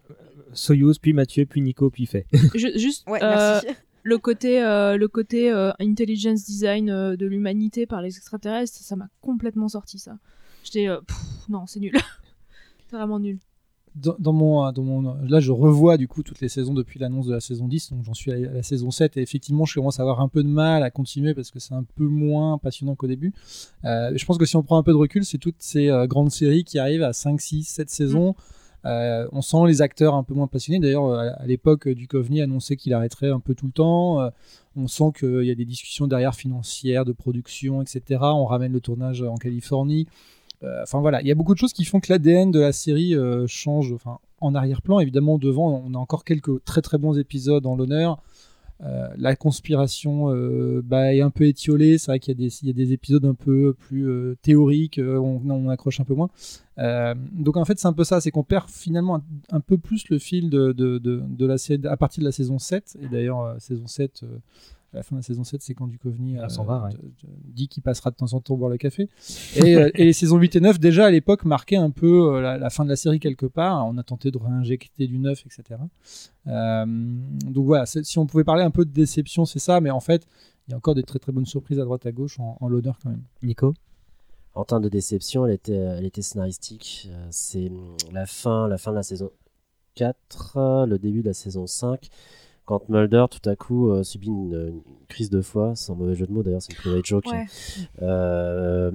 Soyuz, 0.53 0.99
puis 0.99 1.13
Mathieu, 1.13 1.47
puis 1.47 1.61
Nico, 1.61 1.91
puis 1.91 2.07
Fait. 2.07 2.27
Je- 2.55 2.79
juste 2.79 3.09
Ouais, 3.09 3.23
euh, 3.23 3.61
merci. 3.65 3.67
le 4.05 4.19
côté, 4.19 4.63
euh, 4.63 4.97
le 4.97 5.09
côté 5.09 5.51
euh, 5.51 5.73
intelligence 5.81 6.45
design 6.45 6.91
euh, 6.91 7.17
de 7.17 7.27
l'humanité 7.27 7.87
par 7.87 8.03
les 8.03 8.17
extraterrestres, 8.17 8.77
ça 8.79 8.95
m'a 8.97 9.09
complètement 9.21 9.69
sorti 9.69 9.99
ça. 9.99 10.17
J'étais, 10.63 10.89
euh, 10.89 11.01
non, 11.49 11.67
c'est 11.67 11.81
nul. 11.81 11.93
c'est 12.89 12.97
vraiment 12.97 13.19
nul. 13.19 13.39
Dans, 13.95 14.33
mon, 14.33 14.73
dans 14.73 14.83
mon, 14.83 15.15
là, 15.23 15.41
je 15.41 15.53
revois 15.53 15.97
du 15.97 16.09
coup 16.09 16.23
toutes 16.23 16.41
les 16.41 16.49
saisons 16.49 16.75
depuis 16.75 16.99
l'annonce 16.99 17.27
de 17.27 17.33
la 17.35 17.41
saison 17.41 17.69
10, 17.69 17.93
donc 17.93 18.05
j'en 18.05 18.15
suis 18.15 18.33
à 18.33 18.37
la, 18.37 18.63
saison 18.63 18.91
7, 18.91 19.17
et 19.17 19.23
effectivement, 19.23 19.65
je 19.65 19.75
commence 19.75 20.01
à 20.01 20.03
avoir 20.03 20.21
un 20.21 20.29
peu 20.29 20.43
de 20.43 20.49
mal 20.49 20.83
à 20.83 20.91
continuer 20.91 21.35
parce 21.35 21.51
que 21.51 21.61
c'est 21.61 21.75
un 21.75 21.85
peu 21.97 22.05
moins 22.05 22.59
passionnant 22.59 22.97
qu'au 22.97 23.07
début. 23.07 23.33
Euh, 23.85 24.13
je 24.17 24.25
pense 24.25 24.39
que 24.39 24.47
si 24.47 24.57
on 24.57 24.63
prend 24.63 24.79
un 24.79 24.83
peu 24.83 24.93
de 24.93 24.97
recul, 24.97 25.25
c'est 25.25 25.39
toutes 25.39 25.61
ces 25.61 25.89
euh, 25.89 26.07
grandes 26.07 26.31
séries 26.31 26.65
qui 26.65 26.79
arrivent 26.79 27.03
à 27.03 27.13
5, 27.13 27.41
6, 27.41 27.65
7 27.65 27.91
saisons. 27.91 28.35
Euh, 28.87 29.27
on 29.33 29.41
sent 29.41 29.67
les 29.67 29.81
acteurs 29.83 30.15
un 30.15 30.23
peu 30.23 30.35
moins 30.35 30.47
passionnés. 30.47 30.79
D'ailleurs, 30.79 31.07
euh, 31.07 31.31
à, 31.37 31.47
l'époque, 31.47 31.89
du 31.89 32.07
Duchovny 32.07 32.43
annonçait 32.43 32.77
qu'il 32.77 32.93
arrêterait 32.93 33.31
un 33.31 33.41
peu 33.41 33.55
tout 33.55 33.67
le 33.67 33.73
temps. 33.73 34.21
Euh, 34.21 34.31
on 34.77 34.89
sent 34.89 35.13
qu'il 35.19 35.45
y 35.45 35.51
a 35.51 35.55
des 35.55 35.65
discussions 35.65 36.07
derrière 36.07 36.35
financières, 36.35 37.05
de 37.05 37.13
production, 37.13 37.81
etc. 37.81 38.21
On 38.23 38.45
ramène 38.45 38.73
le 38.73 38.81
tournage 38.81 39.23
en 39.23 39.37
Californie. 39.37 40.07
Euh, 40.65 40.83
Enfin 40.83 41.01
voilà, 41.01 41.21
il 41.21 41.29
y 41.29 41.31
a 41.31 41.35
beaucoup 41.35 41.55
de 41.55 41.59
choses 41.59 41.73
qui 41.73 41.85
font 41.85 42.01
que 42.01 42.13
l'ADN 42.13 42.51
de 42.51 42.61
la 42.61 42.73
série 42.73 43.15
euh, 43.15 43.47
change. 43.47 43.93
Enfin, 43.93 44.19
en 44.41 44.55
arrière-plan, 44.55 45.01
évidemment, 45.01 45.39
devant, 45.39 45.83
on 45.87 45.95
a 45.95 45.99
encore 45.99 46.25
quelques 46.25 46.65
très 46.65 46.83
très 46.83 46.99
bons 46.99 47.19
épisodes 47.19 47.67
en 47.67 47.77
l'honneur. 47.77 48.23
Euh, 48.83 49.07
la 49.17 49.37
conspiration 49.37 50.35
bah, 50.83 51.15
est 51.15 51.21
un 51.21 51.31
peu 51.31 51.45
étiolée. 51.47 51.97
C'est 51.97 52.11
vrai 52.11 52.19
qu'il 52.19 52.39
y, 52.39 52.71
a 52.71 52.73
des- 52.73 52.93
épisodes 52.93 53.25
un 53.25 53.35
peu 53.35 53.73
plus 53.73 54.37
théoriques, 54.43 55.01
on, 55.03 55.41
on 55.49 55.69
accroche 55.69 56.01
un 56.01 56.05
peu 56.05 56.15
moins. 56.15 56.29
Donc 57.33 57.57
en 57.57 57.65
fait, 57.65 57.79
c'est 57.79 57.87
un 57.87 57.93
peu 57.93 58.05
ça, 58.05 58.21
c'est 58.21 58.31
qu'on 58.31 58.43
perd 58.43 58.69
finalement 58.69 59.23
un, 59.51 59.61
peu 59.61 59.79
plus 59.79 60.09
le 60.09 60.19
fil 60.19 60.51
de, 60.51 61.47
la 61.47 61.57
série 61.57 61.81
à 61.87 61.97
partir 61.97 62.21
de 62.21 62.27
la 62.27 62.33
saison 62.33 62.59
7. 62.59 62.99
Et 63.01 63.07
d'ailleurs, 63.07 63.57
saison 63.61 63.87
7, 63.87 64.23
euh, 64.25 64.27
à 64.95 64.99
la 64.99 65.03
fin 65.03 65.17
de 65.17 65.19
la 65.21 65.23
saison 65.23 65.45
7, 65.45 65.61
c'est 65.63 65.75
quand 65.75 65.87
Duchovny 65.87 66.39
Ah, 66.39 66.49
s'en 66.49 66.65
va, 66.65 66.85
ouais. 66.85 66.91
dit 67.45 67.69
qu'il 67.69 67.83
passera 67.83 68.11
de 68.11 68.17
temps 68.17 68.33
en 68.33 68.41
temps 68.41 68.57
boire 68.57 68.71
le 68.71 68.77
café. 68.79 69.09
Et, 69.57 69.77
euh, 69.77 69.91
et 69.95 70.05
les 70.05 70.13
saisons 70.13 70.39
8 70.39 70.57
et 70.57 70.61
9, 70.61 70.81
déjà 70.81 71.07
à 71.07 71.11
l'époque, 71.11 71.45
marquaient 71.45 71.77
un 71.77 71.91
peu 71.91 72.35
euh, 72.37 72.41
la, 72.41 72.59
la 72.59 72.71
fin 72.71 72.85
de 72.85 72.89
la 72.89 72.97
série 72.97 73.21
quelque 73.21 73.47
part. 73.47 73.87
On 73.87 73.99
a 73.99 74.03
tenté 74.03 74.31
de 74.31 74.39
réinjecter 74.39 75.07
du 75.07 75.19
neuf, 75.19 75.45
etc. 75.47 75.81
Euh, 76.47 76.85
donc 76.87 77.67
voilà, 77.67 77.85
si 77.87 78.19
on 78.19 78.27
pouvait 78.27 78.45
parler 78.45 78.63
un 78.63 78.71
peu 78.71 78.85
de 78.85 78.91
déception, 78.93 79.45
c'est 79.45 79.59
ça, 79.59 79.81
mais 79.81 79.91
en 79.91 80.01
fait, 80.01 80.27
il 80.67 80.71
y 80.71 80.75
a 80.75 80.77
encore 80.77 80.95
des 80.95 81.03
très 81.03 81.19
très 81.19 81.33
bonnes 81.33 81.47
surprises 81.47 81.79
à 81.81 81.85
droite 81.85 82.07
à 82.07 82.13
gauche 82.13 82.39
en, 82.41 82.57
en 82.61 82.69
l'honneur 82.69 82.99
quand 83.03 83.11
même. 83.11 83.23
Nico? 83.43 83.75
En 84.55 84.65
termes 84.65 84.83
de 84.83 84.89
déception, 84.89 85.45
elle 85.47 85.55
était, 85.55 85.73
elle 85.75 86.05
était 86.05 86.23
scénaristique. 86.23 87.09
Euh, 87.11 87.27
C'est 87.31 87.73
la 88.13 88.25
fin, 88.27 88.69
la 88.69 88.79
fin 88.79 88.93
de 88.93 88.97
la 88.97 89.03
saison 89.03 89.31
4, 89.97 90.57
euh, 90.57 90.87
le 90.87 90.99
début 90.99 91.23
de 91.23 91.27
la 91.29 91.35
saison 91.35 91.67
5, 91.67 92.09
quand 92.65 92.89
Mulder 92.89 93.27
tout 93.31 93.49
à 93.49 93.57
coup 93.57 93.91
euh, 93.91 94.03
subit 94.03 94.29
une, 94.29 94.55
une 94.55 95.07
crise 95.09 95.31
de 95.31 95.43
foi, 95.43 95.75
sans 95.77 95.95
mauvais 95.95 96.15
jeu 96.15 96.27
de 96.27 96.33
mots 96.33 96.43
d'ailleurs, 96.43 96.63
c'est 96.63 96.73
une 96.73 96.79
private 96.79 97.05
joke. 97.05 97.27
Ouais. 97.27 97.45
euh, 98.03 98.91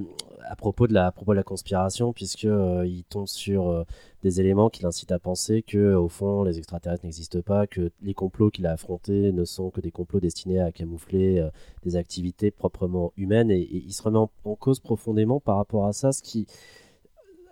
à 0.51 0.55
propos 0.55 0.87
de 0.87 0.93
la, 0.93 1.05
à 1.05 1.11
propos 1.11 1.33
de 1.33 1.37
la 1.37 1.43
conspiration, 1.43 2.11
puisque 2.11 2.45
euh, 2.45 2.83
il 2.83 3.03
tombe 3.03 3.27
sur 3.27 3.69
euh, 3.69 3.83
des 4.23 4.39
éléments 4.41 4.69
qui 4.71 4.81
l'incitent 4.81 5.11
à 5.11 5.19
penser 5.19 5.61
que 5.61 5.93
au 5.93 6.07
fond 6.09 6.41
les 6.43 6.57
extraterrestres 6.57 7.05
n'existent 7.05 7.41
pas, 7.41 7.67
que 7.67 7.91
les 8.01 8.15
complots 8.15 8.49
qu'il 8.49 8.65
a 8.65 8.71
affrontés 8.71 9.31
ne 9.31 9.45
sont 9.45 9.69
que 9.69 9.79
des 9.79 9.91
complots 9.91 10.19
destinés 10.19 10.59
à 10.59 10.71
camoufler 10.71 11.39
euh, 11.39 11.49
des 11.83 11.95
activités 11.95 12.49
proprement 12.49 13.13
humaines, 13.15 13.51
et, 13.51 13.61
et 13.61 13.83
il 13.85 13.93
se 13.93 14.01
remet 14.01 14.17
en, 14.17 14.31
en 14.43 14.55
cause 14.55 14.79
profondément 14.79 15.39
par 15.39 15.57
rapport 15.57 15.85
à 15.85 15.93
ça, 15.93 16.11
ce 16.11 16.23
qui 16.23 16.47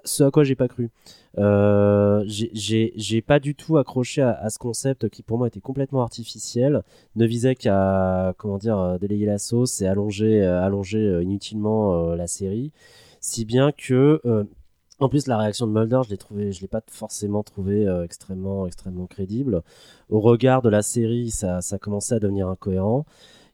ce 0.08 0.24
à 0.24 0.32
quoi 0.32 0.44
j'ai 0.44 0.56
pas 0.56 0.68
cru. 0.68 0.90
Euh, 1.38 2.24
j'ai- 2.26 3.22
pas 3.22 3.40
du 3.40 3.54
tout 3.56 3.78
accroché 3.78 4.22
à, 4.22 4.50
ce 4.50 4.58
concept 4.58 5.10
qui 5.10 5.22
pour 5.24 5.38
moi 5.38 5.48
était 5.48 5.62
complètement 5.62 6.02
artificiel, 6.02 6.84
ne 7.16 7.26
visait 7.26 7.56
qu'à 7.56 8.34
comment 8.38 8.58
dire 8.58 8.78
euh, 8.80 8.98
délayer 8.98 9.26
la 9.26 9.38
sauce 9.38 9.82
et 9.82 9.88
allonger 9.88 10.42
euh, 10.42 10.70
euh, 10.70 11.24
inutilement 11.24 12.16
la 12.16 12.28
série, 12.28 12.72
si 13.22 13.46
bien 13.46 13.72
que 13.72 14.22
en 15.00 15.10
plus 15.10 15.28
la 15.28 15.38
réaction 15.38 15.68
de 15.68 15.72
Mulder, 15.72 16.02
je 16.06 16.10
l'ai 16.10 16.52
l'ai 16.60 16.68
pas 16.68 16.82
forcément 16.90 17.44
trouvé 17.44 17.88
euh, 17.88 18.04
extrêmement 18.04 18.68
crédible. 19.08 19.62
Au 20.10 20.20
regard 20.20 20.62
de 20.62 20.70
la 20.70 20.82
série, 20.82 21.30
ça 21.30 21.62
ça 21.62 21.78
commençait 21.78 22.16
à 22.16 22.20
devenir 22.20 22.48
incohérent. 22.48 23.06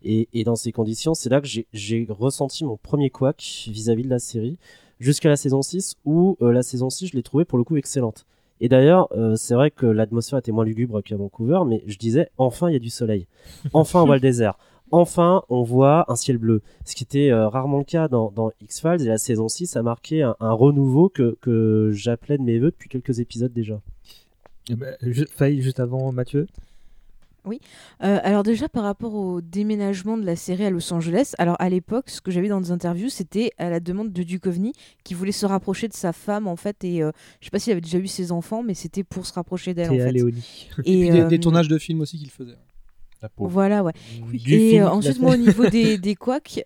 Et, 0.06 0.28
et 0.34 0.44
dans 0.44 0.56
ces 0.56 0.72
conditions, 0.74 1.14
c'est 1.14 1.30
là 1.30 1.40
que 1.42 1.48
j'ai 1.48 2.08
ressenti 2.10 2.66
mon 2.66 2.76
premier 2.78 3.10
couac 3.10 3.68
vis-à-vis 3.70 4.04
de 4.04 4.10
la 4.10 4.20
série, 4.20 4.58
jusqu'à 5.04 5.30
la 5.30 5.36
saison 5.36 5.62
6, 5.62 5.96
où 6.06 6.38
euh, 6.42 6.52
la 6.52 6.64
saison 6.64 6.90
6, 6.90 7.08
je 7.08 7.16
l'ai 7.16 7.24
trouvée 7.24 7.46
pour 7.46 7.58
le 7.58 7.64
coup 7.64 7.76
excellente. 7.78 8.26
Et 8.62 8.70
d'ailleurs, 8.70 9.10
euh, 9.12 9.36
c'est 9.36 9.56
vrai 9.56 9.72
que 9.72 9.86
l'atmosphère 9.86 10.40
était 10.40 10.52
moins 10.54 10.64
lugubre 10.66 11.02
qu'à 11.04 11.18
Vancouver, 11.18 11.60
mais 11.68 11.84
je 11.86 11.98
disais, 11.98 12.30
enfin 12.38 12.70
il 12.70 12.74
y 12.74 12.76
a 12.76 12.80
du 12.80 12.90
soleil. 12.90 13.28
Enfin 13.74 14.02
on 14.02 14.06
voit 14.06 14.16
le 14.16 14.22
désert. 14.22 14.58
Enfin 14.92 15.42
on 15.50 15.64
voit 15.64 16.06
un 16.12 16.16
ciel 16.16 16.38
bleu. 16.38 16.62
Ce 16.86 16.96
qui 16.96 17.04
était 17.04 17.32
euh, 17.32 17.50
rarement 17.50 17.80
le 17.80 17.84
cas 17.84 18.08
dans, 18.08 18.32
dans 18.32 18.52
X-Files, 18.62 19.02
et 19.02 19.08
la 19.10 19.18
saison 19.18 19.50
6 19.50 19.76
a 19.76 19.82
marqué 19.84 20.22
un, 20.24 20.36
un 20.40 20.54
renouveau 20.54 21.10
que, 21.10 21.38
que 21.42 21.90
j'appelais 21.94 22.38
de 22.38 22.44
mes 22.44 22.60
voeux 22.60 22.72
depuis 22.72 22.90
quelques 22.90 23.20
épisodes 23.20 23.52
déjà. 23.52 23.82
Ben, 24.70 24.96
ju- 25.02 25.28
Faye, 25.30 25.62
juste 25.62 25.80
avant 25.82 26.12
Mathieu? 26.14 26.48
Oui. 27.46 27.60
Euh, 28.04 28.20
alors 28.24 28.44
déjà 28.44 28.70
par 28.70 28.84
rapport 28.84 29.14
au 29.14 29.42
déménagement 29.42 30.18
de 30.18 30.26
la 30.26 30.36
série 30.36 30.66
à 30.66 30.70
Los 30.70 30.94
Angeles, 30.94 31.34
alors 31.38 31.58
à 31.60 31.70
l'époque, 31.70 32.10
ce 32.10 32.22
que 32.22 32.32
j'avais 32.32 32.48
dans 32.48 32.62
des 32.62 32.72
interviews, 32.72 33.10
c'était 33.10 33.52
à 33.58 33.70
la 33.70 33.80
demande 33.80 34.14
de 34.14 34.24
Duchovny 34.24 34.74
qui 35.04 35.14
voulait 35.14 35.32
se 35.32 35.46
rapprocher 35.46 35.88
de 35.88 35.94
sa 35.94 36.14
femme 36.14 36.48
en 36.48 36.56
fait 36.56 36.84
et 36.84 37.04
euh, 37.04 37.12
je 37.40 37.46
sais 37.46 37.52
pas 37.52 37.60
s'il 37.60 37.72
avait 37.72 37.82
déjà 37.82 37.98
eu 37.98 38.08
ses 38.08 38.32
enfants, 38.32 38.64
mais 38.64 38.74
c'était 38.74 39.04
pour 39.04 39.26
se 39.26 39.34
rapprocher 39.34 39.74
d'elle 39.74 39.92
en 39.92 39.98
fait. 39.98 40.12
Léonie. 40.12 40.70
Et, 40.80 40.84
puis 40.84 41.10
des, 41.10 41.20
euh, 41.20 41.28
des 41.28 41.40
tournages 41.40 41.68
de 41.68 41.78
films 41.78 42.02
aussi 42.02 42.18
qu'il 42.18 42.32
faisait. 42.32 42.56
Voilà, 43.38 43.84
ouais. 43.84 43.92
Du 44.32 44.54
et 44.54 44.82
euh, 44.82 44.90
ensuite, 44.90 45.18
l'a 45.18 45.22
moi, 45.22 45.34
au 45.34 45.38
niveau 45.38 45.68
des, 45.68 45.98
des 46.00 46.16
couacs, 46.16 46.64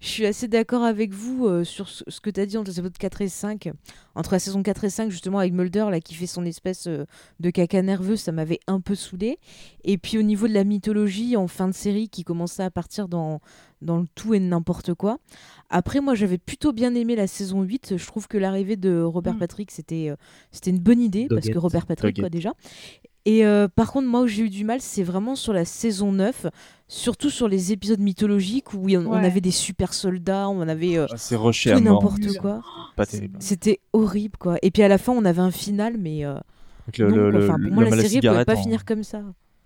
je 0.00 0.06
suis 0.06 0.26
assez 0.26 0.48
d'accord 0.48 0.82
avec 0.82 1.12
vous 1.12 1.46
euh, 1.46 1.64
sur 1.64 1.88
ce, 1.88 2.04
ce 2.08 2.20
que 2.20 2.30
tu 2.30 2.40
as 2.40 2.46
dit 2.46 2.56
entre 2.56 2.70
les 2.70 2.78
épisodes 2.78 2.96
4 2.96 3.22
et 3.22 3.28
5. 3.28 3.70
Entre 4.14 4.32
la 4.32 4.38
saison 4.38 4.62
4 4.62 4.84
et 4.84 4.90
5, 4.90 5.10
justement, 5.10 5.38
avec 5.38 5.52
Mulder, 5.52 5.86
là, 5.90 6.00
qui 6.00 6.14
fait 6.14 6.26
son 6.26 6.44
espèce 6.44 6.86
euh, 6.86 7.04
de 7.40 7.50
caca 7.50 7.82
nerveux, 7.82 8.16
ça 8.16 8.32
m'avait 8.32 8.60
un 8.66 8.80
peu 8.80 8.94
saoulé. 8.94 9.38
Et 9.84 9.98
puis, 9.98 10.18
au 10.18 10.22
niveau 10.22 10.48
de 10.48 10.54
la 10.54 10.64
mythologie 10.64 11.36
en 11.36 11.46
fin 11.46 11.68
de 11.68 11.74
série, 11.74 12.08
qui 12.08 12.24
commençait 12.24 12.62
à 12.62 12.70
partir 12.70 13.08
dans, 13.08 13.40
dans 13.82 13.98
le 13.98 14.06
tout 14.14 14.34
et 14.34 14.40
n'importe 14.40 14.94
quoi. 14.94 15.18
Après, 15.70 16.00
moi, 16.00 16.14
j'avais 16.14 16.38
plutôt 16.38 16.72
bien 16.72 16.94
aimé 16.94 17.14
la 17.16 17.26
saison 17.26 17.62
8. 17.62 17.96
Je 17.96 18.06
trouve 18.06 18.28
que 18.28 18.38
l'arrivée 18.38 18.76
de 18.76 19.02
Robert 19.02 19.34
Mm. 19.36 19.38
Patrick, 19.38 19.70
c'était 19.70 20.08
euh, 20.10 20.16
c'était 20.50 20.70
une 20.70 20.78
bonne 20.78 21.00
idée, 21.00 21.26
parce 21.28 21.48
que. 21.48 21.58
Robert 21.58 21.86
Patrick, 21.86 22.18
quoi, 22.18 22.28
déjà. 22.28 22.54
Et 23.28 23.44
euh, 23.44 23.66
par 23.68 23.90
contre, 23.92 24.06
moi 24.06 24.20
où 24.22 24.26
j'ai 24.28 24.44
eu 24.44 24.48
du 24.50 24.64
mal, 24.64 24.80
c'est 24.80 25.02
vraiment 25.02 25.34
sur 25.34 25.52
la 25.52 25.64
saison 25.64 26.12
9, 26.12 26.46
surtout 26.86 27.28
sur 27.28 27.48
les 27.48 27.72
épisodes 27.72 27.98
mythologiques 28.00 28.72
où 28.72 28.88
on, 28.88 29.12
avait 29.12 29.40
des 29.40 29.50
super 29.50 29.92
soldats, 29.92 30.48
on 30.48 30.60
avait 30.68 30.96
euh, 30.96 31.06
Ah, 31.10 31.16
C'est 31.16 31.34
rushé 31.36 31.72
tout 31.74 31.80
n'importe 31.80 32.38
quoi. 32.38 32.62
C'était 33.40 33.80
horrible, 33.92 34.36
quoi. 34.38 34.58
Et 34.62 34.70
puis 34.70 34.82
à 34.82 34.88
la 34.88 34.98
fin, 34.98 35.12
on 35.12 35.24
avait 35.24 35.40
un 35.42 35.50
final, 35.50 35.96
mais 35.98 36.24
euh, 36.24 36.34
Donc, 36.86 36.98
le, 36.98 37.08
non, 37.10 37.16
le, 37.16 37.30
quoi. 37.30 37.40
le- 37.40 37.44
Enfin, 37.48 37.58
pour 37.60 37.72
moi, 37.72 37.84
la 37.84 37.90
série 37.90 37.96
ne 37.96 38.08
pouvait 38.08 38.10
cigarette 38.20 38.46
pas 38.46 38.54
en- 38.56 38.62
finir 38.62 38.84
comme 38.84 39.02
ça. 39.02 39.20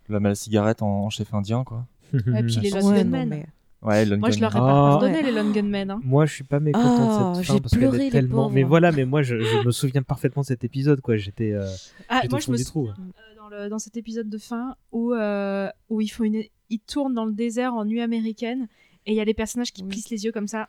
La 0.09 0.35
cigarette 0.35 0.83
en, 0.83 1.05
en 1.05 1.11
chef 1.11 1.33
indien, 1.35 1.63
quoi. 1.63 1.87
Et 2.15 2.19
puis 2.43 2.57
les 2.63 2.71
Lost 2.71 2.87
Ouais, 2.89 3.05
non, 3.05 3.11
Gunmen. 3.11 3.29
mais- 3.29 3.47
Ouais, 3.83 4.05
Lone 4.05 4.21
Moi, 4.21 4.31
je 4.31 4.41
leur 4.41 4.55
ai 4.55 4.59
pas 4.59 4.65
Ah. 4.67 4.91
pardonné, 4.91 5.15
Ouais. 5.15 5.23
les 5.23 5.33
Lone 5.33 5.53
Gunmen. 5.53 5.91
hein. 5.91 6.01
Moi, 6.05 6.27
je 6.27 6.35
suis 6.35 6.45
pas 6.45 6.61
mécontent 6.61 6.85
Ah, 6.87 7.31
de 7.31 7.35
cette 7.37 7.45
j'ai 7.47 7.53
fin 7.55 7.59
parce 7.61 7.71
qu'elle 7.73 7.81
pleuré, 7.81 7.97
est 7.99 8.05
les 8.05 8.11
tellement. 8.11 8.43
pauvres. 8.43 8.55
Mais 8.55 8.63
voilà, 8.63 8.93
mais 8.93 9.07
moi, 9.07 9.23
je, 9.23 9.41
je 9.41 9.65
me 9.67 9.71
souviens 9.71 10.03
parfaitement 10.03 10.43
de 10.43 10.47
cet 10.47 10.65
épisode, 10.65 11.01
quoi. 11.01 11.17
J'étais. 11.17 11.53
euh, 11.53 11.65
Ah, 12.11 12.21
moi, 12.29 12.39
au 12.39 12.43
je 12.43 12.51
me 12.51 12.57
du 12.59 12.63
sou- 12.65 12.69
trou. 12.71 12.89
euh, 12.89 12.93
dans, 12.93 13.03
le- 13.51 13.69
dans 13.69 13.79
cet 13.79 13.97
épisode 13.97 14.29
de 14.29 14.39
fin 14.39 14.77
où, 14.93 15.13
euh, 15.13 15.69
où 15.89 16.01
ils, 16.01 16.09
font 16.09 16.25
une... 16.25 16.43
ils 16.71 16.79
tournent 16.81 17.15
dans 17.15 17.25
le 17.27 17.33
désert 17.33 17.75
en 17.75 17.85
nuit 17.85 18.01
américaine 18.01 18.69
et 19.07 19.13
il 19.13 19.17
y 19.17 19.21
a 19.21 19.25
les 19.25 19.35
personnages 19.35 19.73
qui 19.73 19.83
Oui. 19.83 19.89
plissent 19.89 20.11
les 20.11 20.25
yeux 20.25 20.33
comme 20.33 20.49
ça 20.49 20.69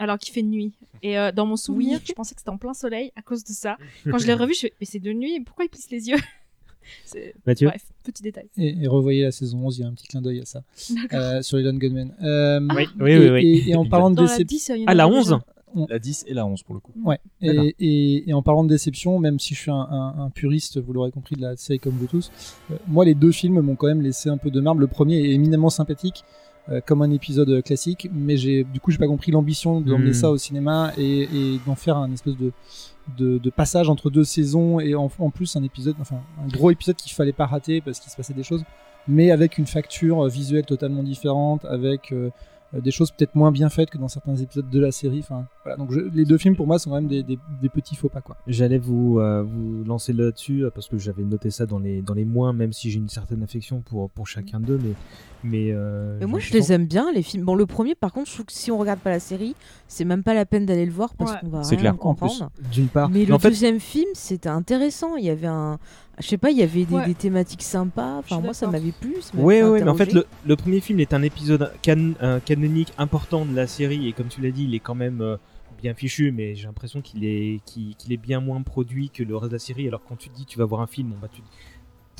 alors 0.00 0.18
qu'il 0.18 0.32
fait 0.32 0.42
nuit. 0.42 0.72
Et 1.02 1.18
euh, 1.18 1.32
dans 1.32 1.44
mon 1.46 1.56
souvenir, 1.56 2.00
je 2.04 2.12
pensais 2.12 2.34
que 2.34 2.40
c'était 2.40 2.50
en 2.50 2.56
plein 2.58 2.74
soleil 2.74 3.10
à 3.16 3.22
cause 3.22 3.42
de 3.42 3.52
ça. 3.52 3.76
Quand 4.10 4.18
je 4.18 4.26
l'ai 4.28 4.34
revu, 4.34 4.54
je 4.54 4.60
fais 4.60 4.72
mais 4.80 4.86
c'est 4.86 5.00
de 5.00 5.12
nuit, 5.12 5.40
pourquoi 5.40 5.64
ils 5.64 5.68
plissent 5.68 5.90
les 5.90 6.08
yeux? 6.08 6.16
Mathieu? 7.46 7.68
Bref, 7.68 7.84
petit 8.04 8.22
détail. 8.22 8.48
Et, 8.56 8.82
et 8.84 8.86
revoyez 8.86 9.22
la 9.24 9.30
saison 9.32 9.58
11, 9.66 9.78
il 9.78 9.80
y 9.82 9.84
a 9.84 9.88
un 9.88 9.92
petit 9.94 10.06
clin 10.06 10.22
d'œil 10.22 10.40
à 10.40 10.44
ça. 10.46 10.62
Euh, 11.12 11.42
sur 11.42 11.56
les 11.58 11.62
Lone 11.64 11.78
Gunmen. 11.78 12.14
Euh, 12.22 12.60
Oui, 12.74 12.82
et, 12.84 13.02
oui, 13.02 13.18
oui, 13.18 13.28
oui. 13.30 13.62
Et, 13.66 13.70
et 13.70 13.74
en 13.76 13.86
parlant 13.88 14.10
de 14.10 14.16
Dans 14.16 14.22
la 14.22 14.28
déception. 14.28 14.74
10, 14.74 14.78
il 14.78 14.82
y 14.82 14.84
en 14.84 14.86
Ah, 14.88 14.94
la 14.94 15.04
avait 15.04 15.14
11 15.16 15.38
La 15.88 15.98
10 15.98 16.24
et 16.28 16.34
la 16.34 16.46
11 16.46 16.62
pour 16.62 16.74
le 16.74 16.80
coup. 16.80 16.92
Ouais. 17.04 17.18
Et, 17.40 17.74
et, 17.78 18.30
et 18.30 18.32
en 18.34 18.42
parlant 18.42 18.64
de 18.64 18.68
déception, 18.68 19.18
même 19.18 19.38
si 19.38 19.54
je 19.54 19.60
suis 19.60 19.70
un, 19.70 19.74
un- 19.90 20.14
un 20.24 20.30
puriste, 20.30 20.78
vous 20.80 20.92
l'aurez 20.92 21.10
compris, 21.10 21.36
de 21.36 21.42
la 21.42 21.56
série 21.56 21.78
comme 21.78 21.94
vous 21.94 22.06
tous, 22.06 22.30
euh, 22.70 22.76
moi 22.86 23.04
les 23.04 23.14
deux 23.14 23.32
films 23.32 23.60
m'ont 23.60 23.76
quand 23.76 23.86
même 23.86 24.02
laissé 24.02 24.28
un 24.28 24.36
peu 24.38 24.50
de 24.50 24.60
marbre. 24.60 24.80
Le 24.80 24.86
premier 24.86 25.16
est 25.18 25.30
éminemment 25.30 25.70
sympathique, 25.70 26.24
euh, 26.70 26.80
comme 26.84 27.02
un 27.02 27.10
épisode 27.10 27.48
euh, 27.50 27.62
classique, 27.62 28.08
mais 28.12 28.36
j'ai 28.36 28.64
du 28.64 28.80
coup 28.80 28.90
j'ai 28.90 28.98
pas 28.98 29.06
compris 29.06 29.30
l'ambition 29.32 29.80
d'emmener 29.80 30.10
Mm. 30.10 30.14
ça 30.14 30.30
au 30.30 30.36
cinéma 30.38 30.92
et, 30.98 31.22
et 31.22 31.60
d'en 31.66 31.74
faire 31.74 31.96
un 31.96 32.12
espèce 32.12 32.36
de, 32.36 32.52
de, 33.16 33.38
de 33.38 33.50
passage 33.50 33.88
entre 33.88 34.10
deux 34.10 34.24
saisons 34.24 34.78
et 34.80 34.94
en, 34.94 35.10
en 35.18 35.30
plus 35.30 35.56
un 35.56 35.62
épisode, 35.62 35.96
enfin 36.00 36.20
un 36.44 36.48
gros 36.48 36.70
épisode 36.70 36.96
qu'il 36.96 37.12
fallait 37.12 37.32
pas 37.32 37.46
rater 37.46 37.80
parce 37.80 38.00
qu'il 38.00 38.10
se 38.10 38.16
passait 38.16 38.34
des 38.34 38.42
choses, 38.42 38.64
mais 39.06 39.30
avec 39.30 39.56
une 39.58 39.66
facture 39.66 40.26
visuelle 40.28 40.66
totalement 40.66 41.02
différente, 41.02 41.64
avec 41.64 42.12
euh, 42.12 42.28
des 42.72 42.90
choses 42.90 43.10
peut-être 43.10 43.34
moins 43.34 43.50
bien 43.50 43.68
faites 43.68 43.90
que 43.90 43.98
dans 43.98 44.08
certains 44.08 44.36
épisodes 44.36 44.68
de 44.68 44.80
la 44.80 44.92
série. 44.92 45.20
Enfin, 45.20 45.46
voilà. 45.64 45.76
Donc 45.76 45.90
les 45.92 46.24
deux 46.24 46.38
films 46.38 46.56
pour 46.56 46.66
moi 46.66 46.78
sont 46.78 46.90
quand 46.90 47.00
même 47.00 47.08
des 47.08 47.68
petits 47.68 47.96
faux 47.96 48.08
pas 48.08 48.20
quoi. 48.20 48.36
J'allais 48.46 48.78
vous, 48.78 49.18
euh, 49.18 49.42
vous 49.42 49.84
lancer 49.84 50.12
là-dessus 50.12 50.64
euh, 50.64 50.70
parce 50.70 50.88
que 50.88 50.98
j'avais 50.98 51.22
noté 51.22 51.50
ça 51.50 51.66
dans 51.66 51.78
les, 51.78 52.02
dans 52.02 52.14
les 52.14 52.24
moins, 52.24 52.52
même 52.52 52.72
si 52.72 52.90
j'ai 52.90 52.98
une 52.98 53.08
certaine 53.08 53.42
affection 53.42 53.80
pour, 53.80 54.10
pour 54.10 54.26
chacun 54.26 54.60
d'eux. 54.60 54.78
Mais, 54.82 54.92
mais, 55.44 55.70
euh, 55.72 56.16
Mais 56.20 56.26
moi, 56.26 56.38
je 56.40 56.52
les 56.52 56.72
aime 56.72 56.86
bien, 56.86 57.12
les 57.12 57.22
films. 57.22 57.44
Bon, 57.44 57.54
le 57.54 57.66
premier, 57.66 57.94
par 57.94 58.12
contre, 58.12 58.28
je 58.28 58.34
trouve 58.34 58.46
que 58.46 58.52
si 58.52 58.70
on 58.70 58.78
regarde 58.78 58.98
pas 59.00 59.10
la 59.10 59.20
série, 59.20 59.54
c'est 59.86 60.04
même 60.04 60.22
pas 60.22 60.34
la 60.34 60.44
peine 60.46 60.66
d'aller 60.66 60.84
le 60.86 60.92
voir 60.92 61.14
parce 61.14 61.32
Ouais. 61.32 61.38
qu'on 61.40 61.48
va 61.48 61.62
C'est 61.64 61.76
rien 61.76 61.92
clair, 61.92 62.06
en 62.06 62.14
plus. 62.14 62.26
comprendre. 62.28 62.50
D'une 62.72 62.88
part. 62.88 63.08
Mais 63.08 63.20
Mais 63.20 63.24
le 63.26 63.34
en 63.34 63.38
fait, 63.38 63.48
deuxième 63.50 63.78
film, 63.80 64.08
c'était 64.14 64.48
intéressant. 64.48 65.16
Il 65.16 65.24
y 65.24 65.30
avait 65.30 65.46
un, 65.46 65.78
je 66.18 66.26
sais 66.26 66.38
pas, 66.38 66.50
il 66.50 66.56
y 66.58 66.62
avait 66.62 66.84
des, 66.84 66.94
Ouais. 66.94 67.06
des 67.06 67.14
thématiques 67.14 67.62
sympas. 67.62 68.16
Enfin, 68.18 68.40
moi, 68.40 68.52
ça 68.54 68.66
m'avait 68.66 68.92
plu. 68.92 69.14
fait 69.22 69.38
ouais, 69.38 69.62
mais 69.82 69.88
en 69.88 69.94
fait, 69.94 70.12
le, 70.12 70.26
le 70.46 70.56
premier 70.56 70.80
film 70.80 70.98
est 71.00 71.14
un 71.14 71.22
épisode 71.22 71.72
can- 71.84 72.14
un 72.20 72.40
canonique 72.40 72.92
important 72.98 73.44
de 73.46 73.54
la 73.54 73.66
série, 73.66 74.08
et 74.08 74.12
comme 74.12 74.26
tu 74.28 74.40
l'as 74.40 74.50
dit, 74.50 74.64
il 74.64 74.74
est 74.74 74.80
quand 74.80 74.94
même 74.96 75.20
euh, 75.20 75.36
bien 75.80 75.94
fichu, 75.94 76.32
mais 76.32 76.56
j'ai 76.56 76.66
l'impression 76.66 77.00
qu'il 77.00 77.24
est, 77.24 77.60
qu'il, 77.64 77.94
est 78.10 78.16
bien 78.16 78.40
moins 78.40 78.60
produit 78.62 79.10
que 79.10 79.22
le 79.22 79.36
reste 79.36 79.50
de 79.52 79.56
la 79.56 79.60
série. 79.60 79.86
Alors, 79.86 80.02
quand 80.08 80.16
tu 80.16 80.28
te 80.30 80.34
dis 80.36 80.44
tu 80.44 80.58
vas 80.58 80.64
voir 80.64 80.80
un 80.80 80.88
film, 80.88 81.10
bon, 81.10 81.16
bah, 81.22 81.28
tu, 81.32 81.40
te- 81.42 81.46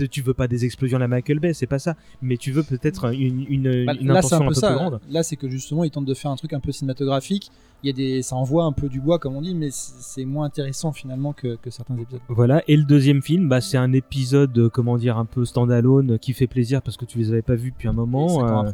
tu 0.05 0.23
veux 0.23 0.35
pas 0.35 0.49
des 0.49 0.65
explosions 0.65 0.97
à 0.97 1.01
la 1.01 1.09
Michael 1.09 1.39
Bay, 1.41 1.53
c'est 1.55 1.67
pas 1.67 1.79
ça, 1.79 1.97
mais 2.23 2.37
tu 2.37 2.53
veux 2.53 2.63
peut-être 2.63 3.13
une, 3.15 3.45
une, 3.49 3.85
Bah, 3.87 3.95
une 4.01 4.09
là, 4.09 4.19
intention 4.19 4.39
un 4.39 4.45
un 4.45 4.49
peu 4.49 4.55
ça. 4.55 4.69
plus 4.69 4.77
grande. 4.77 5.01
Là, 5.11 5.23
c'est 5.23 5.37
que 5.37 5.49
justement, 5.49 5.85
ils 5.85 5.91
tentent 5.91 6.05
de 6.07 6.15
faire 6.15 6.31
un 6.31 6.37
truc 6.37 6.53
un 6.53 6.61
peu 6.61 6.73
cinématographique. 6.73 7.51
Il 7.85 7.87
y 7.87 7.91
a 7.91 7.93
des, 7.93 8.23
ça 8.23 8.35
envoie 8.35 8.65
un 8.65 8.73
peu 8.73 8.89
du 8.89 9.01
bois, 9.01 9.21
comme 9.21 9.37
on 9.37 9.41
dit, 9.41 9.55
mais 9.55 9.69
c'est 9.71 10.25
moins 10.25 10.47
intéressant 10.47 10.93
finalement 10.93 11.33
que, 11.33 11.55
que 11.63 11.71
certains 11.71 11.97
épisodes. 11.97 12.21
Voilà, 12.29 12.63
et 12.67 12.77
le 12.77 12.83
deuxième 12.83 13.23
film, 13.23 13.49
bah, 13.49 13.61
c'est 13.61 13.77
un 13.79 13.93
épisode, 13.93 14.57
euh, 14.59 14.69
comment 14.69 14.97
dire, 14.99 15.17
un 15.17 15.25
peu 15.25 15.45
standalone, 15.45 16.13
euh, 16.15 16.19
qui 16.19 16.33
fait 16.33 16.49
plaisir 16.49 16.83
parce 16.83 16.97
que 16.97 17.05
tu 17.05 17.19
les 17.19 17.31
avais 17.31 17.43
pas 17.43 17.55
vus 17.55 17.71
depuis 17.71 17.87
un 17.87 17.93
moment. 17.93 18.45
euh. 18.67 18.71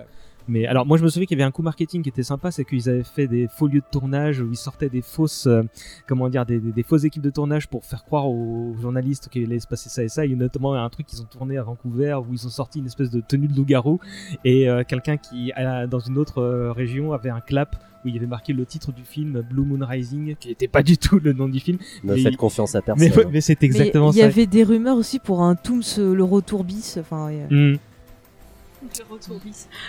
Mais 0.46 0.66
alors, 0.66 0.84
moi, 0.84 0.98
je 0.98 1.04
me 1.04 1.08
souviens 1.08 1.24
qu'il 1.26 1.38
y 1.38 1.40
avait 1.40 1.48
un 1.48 1.50
coup 1.52 1.62
marketing 1.62 2.02
qui 2.02 2.10
était 2.10 2.22
sympa, 2.22 2.50
c'est 2.50 2.64
qu'ils 2.64 2.88
avaient 2.90 3.02
fait 3.02 3.26
des 3.26 3.48
faux 3.48 3.66
lieux 3.66 3.80
de 3.80 3.84
tournage 3.90 4.40
où 4.40 4.48
ils 4.50 4.56
sortaient 4.56 4.90
des 4.90 5.00
fausses, 5.00 5.46
euh, 5.46 5.62
comment 6.06 6.28
dire, 6.28 6.44
des, 6.44 6.58
des- 6.58 6.72
des 6.72 6.82
fausses 6.82 7.04
équipes 7.04 7.22
de 7.22 7.30
tournage 7.30 7.66
pour 7.68 7.84
faire 7.84 8.04
croire 8.04 8.28
aux 8.28 8.74
journalistes 8.80 9.28
qu'il 9.30 9.44
allait 9.44 9.58
se 9.60 9.66
passer 9.66 9.88
ça 9.88 10.02
et 10.04 10.08
ça. 10.08 10.26
Il 10.26 10.32
y 10.32 10.34
a 10.34 10.36
notamment 10.36 10.74
un 10.74 10.88
truc 10.90 11.06
qu'ils 11.06 11.22
ont 11.22 11.26
tourné 11.26 11.56
à 11.56 11.62
Vancouver 11.62 12.14
où 12.28 12.32
ils 12.34 12.46
ont 12.46 12.50
sorti 12.50 12.80
une 12.80 12.86
espèce 12.86 13.10
de 13.10 13.20
tenue 13.20 13.48
de 13.48 13.56
loup-garou 13.56 14.00
et 14.44 14.68
euh, 14.68 14.82
quelqu'un 14.86 15.16
qui, 15.16 15.50
à- 15.52 15.86
dans 15.86 16.00
une 16.00 16.18
autre 16.18 16.38
euh, 16.42 16.72
région, 16.72 17.12
avait 17.12 17.30
un 17.30 17.40
clap 17.40 17.76
où 18.04 18.08
il 18.08 18.14
y 18.14 18.18
avait 18.18 18.26
marqué 18.26 18.52
le 18.52 18.66
titre 18.66 18.92
du 18.92 19.02
film 19.02 19.40
Blue 19.48 19.64
Moon 19.64 19.78
Rising, 19.86 20.36
qui 20.38 20.48
n'était 20.48 20.68
pas 20.68 20.82
du 20.82 20.98
tout 20.98 21.18
le 21.24 21.32
nom 21.32 21.48
du 21.48 21.58
film. 21.58 21.78
Ne 22.02 22.12
Mais 22.14 22.20
faites 22.22 22.32
il- 22.34 22.36
confiance 22.36 22.74
à 22.74 22.82
personne. 22.82 23.08
mais 23.32 23.40
c'est 23.40 23.58
Mais 23.62 23.66
exactement 23.66 24.10
il 24.12 24.16
y 24.16 24.20
ça. 24.20 24.26
avait 24.26 24.44
des 24.44 24.62
rumeurs 24.62 24.98
aussi 24.98 25.18
pour 25.18 25.42
un 25.42 25.54
Tooms, 25.54 25.80
le 25.96 26.22
retour 26.22 26.64
bis. 26.64 26.98
Enfin, 27.00 27.30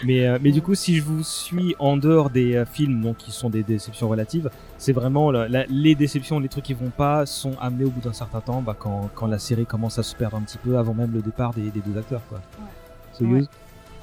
Mais, 0.04 0.28
euh, 0.28 0.38
mais 0.42 0.52
du 0.52 0.62
coup, 0.62 0.76
si 0.76 0.96
je 0.98 1.04
vous 1.04 1.24
suis 1.24 1.76
en 1.80 1.98
dehors 1.98 2.30
des 2.30 2.56
euh, 2.56 2.66
films 2.66 3.02
donc, 3.02 3.18
qui 3.18 3.32
sont 3.32 3.50
des 3.50 3.64
déceptions 3.64 4.08
relatives, 4.10 4.50
c'est 4.78 4.94
vraiment 4.94 5.32
la- 5.32 5.48
la- 5.48 5.66
les 5.68 5.96
déceptions, 5.96 6.40
les 6.40 6.50
trucs 6.50 6.66
qui 6.66 6.74
vont 6.74 6.90
pas 6.90 7.26
sont 7.26 7.54
amenés 7.60 7.86
au 7.86 7.90
bout 7.90 8.02
d'un 8.02 8.14
certain 8.14 8.42
temps 8.42 8.62
bah, 8.62 8.76
quand, 8.78 9.10
quand 9.16 9.28
la 9.28 9.40
série 9.40 9.66
commence 9.66 10.00
à 10.00 10.04
se 10.04 10.16
perdre 10.16 10.38
un 10.38 10.42
petit 10.42 10.58
peu 10.58 10.78
avant 10.78 10.94
même 10.94 11.12
le 11.14 11.22
départ 11.22 11.54
des, 11.54 11.70
des 11.72 11.82
deux 11.82 11.98
acteurs. 11.98 12.22
Quoi. 12.30 12.42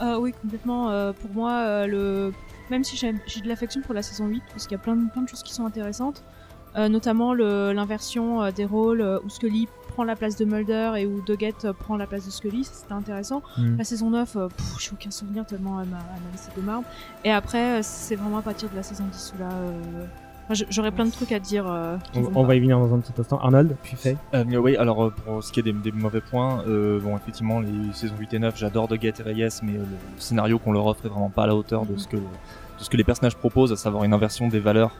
Euh, 0.01 0.16
oui, 0.18 0.32
complètement. 0.43 1.12
Pour 1.12 1.30
moi, 1.32 1.86
le... 1.86 2.32
même 2.70 2.82
si 2.82 2.97
j'ai 2.97 3.12
de 3.12 3.49
l'affection 3.49 3.80
pour 3.82 3.95
la 3.95 4.03
saison 4.03 4.26
8, 4.26 4.43
parce 4.51 4.66
qu'il 4.66 4.72
y 4.76 4.80
a 4.80 4.82
plein 4.82 4.97
de, 4.97 5.09
plein 5.11 5.22
de 5.22 5.28
choses 5.28 5.43
qui 5.43 5.53
sont 5.55 5.64
intéressantes, 5.66 6.24
notamment 6.76 7.34
l'inversion 7.34 8.51
des 8.51 8.64
rôles 8.64 9.20
où 9.24 9.28
Scully 9.28 9.68
prend 9.93 10.05
la 10.05 10.16
place 10.16 10.36
de 10.36 10.45
Mulder 10.45 10.93
et 10.99 11.07
où 11.07 11.22
Doggett 11.22 11.64
euh, 11.64 11.72
prend 11.72 11.97
la 11.97 12.07
place 12.07 12.26
de 12.26 12.30
Scully, 12.30 12.64
c'était 12.64 12.93
intéressant. 12.93 13.43
Mhm. 13.59 13.76
La 13.78 13.84
saison 13.84 14.11
9, 14.11 14.36
euh, 14.36 14.49
pff, 14.49 14.76
j'ai 14.80 14.90
aucun 14.93 15.11
souvenir 15.11 15.47
tellement 15.47 15.80
elle 15.80 15.88
m'a 15.88 15.99
laissé 16.32 16.51
de 16.57 16.62
marbre. 16.62 16.84
Et 17.24 17.30
après, 17.30 17.78
euh, 17.78 17.80
c'est 17.82 18.16
vraiment 18.16 18.38
à 18.38 18.43
partir 18.43 18.68
de 18.70 18.76
la 18.76 18.82
saison 18.82 19.05
10 19.11 19.34
où 19.36 19.40
là, 19.40 19.49
euh, 19.53 20.05
je- 20.51 20.64
J'aurais 20.70 20.90
plein 20.90 21.05
de 21.07 21.11
trucs 21.11 21.32
à 21.32 21.38
dire. 21.38 21.64
euh, 21.66 21.97
On, 22.34 22.43
va 22.45 22.55
y 22.55 22.61
venir 22.61 22.78
dans 22.78 22.93
un 22.95 22.99
petit 22.99 23.12
instant. 23.18 23.38
Arnold, 23.40 23.76
puis 23.82 23.97
Faye. 23.97 24.16
Euh, 24.34 24.45
mais 24.47 24.57
oui, 24.57 24.76
alors 24.76 25.12
pour 25.12 25.43
ce 25.43 25.53
qui 25.53 25.61
est 25.61 25.62
des, 25.62 25.72
des 25.72 25.93
mauvais 25.93 26.20
points, 26.20 26.62
euh, 26.66 27.01
bon 27.01 27.16
effectivement 27.16 27.61
les 27.61 27.93
saisons 27.93 28.14
8 28.18 28.34
et 28.34 28.38
9, 28.40 28.57
j'adore 28.59 28.88
Doggett 28.88 29.20
et 29.20 29.22
Reyes, 29.22 29.49
mais 29.62 29.74
euh, 29.74 29.78
le, 29.78 30.20
scénario 30.20 30.59
qu'on 30.59 30.72
leur 30.72 30.86
offre 30.86 31.07
est 31.07 31.09
vraiment 31.09 31.30
pas 31.30 31.45
à 31.45 31.47
la 31.47 31.55
hauteur 31.55 31.86
de 31.86 31.97
ce 31.97 32.07
que 32.09 32.16
de 32.16 32.22
ce 32.84 32.90
que 32.90 32.97
les 32.97 33.05
personnages 33.05 33.36
proposent, 33.36 33.72
à 33.72 33.76
savoir 33.76 34.05
une 34.05 34.12
inversion 34.12 34.49
des 34.49 34.59
valeurs, 34.59 34.90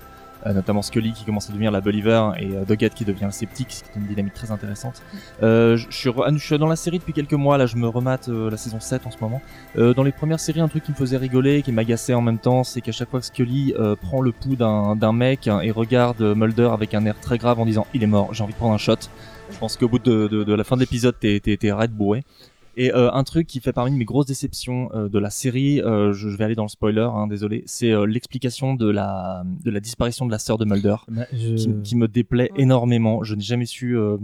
notamment 0.47 0.82
Scully 0.82 1.12
qui 1.12 1.24
commence 1.24 1.49
à 1.49 1.53
devenir 1.53 1.70
la 1.70 1.80
believer 1.80 2.32
et 2.38 2.55
euh, 2.55 2.64
Doggett 2.64 2.95
qui 2.95 3.05
devient 3.05 3.24
le 3.24 3.30
sceptique, 3.30 3.72
ce 3.72 3.84
qui 3.84 3.90
est 3.90 4.01
une 4.01 4.07
dynamique 4.07 4.34
très 4.34 4.51
intéressante. 4.51 5.03
Euh, 5.43 5.76
je, 5.76 5.86
je 5.90 6.38
suis 6.38 6.59
dans 6.59 6.68
la 6.68 6.76
série 6.76 6.99
depuis 6.99 7.12
quelques 7.12 7.32
mois, 7.34 7.59
là 7.59 7.66
je 7.66 7.76
me 7.76 7.88
remate 7.88 8.28
euh, 8.28 8.51
la 8.51 8.57
saison 8.57 8.80
7 8.80 9.07
en 9.07 9.11
ce 9.11 9.18
moment. 9.20 9.40
Euh, 9.78 9.95
dans 9.95 10.03
les 10.03 10.12
premières 10.12 10.40
séries, 10.40 10.61
un 10.61 10.68
truc 10.68 10.84
qui 10.84 10.90
me 10.90 10.97
faisait 10.97 11.16
rigoler, 11.16 11.62
qui 11.62 11.72
m'agaçait 11.72 12.14
en 12.14 12.22
même 12.22 12.38
temps, 12.38 12.64
c'est 12.64 12.80
qu'à 12.80 12.93
chaque 12.93 13.11
fois 13.11 13.20
que 13.20 13.26
Scully 13.26 13.74
euh, 13.78 13.97
prend 13.97 14.20
le 14.20 14.32
pouls 14.32 14.57
d'un 14.57 15.12
mec 15.12 15.49
et 15.62 15.70
regarde 15.70 16.20
Mulder 16.20 16.70
avec 16.72 16.95
un 16.95 17.05
air 17.07 17.18
très 17.20 17.38
grave 17.38 17.61
en 17.61 17.66
disant 17.66 17.86
il 17.95 18.03
est 18.03 18.07
mort, 18.07 18.32
j'ai 18.34 18.43
envie 18.43 18.53
de 18.53 18.59
prendre 18.59 18.74
un 18.74 18.78
shot. 18.78 18.97
Je 19.51 19.59
pense 19.59 19.76
qu'au 19.76 19.88
bout 19.88 19.99
de, 19.99 20.55
la 20.55 20.64
fin 20.64 20.76
de 20.76 20.80
l'épisode, 20.80 21.14
t'es 21.20 21.72
raide 21.72 21.93
bourré. 21.93 22.24
Et 22.77 22.93
euh, 22.95 23.11
un 23.12 23.23
truc 23.25 23.47
qui 23.47 23.61
fait 23.61 23.73
parmi 23.73 23.91
mes 23.97 24.05
grosses 24.07 24.27
déceptions 24.27 24.91
euh, 24.95 25.09
de 25.09 25.18
la 25.18 25.29
série, 25.31 25.81
euh, 25.83 26.12
je, 26.12 26.29
je 26.31 26.37
vais 26.37 26.45
aller 26.45 26.55
dans 26.55 26.62
le 26.64 26.68
spoiler, 26.68 27.07
hein, 27.14 27.27
désolé, 27.27 27.64
c'est 27.66 27.91
euh, 27.93 28.07
l'explication 28.07 28.75
de 28.75 28.89
la 28.91 29.45
de 29.64 29.70
la 29.70 29.81
disparition 29.81 30.25
de 30.27 30.31
la 30.31 30.39
sœur 30.39 30.57
de 30.59 30.64
Mulder, 30.64 30.97
Bah, 31.09 31.27
je- 31.33 31.55
qui, 31.55 31.83
qui 31.83 31.97
me 31.97 32.09
déplaît 32.09 32.51
énormément. 32.57 33.23
Je 33.25 33.35
n'ai 33.35 33.43
jamais 33.43 33.66
su 33.66 33.97
euh, 33.99 34.16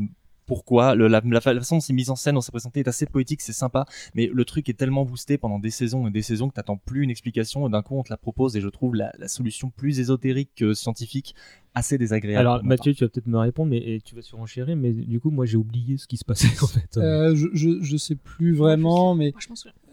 pourquoi. 0.49 0.97
Le, 0.97 1.07
la, 1.07 1.21
la, 1.25 1.41
fa- 1.41 1.55
la 1.55 1.61
façon 1.61 1.77
dont 1.77 1.81
c'est 1.81 1.93
mis 1.93 2.11
en 2.11 2.17
scène, 2.17 2.35
dont 2.35 2.41
c'est 2.41 2.51
présenté 2.51 2.81
est 2.81 2.89
assez 2.89 3.07
poétique, 3.07 3.41
c'est 3.43 3.53
sympa, 3.53 3.85
mais 4.15 4.29
le 4.33 4.45
truc 4.45 4.69
est 4.69 4.73
tellement 4.77 5.05
boosté 5.05 5.39
pendant 5.39 5.61
des 5.61 5.71
saisons 5.71 6.09
et 6.09 6.11
des 6.11 6.23
saisons 6.23 6.49
que 6.49 6.55
t'attends 6.55 6.79
plus 6.79 7.03
une 7.05 7.11
explication 7.11 7.69
et 7.69 7.71
d'un 7.71 7.83
coup 7.83 7.97
on 7.97 8.03
te 8.03 8.11
la 8.11 8.17
propose 8.17 8.57
et 8.57 8.61
je 8.61 8.69
trouve 8.69 8.97
la, 8.97 9.13
la 9.19 9.29
solution 9.29 9.71
plus 9.71 10.01
ésotérique 10.01 10.51
que 10.57 10.75
scientifique 10.75 11.37
assez 11.75 11.99
désagréable. 11.99 12.41
Alors 12.41 12.65
Mathieu, 12.65 12.93
tu 12.95 13.05
vas 13.05 13.09
peut-être 13.11 13.29
me 13.29 13.39
répondre, 13.39 13.71
mais 13.71 13.79
et 13.79 14.01
tu 14.01 14.17
vas 14.17 14.23
surenchérir, 14.23 14.75
mais 14.77 14.93
du 14.93 15.21
coup, 15.21 15.31
moi 15.31 15.47
j'ai 15.47 15.57
oublié 15.59 15.97
ce 15.99 16.09
qui 16.09 16.17
se 16.17 16.25
passait 16.25 16.49
en 16.63 16.67
fait. 16.67 16.97
Euh, 16.97 17.37
je, 17.37 17.47
je, 17.53 17.81
je 17.83 17.97
sais 17.97 18.17
plus 18.17 18.55
vraiment, 18.55 19.15
mais. 19.15 19.33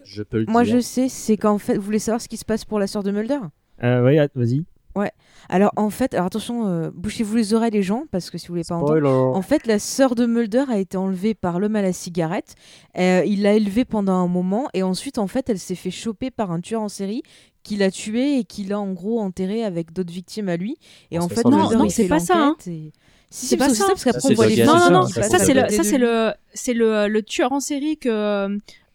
Je 0.04 0.22
peux 0.22 0.38
le 0.38 0.46
Moi, 0.46 0.62
dire. 0.64 0.76
je 0.76 0.80
sais, 0.80 1.08
c'est 1.08 1.36
qu'en 1.36 1.58
fait, 1.58 1.76
vous 1.76 1.82
voulez 1.82 1.98
savoir 1.98 2.20
ce 2.20 2.28
qui 2.28 2.36
se 2.36 2.44
passe 2.44 2.64
pour 2.64 2.78
la 2.78 2.86
sœur 2.86 3.02
de 3.02 3.10
Mulder? 3.10 3.38
Euh, 3.82 4.02
ouais, 4.04 4.18
att- 4.18 4.30
vas-y. 4.36 4.64
Ouais. 4.96 5.12
Alors 5.48 5.70
en 5.76 5.90
fait, 5.90 6.14
alors 6.14 6.26
attention, 6.26 6.66
euh, 6.66 6.90
bouchez-vous 6.92 7.36
les 7.36 7.54
oreilles 7.54 7.70
les 7.70 7.82
gens 7.82 8.04
parce 8.10 8.30
que 8.30 8.38
si 8.38 8.48
vous 8.48 8.54
voulez 8.54 8.64
pas 8.68 8.78
Spoiler. 8.80 9.06
entendre. 9.06 9.36
En 9.36 9.42
fait, 9.42 9.66
la 9.66 9.78
sœur 9.78 10.14
de 10.16 10.26
Mulder 10.26 10.64
a 10.68 10.78
été 10.78 10.96
enlevée 10.96 11.34
par 11.34 11.60
l'homme 11.60 11.76
à 11.76 11.82
la 11.82 11.92
cigarette. 11.92 12.54
Euh, 12.98 13.22
il 13.26 13.42
l'a 13.42 13.52
élevée 13.54 13.84
pendant 13.84 14.14
un 14.14 14.26
moment 14.26 14.68
et 14.74 14.82
ensuite 14.82 15.18
en 15.18 15.26
fait, 15.28 15.48
elle 15.48 15.58
s'est 15.60 15.74
fait 15.76 15.90
choper 15.92 16.30
par 16.32 16.50
un 16.50 16.60
tueur 16.60 16.82
en 16.82 16.88
série 16.88 17.22
qui 17.62 17.76
l'a 17.76 17.90
tuée 17.90 18.38
et 18.38 18.44
qui 18.44 18.64
l'a 18.64 18.80
en 18.80 18.92
gros 18.92 19.20
enterrée 19.20 19.62
avec 19.64 19.92
d'autres 19.92 20.12
victimes 20.12 20.48
à 20.48 20.56
lui. 20.56 20.76
Et 21.10 21.18
en 21.18 21.28
fait, 21.28 21.44
Mulder, 21.44 21.74
Non, 21.74 21.78
non, 21.84 21.88
c'est 21.88 22.08
pas 22.08 22.18
ça, 22.20 22.34
hein. 22.38 22.56
et- 22.66 22.92
Si, 23.28 23.46
C'est 23.46 23.56
pas 23.56 23.68
ça. 23.68 23.74
ça 23.74 23.86
parce 23.88 24.00
Ça, 24.02 24.12
qu'après 24.12 24.20
c'est 24.20 24.32
on 24.32 24.36
voit 24.36 24.46
les 24.46 24.64
Non, 24.64 24.76
non, 24.78 24.90
non, 24.90 25.06
ça, 25.08 25.22
c'est 25.40 25.52
le, 25.52 25.68
ça 25.68 25.82
c'est 25.82 25.98
le, 25.98 26.32
c'est 26.54 26.74
le, 26.74 27.08
le 27.08 27.22
tueur 27.22 27.50
en 27.52 27.58
série 27.60 27.98
que 27.98 28.08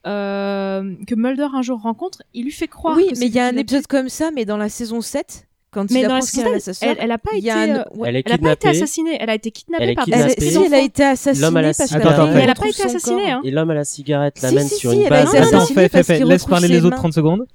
euh, 0.08 0.96
que 1.08 1.16
Mulder 1.16 1.48
un 1.54 1.62
jour 1.62 1.82
rencontre. 1.82 2.24
Il 2.34 2.46
lui 2.46 2.52
fait 2.52 2.68
croire. 2.68 2.96
Oui, 2.98 3.10
que 3.14 3.20
mais 3.20 3.28
il 3.28 3.34
y 3.36 3.40
a 3.40 3.46
un 3.46 3.56
épisode 3.58 3.88
comme 3.88 4.10
ça, 4.10 4.32
mais 4.32 4.46
dans 4.46 4.58
la 4.58 4.70
saison 4.70 5.02
7, 5.02 5.48
quand 5.72 5.90
Mais 5.92 6.02
il 6.02 6.04
dans 6.04 6.10
la 6.10 6.16
apprend 6.18 6.28
qu'il 6.28 6.40
y 6.40 6.42
a 6.42 6.46
saison 6.46 6.60
sa 6.60 6.74
sœur, 6.74 6.90
elle, 6.90 6.98
elle 7.00 7.12
a 7.12 7.18
pas 7.18 7.32
un- 7.34 7.76
euh, 7.76 7.84
ouais. 7.96 8.10
Elle 8.10 8.16
est 8.18 8.24
elle 8.26 8.34
a 8.34 8.38
pas 8.38 8.52
été 8.52 8.58
kidnappée. 8.60 8.68
assassinée. 8.70 9.18
Elle 9.20 9.30
a 9.30 9.36
été 9.36 9.52
kidnappée 9.52 9.84
Elle 9.86 9.96
par 9.96 10.06
des 10.06 10.12
Elle, 10.14 10.30
si, 10.32 10.64
elle 10.66 10.74
a 10.74 10.80
été 10.82 11.04
assassinée 11.04 11.42
L'homme 11.46 11.58
à 11.58 11.62
la 11.62 11.68
parce 11.74 11.92
elle 11.92 12.50
a 12.50 12.54
pas 12.56 12.68
été 12.68 12.84
assassinée. 12.84 13.32
Hein. 13.32 13.42
Et 13.44 13.52
l'homme 13.52 13.70
à 13.72 13.74
la 13.74 13.86
cigarette 13.86 14.42
l'amène 14.42 14.68
si, 14.68 14.76
sur 14.76 14.92
si, 14.92 14.98
une 14.98 15.02
elle 15.04 15.14
a 15.14 15.24
base. 15.24 15.30
été 15.30 15.38
Attends, 15.38 15.58
assassinée 15.58 15.90
fais, 15.90 16.04
fais, 16.04 16.24
Laisse 16.26 16.46
parler 16.46 16.68
les 16.68 16.80
autres 16.80 16.90
mains. 16.96 16.96
30 16.98 17.14
secondes. 17.14 17.46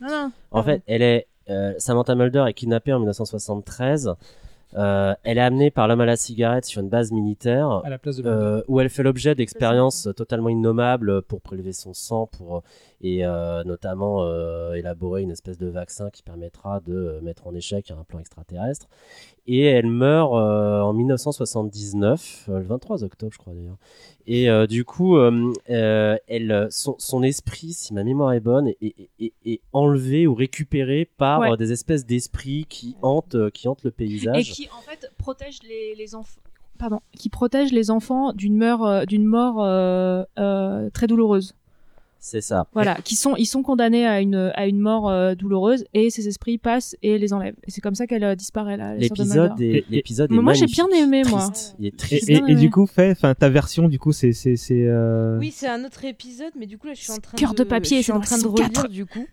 En 0.50 0.62
fait, 0.62 0.82
elle 0.86 1.02
est 1.02 1.26
euh, 1.48 1.74
Samantha 1.78 2.14
Mulder 2.14 2.44
est 2.48 2.54
kidnappée 2.54 2.92
en 2.92 2.98
1973. 2.98 4.14
Euh, 4.76 5.14
elle 5.22 5.38
est 5.38 5.42
amenée 5.42 5.70
par 5.70 5.86
l'homme 5.86 6.00
à 6.00 6.06
la 6.06 6.16
cigarette 6.16 6.64
sur 6.64 6.82
une 6.82 6.88
base 6.88 7.12
militaire 7.12 7.82
À 7.84 7.88
la 7.88 7.98
place 7.98 8.16
de 8.16 8.24
euh, 8.26 8.62
où 8.66 8.80
elle 8.80 8.90
fait 8.90 9.04
l'objet 9.04 9.34
d'expériences 9.34 10.08
totalement 10.16 10.48
innommables 10.48 11.22
pour 11.22 11.40
prélever 11.40 11.72
son 11.72 11.94
sang 11.94 12.26
pour 12.36 12.62
et 13.02 13.24
euh, 13.26 13.62
notamment 13.64 14.22
euh, 14.24 14.72
élaborer 14.74 15.22
une 15.22 15.30
espèce 15.30 15.58
de 15.58 15.66
vaccin 15.68 16.10
qui 16.10 16.22
permettra 16.22 16.80
de 16.80 16.94
euh, 16.94 17.20
mettre 17.20 17.46
en 17.46 17.54
échec 17.54 17.90
un 17.90 18.04
plan 18.04 18.18
extraterrestre. 18.18 18.88
Et 19.46 19.60
elle 19.62 19.86
meurt 19.86 20.32
en 20.32 20.92
1979, 20.92 22.46
euh, 22.48 22.58
le 22.58 22.64
23 22.64 23.04
octobre, 23.04 23.32
je 23.32 23.38
crois 23.38 23.54
d'ailleurs. 23.54 23.76
Et 24.26 24.48
du 24.66 24.84
coup, 24.84 25.16
elle, 25.68 26.66
son, 26.70 26.96
son 26.98 27.22
esprit, 27.22 27.72
si 27.72 27.94
ma 27.94 28.02
mémoire 28.04 28.32
est 28.32 28.40
bonne, 28.40 28.68
est, 28.68 28.76
est- 28.82 29.08
est- 29.20 29.32
est 29.44 29.60
enlevé 29.72 30.26
ou 30.26 30.34
récupéré 30.34 31.08
par 31.16 31.40
Ouais. 31.40 31.56
des 31.56 31.70
espèces 31.72 32.04
d'esprits 32.06 32.66
qui 32.68 32.96
hantent, 33.02 33.50
qui 33.52 33.68
hantent 33.68 33.84
le 33.84 33.90
paysage. 33.92 34.50
Et 34.50 34.52
qui 34.52 34.68
en 34.76 34.80
fait 34.80 35.10
protège 35.18 35.60
les, 35.62 35.94
les 35.94 36.14
enfants. 36.14 36.40
Pardon, 36.78 37.00
qui 37.16 37.28
protège 37.30 37.72
les 37.72 37.90
enfants 37.90 38.32
d'une 38.32 38.56
mort, 38.56 39.06
d'une 39.06 39.24
mort 39.24 39.62
euh, 39.62 40.24
euh, 40.38 40.90
très 40.90 41.06
douloureuse. 41.06 41.54
C'est 42.28 42.40
ça. 42.40 42.66
Voilà, 42.72 42.96
qui 43.04 43.14
sont, 43.14 43.36
ils 43.36 43.46
sont 43.46 43.62
condamnés 43.62 44.04
à 44.04 44.20
une, 44.20 44.50
à 44.56 44.66
une 44.66 44.80
mort 44.80 45.08
euh, 45.08 45.36
douloureuse 45.36 45.84
et 45.94 46.10
ces 46.10 46.26
esprits 46.26 46.58
passent 46.58 46.96
et 47.00 47.18
les 47.18 47.32
enlèvent. 47.32 47.54
Et 47.68 47.70
c'est 47.70 47.80
comme 47.80 47.94
ça 47.94 48.08
qu'elle 48.08 48.24
euh, 48.24 48.34
disparaît 48.34 48.76
là. 48.76 48.96
L'épisode 48.96 49.60
est, 49.60 49.64
Et- 49.64 49.76
et- 49.76 49.84
l'épisode 49.90 50.32
moi, 50.32 50.52
j'ai 50.52 50.66
bien 50.66 50.88
aimé, 50.88 51.22
moi. 51.28 51.38
triste. 51.50 51.76
Il 51.78 51.84
est 51.86 51.88
Et, 51.88 51.92
triste. 51.96 52.28
et- 52.28 52.32
et 52.32 52.36
aimé. 52.38 52.56
du 52.56 52.68
coup, 52.68 52.86
Faye, 52.86 53.12
enfin, 53.12 53.32
ta 53.36 53.48
version, 53.48 53.88
du 53.88 54.00
coup, 54.00 54.10
c'est. 54.10 54.32
c'est, 54.32 54.56
c'est, 54.56 54.86
euh, 54.88 55.38
Oui, 55.38 55.52
c'est 55.54 55.68
un 55.68 55.84
autre 55.84 56.04
épisode, 56.04 56.50
mais 56.58 56.66
du 56.66 56.78
coup 56.78 56.88
là, 56.88 56.94
je 56.94 57.02
suis 57.02 57.12
en 57.12 57.18
train 57.18 57.36
Cœur 57.38 57.52
de 57.54 57.58
de 57.58 57.62
papier, 57.62 57.98
je 57.98 58.02
suis 58.02 58.12
c'est 58.12 58.12
en 58.12 58.20
train 58.20 58.38
de 58.38 58.46
relire 58.48 58.70
4. 58.72 58.88
du 58.88 59.06
coup 59.06 59.24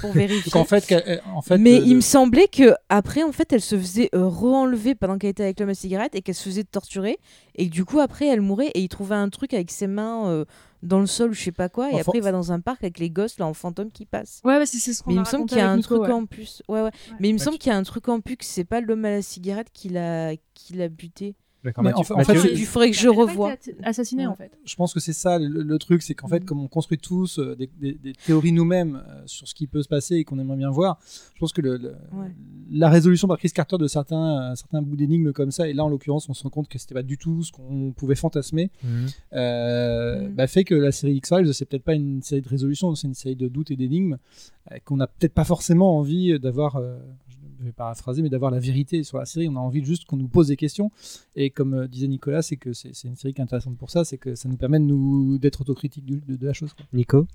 pour 0.00 0.12
vérifier. 0.12 0.50
Donc 0.52 0.56
en 0.62 0.64
fait, 0.64 0.86
qu'elle- 0.86 1.22
en 1.34 1.42
fait 1.42 1.58
mais 1.58 1.78
le- 1.78 1.84
il 1.86 1.90
le- 1.90 1.96
me 1.96 2.00
semblait 2.00 2.48
que 2.48 2.74
après 2.88 3.22
en 3.22 3.32
fait 3.32 3.52
elle 3.52 3.60
se 3.60 3.76
faisait 3.78 4.08
euh, 4.14 4.26
re-enlever 4.28 4.94
pendant 4.94 5.18
qu'elle 5.18 5.30
était 5.30 5.42
avec 5.44 5.58
l'homme 5.60 5.68
à 5.70 5.74
cigarette 5.74 6.14
et 6.14 6.22
qu'elle 6.22 6.34
se 6.34 6.44
faisait 6.48 6.64
torturer 6.64 7.18
et 7.54 7.68
que 7.68 7.72
du 7.72 7.84
coup 7.84 8.00
après 8.00 8.26
elle 8.26 8.40
mourait 8.40 8.68
et 8.74 8.80
il 8.80 8.88
trouvait 8.88 9.14
un 9.16 9.28
truc 9.28 9.54
avec 9.54 9.70
ses 9.70 9.86
mains 9.86 10.28
euh, 10.28 10.44
dans 10.82 11.00
le 11.00 11.06
sol 11.06 11.30
ou 11.30 11.34
je 11.34 11.42
sais 11.42 11.52
pas 11.52 11.68
quoi 11.68 11.90
et 11.90 11.98
après 12.00 12.18
il 12.18 12.22
va 12.22 12.30
dans 12.32 12.52
un 12.52 12.60
parc 12.60 12.84
avec 12.84 12.98
les 12.98 13.10
gosses 13.10 13.38
là 13.38 13.46
en 13.46 13.54
fantôme 13.54 13.90
qui 13.90 14.04
passent. 14.06 14.40
Ouais, 14.44 14.58
ouais, 14.58 14.66
c'est 14.66 14.78
c'est 14.78 14.92
ce 14.92 15.02
qu'on 15.02 15.10
Mais 15.10 15.16
il 15.16 15.18
a 15.18 15.22
me 15.22 15.26
semble 15.26 15.46
qu'il 15.46 15.58
y 15.58 15.60
a 15.60 15.68
un 15.70 15.76
Nico, 15.76 15.96
truc 15.96 16.08
ouais. 16.08 16.14
en 16.14 16.26
plus. 16.26 16.62
Ouais, 16.68 16.82
ouais. 16.82 16.90
Mais 17.18 17.28
il 17.30 17.32
me 17.32 17.38
semble 17.38 17.58
qu'il 17.58 17.72
y 17.72 17.74
a 17.74 17.78
un 17.78 17.82
truc 17.82 18.08
en 18.08 18.20
plus 18.20 18.36
que 18.36 18.44
c'est 18.44 18.64
pas 18.64 18.80
l'homme 18.80 19.04
à 19.04 19.10
la 19.10 19.22
cigarette 19.22 19.68
qui 19.72 19.88
l'a 19.88 20.32
qui 20.54 20.74
l'a 20.74 20.88
buté. 20.88 21.34
Mais 21.64 21.72
en 21.92 22.02
fait- 22.04 22.14
en 22.14 22.18
Mathieu- 22.18 22.34
fait, 22.40 22.54
Il 22.54 22.66
faudrait 22.66 22.90
que 22.90 22.96
je 22.96 23.08
revoie. 23.08 23.54
assassiné 23.82 24.26
en 24.26 24.34
fait. 24.36 24.50
Je 24.64 24.76
pense 24.76 24.94
que 24.94 25.00
c'est 25.00 25.12
ça 25.12 25.38
le, 25.38 25.62
le 25.62 25.78
truc, 25.78 26.02
c'est 26.02 26.14
qu'en 26.14 26.28
fait, 26.28 26.44
comme 26.44 26.60
on 26.60 26.68
construit 26.68 26.98
tous 26.98 27.38
euh, 27.40 27.56
des, 27.56 27.68
des- 27.80 27.94
des 27.94 28.12
théories 28.12 28.52
nous-mêmes 28.52 29.02
euh, 29.08 29.22
sur 29.26 29.48
ce 29.48 29.54
qui 29.54 29.66
peut 29.66 29.82
se 29.82 29.88
passer 29.88 30.16
et 30.16 30.24
qu'on 30.24 30.38
aimerait 30.38 30.56
bien 30.56 30.70
voir, 30.70 30.98
je 31.34 31.40
pense 31.40 31.52
que 31.52 31.60
le, 31.60 31.76
le- 31.76 31.96
Ouais. 32.12 32.30
la 32.70 32.88
résolution 32.88 33.26
par 33.28 33.38
Chris 33.38 33.50
Carter 33.50 33.76
de 33.78 33.88
certains, 33.88 34.52
euh, 34.52 34.54
certains 34.54 34.82
bouts 34.82 34.96
d'énigmes 34.96 35.32
comme 35.32 35.50
ça, 35.50 35.68
et 35.68 35.72
là 35.72 35.84
en 35.84 35.88
l'occurrence, 35.88 36.28
on 36.28 36.34
se 36.34 36.42
rend 36.44 36.50
compte 36.50 36.68
que 36.68 36.78
c'était 36.78 36.94
pas 36.94 37.02
du 37.02 37.18
tout 37.18 37.42
ce 37.42 37.50
qu'on 37.52 37.92
pouvait 37.92 38.14
fantasmer, 38.14 38.70
euh, 39.32 40.22
Mhm. 40.28 40.34
bah, 40.34 40.46
fait 40.46 40.64
que 40.64 40.74
la 40.74 40.92
série 40.92 41.14
X-Files, 41.16 41.52
c'est 41.54 41.64
peut-être 41.64 41.84
pas 41.84 41.94
une 41.94 42.22
série 42.22 42.42
de 42.42 42.48
résolution, 42.48 42.94
c'est 42.94 43.08
une 43.08 43.14
série 43.14 43.36
de 43.36 43.48
doutes 43.48 43.70
et 43.70 43.76
d'énigmes 43.76 44.16
euh, 44.72 44.76
qu'on 44.84 44.96
n'a 44.96 45.06
peut-être 45.06 45.34
pas 45.34 45.44
forcément 45.44 45.98
envie 45.98 46.38
d'avoir. 46.38 46.76
Je 47.58 47.64
vais 47.64 47.72
paraphraser, 47.72 48.22
mais 48.22 48.28
d'avoir 48.30 48.50
la 48.50 48.58
vérité 48.60 49.02
sur 49.02 49.18
la 49.18 49.24
série. 49.26 49.48
On 49.48 49.56
a 49.56 49.60
envie 49.60 49.84
juste 49.84 50.04
qu'on 50.06 50.16
nous 50.16 50.28
pose 50.28 50.48
des 50.48 50.56
questions. 50.56 50.90
Et 51.36 51.50
comme 51.50 51.74
euh, 51.74 51.88
disait 51.88 52.08
Nicolas, 52.08 52.42
c'est 52.42 52.56
que 52.56 52.72
c'est 52.72 52.94
c'est 52.94 53.08
une 53.08 53.16
série 53.16 53.34
qui 53.34 53.40
est 53.40 53.44
intéressante 53.44 53.76
pour 53.76 53.90
ça, 53.90 54.04
c'est 54.04 54.18
que 54.18 54.34
ça 54.34 54.48
nous 54.48 54.56
permet 54.56 54.78
de 54.78 54.84
nous 54.84 55.38
d'être 55.38 55.60
autocritique 55.60 56.04
de, 56.04 56.36
de 56.36 56.46
la 56.46 56.52
chose. 56.52 56.72
quoi. 56.74 56.86
Nico? 56.92 57.26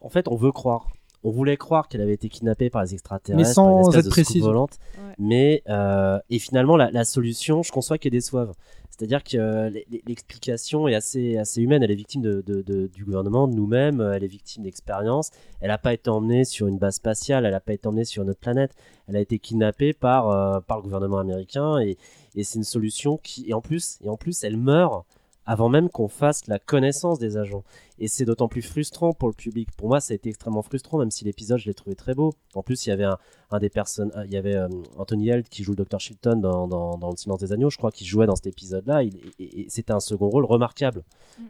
En 0.00 0.08
fait, 0.08 0.28
on 0.28 0.36
veut 0.36 0.52
croire. 0.52 0.88
On 1.24 1.30
voulait 1.32 1.56
croire 1.56 1.88
qu'elle 1.88 2.00
avait 2.00 2.14
été 2.14 2.28
kidnappée 2.28 2.70
par 2.70 2.82
les 2.84 2.94
extraterrestres, 2.94 3.48
Mais 3.48 3.52
sans 3.52 3.64
par 3.66 3.74
une 3.80 3.80
espèce 3.88 3.98
être 4.00 4.04
de 4.04 4.10
précise. 4.10 4.32
soucoupe 4.36 4.46
volante. 4.46 4.78
Ouais. 4.96 5.14
Mais 5.18 5.62
euh, 5.68 6.18
et 6.30 6.38
finalement, 6.38 6.76
la, 6.76 6.90
la 6.92 7.04
solution, 7.04 7.62
je 7.64 7.72
conçois 7.72 7.98
qu'elle 7.98 8.12
déçoive. 8.12 8.52
C'est-à-dire 8.98 9.22
que 9.22 9.36
euh, 9.36 9.70
l'explication 10.08 10.88
est 10.88 10.94
assez, 10.96 11.36
assez 11.36 11.62
humaine. 11.62 11.84
Elle 11.84 11.92
est 11.92 11.96
victime 11.96 12.42
du 12.42 13.04
gouvernement, 13.04 13.46
de 13.46 13.54
nous-mêmes. 13.54 14.00
Elle 14.00 14.24
est 14.24 14.28
victime 14.28 14.64
d'expériences. 14.64 15.30
Elle 15.60 15.68
n'a 15.68 15.78
pas 15.78 15.94
été 15.94 16.10
emmenée 16.10 16.44
sur 16.44 16.66
une 16.66 16.78
base 16.78 16.96
spatiale. 16.96 17.46
Elle 17.46 17.52
n'a 17.52 17.60
pas 17.60 17.74
été 17.74 17.86
emmenée 17.86 18.04
sur 18.04 18.24
notre 18.24 18.40
planète. 18.40 18.72
Elle 19.06 19.14
a 19.14 19.20
été 19.20 19.38
kidnappée 19.38 19.92
par, 19.92 20.30
euh, 20.30 20.58
par 20.60 20.78
le 20.78 20.82
gouvernement 20.82 21.18
américain. 21.18 21.78
Et, 21.78 21.96
et 22.34 22.42
c'est 22.42 22.58
une 22.58 22.64
solution 22.64 23.18
qui, 23.18 23.48
et 23.48 23.54
en 23.54 23.60
plus, 23.60 23.98
et 24.02 24.08
en 24.08 24.16
plus, 24.16 24.42
elle 24.42 24.56
meurt 24.56 25.06
avant 25.50 25.70
même 25.70 25.88
qu'on 25.88 26.08
fasse 26.08 26.46
la 26.46 26.58
connaissance 26.58 27.18
des 27.18 27.38
agents. 27.38 27.64
Et 27.98 28.06
c'est 28.06 28.26
d'autant 28.26 28.48
plus 28.48 28.60
frustrant 28.60 29.12
pour 29.14 29.28
le 29.28 29.34
public. 29.34 29.70
Pour 29.78 29.88
moi, 29.88 29.98
ça 29.98 30.12
a 30.12 30.14
été 30.14 30.28
extrêmement 30.28 30.60
frustrant, 30.60 30.98
même 30.98 31.10
si 31.10 31.24
l'épisode, 31.24 31.58
je 31.58 31.66
l'ai 31.66 31.72
trouvé 31.74 31.96
très 31.96 32.14
beau. 32.14 32.34
En 32.54 32.62
plus, 32.62 32.84
il 32.84 32.90
y 32.90 32.92
avait 32.92 33.04
un, 33.04 33.16
un 33.50 33.58
des 33.58 33.70
personnes, 33.70 34.12
il 34.26 34.30
y 34.30 34.36
avait 34.36 34.56
euh, 34.56 34.68
Anthony 34.98 35.30
Held 35.30 35.48
qui 35.48 35.64
joue 35.64 35.72
le 35.74 35.84
Dr. 35.84 35.98
Shilton 36.00 36.36
dans, 36.36 36.68
dans, 36.68 36.98
dans 36.98 37.10
Le 37.10 37.16
Silence 37.16 37.40
des 37.40 37.52
Agneaux, 37.54 37.70
je 37.70 37.78
crois, 37.78 37.90
qui 37.90 38.04
jouait 38.04 38.26
dans 38.26 38.36
cet 38.36 38.46
épisode-là. 38.46 39.02
Et, 39.04 39.10
et- 39.38 39.60
et 39.62 39.66
c'était 39.70 39.94
un 39.94 40.00
second 40.00 40.28
rôle 40.28 40.44
remarquable, 40.44 41.02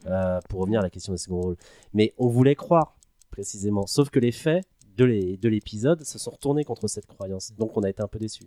euh, 0.07 0.39
pour 0.49 0.61
revenir 0.61 0.79
à 0.79 0.83
la 0.85 0.91
question 0.91 1.13
des 1.13 1.19
second 1.19 1.41
rôles. 1.41 1.57
Mais 1.93 2.15
on 2.19 2.29
voulait 2.29 2.55
croire, 2.55 2.97
précisément. 3.33 3.87
Sauf 3.89 4.11
que 4.11 4.21
les 4.21 4.33
faits 4.33 4.65
de 4.97 5.49
l'épisode 5.49 6.05
se 6.05 6.19
sont 6.19 6.31
retournés 6.31 6.63
contre 6.65 6.87
cette 6.89 7.07
croyance. 7.07 7.53
Donc 7.59 7.77
on 7.77 7.83
a 7.83 7.91
été 7.91 8.01
un 8.03 8.09
peu 8.09 8.19
déçus. 8.21 8.45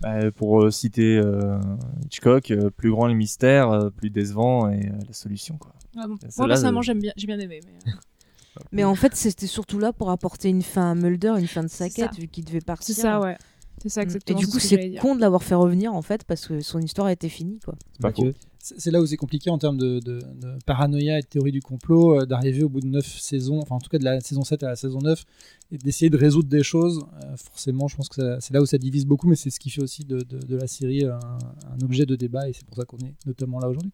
Bah, 0.00 0.30
pour 0.30 0.62
euh, 0.62 0.70
citer 0.70 1.18
euh, 1.18 1.58
Hitchcock, 2.04 2.50
euh, 2.50 2.70
plus 2.70 2.90
grand 2.90 3.08
le 3.08 3.14
mystère, 3.14 3.70
euh, 3.70 3.90
plus 3.90 4.10
décevant 4.10 4.68
et 4.70 4.86
euh, 4.86 4.92
la 5.06 5.12
solution. 5.12 5.56
Quoi. 5.58 5.72
Ah 5.96 6.06
bon. 6.06 6.16
Moi 6.36 6.46
personnellement 6.46 6.80
euh, 6.80 6.82
j'aime 6.82 7.00
bien, 7.00 7.12
j'ai 7.16 7.26
bien 7.26 7.38
aimé. 7.38 7.60
Mais... 7.64 7.92
euh, 7.92 7.94
Mais 8.72 8.84
en 8.84 8.94
fait, 8.96 9.14
c'était 9.14 9.46
surtout 9.46 9.78
là 9.78 9.92
pour 9.92 10.10
apporter 10.10 10.48
une 10.48 10.62
fin 10.62 10.90
à 10.90 10.94
Mulder, 10.94 11.34
une 11.38 11.46
fin 11.46 11.62
de 11.62 11.68
sa 11.68 11.88
C'est 11.88 11.90
quête, 12.02 12.18
vu 12.18 12.26
qu'il 12.26 12.44
devait 12.44 12.60
partir. 12.60 12.94
C'est 12.94 13.02
ça, 13.02 13.20
ouais. 13.20 13.36
C'est 13.80 13.88
ça 13.88 14.00
Et 14.00 14.04
exactement. 14.04 14.38
du 14.38 14.46
ce 14.46 14.50
coup, 14.50 14.58
c'est 14.58 14.96
con 15.00 15.14
de 15.14 15.20
l'avoir 15.20 15.44
fait 15.44 15.54
revenir 15.54 15.94
en 15.94 16.02
fait 16.02 16.24
parce 16.24 16.48
que 16.48 16.60
son 16.60 16.80
histoire 16.80 17.06
a 17.06 17.12
été 17.12 17.28
finie 17.28 17.60
quoi. 17.64 17.74
Mathieu. 18.00 18.34
C'est 18.40 18.47
c'est 18.58 18.90
là 18.90 19.00
où 19.00 19.06
c'est 19.06 19.16
compliqué 19.16 19.50
en 19.50 19.58
termes 19.58 19.78
de, 19.78 20.20
paranoïa 20.66 21.18
et 21.18 21.22
de 21.22 21.26
théorie 21.26 21.52
du 21.52 21.62
complot, 21.62 22.20
euh, 22.20 22.26
d'arriver 22.26 22.62
au 22.62 22.68
bout 22.68 22.80
de 22.80 22.86
9 22.86 23.06
saisons, 23.06 23.60
enfin 23.60 23.76
en 23.76 23.78
tout 23.78 23.88
cas 23.88 23.98
de 23.98 24.04
la 24.04 24.20
saison 24.20 24.44
7 24.44 24.62
à 24.62 24.68
la 24.68 24.76
saison 24.76 24.98
9, 25.00 25.24
et 25.72 25.78
d'essayer 25.78 26.10
de 26.10 26.16
résoudre 26.16 26.48
des 26.48 26.62
choses. 26.62 27.04
Euh, 27.24 27.36
forcément, 27.36 27.88
je 27.88 27.96
pense 27.96 28.08
que 28.08 28.38
c'est 28.40 28.52
là 28.52 28.60
où 28.60 28.66
ça 28.66 28.78
divise 28.78 29.06
beaucoup, 29.06 29.28
mais 29.28 29.36
c'est 29.36 29.50
ce 29.50 29.60
qui 29.60 29.70
fait 29.70 29.82
aussi 29.82 30.04
de, 30.04 30.24
la 30.48 30.66
série 30.66 31.04
un, 31.04 31.18
un 31.18 31.84
objet 31.84 32.06
de 32.06 32.16
débat, 32.16 32.48
et 32.48 32.52
c'est 32.52 32.66
pour 32.66 32.76
ça 32.76 32.84
qu'on 32.84 32.98
est 32.98 33.14
notamment 33.26 33.60
là 33.60 33.68
aujourd'hui. 33.68 33.92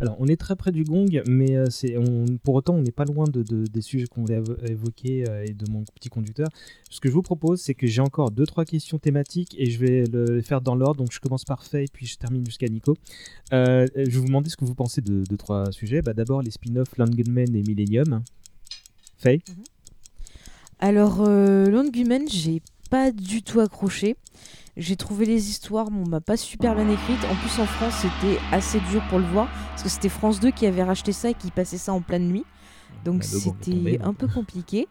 Alors, 0.00 0.16
on 0.18 0.26
est 0.26 0.36
très 0.36 0.56
près 0.56 0.72
du 0.72 0.82
gong, 0.82 1.22
mais 1.26 1.56
euh, 1.56 1.66
c'est, 1.70 1.96
on, 1.96 2.24
pour 2.42 2.54
autant, 2.56 2.74
on 2.74 2.82
n'est 2.82 2.90
pas 2.90 3.04
loin 3.04 3.26
de, 3.28 3.42
de- 3.42 3.64
des 3.64 3.80
sujets 3.80 4.06
qu'on 4.08 4.22
voulait 4.22 4.40
évo- 4.40 4.56
évoquer 4.68 5.28
euh, 5.28 5.44
et 5.46 5.52
de 5.52 5.70
mon 5.70 5.84
petit 5.84 6.08
conducteur. 6.08 6.48
Ce 6.90 7.00
que 7.00 7.08
je 7.08 7.14
vous 7.14 7.22
propose, 7.22 7.60
c'est 7.60 7.74
que 7.74 7.86
j'ai 7.86 8.00
encore 8.00 8.30
deux 8.32 8.44
trois 8.46 8.64
questions 8.64 8.98
thématiques 8.98 9.54
et 9.56 9.70
je 9.70 9.78
vais 9.78 10.04
le 10.04 10.40
faire 10.42 10.60
dans 10.60 10.74
l'ordre. 10.74 10.96
Donc, 10.98 11.12
je 11.12 11.20
commence 11.20 11.44
par 11.44 11.64
Faye, 11.64 11.86
puis 11.92 12.06
je 12.06 12.16
termine 12.16 12.44
jusqu'à 12.44 12.66
Nico. 12.68 12.96
Euh, 13.52 13.86
je 13.94 14.02
vais 14.02 14.18
vous 14.18 14.26
demander 14.26 14.50
ce 14.50 14.56
que 14.56 14.64
vous 14.64 14.74
pensez 14.74 15.00
de 15.00 15.22
deux 15.28 15.36
trois 15.36 15.70
sujets. 15.70 16.02
Bah, 16.02 16.12
d'abord, 16.12 16.42
les 16.42 16.50
spin-offs 16.50 16.96
Land 16.98 17.06
Gunmen 17.10 17.54
et 17.54 17.62
Millennium. 17.62 18.22
Faye 19.18 19.42
Alors, 20.80 21.22
euh, 21.22 21.66
Longumen, 21.66 22.28
j'ai 22.28 22.60
pas 22.90 23.12
du 23.12 23.42
tout 23.42 23.60
accroché. 23.60 24.16
J'ai 24.76 24.96
trouvé 24.96 25.24
les 25.24 25.48
histoires, 25.50 25.90
bon, 25.90 26.02
bah, 26.02 26.20
pas 26.20 26.36
super 26.36 26.74
bien 26.74 26.88
écrites. 26.88 27.24
En 27.30 27.34
plus, 27.36 27.60
en 27.60 27.66
France, 27.66 27.94
c'était 28.02 28.38
assez 28.50 28.80
dur 28.90 29.02
pour 29.08 29.18
le 29.20 29.24
voir. 29.26 29.48
Parce 29.70 29.84
que 29.84 29.88
c'était 29.88 30.08
France 30.08 30.40
2 30.40 30.50
qui 30.50 30.66
avait 30.66 30.82
racheté 30.82 31.12
ça 31.12 31.30
et 31.30 31.34
qui 31.34 31.50
passait 31.50 31.78
ça 31.78 31.92
en 31.92 32.00
pleine 32.00 32.26
nuit. 32.28 32.44
Donc, 33.04 33.22
c'était 33.24 34.00
un 34.02 34.14
peu 34.14 34.26
compliqué. 34.26 34.88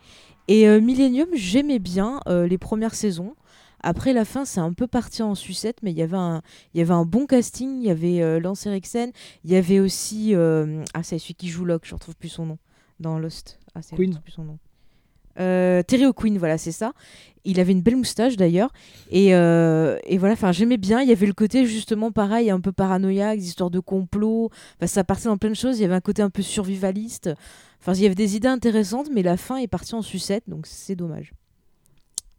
Et 0.48 0.68
euh, 0.68 0.80
Millennium, 0.80 1.28
j'aimais 1.34 1.80
bien 1.80 2.20
euh, 2.28 2.48
les 2.48 2.58
premières 2.58 2.96
saisons. 2.96 3.36
Après 3.82 4.14
la 4.14 4.24
fin, 4.24 4.46
c'est 4.46 4.62
un 4.62 4.72
peu 4.72 4.88
parti 4.88 5.22
en 5.22 5.36
sucette, 5.36 5.80
mais 5.84 5.92
il 5.92 5.98
y 5.98 6.02
avait 6.02 6.16
un, 6.18 6.42
il 6.74 6.78
y 6.78 6.82
avait 6.82 6.94
un 6.94 7.06
bon 7.06 7.26
casting. 7.26 7.78
Il 7.82 7.84
y 7.86 7.90
avait 7.90 8.22
euh, 8.22 8.40
Lance 8.40 8.66
Eriksen, 8.66 9.12
il 9.44 9.52
y 9.52 9.56
avait 9.58 9.80
aussi 9.82 10.34
ah 10.36 11.04
c'est 11.04 11.20
celui 11.20 11.36
qui 11.36 11.50
joue 11.50 11.66
Locke, 11.66 11.86
je 11.86 11.94
retrouve 11.94 12.16
plus 12.16 12.30
son 12.30 12.46
nom 12.46 12.58
dans 13.02 13.20
Lost. 13.20 13.60
Ah 13.76 13.82
c'est 13.82 13.92
je 13.92 13.96
Queen. 13.98 14.10
retrouve 14.12 14.24
plus 14.24 14.32
son 14.32 14.44
nom. 14.46 14.60
Euh, 15.40 15.82
Terry 15.84 16.06
O'Quinn, 16.06 16.38
voilà, 16.38 16.58
c'est 16.58 16.72
ça. 16.72 16.94
Il 17.46 17.60
avait 17.60 17.74
une 17.74 17.82
belle 17.82 17.98
moustache 17.98 18.38
d'ailleurs. 18.38 18.72
Et, 19.12 19.36
euh, 19.36 19.98
et 20.06 20.18
voilà, 20.18 20.36
j'aimais 20.52 20.78
bien. 20.78 21.02
Il 21.02 21.10
y 21.10 21.12
avait 21.12 21.26
le 21.26 21.34
côté 21.34 21.66
justement 21.66 22.12
pareil, 22.12 22.50
un 22.50 22.62
peu 22.62 22.72
paranoïaque, 22.72 23.40
des 23.40 23.48
histoires 23.48 23.70
de 23.70 23.80
complot. 23.80 24.50
Ça 24.86 25.04
partait 25.04 25.26
dans 25.26 25.38
plein 25.38 25.50
de 25.50 25.56
choses. 25.56 25.80
Il 25.80 25.82
y 25.82 25.86
avait 25.86 25.96
un 25.96 26.02
côté 26.02 26.22
un 26.22 26.30
peu 26.30 26.42
survivaliste. 26.42 27.30
Enfin, 27.82 27.94
il 27.94 28.02
y 28.02 28.06
avait 28.06 28.16
des 28.16 28.38
idées 28.38 28.48
intéressantes, 28.48 29.10
mais 29.14 29.24
la 29.24 29.36
fin 29.36 29.58
est 29.58 29.68
partie 29.68 29.94
en 29.94 30.02
sucette, 30.02 30.46
donc 30.48 30.68
c'est 30.68 30.96
dommage. 30.96 31.34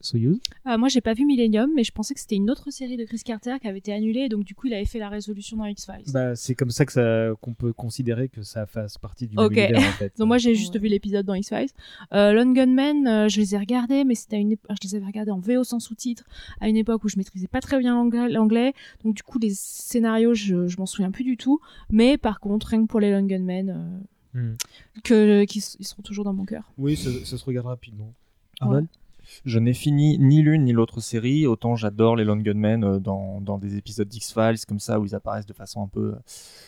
Soyuz 0.05 0.39
Euh, 0.67 0.79
moi, 0.79 0.89
j'ai 0.89 1.01
pas 1.01 1.15
vu 1.15 1.25
Millennium, 1.25 1.71
mais 1.75 1.85
je 1.85 1.93
pensais 1.93 2.15
que 2.15 2.21
c'était 2.21 2.37
une 2.37 2.51
autre 2.51 2.71
série 2.71 2.97
de 2.97 3.05
Chris 3.05 3.21
Carter 3.25 3.57
qui 3.61 3.67
avait 3.69 3.79
été 3.79 3.93
annulée, 3.93 4.29
donc 4.29 4.45
du 4.45 4.55
coup, 4.55 4.67
il 4.67 4.75
avait 4.75 4.85
fait 4.85 4.99
la 4.99 5.09
résolution 5.09 5.57
dans 5.57 5.65
X-Files. 5.67 6.13
bah, 6.13 6.37
C'est 6.37 6.55
comme 6.55 6.71
ça 6.71 6.85
que 6.87 6.93
ça, 6.93 7.31
qu'on 7.41 7.55
peut 7.55 7.73
considérer 7.73 8.29
que 8.29 8.43
ça 8.43 8.67
fasse 8.67 8.99
partie 8.99 9.27
du 9.27 9.37
Ok. 9.37 9.53
même 9.57 9.71
univers, 9.71 9.89
en 9.89 9.93
fait. 9.93 10.13
Donc 10.19 10.29
moi 10.29 10.39
j'ai 10.39 10.55
juste 10.55 10.79
vu 10.79 10.89
l'épisode 10.89 11.25
dans 11.27 11.35
X-Files. 11.35 11.71
Euh, 12.13 12.33
Lone 12.33 12.53
Gunman, 12.55 13.07
euh, 13.07 13.29
je 13.29 13.41
les 13.41 13.55
ai 13.55 13.59
regardés, 13.59 14.05
mais 14.05 14.15
c'était 14.15 14.37
à 14.37 14.39
une 14.39 14.53
époque, 14.53 14.77
je 14.83 14.89
les 14.89 14.95
avais 14.95 15.07
regardés 15.07 15.31
en 15.33 15.39
VO 15.41 15.65
sans 15.65 15.81
sous-titres 15.81 16.25
à 16.61 16.69
une 16.69 16.77
époque 16.77 17.03
où 17.05 17.09
je 17.09 17.17
maîtrisais 17.17 17.49
pas 17.49 17.61
très 17.61 17.79
bien 17.79 17.95
l'anglais-. 18.29 18.73
Donc 19.05 19.15
du 19.15 19.23
coup 19.23 19.39
les 19.39 19.51
scénarios, 19.55 20.35
je, 20.35 20.67
je 20.69 20.77
m'en 20.79 20.87
souviens 20.87 21.11
plus 21.11 21.25
du 21.25 21.37
tout. 21.37 21.61
Mais 21.91 22.19
par 22.19 22.41
contre, 22.41 22.69
rien 22.69 22.83
que 22.83 22.89
pour 22.89 23.01
les 23.01 23.11
Lone 23.11 23.27
Gunman, 23.27 23.71
euh, 23.71 24.01
Hmm. 24.37 24.55
que 25.05 25.45
qui 25.45 25.59
s- 25.61 25.77
ils 25.79 25.87
seront 25.87 26.03
toujours 26.03 26.25
dans 26.25 26.33
mon 26.33 26.45
cœur. 26.45 26.65
Oui, 26.77 26.97
ça, 26.97 27.09
ça 27.25 27.39
se 27.39 27.45
regarde 27.45 27.67
rapidement. 27.69 28.13
Arnold? 28.61 28.89
Je 29.45 29.59
n'ai 29.59 29.75
fini 29.75 30.19
ni 30.19 30.43
l'une 30.43 30.65
ni 30.65 30.73
l'autre 30.73 31.01
série. 31.01 31.47
Autant 31.47 31.77
j'adore 31.77 32.17
les 32.17 32.25
Lone 32.25 32.43
Gunmen 32.43 32.85
euh, 32.85 32.99
dans, 32.99 33.41
dans 33.41 33.59
des 33.59 33.77
épisodes 33.77 34.09
d'X-Files 34.09 34.65
comme 34.67 34.81
ça 34.81 35.01
où 35.01 35.05
ils 35.05 35.15
apparaissent 35.15 35.47
de 35.47 35.53
façon 35.53 35.83
un 35.83 35.89
peu 35.89 36.13
euh, 36.13 36.19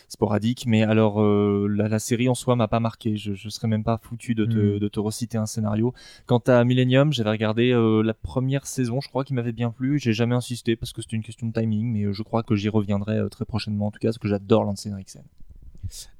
sporadique. 0.07 0.65
Mais 0.67 0.83
alors 0.83 1.21
euh, 1.21 1.67
la, 1.69 1.87
la 1.87 1.99
série 1.99 2.29
en 2.29 2.35
soi 2.35 2.55
m'a 2.55 2.67
pas 2.67 2.79
marqué. 2.79 3.17
Je, 3.17 3.33
je 3.33 3.49
serais 3.49 3.67
même 3.67 3.83
pas 3.83 3.97
foutu 3.97 4.35
de 4.35 4.45
te, 4.45 4.77
de 4.77 4.87
te 4.87 4.99
reciter 4.99 5.37
un 5.37 5.45
scénario. 5.45 5.93
Quant 6.25 6.41
à 6.47 6.63
Millennium, 6.63 7.13
j'avais 7.13 7.31
regardé 7.31 7.71
euh, 7.71 8.01
la 8.01 8.13
première 8.13 8.65
saison. 8.67 9.01
Je 9.01 9.09
crois 9.09 9.23
qui 9.23 9.33
m'avait 9.33 9.51
bien 9.53 9.71
plu. 9.71 9.99
J'ai 9.99 10.13
jamais 10.13 10.35
insisté 10.35 10.75
parce 10.75 10.93
que 10.93 11.01
c'était 11.01 11.15
une 11.15 11.23
question 11.23 11.47
de 11.47 11.53
timing. 11.53 11.91
Mais 11.91 12.13
je 12.13 12.23
crois 12.23 12.43
que 12.43 12.55
j'y 12.55 12.69
reviendrai 12.69 13.19
très 13.29 13.45
prochainement 13.45 13.87
en 13.87 13.91
tout 13.91 13.99
cas 13.99 14.09
parce 14.09 14.17
que 14.17 14.27
j'adore 14.27 14.63
Lance 14.63 14.87
Henriksen. 14.87 15.23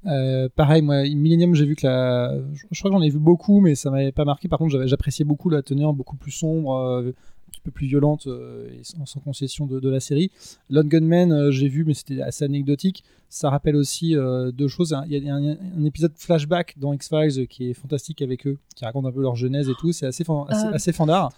Euh, 0.06 0.48
pareil, 0.54 0.82
moi, 0.82 1.02
Millennium, 1.02 1.54
j'ai 1.54 1.66
vu 1.66 1.74
que 1.76 1.86
la. 1.86 2.38
Je, 2.54 2.62
je 2.70 2.78
crois 2.80 2.90
que 2.90 2.96
j'en 2.96 3.02
ai 3.02 3.10
vu 3.10 3.18
beaucoup, 3.18 3.60
mais 3.60 3.74
ça 3.74 3.90
m'avait 3.90 4.12
pas 4.12 4.24
marqué. 4.24 4.48
Par 4.48 4.58
contre, 4.58 4.72
j'avais- 4.72 4.88
j'appréciais 4.88 5.24
beaucoup 5.24 5.50
la 5.50 5.62
teneur 5.62 5.92
beaucoup 5.92 6.16
plus 6.16 6.30
sombre, 6.32 6.74
euh, 6.76 7.08
un 7.10 7.50
petit 7.50 7.60
peu 7.60 7.70
plus 7.70 7.86
violente 7.86 8.26
euh, 8.26 8.68
et 8.70 8.84
sans, 8.84 9.04
sans 9.06 9.20
concession 9.20 9.66
de, 9.66 9.80
de 9.80 9.88
la 9.88 10.00
série. 10.00 10.30
Lone 10.70 10.88
Gunman, 10.88 11.32
euh, 11.32 11.50
j'ai 11.50 11.68
vu, 11.68 11.84
mais 11.84 11.94
c'était 11.94 12.20
assez 12.20 12.44
anecdotique. 12.44 13.04
Ça 13.30 13.50
rappelle 13.50 13.76
aussi 13.76 14.16
euh, 14.16 14.50
deux 14.52 14.68
choses. 14.68 14.96
Il 15.06 15.12
y 15.22 15.28
a 15.28 15.34
un, 15.34 15.50
un 15.50 15.84
épisode 15.84 16.12
flashback 16.16 16.76
dans 16.78 16.94
X-Files 16.94 17.46
qui 17.46 17.68
est 17.68 17.74
fantastique 17.74 18.22
avec 18.22 18.46
eux, 18.46 18.56
qui 18.74 18.86
raconte 18.86 19.04
un 19.04 19.12
peu 19.12 19.20
leur 19.20 19.36
genèse 19.36 19.68
et 19.68 19.74
tout. 19.78 19.92
C'est 19.92 20.06
assez, 20.06 20.24
fan- 20.24 20.44
assez, 20.48 20.66
Euh, 20.66 20.72
assez 20.72 20.92
fandard. 20.92 21.30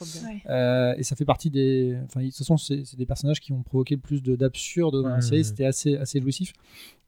Euh, 0.48 0.94
et 0.96 1.02
ça 1.02 1.16
fait 1.16 1.24
partie 1.24 1.50
des. 1.50 1.96
Enfin, 2.04 2.20
de 2.20 2.26
toute 2.26 2.36
façon, 2.36 2.56
c'est 2.56 2.84
des 2.96 3.06
personnages 3.06 3.40
qui 3.40 3.52
ont 3.52 3.62
provoqué 3.62 3.96
le 3.96 4.00
plus 4.00 4.22
de- 4.22 4.36
d'absurde 4.36 5.02
dans 5.02 5.08
la 5.08 5.16
Mhm. 5.16 5.20
série. 5.22 5.44
C'était 5.44 5.64
assez, 5.64 5.96
assez 5.96 6.20
jouissif. 6.20 6.52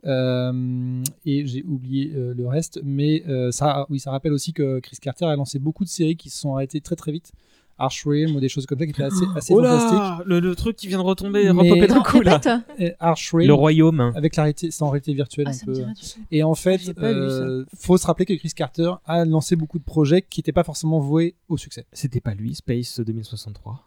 Euh, 0.05 1.03
et 1.25 1.47
j'ai 1.47 1.63
oublié 1.65 2.13
euh, 2.15 2.35
le 2.37 2.47
reste, 2.49 2.81
mais 2.85 3.23
euh, 3.29 3.51
ça, 3.53 3.87
oui, 3.89 4.01
ça 4.01 4.11
rappelle 4.11 4.33
aussi 4.33 4.53
que 4.53 4.81
Chris 4.81 4.97
Carter 5.01 5.27
a 5.27 5.37
lancé 5.37 5.59
beaucoup 5.59 5.85
de 5.85 5.89
séries 5.89 6.17
qui 6.17 6.29
se 6.31 6.39
sont 6.41 6.55
arrêtées 6.55 6.81
très 6.81 6.97
très 6.97 7.13
vite. 7.13 7.33
Arch 7.79 8.05
Realm 8.05 8.37
ou 8.37 8.41
des 8.41 8.51
choses 8.51 8.67
comme 8.67 8.79
ça 8.79 8.85
qui 8.85 8.91
étaient 8.91 9.03
assez, 9.03 9.25
assez 9.35 9.55
Oh 9.55 9.63
fantastiques. 9.63 9.93
là 9.99 10.23
le, 10.27 10.41
le 10.41 10.55
truc 10.55 10.77
qui 10.77 10.87
vient 10.89 10.99
de 10.99 11.03
retomber, 11.03 11.49
repopper 11.51 11.87
d'un 11.87 12.03
coup 12.03 12.21
là. 12.21 12.39
Arch 13.01 13.33
Realm, 13.33 13.47
Le 13.49 13.55
royaume. 13.55 14.13
avec 14.15 14.37
la 14.37 14.45
réalité, 14.45 14.71
c'est 14.71 14.83
en 14.83 14.91
réalité 14.91 15.15
virtuelle 15.15 15.47
Ah, 15.49 15.53
un 15.53 15.65
peu. 15.65 15.85
Et 16.31 16.43
en 16.45 16.55
fait, 16.55 16.81
euh, 16.99 17.65
faut 17.75 17.97
se 17.97 18.07
rappeler 18.07 18.27
que 18.27 18.35
Chris 18.35 18.51
Carter 18.55 18.93
a 19.07 19.25
lancé 19.25 19.57
beaucoup 19.57 19.79
de 19.79 19.85
projets 19.85 20.23
qui 20.23 20.41
n'étaient 20.41 20.53
pas 20.53 20.65
forcément 20.65 21.01
voués 21.01 21.35
au 21.49 21.57
succès. 21.57 21.87
C'était 21.93 22.21
pas 22.21 22.35
lui, 22.35 22.55
Space 22.55 23.01
2063. 23.01 23.81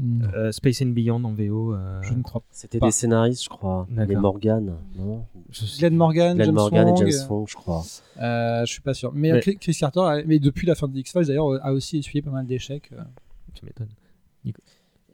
Non, 0.00 0.28
Euh, 0.34 0.52
Space 0.52 0.80
and 0.82 0.90
Beyond 0.90 1.24
en 1.24 1.32
VO. 1.32 1.74
euh, 1.74 2.00
je 2.02 2.14
ne 2.14 2.22
crois 2.22 2.40
pas. 2.40 2.46
C'était 2.52 2.78
des 2.78 2.90
scénaristes, 2.92 3.42
je 3.44 3.48
crois. 3.48 3.86
Les. 3.96 4.14
Morgan, 4.14 4.76
non 4.96 5.24
je 5.50 5.78
Glenn 5.78 5.96
Morgan, 5.96 6.36
Glenn 6.36 6.46
James 6.46 6.54
Morgan 6.54 6.88
Wong, 6.88 7.02
et 7.08 7.10
James 7.10 7.26
Fong, 7.26 7.44
je 7.48 7.54
crois. 7.56 7.82
euh, 8.20 8.64
je 8.64 8.72
suis 8.72 8.80
pas 8.80 8.94
sûr. 8.94 9.10
Mais, 9.12 9.32
Mais- 9.32 9.38
euh, 9.48 9.54
Chris 9.60 9.74
Carter, 9.74 10.00
a- 10.00 10.22
mais 10.24 10.38
depuis 10.38 10.66
la 10.68 10.74
fin 10.76 10.86
de 10.86 10.96
X-Files 10.96 11.26
d'ailleurs, 11.26 11.64
a 11.64 11.72
aussi 11.72 11.98
essuyé 11.98 12.22
pas 12.22 12.30
mal 12.30 12.46
d'échecs. 12.46 12.90
euh. 12.92 13.02
Tu 13.54 13.64
m'étonnes. 13.64 13.88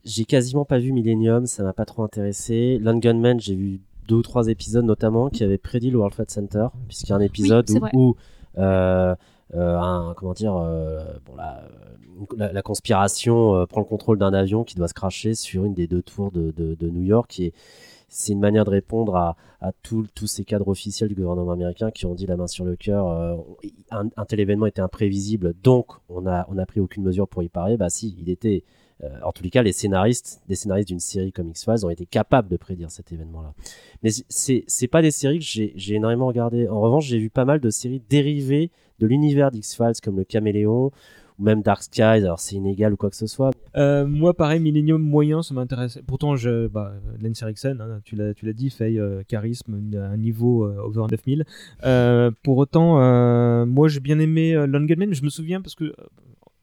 J'ai 0.04 0.26
quasiment 0.26 0.66
pas 0.66 0.78
vu 0.78 0.92
Millennium, 0.92 1.46
ça 1.46 1.62
m'a 1.62 1.72
pas 1.72 1.86
trop 1.86 2.02
intéressé. 2.02 2.78
Lone 2.78 3.00
Gunman, 3.00 3.40
j'ai 3.40 3.54
vu 3.54 3.80
deux 4.06 4.16
ou 4.16 4.22
trois 4.22 4.48
épisodes 4.48 4.84
notamment 4.84 5.30
qui 5.30 5.44
avaient 5.44 5.56
prédit 5.56 5.90
le 5.90 5.96
World 5.96 6.12
Trade 6.14 6.30
Center, 6.30 6.66
puisqu'il 6.88 7.08
y 7.08 7.12
a 7.12 7.16
un 7.16 7.20
épisode 7.20 7.66
où, 7.94 8.14
euh, 8.58 8.60
euh, 8.62 9.14
un, 9.60 10.14
comment 10.16 10.32
dire, 10.32 10.56
euh, 10.56 11.04
bon, 11.24 11.34
la, 11.36 12.52
la, 12.52 12.62
conspiration 12.62 13.54
euh, 13.54 13.66
prend 13.66 13.80
le 13.80 13.86
contrôle 13.86 14.18
d'un 14.18 14.32
avion 14.32 14.64
qui 14.64 14.74
doit 14.74 14.88
se 14.88 14.94
cracher 14.94 15.34
sur 15.34 15.64
une 15.64 15.74
des 15.74 15.86
deux 15.86 16.02
tours 16.02 16.30
de, 16.30 16.50
de, 16.50 16.90
New 16.90 17.02
York 17.02 17.38
et 17.40 17.52
c'est 18.08 18.32
une 18.32 18.40
manière 18.40 18.64
de 18.64 18.70
répondre 18.70 19.16
à, 19.16 19.36
à 19.60 19.72
tous 19.82 20.08
ces 20.26 20.44
cadres 20.44 20.68
officiels 20.68 21.08
du 21.08 21.14
gouvernement 21.14 21.52
américain 21.52 21.90
qui 21.90 22.06
ont 22.06 22.14
dit 22.14 22.26
la 22.26 22.36
main 22.36 22.46
sur 22.46 22.64
le 22.64 22.76
cœur, 22.76 23.08
euh, 23.08 23.36
un, 23.90 24.24
tel 24.24 24.40
événement 24.40 24.66
était 24.66 24.82
imprévisible, 24.82 25.54
donc 25.62 25.86
on 26.08 26.26
a, 26.26 26.46
on 26.48 26.58
a 26.58 26.66
pris 26.66 26.80
aucune 26.80 27.02
mesure 27.02 27.28
pour 27.28 27.42
y 27.42 27.48
parer. 27.48 27.76
Bah 27.76 27.90
si, 27.90 28.16
il 28.20 28.30
était 28.30 28.64
euh, 29.02 29.08
en 29.24 29.32
tous 29.32 29.42
les 29.42 29.50
cas, 29.50 29.62
les 29.62 29.72
scénaristes, 29.72 30.40
des 30.48 30.54
scénaristes 30.54 30.88
d'une 30.88 31.00
série 31.00 31.32
comme 31.32 31.48
X-Files 31.48 31.84
ont 31.84 31.90
été 31.90 32.06
capables 32.06 32.48
de 32.48 32.56
prédire 32.56 32.90
cet 32.90 33.12
événement-là. 33.12 33.54
Mais 34.02 34.10
c'est 34.28 34.64
c'est 34.66 34.88
pas 34.88 35.02
des 35.02 35.10
séries 35.10 35.40
que 35.40 35.44
j'ai 35.44 35.94
énormément 35.94 36.26
regardé. 36.26 36.68
En 36.68 36.80
revanche, 36.80 37.06
j'ai 37.06 37.18
vu 37.18 37.30
pas 37.30 37.44
mal 37.44 37.60
de 37.60 37.70
séries 37.70 38.02
dérivées 38.08 38.70
de 39.00 39.06
l'univers 39.06 39.50
d'X-Files 39.50 40.00
comme 40.02 40.16
le 40.16 40.24
Caméléon 40.24 40.92
ou 41.38 41.42
même 41.42 41.62
Dark 41.62 41.82
Skies. 41.82 42.02
Alors 42.02 42.38
c'est 42.40 42.56
inégal 42.56 42.92
ou 42.92 42.96
quoi 42.96 43.10
que 43.10 43.16
ce 43.16 43.26
soit. 43.26 43.50
Euh, 43.76 44.06
moi, 44.06 44.34
pareil, 44.34 44.60
Millennium 44.60 45.02
moyen, 45.02 45.42
ça 45.42 45.54
m'intéresse. 45.54 45.98
Pourtant, 46.06 46.36
je, 46.36 46.68
bah, 46.68 46.94
Lance 47.20 47.42
hein, 47.42 48.00
tu 48.04 48.16
l'as, 48.16 48.34
tu 48.34 48.46
l'as 48.46 48.52
dit, 48.52 48.70
fait 48.70 48.96
euh, 48.98 49.22
charisme, 49.26 49.74
un 49.96 50.16
niveau 50.16 50.64
euh, 50.64 50.78
over 50.78 51.06
9000. 51.10 51.44
Euh, 51.84 52.30
pour 52.42 52.58
autant, 52.58 52.94
moi, 53.66 53.88
j'ai 53.88 54.00
bien 54.00 54.18
aimé 54.18 54.54
Lone 54.66 54.86
Gunman. 54.86 55.14
Je 55.14 55.22
me 55.22 55.30
souviens 55.30 55.60
parce 55.60 55.74
que. 55.74 55.92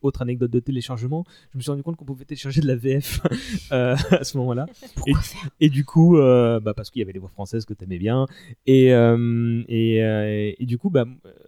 Autre 0.02 0.22
anecdote 0.22 0.52
de 0.52 0.60
téléchargement, 0.60 1.24
je 1.52 1.58
me 1.58 1.62
suis 1.62 1.72
rendu 1.72 1.84
compte 1.84 1.96
qu'on 1.96 2.06
pouvait 2.06 2.26
télécharger 2.26 2.62
de 2.62 2.68
la 2.68 2.76
VF 2.76 3.22
euh, 3.72 3.96
à 4.12 4.24
ce 4.24 4.38
moment-là. 4.38 4.66
Et, 5.08 5.14
et 5.60 5.70
du 5.70 5.86
coup, 5.86 6.18
euh, 6.18 6.60
bah, 6.60 6.74
parce 6.74 6.90
qu'il 6.90 7.00
y 7.00 7.04
avait 7.04 7.14
les 7.14 7.20
voix 7.20 7.30
françaises 7.30 7.66
que 7.66 7.74
t'aimais 7.74 7.98
bien, 8.00 8.26
et, 8.66 8.94
euh, 8.94 9.64
et, 9.68 10.56
et 10.62 10.66
du 10.66 10.78
coup, 10.78 10.90
bah, 10.90 11.06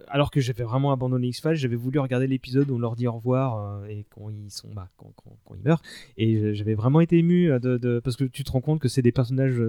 alors 0.08 0.30
que 0.30 0.40
j'avais 0.40 0.64
vraiment 0.64 0.92
abandonné 0.92 1.28
X-Files, 1.28 1.54
j'avais 1.54 1.76
voulu 1.76 1.98
regarder 1.98 2.26
l'épisode 2.26 2.70
où 2.70 2.76
on 2.76 2.78
leur 2.78 2.96
dit 2.96 3.06
au 3.06 3.12
revoir 3.12 3.84
et 3.86 4.04
quand 4.10 4.30
ils 4.30 4.50
sont, 4.50 4.68
bah, 4.74 4.88
quand, 4.96 5.12
quand- 5.16 5.36
quand 5.44 5.54
ils 5.54 5.62
meurent. 5.62 5.82
Et 6.16 6.54
j'avais 6.54 6.74
vraiment 6.74 7.00
été 7.00 7.18
ému 7.18 7.48
de, 7.60 7.76
de- 7.78 8.00
parce 8.02 8.16
que 8.16 8.24
tu 8.24 8.44
te 8.44 8.50
rends 8.52 8.60
compte 8.60 8.80
que 8.80 8.88
c'est 8.88 9.02
des 9.02 9.12
personnages 9.12 9.60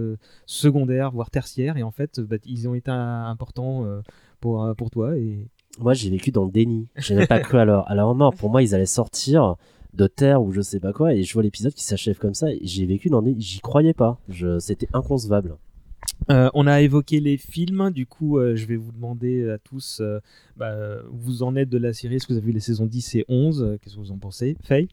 secondaires, 0.46 1.12
voire 1.12 1.30
tertiaires, 1.32 1.78
et 1.78 1.84
en 1.84 1.92
fait, 1.92 2.20
bah, 2.20 2.38
ils 2.46 2.68
ont 2.68 2.76
été 2.76 2.92
importants 2.92 3.86
pour, 4.40 4.74
pour 4.78 4.90
toi. 4.92 5.18
Et 5.18 5.48
Moi, 5.80 5.94
j'ai 5.94 6.10
vécu 6.10 6.32
dans 6.32 6.46
le 6.46 6.52
déni. 6.52 6.88
J'ai 6.96 7.16
même 7.16 7.28
pas 7.28 7.40
cru 7.40 7.58
à 7.60 7.66
leur, 7.66 7.90
à 7.90 7.96
leur 7.96 8.14
mort. 8.16 8.34
Pour 8.34 8.50
moi, 8.50 8.64
ils 8.64 8.74
allaient 8.76 8.86
sortir 8.86 9.56
de 9.94 10.08
terre 10.08 10.42
ou 10.42 10.52
je 10.52 10.62
sais 10.62 10.80
pas 10.80 10.92
quoi, 10.94 11.14
et 11.14 11.24
je 11.24 11.34
vois 11.34 11.42
l'épisode 11.44 11.74
qui 11.74 11.84
s'achève 11.84 12.18
comme 12.18 12.34
ça, 12.34 12.52
et 12.52 12.60
j'ai 12.64 12.86
vécu 12.86 13.10
dans. 13.10 13.24
J'y 13.38 13.60
croyais 13.62 13.94
pas. 13.94 14.20
Je... 14.30 14.60
C'était 14.60 14.88
inconcevable. 14.94 15.56
Euh, 16.32 16.50
on 16.54 16.68
a 16.68 16.82
évoqué 16.82 17.20
les 17.20 17.38
films, 17.38 17.92
du 17.92 18.06
coup 18.06 18.38
euh, 18.38 18.56
je 18.56 18.66
vais 18.68 18.76
vous 18.78 18.92
demander 18.92 19.50
à 19.50 19.58
tous, 19.58 20.00
euh, 20.02 20.20
bah, 20.56 20.74
où 21.12 21.18
vous 21.18 21.44
en 21.44 21.56
êtes 21.56 21.70
de 21.70 21.78
la 21.78 21.94
série, 21.94 22.16
est-ce 22.16 22.28
que 22.28 22.34
vous 22.34 22.38
avez 22.38 22.48
vu 22.48 22.52
les 22.54 22.60
saisons 22.60 22.86
10 22.86 23.16
et 23.16 23.26
11 23.28 23.78
Qu'est-ce 23.82 23.96
que 23.96 24.00
vous 24.00 24.12
en 24.12 24.18
pensez? 24.18 24.56
Faye? 24.64 24.88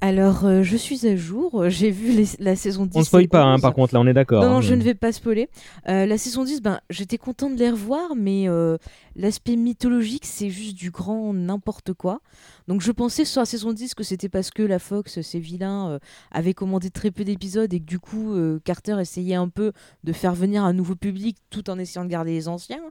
Alors, 0.00 0.44
euh, 0.44 0.62
je 0.62 0.76
suis 0.76 1.06
à 1.06 1.16
jour. 1.16 1.70
J'ai 1.70 1.90
vu 1.90 2.12
les- 2.12 2.26
la 2.38 2.56
saison 2.56 2.84
10. 2.84 2.96
On 2.96 2.98
ne 3.00 3.04
spoil 3.04 3.28
pas, 3.28 3.42
hein, 3.42 3.54
11. 3.54 3.62
par 3.62 3.72
contre, 3.72 3.94
là 3.94 4.00
on 4.00 4.06
est 4.06 4.12
d'accord. 4.12 4.42
Non, 4.42 4.50
non, 4.50 4.56
hein, 4.56 4.60
je 4.60 4.74
ne 4.74 4.82
vais 4.82 4.92
pas 4.94 5.12
spoiler. 5.12 5.48
Euh, 5.88 6.04
la 6.04 6.18
saison 6.18 6.44
10, 6.44 6.60
ben, 6.60 6.80
j'étais 6.90 7.16
contente 7.16 7.54
de 7.54 7.60
les 7.60 7.70
revoir, 7.70 8.14
mais 8.14 8.46
euh, 8.48 8.76
l'aspect 9.16 9.56
mythologique, 9.56 10.24
c'est 10.24 10.50
juste 10.50 10.76
du 10.76 10.90
grand 10.90 11.32
n'importe 11.32 11.92
quoi. 11.92 12.20
Donc, 12.68 12.80
je 12.80 12.92
pensais 12.92 13.24
sur 13.24 13.40
la 13.40 13.46
saison 13.46 13.72
10 13.72 13.94
que 13.94 14.02
c'était 14.02 14.28
parce 14.28 14.50
que 14.50 14.62
la 14.62 14.78
Fox, 14.78 15.20
ces 15.20 15.38
vilains, 15.38 15.90
euh, 15.90 15.98
avaient 16.30 16.54
commandé 16.54 16.90
très 16.90 17.10
peu 17.10 17.24
d'épisodes 17.24 17.72
et 17.72 17.80
que 17.80 17.84
du 17.84 17.98
coup, 17.98 18.32
euh, 18.32 18.60
Carter 18.64 18.96
essayait 19.00 19.34
un 19.34 19.48
peu 19.48 19.72
de 20.02 20.12
faire 20.12 20.34
venir 20.34 20.64
un 20.64 20.72
nouveau 20.72 20.94
public 20.94 21.36
tout 21.50 21.70
en 21.70 21.78
essayant 21.78 22.04
de 22.04 22.10
garder 22.10 22.32
les 22.32 22.48
anciens. 22.48 22.82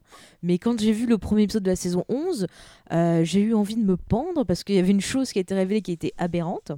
Mais 0.41 0.57
quand 0.57 0.79
j'ai 0.79 0.91
vu 0.91 1.05
le 1.05 1.17
premier 1.17 1.43
épisode 1.43 1.63
de 1.63 1.69
la 1.69 1.75
saison 1.75 2.05
11, 2.09 2.47
euh, 2.91 3.23
j'ai 3.23 3.41
eu 3.41 3.53
envie 3.53 3.75
de 3.75 3.83
me 3.83 3.97
pendre 3.97 4.43
parce 4.43 4.63
qu'il 4.63 4.75
y 4.75 4.79
avait 4.79 4.91
une 4.91 5.01
chose 5.01 5.31
qui 5.31 5.39
a 5.39 5.41
été 5.41 5.55
révélée 5.55 5.81
qui 5.81 5.91
était 5.91 6.13
aberrante. 6.17 6.71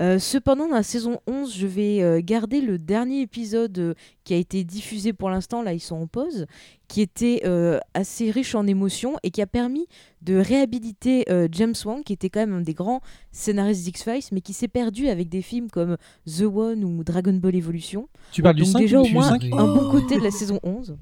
Euh, 0.00 0.18
cependant, 0.18 0.68
dans 0.68 0.76
la 0.76 0.82
saison 0.82 1.18
11, 1.26 1.54
je 1.54 1.66
vais 1.66 2.02
euh, 2.02 2.20
garder 2.24 2.60
le 2.62 2.78
dernier 2.78 3.20
épisode 3.20 3.78
euh, 3.78 3.94
qui 4.24 4.32
a 4.32 4.36
été 4.38 4.64
diffusé 4.64 5.12
pour 5.12 5.28
l'instant, 5.28 5.60
là 5.62 5.74
ils 5.74 5.80
sont 5.80 5.96
en 5.96 6.06
pause, 6.06 6.46
qui 6.88 7.02
était 7.02 7.42
euh, 7.44 7.78
assez 7.92 8.30
riche 8.30 8.54
en 8.54 8.66
émotions 8.66 9.16
et 9.22 9.30
qui 9.30 9.42
a 9.42 9.46
permis 9.46 9.86
de 10.22 10.36
réhabiliter 10.36 11.30
euh, 11.30 11.46
James 11.52 11.74
Wan, 11.84 12.02
qui 12.04 12.14
était 12.14 12.30
quand 12.30 12.40
même 12.40 12.54
un 12.54 12.60
des 12.62 12.72
grands 12.74 13.00
scénaristes 13.32 13.84
d'X-Files, 13.84 14.22
mais 14.32 14.40
qui 14.40 14.54
s'est 14.54 14.68
perdu 14.68 15.08
avec 15.08 15.28
des 15.28 15.42
films 15.42 15.68
comme 15.70 15.96
The 16.26 16.42
One 16.42 16.84
ou 16.84 17.04
Dragon 17.04 17.34
Ball 17.34 17.54
Evolution. 17.54 18.08
Tu 18.32 18.40
parles 18.42 18.56
du 18.56 18.62
Donc 18.62 18.72
5 18.72 18.78
déjà 18.80 19.00
au 19.02 19.08
moins 19.08 19.28
5? 19.28 19.44
un 19.52 19.74
bon 19.74 19.90
côté 19.90 20.16
de 20.18 20.22
la 20.24 20.30
saison 20.30 20.58
11. 20.62 20.96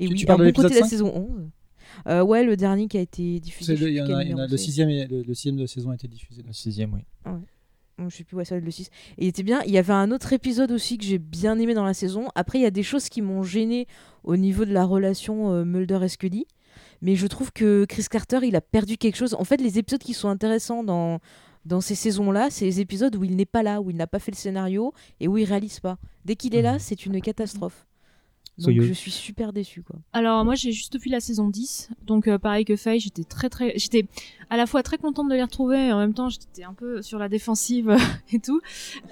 Et 0.00 0.06
Tu- 0.06 0.12
oui, 0.12 0.18
tu 0.18 0.26
parles 0.26 0.42
un 0.42 0.46
de 0.46 0.50
bon 0.50 0.62
côté 0.62 0.74
de 0.74 0.80
la 0.80 0.86
saison 0.88 1.12
11. 1.14 1.48
Euh, 2.08 2.22
ouais, 2.24 2.42
le 2.42 2.56
dernier 2.56 2.88
qui 2.88 2.98
a 2.98 3.00
été 3.00 3.38
diffusé. 3.38 3.76
Le- 3.76 3.88
Il 3.90 3.94
y 3.94 4.00
en 4.34 4.38
a, 4.38 4.46
le 4.48 4.56
sixième, 4.56 4.90
et- 4.90 5.06
le, 5.06 5.22
le 5.22 5.34
sixième 5.34 5.56
de 5.56 5.66
saison 5.66 5.90
a 5.90 5.94
été 5.94 6.08
diffusé. 6.08 6.42
Le 6.44 6.52
sixième, 6.52 6.92
oui. 6.94 7.00
Ouais. 7.26 7.38
Bon, 7.98 8.08
Je 8.08 8.16
sais 8.16 8.24
plus, 8.24 8.36
ouais, 8.36 8.44
ça 8.44 8.58
le 8.58 8.70
6. 8.70 8.88
Et 9.18 9.24
il 9.24 9.28
était 9.28 9.42
bien. 9.42 9.62
Il 9.66 9.72
y 9.72 9.78
avait 9.78 9.92
un 9.92 10.10
autre 10.10 10.32
épisode 10.32 10.72
aussi 10.72 10.98
que 10.98 11.04
j'ai 11.04 11.18
bien 11.18 11.58
aimé 11.58 11.74
dans 11.74 11.84
la 11.84 11.94
saison. 11.94 12.28
Après, 12.34 12.58
il 12.58 12.62
y 12.62 12.66
a 12.66 12.70
des 12.70 12.82
choses 12.82 13.08
qui 13.08 13.22
m'ont 13.22 13.42
gêné 13.42 13.86
au 14.24 14.36
niveau 14.36 14.64
de 14.64 14.72
la 14.72 14.84
relation 14.84 15.52
euh, 15.52 15.64
Mulder 15.64 16.00
et 16.02 16.08
Scully. 16.08 16.46
Mais 17.02 17.14
je 17.14 17.26
trouve 17.26 17.52
que 17.52 17.84
Chris 17.84 18.06
Carter, 18.10 18.40
il 18.42 18.56
a 18.56 18.60
perdu 18.60 18.96
quelque 18.96 19.16
chose. 19.16 19.34
En 19.34 19.44
fait, 19.44 19.58
les 19.58 19.78
épisodes 19.78 20.00
qui 20.00 20.14
sont 20.14 20.28
intéressants 20.28 20.82
dans, 20.82 21.20
dans 21.64 21.80
ces 21.80 21.94
saisons-là, 21.94 22.48
c'est 22.50 22.64
les 22.64 22.80
épisodes 22.80 23.14
où 23.14 23.24
il 23.24 23.36
n'est 23.36 23.46
pas 23.46 23.62
là, 23.62 23.80
où 23.80 23.90
il 23.90 23.96
n'a 23.96 24.06
pas 24.06 24.18
fait 24.18 24.32
le 24.32 24.36
scénario 24.36 24.92
et 25.20 25.28
où 25.28 25.38
il 25.38 25.44
réalise 25.44 25.80
pas. 25.80 25.98
Dès 26.24 26.34
qu'il 26.34 26.54
est 26.54 26.62
là, 26.62 26.78
c'est 26.78 27.06
une 27.06 27.20
catastrophe. 27.20 27.86
Donc 28.58 28.74
je 28.86 28.92
suis 28.92 29.10
super 29.10 29.52
déçue, 29.52 29.82
quoi. 29.82 29.96
Alors 30.12 30.44
moi 30.44 30.54
j'ai 30.54 30.70
juste 30.72 30.98
vu 31.00 31.10
la 31.10 31.20
saison 31.20 31.48
10, 31.48 31.90
donc 32.06 32.28
euh, 32.28 32.38
pareil 32.38 32.64
que 32.64 32.76
Faye, 32.76 33.00
j'étais 33.00 33.24
très 33.24 33.48
très, 33.48 33.72
j'étais 33.76 34.06
à 34.50 34.56
la 34.56 34.66
fois 34.66 34.82
très 34.82 34.96
contente 34.98 35.28
de 35.28 35.34
les 35.34 35.42
retrouver 35.42 35.88
et 35.88 35.92
en 35.92 35.98
même 35.98 36.14
temps 36.14 36.28
j'étais 36.28 36.62
un 36.64 36.72
peu 36.74 37.02
sur 37.02 37.18
la 37.18 37.28
défensive 37.28 37.96
et 38.32 38.38
tout. 38.38 38.60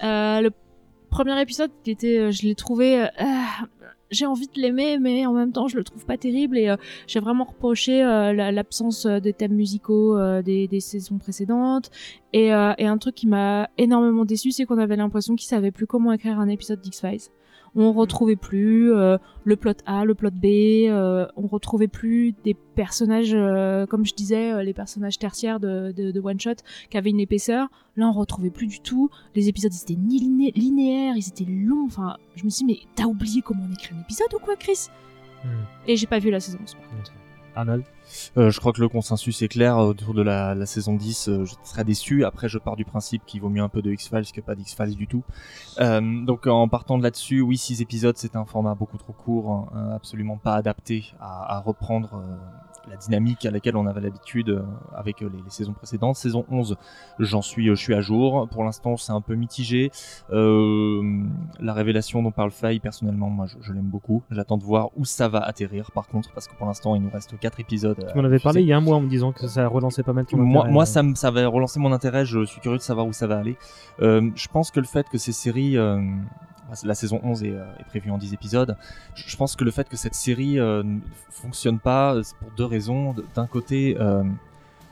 Euh, 0.03 0.39
le 0.41 0.51
premier 1.09 1.39
épisode, 1.41 1.71
qui 1.83 1.91
était, 1.91 2.17
euh, 2.19 2.31
je 2.31 2.43
l'ai 2.43 2.55
trouvé, 2.55 3.01
euh, 3.03 3.07
ah, 3.19 3.67
j'ai 4.11 4.25
envie 4.25 4.47
de 4.47 4.61
l'aimer 4.61 4.97
mais 4.99 5.25
en 5.25 5.33
même 5.33 5.51
temps 5.51 5.67
je 5.67 5.75
le 5.75 5.83
trouve 5.83 6.05
pas 6.05 6.17
terrible 6.17 6.57
et 6.57 6.69
euh, 6.69 6.77
j'ai 7.07 7.19
vraiment 7.19 7.43
reproché 7.45 8.03
euh, 8.03 8.31
la- 8.31 8.51
l'absence 8.51 9.05
des 9.07 9.33
thèmes 9.33 9.53
musicaux 9.55 10.17
euh, 10.17 10.41
des, 10.43 10.67
des 10.67 10.79
saisons 10.79 11.17
précédentes 11.17 11.89
et, 12.31 12.53
euh, 12.53 12.73
et 12.77 12.85
un 12.85 12.97
truc 12.99 13.15
qui 13.15 13.25
m'a 13.27 13.69
énormément 13.79 14.23
déçu 14.23 14.51
c'est 14.51 14.65
qu'on 14.65 14.77
avait 14.77 14.95
l'impression 14.95 15.35
qu'ils 15.35 15.47
savaient 15.49 15.71
plus 15.71 15.87
comment 15.87 16.11
écrire 16.13 16.39
un 16.39 16.47
épisode 16.47 16.79
d'X-Files. 16.81 17.29
On 17.75 17.91
retrouvait 17.91 18.35
plus 18.35 18.93
euh, 18.93 19.17
le 19.45 19.55
plot 19.55 19.73
A, 19.87 20.05
le 20.05 20.13
plot 20.13 20.29
B, 20.31 20.45
euh, 20.45 21.25
on 21.35 21.47
retrouvait 21.47 21.87
plus 21.87 22.33
des 22.43 22.53
personnages, 22.53 23.33
euh, 23.33 23.85
comme 23.87 24.05
je 24.05 24.13
disais, 24.13 24.51
euh, 24.53 24.61
les 24.63 24.73
personnages 24.73 25.17
tertiaires 25.17 25.59
de, 25.59 25.91
de, 25.91 26.11
de 26.11 26.19
One 26.19 26.39
Shot 26.39 26.55
qui 26.91 26.97
avaient 26.97 27.09
une 27.09 27.19
épaisseur. 27.19 27.69
Là, 27.97 28.07
on 28.07 28.11
retrouvait 28.11 28.51
plus 28.51 28.67
du 28.67 28.79
tout. 28.79 29.09
Les 29.35 29.49
épisodes, 29.49 29.73
ils 29.73 29.81
étaient 29.91 29.99
ni 29.99 30.19
liné- 30.19 30.51
linéaires, 30.55 31.15
ils 31.17 31.27
étaient 31.27 31.49
longs. 31.49 31.85
Enfin, 31.87 32.17
je 32.35 32.43
me 32.45 32.49
suis 32.49 32.65
dit, 32.65 32.73
mais 32.73 32.79
t'as 32.95 33.05
oublié 33.05 33.41
comment 33.41 33.63
on 33.67 33.73
écrit 33.73 33.95
un 33.95 34.01
épisode 34.01 34.31
ou 34.35 34.39
quoi, 34.39 34.55
Chris? 34.55 34.87
Et 35.87 35.97
j'ai 35.97 36.07
pas 36.07 36.19
vu 36.19 36.29
la 36.29 36.39
saison 36.39 36.59
11. 36.61 36.75
Arnold 37.55 37.83
Euh, 38.37 38.51
je 38.51 38.59
crois 38.59 38.73
que 38.73 38.81
le 38.81 38.89
consensus 38.89 39.41
est 39.41 39.47
clair 39.47 39.77
autour 39.77 40.13
de 40.13 40.21
la, 40.21 40.65
saison 40.65 40.95
10. 40.95 41.29
euh, 41.29 41.45
je 41.45 41.53
serais 41.63 41.83
déçu. 41.83 42.25
Après, 42.25 42.49
je 42.49 42.57
pars 42.57 42.75
du 42.75 42.85
principe 42.85 43.25
qu'il 43.25 43.41
vaut 43.41 43.49
mieux 43.49 43.61
un 43.61 43.69
peu 43.69 43.81
de 43.81 43.91
X-Files 43.91 44.31
que 44.31 44.41
pas 44.41 44.55
d'X-Files 44.55 44.95
du 44.95 45.07
tout. 45.07 45.23
Euh, 45.79 46.01
donc, 46.25 46.47
en 46.47 46.67
partant 46.67 46.97
de 46.97 47.03
là-dessus, 47.03 47.41
oui, 47.41 47.57
6 47.57 47.81
épisodes, 47.81 48.17
c'est 48.17 48.35
un 48.35 48.45
format 48.45 48.75
beaucoup 48.75 48.97
trop 48.97 49.13
court, 49.13 49.51
hein, 49.51 49.91
absolument 49.95 50.37
pas 50.37 50.55
adapté 50.55 51.13
à, 51.19 51.59
reprendre 51.65 52.15
euh, 52.15 52.35
la 52.89 52.97
dynamique 52.97 53.45
à 53.45 53.51
laquelle 53.51 53.75
on 53.77 53.85
avait 53.87 54.01
l'habitude 54.01 54.49
euh, 54.49 54.61
avec 54.95 55.21
euh, 55.21 55.29
les, 55.33 55.41
les 55.41 55.49
saisons 55.49 55.73
précédentes. 55.73 56.15
Saison 56.17 56.45
11, 56.49 56.75
j'en 57.19 57.41
suis, 57.41 57.69
euh, 57.69 57.75
je 57.75 57.81
suis 57.81 57.93
à 57.93 58.01
jour. 58.01 58.47
Pour 58.49 58.63
l'instant, 58.63 58.97
c'est 58.97 59.11
un 59.13 59.21
peu 59.21 59.35
mitigé. 59.35 59.89
Euh, 60.31 61.23
la 61.59 61.73
révélation 61.73 62.21
dont 62.23 62.31
parle 62.31 62.51
Faye, 62.51 62.79
personnellement, 62.79 63.29
moi, 63.29 63.45
je, 63.45 63.55
je 63.61 63.71
l'aime 63.73 63.83
beaucoup. 63.89 64.23
J'attends 64.31 64.57
de 64.57 64.63
voir 64.63 64.89
où 64.97 65.05
ça 65.05 65.27
va 65.29 65.39
atterrir, 65.39 65.91
par 65.91 66.07
contre, 66.07 66.31
parce 66.33 66.47
que 66.47 66.55
pour 66.55 66.67
l'instant, 66.67 66.95
il 66.95 67.01
nous 67.01 67.09
reste 67.09 67.37
4 67.39 67.59
épisodes. 67.59 68.05
Tu 68.11 68.17
m'en 68.17 68.25
avais 68.25 68.39
parlé 68.39 68.61
il 68.61 68.67
y 68.67 68.73
a 68.73 68.77
un 68.77 68.81
mois 68.81 68.97
en 68.97 69.01
me 69.01 69.09
disant 69.09 69.31
que 69.31 69.47
ça 69.47 69.67
relançait 69.67 70.03
pas 70.03 70.13
mal 70.13 70.25
ton 70.25 70.37
Moi, 70.37 70.61
intérêt. 70.61 70.73
moi 70.73 70.85
ça, 70.85 71.03
me- 71.03 71.15
ça 71.15 71.31
va 71.31 71.47
relancer 71.47 71.79
mon 71.79 71.91
intérêt. 71.91 72.25
Je 72.25 72.43
suis 72.45 72.59
curieux 72.61 72.77
de 72.77 72.83
savoir 72.83 73.07
où 73.07 73.13
ça 73.13 73.27
va 73.27 73.37
aller. 73.37 73.55
Euh, 74.01 74.29
je 74.35 74.47
pense 74.47 74.71
que 74.71 74.79
le 74.79 74.85
fait 74.85 75.07
que 75.09 75.17
ces 75.17 75.31
séries, 75.31 75.77
la 76.83 76.95
saison 76.95 77.19
11 77.23 77.43
est, 77.43 77.51
euh, 77.51 77.65
est 77.79 77.83
prévue 77.85 78.11
en 78.11 78.17
10 78.17 78.33
épisodes, 78.33 78.77
je 79.15 79.23
je 79.33 79.37
pense 79.37 79.55
que 79.55 79.63
le 79.63 79.71
fait 79.71 79.89
que 79.89 79.97
cette 79.97 80.13
série 80.13 80.59
euh, 80.59 80.83
ne 80.83 80.99
fonctionne 81.31 81.79
pas, 81.79 82.13
euh, 82.13 82.23
c'est 82.23 82.37
pour 82.37 82.51
deux 82.51 82.65
raisons. 82.65 83.15
D'un 83.33 83.47
côté, 83.47 83.97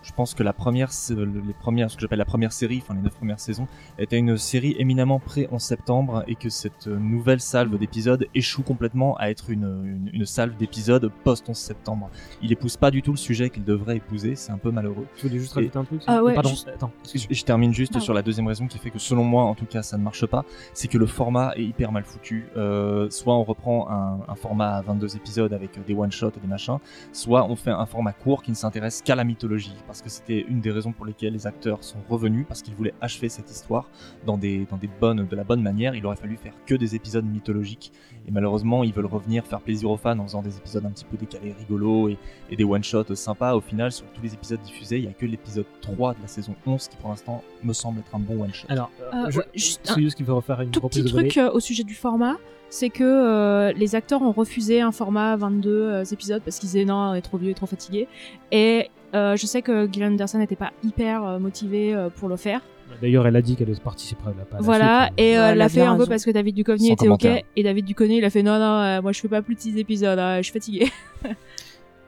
je 0.03 0.11
pense 0.13 0.33
que 0.33 0.43
la 0.43 0.53
première, 0.53 0.89
le- 1.09 1.25
les 1.25 1.53
premières, 1.53 1.89
ce 1.91 1.95
que 1.95 2.01
j'appelle 2.01 2.19
la 2.19 2.25
première 2.25 2.51
série, 2.51 2.79
enfin 2.81 2.93
les 2.95 3.01
neuf 3.01 3.13
premières 3.15 3.39
saisons, 3.39 3.67
était 3.99 4.17
une 4.17 4.37
série 4.37 4.75
éminemment 4.79 5.19
pré 5.19 5.47
en 5.51 5.59
septembre 5.59 6.23
et 6.27 6.35
que 6.35 6.49
cette 6.49 6.87
euh, 6.87 6.97
nouvelle 6.97 7.39
salve 7.41 7.77
d'épisodes 7.77 8.25
échoue 8.33 8.63
complètement 8.63 9.15
à 9.17 9.29
être 9.29 9.49
une, 9.49 9.63
une, 9.85 10.09
une 10.13 10.25
salve 10.25 10.55
d'épisodes 10.57 11.11
post 11.23 11.47
11 11.49 11.55
septembre. 11.57 12.09
Il 12.41 12.51
épouse 12.51 12.77
pas 12.77 12.91
du 12.91 13.01
tout 13.01 13.11
le 13.11 13.17
sujet 13.17 13.49
qu'il 13.49 13.63
devrait 13.63 13.97
épouser, 13.97 14.35
c'est 14.35 14.51
un 14.51 14.57
peu 14.57 14.71
malheureux. 14.71 15.05
Tu 15.17 15.27
voulais 15.27 15.39
juste 15.39 15.53
Et- 15.53 15.59
rajouter 15.59 15.77
un 15.79 15.83
truc 15.83 16.01
Ah 16.07 16.23
ouais, 16.23 16.33
Pardon, 16.33 16.49
juste- 16.49 16.67
attends. 16.67 16.91
je, 17.13 17.19
je 17.29 17.43
termine 17.43 17.73
juste 17.73 17.99
sur 17.99 18.13
la 18.13 18.21
deuxième 18.21 18.47
raison 18.47 18.67
qui 18.67 18.77
fait 18.79 18.89
que 18.89 18.99
selon 18.99 19.23
moi, 19.23 19.43
en 19.43 19.55
tout 19.55 19.65
cas, 19.65 19.81
ça 19.83 19.97
ne 19.97 20.03
marche 20.03 20.25
pas, 20.25 20.45
c'est 20.73 20.87
que 20.87 20.97
le 20.97 21.05
format 21.05 21.53
est 21.55 21.63
hyper 21.63 21.91
mal 21.91 22.03
foutu. 22.03 22.45
Euh, 22.57 23.09
soit 23.09 23.35
on 23.35 23.43
reprend 23.43 23.89
un, 23.89 24.19
un 24.27 24.35
format 24.35 24.77
à 24.77 24.81
22 24.81 25.15
épisodes 25.15 25.53
avec 25.53 25.77
euh, 25.77 25.81
des 25.85 25.93
one-shots 25.93 26.29
et 26.37 26.39
des 26.39 26.47
machins, 26.47 26.77
soit 27.11 27.45
on 27.45 27.55
fait 27.55 27.71
un 27.71 27.85
format 27.85 28.13
court 28.13 28.41
qui 28.43 28.51
ne 28.51 28.55
s'intéresse 28.55 29.01
qu'à 29.03 29.15
la 29.15 29.23
mythologie, 29.23 29.75
parce 29.91 30.01
que 30.01 30.09
c'était 30.09 30.45
une 30.47 30.61
des 30.61 30.71
raisons 30.71 30.93
pour 30.93 31.05
lesquelles 31.05 31.33
les 31.33 31.47
acteurs 31.47 31.83
sont 31.83 31.97
revenus, 32.09 32.45
parce 32.47 32.61
qu'ils 32.61 32.73
voulaient 32.75 32.93
achever 33.01 33.27
cette 33.27 33.51
histoire 33.51 33.89
dans 34.25 34.37
des, 34.37 34.65
dans 34.69 34.77
des 34.77 34.87
bonnes, 34.87 35.27
de 35.27 35.35
la 35.35 35.43
bonne 35.43 35.61
manière. 35.61 35.95
Il 35.95 36.05
aurait 36.05 36.15
fallu 36.15 36.37
faire 36.37 36.53
que 36.65 36.75
des 36.75 36.95
épisodes 36.95 37.25
mythologiques, 37.25 37.91
et 38.27 38.31
malheureusement, 38.31 38.83
ils 38.85 38.93
veulent 38.93 39.05
revenir 39.05 39.45
faire 39.45 39.59
plaisir 39.59 39.89
aux 39.91 39.97
fans 39.97 40.17
en 40.17 40.23
faisant 40.23 40.41
des 40.41 40.55
épisodes 40.55 40.85
un 40.85 40.91
petit 40.91 41.03
peu 41.05 41.17
décalés, 41.17 41.53
rigolos 41.59 42.07
et, 42.09 42.17
et 42.49 42.55
des 42.55 42.63
one-shots 42.63 43.15
sympas. 43.15 43.53
Au 43.55 43.61
final, 43.61 43.91
sur 43.91 44.05
tous 44.13 44.21
les 44.21 44.33
épisodes 44.33 44.61
diffusés, 44.61 44.97
il 44.99 45.03
y 45.03 45.07
a 45.07 45.13
que 45.13 45.25
l'épisode 45.25 45.65
3 45.81 46.13
de 46.13 46.21
la 46.21 46.27
saison 46.27 46.55
11 46.65 46.87
qui 46.87 46.95
pour 46.95 47.09
l'instant 47.09 47.43
me 47.63 47.73
semble 47.73 47.99
être 47.99 48.15
un 48.15 48.19
bon 48.19 48.41
one-shot. 48.43 48.67
Alors, 48.69 48.89
Euh, 49.13 49.29
je, 49.29 49.39
ouais, 49.39 49.45
juste 49.55 49.89
un 49.89 49.93
Soyeuz 49.95 50.11
qui 50.15 50.23
veut 50.23 50.33
refaire 50.33 50.61
une 50.61 50.71
tout 50.71 50.79
petit 50.87 51.03
truc 51.03 51.37
euh, 51.37 51.51
au 51.51 51.59
sujet 51.59 51.83
du 51.83 51.95
format, 51.95 52.37
c'est 52.71 52.89
que 52.89 53.03
euh, 53.03 53.71
les 53.73 53.93
acteurs 53.95 54.23
ont 54.23 54.31
refusé 54.31 54.81
un 54.81 54.91
format 54.91 55.35
22 55.35 55.69
euh, 55.69 56.03
épisodes 56.05 56.41
parce 56.43 56.57
qu'ils 56.57 56.69
disaient 56.69 56.85
non, 56.85 56.95
on 56.95 57.13
est 57.13 57.21
trop 57.21 57.37
vieux 57.37 57.51
et 57.51 57.53
trop 57.53 57.67
fatigué. 57.67 58.07
Et 58.51 58.89
euh, 59.13 59.35
je 59.35 59.45
sais 59.45 59.61
que 59.61 59.91
Gillian 59.91 60.07
Anderson 60.07 60.39
n'était 60.39 60.55
pas 60.55 60.71
hyper 60.83 61.23
euh, 61.23 61.37
motivé 61.39 61.93
euh, 61.93 62.09
pour 62.09 62.29
le 62.29 62.37
faire. 62.37 62.61
D'ailleurs, 63.01 63.27
elle 63.27 63.35
a 63.35 63.41
dit 63.41 63.55
qu'elle 63.55 63.73
participerait 63.79 64.31
à 64.31 64.33
la, 64.33 64.45
la 64.51 64.61
voilà, 64.61 65.05
suite. 65.07 65.13
et 65.19 65.31
Ouais, 65.31 65.37
euh, 65.37 65.51
elle 65.51 65.57
l'a 65.57 65.69
fait 65.69 65.81
un 65.81 65.97
peu 65.97 66.05
parce 66.05 66.25
que 66.25 66.31
David 66.31 66.55
Duchovny 66.55 66.91
était 66.91 67.07
ok. 67.07 67.25
Et 67.55 67.63
David 67.63 67.85
Duchovny, 67.85 68.17
il 68.17 68.25
a 68.25 68.29
fait 68.29 68.43
non, 68.43 68.57
non, 68.59 68.81
euh, 68.81 69.01
moi 69.01 69.11
je 69.11 69.19
fais 69.21 69.27
pas 69.27 69.41
plus 69.41 69.55
de 69.55 69.59
6 69.59 69.77
épisodes, 69.77 70.17
hein, 70.19 70.37
je 70.37 70.43
suis 70.43 70.53
fatigué. 70.53 70.91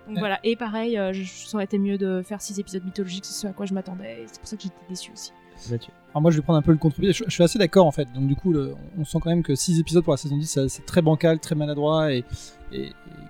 Donc 0.08 0.20
voilà, 0.20 0.40
et 0.44 0.58
pareil, 0.58 0.98
euh, 0.98 1.14
je, 1.14 1.24
ça 1.24 1.56
aurait 1.56 1.64
été 1.64 1.78
mieux 1.78 1.98
de 1.98 2.22
faire 2.24 2.42
6 2.42 2.60
épisodes 2.60 2.84
mythologiques, 2.84 3.24
c'est 3.26 3.34
ce 3.34 3.48
à 3.48 3.52
quoi 3.54 3.66
je 3.66 3.74
m'attendais, 3.74 4.24
et 4.24 4.26
c'est 4.28 4.40
pour 4.40 4.48
ça 4.48 4.58
que 4.58 4.64
j'étais 4.64 4.76
déçue 4.90 5.12
aussi. 5.14 5.32
Mathieu. 5.72 5.94
Alors 6.14 6.22
moi 6.22 6.30
je 6.32 6.38
vais 6.38 6.44
prendre 6.44 6.60
un 6.60 6.62
peu 6.62 6.72
le 6.72 6.78
contre-pied, 6.78 7.12
je, 7.12 7.24
suis 7.28 7.44
assez 7.44 7.58
d'accord 7.58 7.88
en 7.88 7.92
fait, 7.92 8.08
donc 8.14 8.28
du 8.28 8.36
coup 8.36 8.54
on 9.00 9.04
sent 9.04 9.18
quand 9.20 9.32
même 9.32 9.42
que 9.42 9.56
6 9.56 9.80
épisodes 9.80 10.04
pour 10.04 10.14
la 10.14 10.18
saison 10.18 10.38
10 10.38 10.46
ça- 10.46 10.70
c'est 10.70 10.86
très 10.86 11.02
bancal, 11.02 11.40
très 11.40 11.56
maladroit 11.56 12.14
et, 12.14 12.24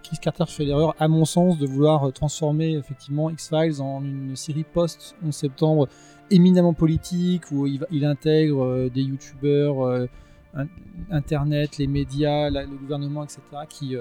Chris 0.04 0.18
Carter 0.22 0.46
fait 0.48 0.64
l'erreur 0.66 0.96
à 1.00 1.08
mon 1.10 1.26
sens 1.26 1.58
de 1.58 1.66
vouloir 1.66 2.08
euh, 2.08 2.12
transformer 2.12 2.76
effectivement 2.76 3.30
X-Files 3.30 3.82
en 3.82 4.02
une 4.04 4.36
série 4.38 4.64
post 4.64 5.16
11 5.26 5.34
septembre 5.34 5.88
éminemment 6.30 6.74
politique 6.74 7.52
où 7.52 7.68
il, 7.68 8.06
intègre 8.06 8.64
euh, 8.64 8.90
des 8.90 9.02
youtubeurs, 9.02 9.86
euh, 9.86 10.08
in- 10.54 10.68
internet, 11.12 11.78
les 11.78 11.88
médias, 11.88 12.50
le 12.50 12.78
gouvernement 12.78 13.24
etc. 13.24 13.40
qui, 13.68 13.96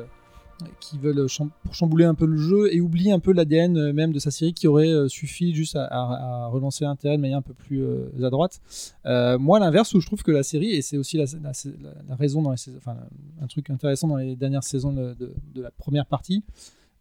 qui 0.81 0.99
veulent 0.99 1.27
cham- 1.29 1.51
pour 1.65 1.75
chambouler 1.75 2.05
un 2.05 2.15
peu 2.15 2.27
le 2.27 2.37
jeu 2.37 2.75
et 2.75 2.81
oublient 2.81 3.13
un 3.13 3.19
peu 3.19 3.33
l'ADN 3.33 3.77
euh, 3.77 3.93
même 3.93 4.13
de 4.13 4.19
sa 4.19 4.31
série 4.31 4.53
qui 4.55 4.67
aurait 4.67 4.89
euh, 4.89 5.09
suffi 5.09 5.55
juste 5.55 5.77
à, 5.77 5.85
à- 5.85 6.45
à 6.45 6.47
relancer 6.49 6.85
l'intérêt 6.85 7.17
de 7.17 7.23
manière 7.23 7.39
un 7.39 7.43
peu 7.43 7.55
plus 7.55 7.83
euh, 7.83 8.09
à 8.23 8.31
droite. 8.31 8.61
Euh, 9.07 9.39
moi, 9.39 9.59
l'inverse, 9.59 9.93
où 9.95 10.01
je 10.01 10.07
trouve 10.07 10.23
que 10.23 10.31
la 10.31 10.43
série, 10.43 10.71
et 10.71 10.83
c'est 10.83 10.97
aussi 10.97 11.17
la, 11.17 11.25
raison 12.17 12.43
dans 12.43 12.51
les 12.51 12.57
saisons- 12.57 12.79
un 13.41 13.47
truc 13.47 13.71
intéressant 13.71 14.09
dans 14.09 14.17
les 14.17 14.37
dernières 14.37 14.65
saisons 14.65 14.93
de, 14.93 15.17
la 15.55 15.71
première 15.71 16.07
partie, 16.07 16.43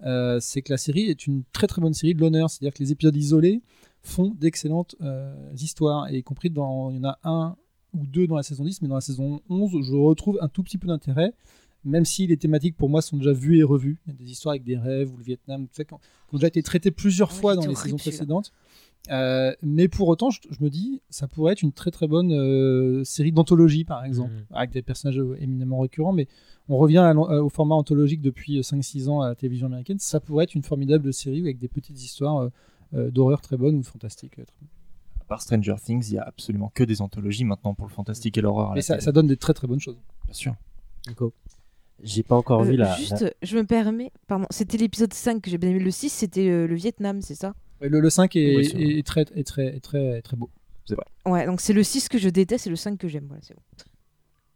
euh, 0.03 0.39
c'est 0.39 0.61
que 0.61 0.71
la 0.73 0.77
série 0.77 1.03
est 1.09 1.27
une 1.27 1.43
très 1.53 1.67
très 1.67 1.81
bonne 1.81 1.93
série 1.93 2.15
de 2.15 2.21
l'honneur. 2.21 2.49
C'est-à-dire 2.49 2.73
que 2.73 2.83
les 2.83 2.91
épisodes 2.91 3.15
isolés 3.15 3.61
font 4.01 4.35
d'excellentes 4.39 4.95
euh, 5.01 5.33
histoires, 5.59 6.09
et 6.09 6.17
y 6.17 6.23
compris 6.23 6.49
dans, 6.49 6.89
il 6.91 6.97
y 6.97 6.99
en 6.99 7.09
a 7.09 7.19
un 7.23 7.55
ou 7.93 8.07
deux 8.07 8.25
dans 8.25 8.37
la 8.37 8.43
saison 8.43 8.63
10, 8.63 8.81
mais 8.81 8.87
dans 8.87 8.95
la 8.95 9.01
saison 9.01 9.41
11, 9.49 9.71
je 9.83 9.93
retrouve 9.93 10.39
un 10.41 10.47
tout 10.47 10.63
petit 10.63 10.77
peu 10.77 10.87
d'intérêt, 10.87 11.33
même 11.83 12.05
si 12.05 12.27
les 12.27 12.37
thématiques 12.37 12.75
pour 12.77 12.89
moi 12.89 13.01
sont 13.01 13.17
déjà 13.17 13.33
vues 13.33 13.57
et 13.57 13.63
revues. 13.63 13.99
Il 14.07 14.13
y 14.13 14.15
a 14.15 14.17
des 14.17 14.31
histoires 14.31 14.51
avec 14.53 14.63
des 14.63 14.77
rêves 14.77 15.11
ou 15.13 15.17
le 15.17 15.23
Vietnam, 15.23 15.63
tout 15.67 15.73
ça, 15.75 15.83
qui 15.83 15.93
ont, 15.93 15.97
qui 15.97 16.35
ont 16.35 16.37
déjà 16.37 16.47
été 16.47 16.61
traitées 16.63 16.91
plusieurs 16.91 17.31
fois 17.31 17.55
dans 17.55 17.61
les 17.69 17.75
saisons 17.75 17.95
précédentes. 18.11 18.51
Euh, 19.09 19.51
mais 19.63 19.87
pour 19.87 20.07
autant, 20.09 20.29
je, 20.29 20.39
je 20.51 20.63
me 20.63 20.69
dis, 20.69 21.01
ça 21.09 21.27
pourrait 21.27 21.53
être 21.53 21.63
une 21.63 21.71
très 21.71 21.89
très 21.89 22.07
bonne 22.07 22.31
euh, 22.31 23.03
série 23.03 23.31
d'anthologie, 23.31 23.83
par 23.83 24.05
exemple, 24.05 24.31
avec 24.51 24.69
des 24.71 24.83
personnages 24.83 25.17
euh, 25.19 25.35
éminemment 25.41 25.79
récurrents, 25.79 26.13
mais 26.13 26.27
on 26.69 26.77
revient 26.77 26.99
à 26.99 27.13
au 27.15 27.49
format 27.49 27.73
anthologique 27.73 28.21
depuis 28.21 28.59
5-6 28.59 29.09
ans 29.09 29.21
à 29.21 29.29
la 29.29 29.35
télévision 29.35 29.65
américaine. 29.65 29.97
Ça 29.97 30.19
pourrait 30.19 30.43
être 30.43 30.53
une 30.53 30.61
formidable 30.61 31.11
série 31.13 31.39
avec 31.39 31.57
des 31.57 31.67
petites 31.67 31.99
histoires 31.99 32.51
euh, 32.93 33.09
d'horreur 33.09 33.41
très 33.41 33.57
bonnes 33.57 33.77
ou 33.77 33.83
fantastiques. 33.83 34.33
très- 34.33 34.43
À 35.19 35.23
part 35.23 35.41
Stranger 35.41 35.75
Things, 35.83 36.05
il 36.09 36.13
y 36.13 36.17
a 36.19 36.23
absolument 36.23 36.71
que 36.73 36.83
des 36.83 37.01
anthologies 37.01 37.43
maintenant 37.43 37.73
pour 37.73 37.87
le 37.87 37.91
fantastique 37.91 38.37
et 38.37 38.41
l'horreur. 38.41 38.75
la 38.75 38.81
ça, 38.83 38.99
ça 38.99 39.11
donne 39.11 39.27
des 39.27 39.37
très 39.37 39.55
très 39.55 39.65
bonnes 39.65 39.79
choses. 39.79 39.97
Bien 40.25 40.33
sûr. 40.35 40.55
J'ai 42.03 42.23
pas 42.23 42.35
encore 42.35 42.61
Euh, 42.61 42.65
vu 42.65 42.75
la. 42.77 42.95
Juste, 42.95 43.21
la- 43.21 43.31
je 43.43 43.57
me 43.57 43.63
permets, 43.63 44.11
pardon, 44.27 44.45
c'était 44.49 44.77
l'épisode 44.77 45.13
5 45.13 45.41
que 45.41 45.49
j'ai 45.51 45.57
bien 45.57 45.69
aimé. 45.69 45.79
Le 45.79 45.91
6, 45.91 46.09
c'était 46.09 46.49
euh, 46.49 46.67
le 46.67 46.75
Vietnam, 46.75 47.21
c'est 47.21 47.35
ça? 47.35 47.53
Ouais, 47.81 47.89
Le, 47.89 47.99
le 47.99 48.09
5 48.09 48.35
est, 48.35 48.55
Oui, 48.55 48.65
est- 48.75 48.99
est 48.99 49.05
très, 49.05 49.21
est 49.35 49.45
très, 49.45 49.65
est 49.75 49.79
très, 49.79 50.21
très 50.21 50.35
beau. 50.37 50.49
C'est 50.85 50.95
vrai. 50.95 51.05
Ouais, 51.25 51.45
donc 51.45 51.61
c'est 51.61 51.73
le 51.73 51.83
6 51.83 52.09
que 52.09 52.17
je 52.17 52.29
déteste 52.29 52.67
et 52.67 52.69
le 52.71 52.75
5 52.75 52.97
que 52.97 53.07
j'aime. 53.07 53.25
Voilà, 53.27 53.41
c'est 53.43 53.53
bon. 53.55 53.61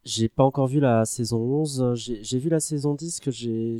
J'ai 0.03 0.27
pas 0.29 0.43
encore 0.43 0.67
vu 0.67 0.79
la 0.79 1.05
saison 1.05 1.37
11. 1.39 1.93
J'ai 1.95 2.37
vu 2.39 2.49
la 2.49 2.59
saison 2.59 2.93
10 2.93 3.19
que 3.19 3.31
j'ai 3.31 3.77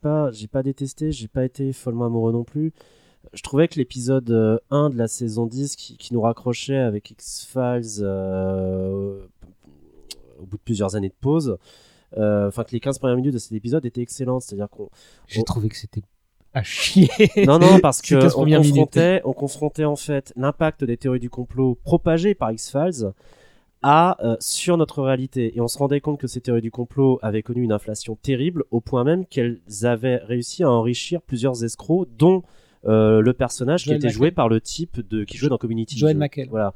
pas, 0.00 0.30
j'ai 0.32 0.46
pas 0.46 0.62
détesté. 0.62 1.10
J'ai 1.12 1.28
pas 1.28 1.44
été 1.44 1.72
follement 1.72 2.04
amoureux 2.06 2.32
non 2.32 2.44
plus. 2.44 2.72
Je 3.32 3.42
trouvais 3.42 3.68
que 3.68 3.76
l'épisode 3.76 4.30
euh, 4.30 4.58
1 4.70 4.90
de 4.90 4.98
la 4.98 5.08
saison 5.08 5.46
10 5.46 5.76
qui, 5.76 5.96
qui 5.96 6.12
nous 6.12 6.20
raccrochait 6.20 6.76
avec 6.76 7.10
X-Files 7.10 8.00
euh, 8.02 9.24
au 10.38 10.44
bout 10.44 10.56
de 10.58 10.62
plusieurs 10.62 10.94
années 10.96 11.08
de 11.08 11.14
pause, 11.18 11.48
euh, 11.50 11.56
enfin 12.16 12.64
que 12.64 12.72
les 12.72 12.80
15 12.80 12.98
premières 12.98 13.16
minutes 13.16 13.34
de 13.34 13.38
cet 13.38 13.52
épisode 13.52 13.84
étaient 13.86 14.02
excellentes. 14.02 14.42
C'est-à-dire 14.42 14.68
qu'on. 14.70 14.88
J'ai 15.26 15.40
on- 15.40 15.44
trouvé 15.44 15.68
que 15.68 15.76
c'était 15.76 16.02
à 16.54 16.62
chier. 16.62 17.08
non, 17.46 17.58
non, 17.58 17.78
parce 17.82 18.00
que 18.00 18.14
15 18.14 18.34
on 18.36 18.44
confrontait, 18.46 19.20
on 19.24 19.32
confrontait 19.32 19.84
en 19.84 19.96
fait 19.96 20.32
l'impact 20.36 20.84
des 20.84 20.96
théories 20.96 21.20
du 21.20 21.30
complot 21.30 21.78
propagées 21.82 22.34
par 22.34 22.52
X-Files 22.52 23.12
à 23.82 24.16
euh, 24.24 24.36
sur 24.40 24.78
notre 24.78 25.02
réalité 25.02 25.54
et 25.56 25.60
on 25.60 25.68
se 25.68 25.76
rendait 25.76 26.00
compte 26.00 26.18
que 26.18 26.26
ces 26.26 26.40
théories 26.40 26.62
du 26.62 26.70
complot 26.70 27.18
avaient 27.20 27.42
connu 27.42 27.62
une 27.62 27.72
inflation 27.72 28.16
terrible 28.16 28.64
au 28.70 28.80
point 28.80 29.04
même 29.04 29.26
qu'elles 29.26 29.60
avaient 29.82 30.16
réussi 30.16 30.62
à 30.62 30.70
enrichir 30.70 31.20
plusieurs 31.20 31.64
escrocs 31.64 32.08
dont 32.16 32.42
euh, 32.86 33.20
le 33.20 33.32
personnage 33.34 33.84
Joel 33.84 33.98
qui 33.98 34.06
était 34.06 34.14
joué 34.14 34.30
par 34.30 34.48
le 34.48 34.62
type 34.62 35.06
de 35.06 35.24
qui 35.24 35.36
jouait 35.36 35.50
dans 35.50 35.58
Community 35.58 35.98
Joel 35.98 36.16
McHale. 36.16 36.48
voilà 36.48 36.72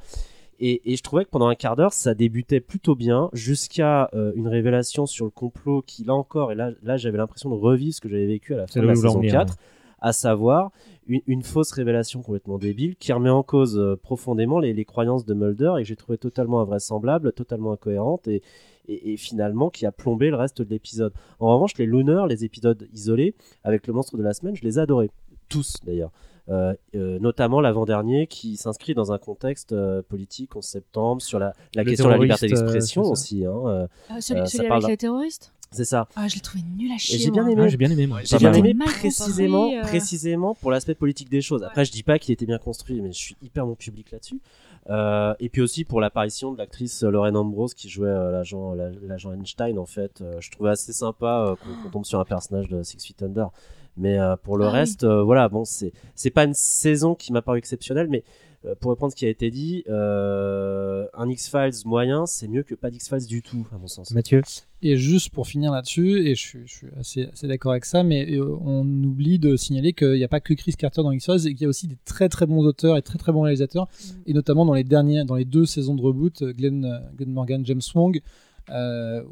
et, 0.61 0.93
et 0.93 0.97
je 0.97 1.03
trouvais 1.03 1.25
que 1.25 1.31
pendant 1.31 1.49
un 1.49 1.55
quart 1.55 1.77
d'heure 1.77 1.93
ça 1.93 2.15
débutait 2.15 2.61
plutôt 2.61 2.95
bien 2.95 3.31
jusqu'à 3.33 4.11
euh, 4.15 4.33
une 4.35 4.49
révélation 4.49 5.07
sur 5.07 5.25
le 5.25 5.31
complot 5.31 5.83
qui 5.83 6.05
là 6.05 6.15
encore 6.15 6.53
et 6.53 6.55
là 6.55 6.71
là 6.83 6.97
j'avais 6.97 7.19
l'impression 7.19 7.51
de 7.51 7.55
revivre 7.55 7.95
ce 7.95 8.01
que 8.01 8.09
j'avais 8.09 8.27
vécu 8.27 8.55
à 8.55 8.59
la 8.59 8.67
fin 8.67 8.81
de 8.81 8.87
la 8.87 8.95
saison 8.95 9.19
venir, 9.19 9.33
4 9.33 9.51
ouais. 9.51 9.57
à 10.01 10.13
savoir 10.13 10.71
une, 11.07 11.21
une 11.27 11.43
fausse 11.43 11.73
révélation 11.73 12.23
complètement 12.23 12.59
débile 12.59 12.97
qui 12.97 13.13
remet 13.13 13.31
en 13.31 13.43
cause 13.43 13.79
euh, 13.79 13.97
profondément 13.97 14.59
les, 14.59 14.73
les 14.73 14.85
croyances 14.85 15.25
de 15.25 15.35
Mulder 15.35 15.75
et 15.79 15.83
que 15.83 15.89
j'ai 15.89 15.97
trouvé 15.97 16.19
totalement 16.19 16.61
invraisemblable, 16.61 17.33
totalement 17.33 17.73
incohérente 17.73 18.29
et, 18.29 18.43
et, 18.89 19.13
et 19.13 19.17
finalement 19.17 19.71
qui 19.71 19.87
a 19.87 19.93
plombé 19.93 20.31
le 20.31 20.37
reste 20.37 20.63
de 20.63 20.69
l'épisode. 20.69 21.13
En 21.41 21.53
revanche, 21.55 21.77
les 21.79 21.87
Lunars, 21.87 22.27
les 22.27 22.45
épisodes 22.45 22.89
isolés 22.93 23.35
avec 23.65 23.87
le 23.87 23.93
monstre 23.93 24.17
de 24.17 24.23
la 24.23 24.35
semaine, 24.35 24.55
je 24.57 24.65
les 24.65 24.79
ai 24.79 24.83
adorés. 24.83 25.11
Tous 25.49 25.77
d'ailleurs. 25.85 26.11
Euh, 26.51 26.73
euh, 26.95 27.19
notamment 27.19 27.61
l'avant-dernier 27.61 28.27
qui 28.27 28.57
s'inscrit 28.57 28.95
dans 28.95 29.13
un 29.13 29.19
contexte 29.19 29.73
euh, 29.73 30.01
politique 30.01 30.57
11 30.57 30.65
septembre 30.65 31.21
sur 31.21 31.39
la, 31.39 31.53
question 31.85 32.07
de 32.07 32.13
la 32.13 32.17
liberté 32.19 32.47
euh, 32.47 32.49
d'expression 32.49 33.03
aussi. 33.03 33.45
hein, 33.45 33.53
euh, 33.67 33.87
Ah, 34.09 34.21
celui 34.23 34.41
euh, 34.41 34.47
celui 34.47 34.61
avec 34.61 34.69
parle 34.81 34.91
les 34.91 34.97
terroristes? 34.97 35.53
C'est 35.71 35.85
ça. 35.85 36.09
Ah, 36.17 36.27
je 36.29 36.37
l'ai 36.37 36.41
trouvé 36.41 36.65
nul 36.79 36.91
à 36.91 36.97
chier. 36.97 37.19
j'ai 37.19 37.31
bien 37.31 37.47
aimé. 37.47 37.61
Ah, 37.63 37.69
j'ai 37.69 37.77
bien 37.77 37.91
aimé, 37.91 38.07
moi. 38.07 38.21
J'ai 38.25 38.39
bien 38.39 38.55
aimé 38.55 38.75
précisément, 38.87 39.71
euh. 39.71 39.83
précisément 39.83 40.55
pour 40.55 40.71
l'aspect 40.71 40.95
politique 40.95 41.29
des 41.29 41.43
choses. 41.43 41.63
Après, 41.63 41.85
je 41.85 41.93
dis 41.93 42.03
pas 42.03 42.19
qu'il 42.19 42.33
était 42.33 42.47
bien 42.47 42.57
construit, 42.57 43.03
mais 43.03 43.13
je 43.13 43.19
suis 43.19 43.37
hyper 43.43 43.67
mon 43.67 43.75
public 43.75 44.11
là-dessus. 44.11 44.41
Euh, 44.89 45.35
et 45.41 45.51
puis 45.51 45.61
aussi 45.61 45.85
pour 45.85 46.01
l'apparition 46.01 46.51
de 46.53 46.57
l'actrice 46.57 47.03
Lorraine 47.03 47.37
Ambrose 47.37 47.75
qui 47.75 47.91
jouait 47.91 48.09
euh, 48.09 48.31
l'agent 48.33 48.73
la- 48.73 48.89
l'agent 49.07 49.33
Einstein 49.35 49.79
en 49.79 49.85
fait. 49.85 50.23
Euh, 50.23 50.41
je 50.41 50.51
trouvais 50.51 50.71
assez 50.71 50.95
sympa 50.95 51.45
euh, 51.51 51.57
qu'on 51.57 51.83
qu'on 51.83 51.91
tombe 51.91 52.05
sur 52.07 52.19
un 52.19 52.25
personnage 52.25 52.69
de 52.69 52.83
Six 52.83 53.05
Feet 53.07 53.23
Under. 53.23 53.51
Mais 53.99 54.19
euh, 54.19 54.37
pour 54.37 54.57
le 54.57 54.65
Ah 54.67 54.69
oui. 54.69 54.79
reste, 54.79 55.05
euh, 55.05 55.23
voilà, 55.23 55.49
bon, 55.49 55.65
c'est 55.65 55.93
c'est 56.15 56.31
pas 56.31 56.45
une 56.45 56.55
saison 56.55 57.15
qui 57.15 57.33
m'a 57.33 57.43
paru 57.43 57.59
exceptionnelle, 57.59 58.09
mais 58.09 58.23
euh, 58.65 58.75
pour 58.81 58.91
reprendre 58.91 59.13
ce 59.13 59.17
qui 59.17 59.27
a 59.27 59.29
été 59.29 59.51
dit, 59.51 59.85
euh, 59.89 61.07
un 61.15 61.29
X-Files 61.29 61.73
moyen, 61.87 62.27
c'est 62.27 62.49
mieux 62.49 62.63
que 62.63 62.75
pas 62.75 62.91
d'X-Files 62.91 63.27
du 63.27 63.43
tout, 63.43 63.67
à 63.73 63.79
mon 63.79 63.87
sens. 63.87 64.11
Mathieu 64.11 64.43
Et 64.83 64.97
juste 64.97 65.31
pour 65.31 65.47
finir 65.47 65.71
là-dessus, 65.73 66.27
et 66.27 66.35
je, 66.35 66.41
suis- 66.41 66.67
je 66.67 66.73
suis 66.73 66.87
assez, 66.99 67.25
assez 67.33 67.47
d'accord 67.47 67.73
avec 67.73 67.85
ça, 67.85 68.03
mais 68.03 68.31
euh, 68.37 68.57
on 68.65 68.85
oublie 69.05 69.39
de 69.39 69.57
signaler 69.57 69.93
qu'il 69.93 70.13
n'y 70.15 70.25
a 70.25 70.29
pas 70.29 70.41
que 70.41 70.55
Chris 70.55 70.73
Carter 70.77 71.03
dans 71.03 71.13
X-Files 71.13 71.47
et 71.47 71.55
qu'il 71.55 71.63
y 71.63 71.67
a 71.67 71.69
aussi 71.69 71.87
des 71.89 71.99
très 72.05 72.29
très 72.29 72.47
bons 72.47 72.65
auteurs 72.65 72.97
et 72.97 73.03
très 73.03 73.19
très 73.19 73.33
bons 73.33 73.43
réalisateurs, 73.43 73.87
et 74.27 74.33
notamment 74.33 74.65
dans 74.67 74.75
les 74.75 74.85
dernières, 74.85 75.25
dans 75.25 75.37
les 75.37 75.45
deux 75.45 75.67
saisons 75.67 75.95
de 75.95 76.03
reboot, 76.03 76.43
Glenn, 76.43 77.01
Glenn 77.17 77.31
Morgan, 77.33 77.65
James 77.65 77.81
Wong, 77.95 78.21
euh, 78.71 79.23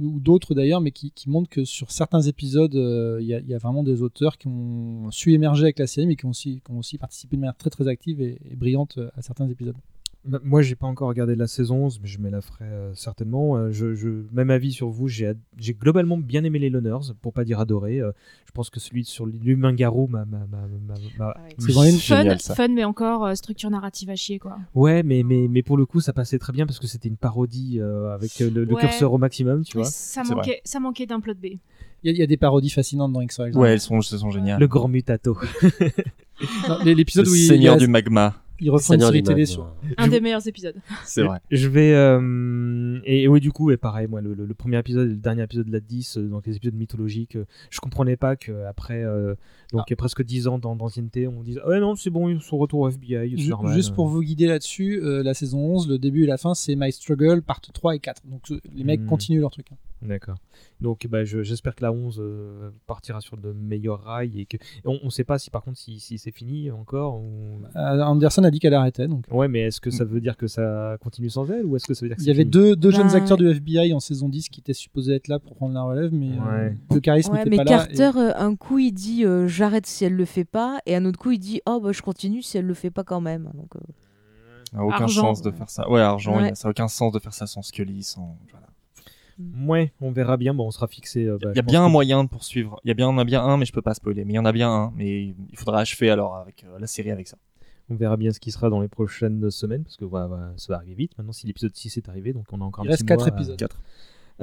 ou, 0.00 0.20
d'autres 0.20 0.54
d'ailleurs, 0.54 0.80
mais 0.80 0.90
qui, 0.90 1.10
qui 1.10 1.28
montrent 1.28 1.48
que 1.48 1.64
sur 1.64 1.90
certains 1.90 2.22
épisodes, 2.22 2.74
euh, 2.74 3.18
il 3.20 3.26
y, 3.26 3.50
y 3.50 3.54
a 3.54 3.58
vraiment 3.58 3.82
des 3.82 4.02
auteurs 4.02 4.38
qui 4.38 4.48
ont 4.48 5.10
su 5.10 5.32
émerger 5.32 5.64
avec 5.64 5.78
la 5.78 5.86
série, 5.86 6.06
mais 6.06 6.16
qui 6.16 6.26
ont 6.26 6.30
aussi, 6.30 6.62
qui 6.64 6.72
ont 6.72 6.78
aussi 6.78 6.98
participé 6.98 7.36
de 7.36 7.40
manière 7.40 7.56
très 7.56 7.70
très 7.70 7.88
active 7.88 8.20
et, 8.20 8.40
et 8.50 8.56
brillante 8.56 8.98
à 9.16 9.22
certains 9.22 9.48
épisodes. 9.48 9.76
Moi, 10.44 10.60
j'ai 10.60 10.74
pas 10.74 10.86
encore 10.86 11.08
regardé 11.08 11.34
la 11.34 11.46
saison 11.46 11.86
11, 11.86 11.98
mais 12.02 12.06
je 12.08 12.18
me 12.18 12.28
la 12.28 12.42
ferai 12.42 12.66
euh, 12.66 12.92
certainement. 12.94 13.56
Euh, 13.56 13.70
je, 13.72 13.94
je- 13.94 14.22
même 14.32 14.50
avis 14.50 14.70
sur 14.72 14.90
vous, 14.90 15.08
j'ai 15.08 15.28
ad- 15.28 15.38
j'ai 15.56 15.72
globalement 15.72 16.18
bien 16.18 16.44
aimé 16.44 16.58
les 16.58 16.68
Loners, 16.68 17.14
pour 17.22 17.32
pas 17.32 17.42
dire 17.42 17.58
adoré. 17.58 18.00
Euh, 18.00 18.12
je 18.46 18.52
pense 18.52 18.68
que 18.68 18.80
celui 18.80 19.04
sur 19.06 19.24
l'humain 19.24 19.72
garou 19.72 20.08
m'a. 20.08 20.26
m'a- 20.26 20.46
m'a- 20.46 20.66
m'a- 20.68 20.94
m'a- 21.18 21.34
C'est 21.58 21.72
vraiment 21.72 21.90
une- 21.90 21.96
Fun, 21.98 22.16
Génial, 22.18 22.38
ça. 22.40 22.54
fun, 22.54 22.68
mais 22.68 22.84
encore 22.84 23.24
euh, 23.24 23.34
structure 23.34 23.70
narrative 23.70 24.10
à 24.10 24.14
chier, 24.14 24.38
quoi. 24.38 24.58
Ouais, 24.74 25.02
mais, 25.02 25.22
mais, 25.22 25.48
mais 25.48 25.62
pour 25.62 25.78
le 25.78 25.86
coup, 25.86 26.00
ça 26.00 26.12
passait 26.12 26.38
très 26.38 26.52
bien 26.52 26.66
parce 26.66 26.78
que 26.78 26.86
c'était 26.86 27.08
une 27.08 27.16
parodie 27.16 27.78
euh, 27.80 28.12
avec 28.14 28.42
euh, 28.42 28.50
le, 28.50 28.64
le 28.64 28.74
Ouais. 28.74 28.80
curseur 28.82 29.14
au 29.14 29.18
maximum, 29.18 29.64
tu 29.64 29.78
vois. 29.78 29.86
Ça 29.86 30.22
C'est 30.24 30.34
manquait, 30.34 30.60
ça 30.64 30.80
manquait 30.80 31.06
d'un 31.06 31.20
plot 31.20 31.32
B. 31.34 31.46
Il 31.46 31.58
y, 32.04 32.08
a- 32.10 32.12
il 32.12 32.18
y 32.18 32.22
a 32.22 32.26
des 32.26 32.36
parodies 32.36 32.68
fascinantes 32.70 33.14
dans 33.14 33.22
X-Files. 33.22 33.56
Ouais, 33.56 33.72
elles 33.72 33.80
sont, 33.80 33.96
elles 34.00 34.18
sont 34.18 34.30
géniales. 34.30 34.60
Le 34.60 34.68
grand 34.68 34.88
mutato. 34.88 35.38
Non, 36.68 36.78
L'épisode 36.84 37.24
Le 37.26 37.32
où 37.32 37.34
il, 37.34 37.46
Seigneur 37.46 37.76
du 37.78 37.86
magma. 37.86 38.34
Il 38.60 38.70
reprend 38.70 38.94
une 38.94 39.00
série 39.00 39.22
télé 39.22 39.46
sur. 39.46 39.72
Un 39.96 40.08
des 40.08 40.20
meilleurs 40.20 40.46
épisodes. 40.46 40.74
C'est 41.04 41.22
vrai. 41.22 41.40
Je 41.50 41.68
vais. 41.68 41.92
euh, 41.94 43.00
et, 43.04 43.22
et 43.22 43.28
oui, 43.28 43.40
du 43.40 43.52
coup, 43.52 43.70
et 43.70 43.76
pareil, 43.76 44.06
moi, 44.06 44.20
le, 44.20 44.34
le- 44.34 44.46
le 44.46 44.54
premier 44.54 44.78
épisode 44.78 45.08
et 45.08 45.10
le 45.12 45.16
dernier 45.16 45.42
épisode 45.42 45.66
de 45.66 45.72
la 45.72 45.80
10, 45.80 46.18
euh, 46.18 46.28
donc 46.28 46.46
les 46.46 46.56
épisodes 46.56 46.74
mythologiques, 46.74 47.36
euh, 47.36 47.46
je 47.70 47.80
comprenais 47.80 48.16
pas 48.16 48.36
qu'après 48.36 49.04
donc 49.72 49.94
presque 49.96 50.22
10 50.22 50.48
ans 50.48 50.58
d'an- 50.58 50.76
d'ancienneté, 50.76 51.26
on 51.28 51.42
dise 51.42 51.60
Ouais, 51.66 51.80
non, 51.80 51.94
c'est 51.94 52.10
bon, 52.10 52.28
ils 52.28 52.40
sont 52.40 52.58
retour 52.58 52.80
au 52.80 52.88
FBI, 52.88 53.48
normal. 53.48 53.74
Juste 53.74 53.94
pour 53.94 54.08
vous 54.08 54.22
guider 54.22 54.46
là-dessus, 54.46 55.00
euh, 55.02 55.22
la 55.22 55.34
saison 55.34 55.58
11, 55.60 55.88
le 55.88 55.98
début 55.98 56.24
et 56.24 56.26
la 56.26 56.36
fin, 56.36 56.54
c'est 56.54 56.74
My 56.76 56.92
Struggle, 56.92 57.42
part 57.42 57.60
3 57.60 57.94
et 57.96 57.98
4. 58.00 58.22
Donc 58.26 58.42
euh, 58.50 58.60
les 58.74 58.84
mecs 58.84 59.00
Hmm. 59.00 59.06
continuent 59.06 59.40
leur 59.40 59.50
truc. 59.50 59.66
hein. 59.72 59.76
D'accord. 60.02 60.36
Donc 60.80 61.06
bah, 61.08 61.24
je- 61.24 61.42
j'espère 61.42 61.74
que 61.74 61.82
la 61.82 61.92
11 61.92 62.18
euh, 62.20 62.70
partira 62.86 63.20
sur 63.20 63.36
de 63.36 63.52
meilleurs 63.52 64.02
rails 64.02 64.40
et 64.40 64.46
que 64.46 64.56
et 64.56 64.60
on, 64.86 64.98
on 65.02 65.10
sait 65.10 65.24
pas 65.24 65.38
si 65.38 65.50
par 65.50 65.62
contre 65.62 65.76
si, 65.78 66.00
si 66.00 66.16
c'est 66.16 66.30
fini 66.30 66.70
encore 66.70 67.16
ou... 67.20 67.60
Euh, 67.76 68.00
Anderson 68.00 68.42
a 68.44 68.50
dit 68.50 68.60
qu'elle 68.60 68.72
arrêtait. 68.72 69.08
Donc. 69.08 69.26
Ouais, 69.30 69.46
mais 69.48 69.60
est-ce 69.60 69.80
que 69.80 69.90
ça 69.90 70.04
veut 70.04 70.20
dire 70.22 70.38
que 70.38 70.46
ça 70.46 70.96
continue 71.02 71.28
sans 71.28 71.50
elle 71.50 71.66
ou 71.66 71.76
est-ce 71.76 71.86
que 71.86 71.92
ça 71.92 72.06
veut 72.06 72.08
dire 72.08 72.16
que 72.16 72.22
Il 72.22 72.28
y 72.28 72.30
avait 72.30 72.40
fini 72.40 72.50
deux, 72.50 72.76
deux 72.76 72.90
jeunes 72.90 73.14
acteurs 73.14 73.36
du 73.36 73.46
FBI 73.48 73.92
en 73.92 74.00
saison 74.00 74.28
10 74.30 74.48
qui 74.48 74.60
étaient 74.60 74.72
supposés 74.72 75.14
être 75.16 75.28
là 75.28 75.38
pour 75.38 75.54
prendre 75.54 75.74
la 75.74 75.82
relève, 75.82 76.12
mais 76.14 76.30
euh, 76.32 76.68
Ouais. 76.70 76.74
le 76.92 77.00
charisme 77.00 77.32
Ouais, 77.32 77.38
n'était 77.44 77.50
mais 77.50 77.56
pas 77.58 77.64
là. 77.64 77.70
Carter, 77.86 78.10
euh, 78.18 78.32
un 78.36 78.56
coup, 78.56 78.78
il 78.78 78.92
dit 78.92 79.26
euh, 79.26 79.46
j'arrête 79.48 79.84
si 79.86 80.04
elle 80.06 80.14
le 80.16 80.24
fait 80.24 80.44
pas, 80.46 80.80
et 80.86 80.96
un 80.96 81.04
autre 81.04 81.18
coup, 81.18 81.32
il 81.32 81.38
dit 81.38 81.60
oh 81.66 81.78
bah 81.78 81.92
je 81.92 82.00
continue 82.00 82.40
si 82.42 82.56
elle 82.56 82.66
le 82.66 82.74
fait 82.74 82.90
pas 82.90 83.04
quand 83.04 83.20
même. 83.20 83.50
Donc, 83.54 83.76
euh, 83.76 83.80
Ça 84.72 84.78
a 84.78 84.82
aucun 84.84 84.94
Argent. 85.02 85.20
sens 85.34 85.42
de 85.42 85.50
faire 85.50 85.68
ça. 85.68 85.90
Ouais, 85.90 86.00
argent, 86.00 86.38
ça 86.54 86.68
a 86.68 86.70
aucun 86.70 86.88
sens 86.88 87.12
de 87.12 87.18
faire 87.18 87.34
ça 87.34 87.46
sans 87.46 87.60
Scully, 87.60 88.02
sans. 88.02 88.38
Voilà. 88.50 88.66
Ouais, 89.66 89.92
on 90.00 90.10
verra 90.12 90.36
bien. 90.36 90.54
Bon, 90.54 90.66
on 90.66 90.70
sera 90.70 90.86
fixé. 90.86 91.24
euh, 91.26 91.38
bah, 91.40 91.50
Il 91.52 91.56
y 91.56 91.60
a 91.60 91.62
pense 91.62 91.70
bien 91.72 91.82
un 91.84 91.86
que- 91.86 91.92
moyen 91.92 92.24
de 92.24 92.28
poursuivre. 92.28 92.80
Il 92.84 92.88
y 92.88 92.90
a 92.90 92.94
bien, 92.94 93.08
on 93.08 93.18
a 93.18 93.24
bien 93.24 93.42
un, 93.42 93.56
mais 93.56 93.64
je 93.64 93.72
peux 93.72 93.82
pas 93.82 93.94
spoiler. 93.94 94.24
Mais 94.24 94.32
il 94.34 94.36
y 94.36 94.38
en 94.38 94.44
a 94.44 94.52
bien 94.52 94.70
un, 94.70 94.92
mais 94.96 95.22
il 95.50 95.56
faudra 95.56 95.80
achever 95.80 96.10
alors 96.10 96.36
avec 96.36 96.64
euh, 96.64 96.78
la 96.78 96.86
série 96.86 97.10
avec 97.10 97.28
ça. 97.28 97.36
On 97.88 97.96
verra 97.96 98.16
bien 98.16 98.32
ce 98.32 98.38
qui 98.38 98.52
sera 98.52 98.70
dans 98.70 98.80
les 98.80 98.88
prochaines 98.88 99.50
semaines 99.50 99.82
parce 99.82 99.96
que 99.96 100.04
voilà, 100.04 100.26
voilà, 100.28 100.52
ça 100.56 100.72
va 100.72 100.76
arriver 100.76 100.94
vite. 100.94 101.18
Maintenant, 101.18 101.32
si 101.32 101.46
l'épisode 101.46 101.74
6 101.74 101.96
est 101.96 102.08
arrivé, 102.08 102.32
donc 102.32 102.44
on 102.52 102.60
a 102.60 102.64
encore 102.64 102.84
Il 102.84 102.88
un 102.88 102.90
reste 102.92 103.02
petit 103.02 103.08
4 103.08 103.18
mois 103.20 103.28
à- 103.28 103.34
épisodes. 103.36 103.56
Quatre. 103.58 103.82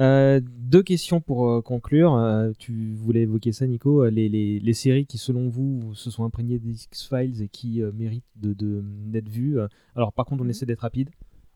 Euh, 0.00 0.40
deux 0.44 0.82
questions 0.84 1.20
pour 1.20 1.48
euh, 1.50 1.60
conclure. 1.62 2.14
Euh, 2.14 2.52
tu 2.58 2.94
voulais 2.94 3.22
évoquer 3.22 3.50
ça, 3.52 3.66
Nico. 3.66 4.04
Euh, 4.04 4.10
Les, 4.10 4.28
les, 4.28 4.60
les 4.60 4.72
séries 4.74 5.06
qui, 5.06 5.18
selon 5.18 5.48
vous, 5.48 5.92
se 5.94 6.10
sont 6.10 6.24
imprégnées 6.24 6.58
des 6.60 6.84
X-Files 6.84 7.42
et 7.42 7.48
qui 7.48 7.82
euh, 7.82 7.90
méritent 7.92 8.22
de, 8.36 8.52
de- 8.52 8.84
d'être 9.06 9.28
vues. 9.28 9.58
Euh, 9.58 9.66
Alors, 9.96 10.12
par 10.12 10.24
contre, 10.26 10.44
on 10.44 10.48
essaie 10.48 10.66
d'être 10.66 10.80
rapide. 10.80 11.10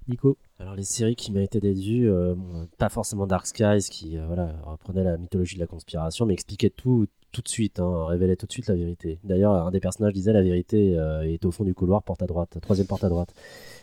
Nico 0.09 0.37
Alors 0.59 0.75
les 0.75 0.85
séries 0.85 1.17
qui 1.17 1.33
méritaient 1.33 1.61
d'être 1.61 1.79
vues, 1.79 2.11
euh, 2.11 2.35
pas 2.79 2.89
forcément 2.89 3.27
Dark 3.27 3.47
Skies 3.47 3.89
qui 3.91 4.19
euh, 4.19 4.27
voilà, 4.27 4.55
reprenait 4.65 5.05
la 5.05 5.17
mythologie 5.17 5.57
de 5.57 5.61
la 5.61 5.67
conspiration, 5.67 6.27
mais 6.27 6.35
expliquait 6.35 6.71
tout 6.71 7.07
tout 7.33 7.43
de 7.43 7.49
suite, 7.49 7.81
hein, 7.81 8.07
révélait 8.07 8.37
tout 8.37 8.47
de 8.47 8.53
suite 8.53 8.69
la 8.69 8.75
vérité. 8.75 9.19
D'ailleurs, 9.25 9.55
un 9.55 9.71
des 9.71 9.81
personnages 9.81 10.13
disait 10.13 10.33
la 10.33 10.43
vérité 10.43 10.97
euh, 10.99 11.23
est 11.23 11.45
au 11.45 11.51
fond 11.51 11.65
du 11.65 11.75
couloir, 11.75 12.03
porte 12.03 12.23
à 12.23 12.27
droite, 12.27 12.59
troisième 12.61 12.87
porte 12.87 13.05
à 13.05 13.09
droite. 13.09 13.33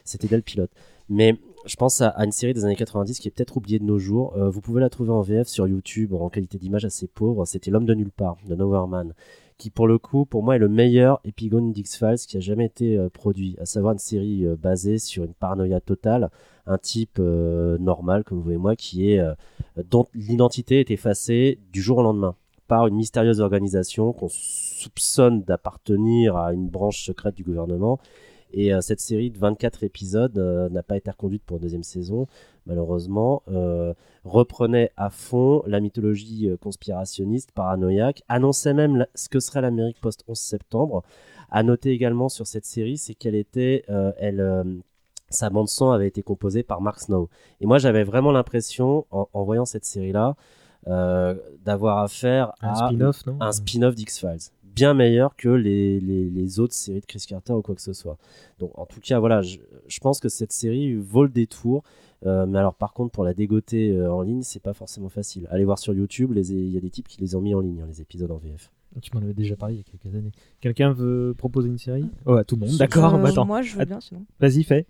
C'était 0.06 0.34
le 0.34 0.42
pilote. 0.42 0.72
Mais 1.10 1.36
je 1.66 1.76
pense 1.76 2.00
à, 2.02 2.10
à 2.10 2.26
une 2.26 2.32
série 2.32 2.54
des 2.54 2.64
années 2.64 2.76
90 2.76 3.20
qui 3.20 3.28
est 3.28 3.32
peut-être 3.32 3.58
oubliée 3.58 3.80
de 3.80 3.84
nos 3.84 3.98
jours. 3.98 4.36
Euh, 4.38 4.50
vous 4.50 4.62
pouvez 4.62 4.80
la 4.80 4.90
trouver 4.90 5.10
en 5.12 5.22
VF 5.22 5.48
sur 5.48 5.68
YouTube 5.68 6.14
en 6.14 6.30
qualité 6.30 6.58
d'image 6.60 6.86
assez 6.86 7.08
pauvre. 7.08 7.46
C'était 7.46 7.72
L'homme 7.72 7.86
de 7.86 7.96
nulle 7.96 8.12
part 8.12 8.38
de 8.48 8.56
Nowhere 8.56 8.88
Man 8.88 9.14
qui 9.60 9.70
pour 9.70 9.88
le 9.88 10.00
coup, 10.00 10.26
pour 10.26 10.42
moi, 10.42 10.56
est 10.56 10.60
le 10.60 10.70
meilleur 10.70 11.20
épigone 11.26 11.74
d'X-Files 11.74 12.26
qui 12.28 12.38
a 12.38 12.40
jamais 12.40 12.66
été 12.66 12.98
euh, 12.98 13.10
produit, 13.10 13.58
à 13.60 13.66
savoir 13.66 13.92
une 13.94 14.00
série 14.00 14.46
euh, 14.46 14.56
basée 14.56 14.98
sur 14.98 15.26
une 15.26 15.34
paranoïa 15.34 15.82
totale, 15.82 16.32
un 16.66 16.78
type 16.78 17.18
euh, 17.20 17.78
normal 17.78 18.24
comme 18.24 18.40
vous 18.40 18.52
et 18.52 18.58
moi, 18.58 18.76
qui 18.76 19.12
est 19.12 19.22
dont 19.90 20.06
l'identité 20.16 20.80
est 20.80 20.92
effacée 20.92 21.60
du 21.74 21.82
jour 21.82 21.98
au 21.98 22.04
lendemain 22.04 22.36
par 22.68 22.88
une 22.88 22.96
mystérieuse 22.96 23.42
organisation 23.42 24.14
qu'on 24.14 24.30
soupçonne 24.30 25.42
d'appartenir 25.42 26.38
à 26.38 26.54
une 26.54 26.70
branche 26.70 27.04
secrète 27.04 27.36
du 27.36 27.44
gouvernement. 27.44 28.00
Et 28.52 28.74
euh, 28.74 28.82
cette 28.82 29.00
série 29.00 29.30
de 29.30 29.38
24 29.38 29.84
épisodes 29.84 30.38
euh, 30.38 30.70
n'a 30.70 30.82
pas 30.84 30.98
été 30.98 31.10
reconduite 31.12 31.44
pour 31.44 31.58
une 31.58 31.64
deuxième 31.64 31.84
saison, 31.84 32.28
malheureusement. 32.66 33.44
Euh, 33.50 33.94
reprenait 34.26 34.92
à 34.98 35.10
fond 35.10 35.64
la 35.68 35.80
mythologie 35.80 36.50
conspirationniste, 36.62 37.52
paranoïaque, 37.52 38.22
annonçait 38.28 38.74
même 38.74 38.98
la- 38.98 39.08
ce 39.16 39.30
que 39.30 39.40
serait 39.40 39.62
l'Amérique 39.62 40.02
post-11 40.02 40.36
septembre. 40.40 41.04
À 41.52 41.64
noter 41.64 41.92
également 41.92 42.28
sur 42.30 42.46
cette 42.48 42.66
série, 42.66 42.98
c'est 42.98 43.14
qu'elle 43.16 43.36
était, 43.36 43.86
elle, 44.18 44.82
sa 45.30 45.50
bande 45.50 45.68
son 45.70 45.90
avait 45.92 46.08
été 46.08 46.22
composée 46.22 46.62
par 46.64 46.82
Mark 46.82 47.00
Snow. 47.00 47.30
Et 47.62 47.66
moi, 47.66 47.78
j'avais 47.80 48.04
vraiment 48.04 48.32
l'impression, 48.32 49.06
en, 49.10 49.28
en 49.34 49.44
voyant 49.44 49.66
cette 49.66 49.86
série-là, 49.86 50.36
d'avoir 51.66 52.00
affaire 52.00 52.54
Un 52.62 52.70
à 52.70 52.88
spin-off, 52.88 53.24
un 53.40 53.52
spin-off 53.52 53.96
d'X-Files. 53.96 54.52
Bien 54.80 54.94
meilleur 54.94 55.36
que 55.36 55.50
les, 55.50 56.00
les, 56.00 56.30
les 56.30 56.60
autres 56.60 56.74
séries 56.74 57.02
de 57.02 57.06
Chris 57.06 57.24
Carter 57.28 57.54
ou 57.54 57.62
quoi 57.62 57.76
que 57.76 57.82
ce 57.82 57.94
soit. 57.94 58.18
Donc, 58.60 58.72
en 58.80 58.86
tout 58.86 59.00
cas, 59.02 59.20
voilà, 59.20 59.42
je, 59.42 59.58
je 59.88 60.00
pense 60.00 60.20
que 60.20 60.30
cette 60.30 60.52
série 60.54 60.96
vaut 60.96 61.24
le 61.24 61.30
détour. 61.30 61.84
Euh, 62.26 62.46
mais 62.46 62.60
alors, 62.60 62.74
par 62.76 62.94
contre, 62.94 63.12
pour 63.12 63.24
la 63.24 63.34
dégoter 63.34 63.92
euh, 63.92 64.12
en 64.12 64.22
ligne, 64.22 64.42
c'est 64.42 64.62
pas 64.62 64.74
forcément 64.74 65.10
facile. 65.10 65.48
Allez 65.52 65.64
voir 65.66 65.80
sur 65.80 65.94
YouTube, 65.94 66.32
les- 66.34 66.52
il 66.52 66.70
y 66.74 66.78
a 66.78 66.82
des 66.82 66.90
types 66.90 67.08
qui 67.08 67.20
les 67.22 67.36
ont 67.36 67.42
mis 67.42 67.54
en 67.56 67.62
ligne, 67.62 67.82
hein, 67.82 67.88
les 67.88 68.02
épisodes 68.02 68.32
en 68.32 68.38
VF. 68.38 68.72
Tu 69.02 69.12
m'en 69.14 69.22
avais 69.22 69.34
déjà 69.34 69.56
parlé 69.56 69.76
il 69.76 69.78
y 69.78 69.82
a 69.82 69.84
quelques 69.84 70.16
années. 70.16 70.32
Quelqu'un 70.62 70.92
veut 70.94 71.34
proposer 71.38 71.68
une 71.70 71.78
série? 71.78 72.06
Ouais, 72.26 72.44
tout 72.44 72.56
le 72.56 72.66
monde, 72.66 72.76
d'accord. 72.78 73.14
Euh, 73.16 73.18
bah 73.22 73.30
attends. 73.30 73.46
moi, 73.46 73.62
je 73.62 73.76
veux 73.78 73.86
bien, 73.86 74.00
sinon. 74.02 74.24
Vas-y, 74.40 74.64
fais. 74.64 74.86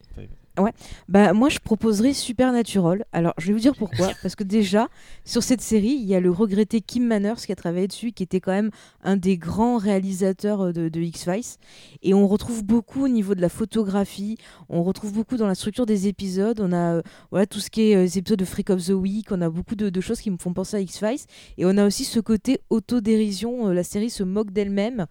Ouais, 0.61 0.73
bah 1.07 1.33
moi 1.33 1.49
je 1.49 1.59
proposerais 1.59 2.13
Supernatural. 2.13 3.05
Alors 3.13 3.33
je 3.37 3.47
vais 3.47 3.53
vous 3.53 3.59
dire 3.59 3.75
pourquoi. 3.75 4.11
Parce 4.21 4.35
que 4.35 4.43
déjà, 4.43 4.87
sur 5.25 5.43
cette 5.43 5.61
série, 5.61 5.97
il 5.99 6.05
y 6.05 6.15
a 6.15 6.19
le 6.19 6.31
regretté 6.31 6.81
Kim 6.81 7.05
Manners 7.05 7.35
qui 7.45 7.51
a 7.51 7.55
travaillé 7.55 7.87
dessus, 7.87 8.11
qui 8.11 8.23
était 8.23 8.39
quand 8.39 8.51
même 8.51 8.71
un 9.03 9.15
des 9.15 9.37
grands 9.37 9.77
réalisateurs 9.77 10.67
euh, 10.67 10.73
de, 10.73 10.89
de 10.89 11.01
X-Files. 11.01 11.57
Et 12.03 12.13
on 12.13 12.27
retrouve 12.27 12.63
beaucoup 12.63 13.05
au 13.05 13.07
niveau 13.07 13.35
de 13.35 13.41
la 13.41 13.49
photographie, 13.49 14.37
on 14.69 14.83
retrouve 14.83 15.13
beaucoup 15.13 15.37
dans 15.37 15.47
la 15.47 15.55
structure 15.55 15.85
des 15.85 16.07
épisodes. 16.07 16.59
On 16.59 16.71
a 16.71 16.95
euh, 16.95 17.01
voilà, 17.31 17.45
tout 17.45 17.59
ce 17.59 17.69
qui 17.69 17.91
est 17.91 17.95
euh, 17.95 18.01
les 18.01 18.17
épisodes 18.17 18.39
de 18.39 18.45
Freak 18.45 18.69
of 18.69 18.85
the 18.85 18.89
Week, 18.89 19.31
on 19.31 19.41
a 19.41 19.49
beaucoup 19.49 19.75
de, 19.75 19.89
de 19.89 20.01
choses 20.01 20.21
qui 20.21 20.31
me 20.31 20.37
font 20.37 20.53
penser 20.53 20.77
à 20.77 20.79
X-Files. 20.79 21.25
Et 21.57 21.65
on 21.65 21.77
a 21.77 21.85
aussi 21.85 22.05
ce 22.05 22.19
côté 22.19 22.59
autodérision, 22.69 23.69
euh, 23.69 23.73
la 23.73 23.83
série 23.83 24.09
se 24.09 24.23
moque 24.23 24.51
d'elle-même. 24.51 25.05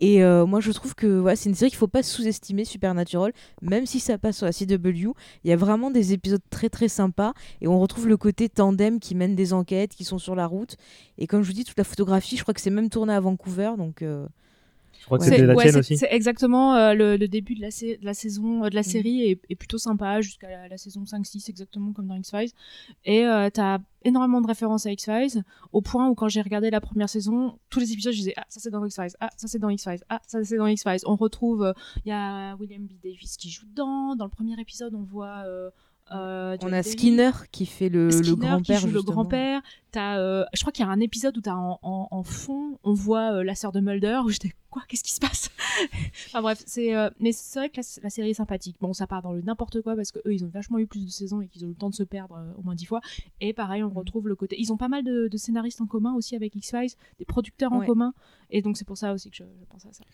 Et 0.00 0.24
euh, 0.24 0.46
moi, 0.46 0.60
je 0.60 0.72
trouve 0.72 0.94
que 0.94 1.06
voilà, 1.06 1.36
c'est 1.36 1.48
une 1.48 1.54
série 1.54 1.70
qu'il 1.70 1.78
faut 1.78 1.86
pas 1.86 2.02
sous-estimer, 2.02 2.64
Supernatural, 2.64 3.32
même 3.62 3.86
si 3.86 4.00
ça 4.00 4.18
passe 4.18 4.38
sur 4.38 4.46
la 4.46 4.52
CW. 4.52 5.12
Il 5.44 5.50
y 5.50 5.52
a 5.52 5.56
vraiment 5.56 5.90
des 5.90 6.12
épisodes 6.12 6.42
très 6.50 6.68
très 6.70 6.88
sympas 6.88 7.32
et 7.60 7.68
on 7.68 7.78
retrouve 7.78 8.08
le 8.08 8.16
côté 8.16 8.48
tandem 8.48 8.98
qui 8.98 9.14
mène 9.14 9.34
des 9.34 9.52
enquêtes, 9.52 9.94
qui 9.94 10.04
sont 10.04 10.18
sur 10.18 10.34
la 10.34 10.46
route. 10.46 10.76
Et 11.18 11.26
comme 11.26 11.42
je 11.42 11.48
vous 11.48 11.54
dis, 11.54 11.64
toute 11.64 11.78
la 11.78 11.84
photographie, 11.84 12.36
je 12.36 12.42
crois 12.42 12.54
que 12.54 12.60
c'est 12.60 12.70
même 12.70 12.88
tourné 12.90 13.12
à 13.12 13.20
Vancouver, 13.20 13.72
donc. 13.76 14.02
euh, 14.02 14.26
crois 15.10 15.18
que 15.18 15.24
ouais. 15.24 15.30
c'était 15.30 15.46
la 15.46 15.54
Ouais, 15.54 15.62
tienne 15.64 15.72
c'est- 15.74 15.78
aussi. 15.80 15.96
C'est 15.96 16.08
exactement 16.12 16.74
euh, 16.76 16.94
le, 16.94 17.16
le 17.16 17.28
début 17.28 17.54
de 17.54 17.60
la, 17.60 17.70
sa- 17.70 17.86
de 17.86 18.04
la 18.04 18.14
saison, 18.14 18.64
euh, 18.64 18.68
de 18.68 18.74
la 18.74 18.80
Mm. 18.80 18.84
série 18.84 19.22
est, 19.30 19.40
est 19.50 19.54
plutôt 19.56 19.78
sympa 19.78 20.20
jusqu'à 20.20 20.48
la, 20.48 20.68
la 20.68 20.78
saison 20.78 21.04
5-6, 21.04 21.48
exactement 21.50 21.92
comme 21.92 22.06
dans 22.06 22.14
X-Files. 22.14 22.50
Et 23.04 23.24
euh, 23.26 23.50
t'as 23.52 23.78
énormément 24.04 24.40
de 24.40 24.46
références 24.46 24.86
à 24.86 24.92
X-Files, 24.92 25.42
au 25.72 25.82
point 25.82 26.08
où 26.08 26.14
quand 26.14 26.28
j'ai 26.28 26.40
regardé 26.42 26.70
la 26.70 26.80
première 26.80 27.08
saison, 27.08 27.58
tous 27.68 27.80
les 27.80 27.92
épisodes, 27.92 28.12
je 28.12 28.18
disais 28.18 28.34
Ah, 28.36 28.44
ça 28.48 28.60
c'est 28.60 28.70
dans 28.70 28.84
X-Files, 28.84 29.16
ah, 29.20 29.30
ça 29.36 29.46
c'est 29.48 29.58
dans 29.58 29.68
X-Files, 29.68 30.00
ah, 30.08 30.20
ça 30.26 30.42
c'est 30.44 30.56
dans 30.56 30.66
X-Files. 30.66 31.00
On 31.06 31.16
retrouve, 31.16 31.74
il 32.04 32.08
y 32.08 32.12
a 32.12 32.54
William 32.56 32.82
B. 32.86 32.92
Davis 33.02 33.36
qui 33.36 33.50
joue 33.50 33.66
dedans. 33.66 34.16
Dans 34.16 34.24
le 34.24 34.30
premier 34.30 34.58
épisode, 34.60 34.94
on 34.94 35.02
voit. 35.02 35.44
Euh, 36.12 36.56
On 36.62 36.72
a. 36.72 36.82
Skinner 36.82 37.30
qui 37.52 37.66
fait 37.66 37.88
le, 37.88 38.08
grand-père. 38.36 38.86
le 38.86 38.92
justement. 38.92 39.02
grand-père. 39.02 39.62
T'as, 39.92 40.18
euh, 40.18 40.44
je 40.54 40.60
crois 40.60 40.72
qu'il 40.72 40.84
y 40.84 40.88
a 40.88 40.90
un 40.90 41.00
épisode 41.00 41.36
où 41.36 41.40
t'as 41.40 41.54
en, 41.54 41.78
en, 41.82 42.08
en 42.10 42.22
fond, 42.22 42.78
on 42.84 42.92
voit 42.92 43.32
euh, 43.32 43.42
la 43.42 43.54
sœur 43.54 43.72
de 43.72 43.80
Mulder. 43.80 44.20
Où 44.24 44.30
j'étais 44.30 44.52
quoi 44.70 44.82
Qu'est-ce 44.88 45.02
qui 45.02 45.12
se 45.12 45.20
passe? 45.20 45.50
Enfin 46.26 46.42
bref, 46.42 46.62
c'est, 46.66 46.92
mais 47.18 47.32
c'est 47.32 47.58
vrai 47.58 47.70
que 47.70 47.80
la, 47.80 47.82
la 48.02 48.10
série 48.10 48.30
est 48.30 48.34
sympathique. 48.34 48.76
Bon, 48.80 48.92
ça 48.92 49.06
part 49.06 49.22
dans 49.22 49.32
le 49.32 49.40
n'importe 49.42 49.80
quoi 49.82 49.96
parce 49.96 50.12
que 50.12 50.18
eux, 50.26 50.34
ils 50.34 50.44
ont 50.44 50.48
vachement 50.48 50.78
eu 50.78 50.86
plus 50.86 51.04
de 51.04 51.10
saisons 51.10 51.40
et 51.40 51.48
qu'ils 51.48 51.64
ont 51.64 51.68
eu 51.68 51.72
le 51.72 51.76
temps 51.76 51.90
de 51.90 51.94
se 51.94 52.02
perdre 52.02 52.38
au 52.56 52.62
moins 52.62 52.74
dix 52.74 52.86
fois. 52.86 53.00
Et 53.40 53.52
pareil, 53.52 53.82
on 53.82 53.90
retrouve 53.90 54.28
le 54.28 54.36
côté. 54.36 54.56
Ils 54.58 54.72
ont 54.72 54.76
pas 54.76 54.88
mal 54.88 55.02
de, 55.04 55.28
de 55.28 55.36
scénaristes 55.36 55.80
en 55.80 55.86
commun 55.86 56.14
aussi 56.14 56.36
avec 56.36 56.54
X 56.54 56.70
Files, 56.70 56.92
des 57.18 57.24
producteurs 57.24 57.72
en 57.72 57.80
commun. 57.84 58.14
Et 58.50 58.62
donc 58.62 58.76
c'est 58.76 58.86
pour 58.86 58.98
ça 58.98 59.12
aussi 59.12 59.30
que 59.30 59.36
je, 59.36 59.44
je 59.44 59.64
pense 59.68 59.86
à 59.86 59.92
ça. 59.92 60.04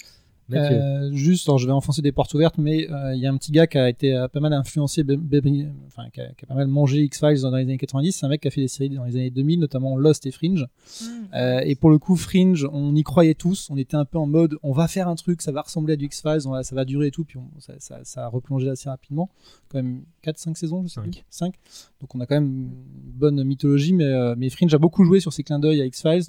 Euh, 0.55 1.11
juste, 1.13 1.49
alors, 1.49 1.59
je 1.59 1.67
vais 1.67 1.73
enfoncer 1.73 2.03
des 2.03 2.13
portes 2.13 2.33
ouvertes, 2.35 2.57
mais 2.59 2.89
euh, 2.91 3.15
il 3.15 3.21
y 3.21 3.27
a 3.27 3.33
un 3.33 3.37
petit 3.37 3.51
gars 3.53 3.67
qui 3.67 3.79
a 3.79 3.89
été 3.89 4.15
euh, 4.15 4.29
pas 4.29 4.41
mal 4.41 4.53
influencé, 4.53 5.03
Be- 5.03 5.17
Be- 5.19 5.67
enfin, 5.89 6.09
qui 6.11 6.21
a, 6.21 6.29
qui 6.35 6.45
a 6.45 6.47
pas 6.47 6.55
mal 6.55 6.69
mangé 6.69 7.03
X-Files 7.03 7.41
dans 7.43 7.51
les 7.55 7.63
années 7.63 7.79
90. 7.79 8.13
C'est 8.13 8.27
un 8.27 8.29
mec 8.29 8.43
qui 8.43 8.49
a 8.49 8.51
fait 8.51 8.61
des 8.61 8.69
séries 8.69 8.91
dans 8.91 9.05
les 9.05 9.17
années 9.17 9.31
2000, 9.31 9.59
notamment 9.61 9.97
Lost 9.97 10.25
et 10.27 10.31
Fringe. 10.31 10.67
Euh, 11.35 11.61
et 11.65 11.75
pour 11.75 11.91
le 11.91 11.99
coup, 11.99 12.17
Fringe, 12.17 12.67
on 12.73 12.95
y 12.95 13.03
croyait 13.03 13.35
tous. 13.35 13.69
On 13.71 13.77
était 13.77 13.97
un 13.97 14.05
peu 14.05 14.19
en 14.19 14.27
mode, 14.27 14.57
on 14.63 14.73
va 14.73 14.87
faire 14.89 15.09
un 15.09 15.17
truc, 15.17 15.43
ça 15.43 15.51
va 15.53 15.63
ressembler 15.63 15.95
à 15.95 15.97
du 15.97 16.05
X-Files, 16.07 16.43
ça 16.63 16.75
va 16.75 16.85
durer 16.85 17.09
et 17.09 17.11
tout. 17.11 17.25
Puis 17.25 17.39
on- 17.39 17.61
ça, 17.61 17.75
ça- 17.79 18.01
ça 18.05 18.25
a 18.25 18.29
replongé 18.29 18.69
assez 18.69 18.89
rapidement. 18.89 19.29
Quand 19.69 19.79
même 19.79 20.03
4-5 20.23 20.57
saisons, 20.57 20.83
je 20.85 20.89
sais 20.89 20.95
Cinq. 21.01 21.11
plus. 21.11 21.25
5. 21.29 21.55
Donc 22.01 22.15
on 22.15 22.21
a 22.21 22.27
quand 22.27 22.37
même 22.37 22.47
une 22.47 22.71
bonne 23.15 23.43
mythologie, 23.43 23.93
mais, 23.95 24.05
euh, 24.05 24.35
mais 24.39 24.49
Fringe 24.51 24.73
a 24.75 24.79
beaucoup 24.79 25.05
joué 25.05 25.19
sur 25.21 25.33
ses 25.33 25.43
clins 25.43 25.59
d'œil 25.59 25.81
à 25.81 25.87
X-Files. 25.87 26.23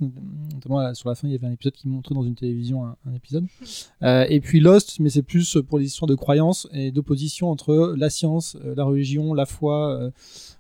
Notamment 0.54 0.94
sur 0.96 1.10
la 1.10 1.16
fin, 1.16 1.28
il 1.28 1.32
y 1.34 1.36
avait 1.36 1.48
un 1.48 1.52
épisode 1.52 1.74
qui 1.74 1.88
montrait 1.88 2.16
dans 2.16 2.24
une 2.24 2.36
télévision 2.36 2.86
un, 2.86 2.96
un 3.06 3.14
épisode. 3.14 3.46
Euh, 4.08 4.26
et 4.30 4.40
puis 4.40 4.60
Lost, 4.62 5.00
mais 5.00 5.10
c'est 5.10 5.22
plus 5.22 5.58
pour 5.68 5.78
les 5.80 5.86
histoires 5.86 6.08
de 6.08 6.16
croyances 6.16 6.68
et 6.72 6.92
d'opposition 6.92 7.50
entre 7.50 7.94
la 7.98 8.10
science, 8.10 8.56
euh, 8.64 8.74
la 8.76 8.86
religion, 8.86 9.34
la 9.34 9.46
foi, 9.46 10.00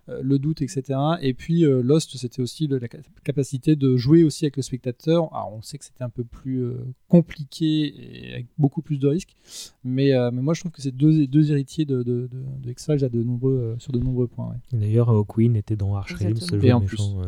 euh, 0.10 0.22
le 0.22 0.38
doute, 0.40 0.61
etc. 0.61 0.84
Et 1.22 1.34
puis 1.34 1.64
euh, 1.65 1.82
Lost, 1.82 2.15
c'était 2.18 2.41
aussi 2.41 2.68
le- 2.68 2.78
la 2.78 2.88
ca- 2.91 2.99
capacité 3.24 3.76
de 3.76 3.95
jouer 3.98 4.24
aussi 4.24 4.45
avec 4.45 4.56
le 4.57 4.64
spectateur. 4.64 5.34
Alors 5.34 5.53
on 5.56 5.61
sait 5.61 5.78
que 5.78 5.86
c'était 5.86 6.03
un 6.03 6.10
peu 6.10 6.24
plus 6.24 6.64
euh, 6.64 6.76
compliqué 7.10 7.94
et 8.30 8.34
avec 8.34 8.48
beaucoup 8.57 8.82
plus 8.82 8.98
de 8.99 9.07
risques, 9.07 9.36
mais, 9.84 10.14
euh, 10.14 10.30
mais 10.32 10.41
moi 10.41 10.53
je 10.53 10.61
trouve 10.61 10.72
que 10.72 10.82
c'est 10.82 10.95
deux, 10.95 11.28
deux 11.28 11.52
héritiers 11.52 11.86
de, 11.86 12.03
de, 12.03 12.28
de, 12.32 12.44
de 12.64 12.69
X-Files 12.72 13.03
à 13.06 13.10
de 13.10 13.22
nombreux, 13.24 13.52
euh, 13.53 13.76
sur 13.80 13.91
de 13.91 13.99
nombreux 13.99 14.28
points. 14.28 14.49
ouais. 14.49 14.80
D'ailleurs, 14.80 15.26
Queen 15.28 15.56
était 15.56 15.76
dans 15.76 15.95
Archrim, 15.95 16.36
ce 16.36 16.56
Exactement. 16.56 16.80
jeu 16.88 16.98
méchant. 16.98 17.22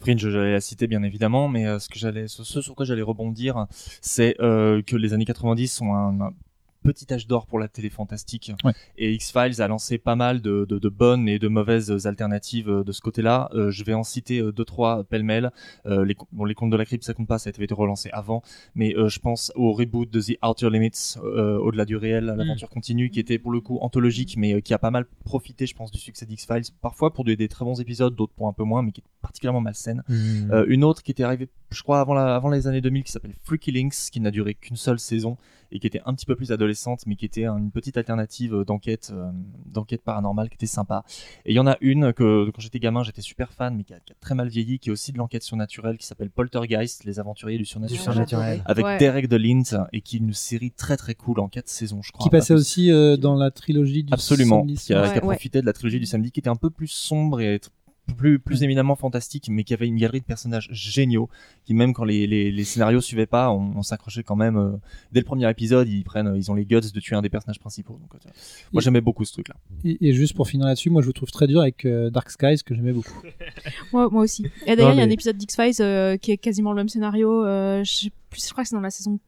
Fringe, 0.00 0.28
j'allais 0.28 0.52
la 0.52 0.60
citer 0.60 0.86
bien 0.86 1.02
évidemment, 1.02 1.48
mais 1.48 1.66
euh, 1.66 1.78
ce 1.78 1.88
que 1.88 1.98
j'allais, 1.98 2.26
ce 2.26 2.42
sur 2.42 2.74
quoi 2.74 2.86
j'allais 2.86 3.02
rebondir, 3.02 3.66
c'est 4.00 4.34
euh, 4.40 4.82
que 4.82 4.96
les 4.96 5.12
années 5.12 5.26
90 5.26 5.68
sont 5.68 5.92
un, 5.92 6.20
un 6.20 6.32
petit 6.82 7.12
âge 7.12 7.26
d'or 7.26 7.46
pour 7.46 7.58
la 7.58 7.68
télé 7.68 7.90
fantastique. 7.90 8.52
Ouais. 8.64 8.72
Et 8.96 9.12
X-Files 9.14 9.60
a 9.60 9.68
lancé 9.68 9.98
pas 9.98 10.16
mal 10.16 10.40
de, 10.40 10.66
de, 10.68 10.78
de 10.78 10.88
bonnes 10.88 11.28
et 11.28 11.38
de 11.38 11.48
mauvaises 11.48 12.06
alternatives 12.06 12.68
euh, 12.70 12.84
de 12.84 12.92
ce 12.92 13.00
côté-là. 13.00 13.50
Euh, 13.54 13.70
je 13.70 13.84
vais 13.84 13.94
en 13.94 14.02
citer 14.02 14.40
euh, 14.40 14.52
deux, 14.52 14.64
trois 14.64 15.04
pêle-mêle. 15.04 15.50
Euh, 15.86 16.04
les, 16.04 16.16
bon, 16.32 16.44
les 16.44 16.54
contes 16.54 16.70
de 16.70 16.76
la 16.76 16.84
crypte, 16.84 17.04
ça 17.04 17.14
compte 17.14 17.28
pas, 17.28 17.38
ça 17.38 17.50
a 17.50 17.62
été 17.62 17.74
relancé 17.74 18.10
avant. 18.12 18.42
Mais 18.74 18.96
euh, 18.96 19.08
je 19.08 19.18
pense 19.18 19.52
au 19.54 19.72
reboot 19.72 20.10
de 20.10 20.20
The 20.20 20.38
Outer 20.44 20.70
Limits, 20.70 21.16
au-delà 21.22 21.84
du 21.84 21.96
réel, 21.96 22.24
l'aventure 22.24 22.68
continue, 22.68 23.10
qui 23.10 23.20
était 23.20 23.38
pour 23.38 23.52
le 23.52 23.60
coup 23.60 23.78
anthologique, 23.80 24.36
mais 24.36 24.62
qui 24.62 24.74
a 24.74 24.78
pas 24.78 24.90
mal 24.90 25.06
profité, 25.24 25.66
je 25.66 25.74
pense, 25.74 25.90
du 25.90 25.98
succès 25.98 26.26
d'X-Files. 26.26 26.72
Parfois 26.80 27.12
pour 27.12 27.24
des, 27.24 27.36
des 27.36 27.48
très 27.48 27.64
bons 27.64 27.80
épisodes, 27.80 28.14
d'autres 28.14 28.32
pour 28.34 28.48
un 28.48 28.52
peu 28.52 28.64
moins, 28.64 28.82
mais 28.82 28.92
qui 28.92 29.00
est 29.00 29.04
particulièrement 29.22 29.60
malsaine. 29.60 30.02
Euh, 30.10 30.64
une 30.68 30.84
autre 30.84 31.02
qui 31.02 31.10
était 31.10 31.22
arrivée, 31.22 31.48
je 31.72 31.82
crois, 31.82 32.00
avant, 32.00 32.14
la- 32.14 32.34
avant 32.36 32.50
les 32.50 32.66
années 32.66 32.80
2000, 32.80 33.04
qui 33.04 33.12
s'appelle 33.12 33.34
Freaky 33.42 33.72
Links, 33.72 34.10
qui 34.12 34.20
n'a 34.20 34.30
duré 34.30 34.54
qu'une 34.54 34.76
seule 34.76 34.98
saison 34.98 35.36
et 35.72 35.78
qui 35.78 35.86
était 35.86 36.00
un 36.04 36.14
petit 36.14 36.26
peu 36.26 36.34
plus 36.34 36.50
adolescente, 36.50 37.02
mais 37.06 37.14
qui 37.14 37.24
était 37.24 37.46
une 37.46 37.70
petite 37.70 37.96
alternative 37.96 38.54
euh, 38.54 38.64
d'enquête, 38.64 39.12
euh, 39.14 39.30
d'enquête 39.66 40.02
paranormale, 40.02 40.48
qui 40.48 40.56
était 40.56 40.66
sympa. 40.66 41.04
Et 41.44 41.52
il 41.52 41.54
y 41.54 41.60
en 41.60 41.66
a 41.68 41.76
une 41.80 42.12
que, 42.12 42.50
quand 42.50 42.60
j'étais 42.60 42.80
gamin, 42.80 43.04
j'étais 43.04 43.20
super 43.22 43.52
fan, 43.52 43.76
mais 43.76 43.84
qui 43.84 43.94
a, 43.94 44.00
qui 44.00 44.12
a 44.12 44.16
très 44.20 44.34
mal 44.34 44.48
vieilli, 44.48 44.80
qui 44.80 44.88
est 44.88 44.92
aussi 44.92 45.12
de 45.12 45.18
l'enquête 45.18 45.44
surnaturelle, 45.44 45.96
qui 45.96 46.06
s'appelle 46.06 46.30
Poltergeist, 46.30 47.04
les 47.04 47.20
aventuriers 47.20 47.56
du 47.58 47.64
surnaturel, 47.64 48.02
surnaturel. 48.02 48.62
avec 48.64 48.84
Ouais. 48.84 48.98
Derek 48.98 49.28
DeLint, 49.28 49.86
et 49.92 50.00
qui 50.00 50.16
est 50.16 50.18
une 50.20 50.32
série 50.32 50.72
très 50.72 50.96
très 50.96 51.14
cool 51.14 51.38
en 51.38 51.48
quatre 51.48 51.68
saisons, 51.68 52.02
je 52.02 52.10
crois. 52.10 52.24
Qui 52.24 52.30
pas 52.30 52.38
passait 52.38 52.54
aussi 52.54 52.90
euh, 52.90 53.16
dans 53.16 53.36
la 53.36 53.52
trilogie 53.52 54.02
du 54.02 54.12
Absolument, 54.12 54.62
samedi 54.62 54.74
qui 54.74 54.92
a, 54.92 55.02
qui 55.04 55.10
a 55.10 55.14
Ouais. 55.14 55.20
profité 55.20 55.60
de 55.60 55.66
la 55.66 55.72
trilogie 55.72 56.00
du 56.00 56.06
samedi, 56.06 56.32
qui 56.32 56.40
était 56.40 56.50
un 56.50 56.56
peu 56.56 56.70
plus 56.70 56.88
sombre 56.88 57.40
et 57.40 57.60
plus, 58.14 58.38
plus 58.38 58.62
éminemment 58.62 58.96
fantastique, 58.96 59.48
mais 59.50 59.64
qui 59.64 59.74
avait 59.74 59.86
une 59.86 59.96
galerie 59.96 60.20
de 60.20 60.24
personnages 60.24 60.68
géniaux, 60.72 61.28
qui 61.64 61.74
même 61.74 61.92
quand 61.94 62.04
les, 62.04 62.26
les, 62.26 62.50
les 62.52 62.64
scénarios 62.64 63.00
suivaient 63.00 63.26
pas, 63.26 63.50
on, 63.50 63.76
on 63.76 63.82
s'accrochait 63.82 64.22
quand 64.22 64.36
même. 64.36 64.56
euh, 64.56 64.70
dès 65.12 65.20
le 65.20 65.24
premier 65.26 65.48
épisode, 65.50 65.88
ils 65.88 66.04
prennent, 66.04 66.32
ils 66.36 66.50
ont 66.50 66.54
les 66.54 66.64
guts 66.66 66.80
de 66.80 67.00
tuer 67.00 67.16
un 67.16 67.22
des 67.22 67.28
personnages 67.30 67.58
principaux. 67.60 67.94
Donc, 68.00 68.14
euh, 68.14 68.28
moi, 68.72 68.82
j'aimais 68.82 69.00
beaucoup 69.00 69.24
ce 69.24 69.32
truc-là. 69.32 69.54
Et, 69.84 70.08
et 70.08 70.12
juste 70.12 70.34
pour 70.34 70.48
finir 70.48 70.66
là-dessus, 70.66 70.90
moi 70.90 71.02
je 71.02 71.06
le 71.06 71.12
trouve 71.12 71.30
très 71.30 71.46
dur 71.46 71.60
avec 71.60 71.84
euh, 71.84 72.10
Dark 72.10 72.30
Skies 72.30 72.62
que 72.64 72.74
j'aimais 72.74 72.92
beaucoup. 72.92 73.20
Moi, 73.92 74.08
moi 74.10 74.22
aussi. 74.22 74.44
Et 74.66 74.76
d'ailleurs, 74.76 74.92
il 74.92 74.98
y 74.98 75.00
a 75.00 75.04
un 75.04 75.10
épisode 75.10 75.36
d'X-Files 75.36 75.74
euh, 75.80 76.16
qui 76.16 76.30
est 76.32 76.36
quasiment 76.36 76.70
le 76.72 76.76
même 76.76 76.88
scénario. 76.88 77.44
euh, 77.44 77.82
je, 77.84 78.08
plus, 78.30 78.46
je 78.46 78.50
crois 78.52 78.62
que 78.64 78.68
c'est 78.68 78.76
dans 78.76 78.80
la 78.80 78.90
saison 78.90 79.18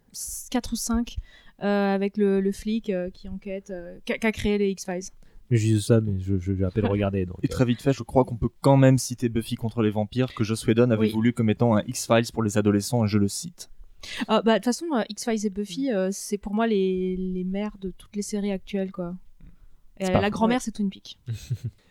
4 0.51 0.73
ou 0.73 0.77
5, 0.77 1.17
euh, 1.63 1.95
avec 1.95 2.17
le, 2.17 2.41
le 2.41 2.53
flic 2.53 2.91
euh, 2.91 3.11
qui 3.11 3.29
enquête, 3.29 3.71
euh, 3.71 3.99
qui 4.05 4.13
a- 4.13 4.19
qui 4.19 4.27
a 4.27 4.33
créé 4.33 4.59
les 4.59 4.71
X-Files. 4.71 5.11
Je 5.53 5.66
dis 5.66 5.81
ça, 5.83 6.01
mais 6.01 6.19
je, 6.19 6.39
je 6.39 6.51
vais 6.53 6.65
à 6.65 6.70
peine 6.70 6.87
regarder. 6.97 7.27
Donc, 7.27 7.37
Et 7.43 7.49
très 7.49 7.65
vite 7.65 7.81
fait, 7.83 7.93
je 7.93 8.03
crois 8.03 8.24
qu'on 8.24 8.37
peut 8.37 8.49
quand 8.62 8.77
même 8.77 8.99
citer 8.99 9.29
Buffy 9.29 9.55
contre 9.55 9.83
les 9.83 9.91
vampires, 9.91 10.35
que 10.35 10.43
Joss 10.45 10.66
Whedon 10.66 10.91
avait 10.91 11.03
Oui. 11.07 11.12
voulu 11.12 11.33
comme 11.33 11.51
étant 11.51 11.77
un 11.77 11.83
X-Files 11.87 12.33
pour 12.33 12.43
les 12.43 12.59
adolescents, 12.59 13.05
et 13.05 13.09
je 13.09 13.19
le 13.19 13.29
cite. 13.29 13.70
Ah, 14.29 14.43
bah, 14.43 14.53
de 14.55 14.57
toute 14.59 14.65
façon, 14.65 14.87
euh, 14.97 15.03
X-Files 15.11 15.47
et 15.47 15.51
Buffy, 15.51 15.93
euh, 15.93 16.09
c'est 16.11 16.39
pour 16.39 16.55
moi 16.55 16.66
les, 16.66 17.16
les 17.16 17.45
mères 17.45 17.77
de 17.81 17.93
toutes 17.97 18.16
les 18.16 18.23
séries 18.23 18.51
actuelles, 18.51 18.91
quoi. 18.91 19.15
Et 20.01 20.09
euh, 20.09 20.20
la 20.20 20.31
grand-mère, 20.31 20.61
c'est 20.61 20.73
Twin 20.73 20.91
Peaks. 20.91 21.19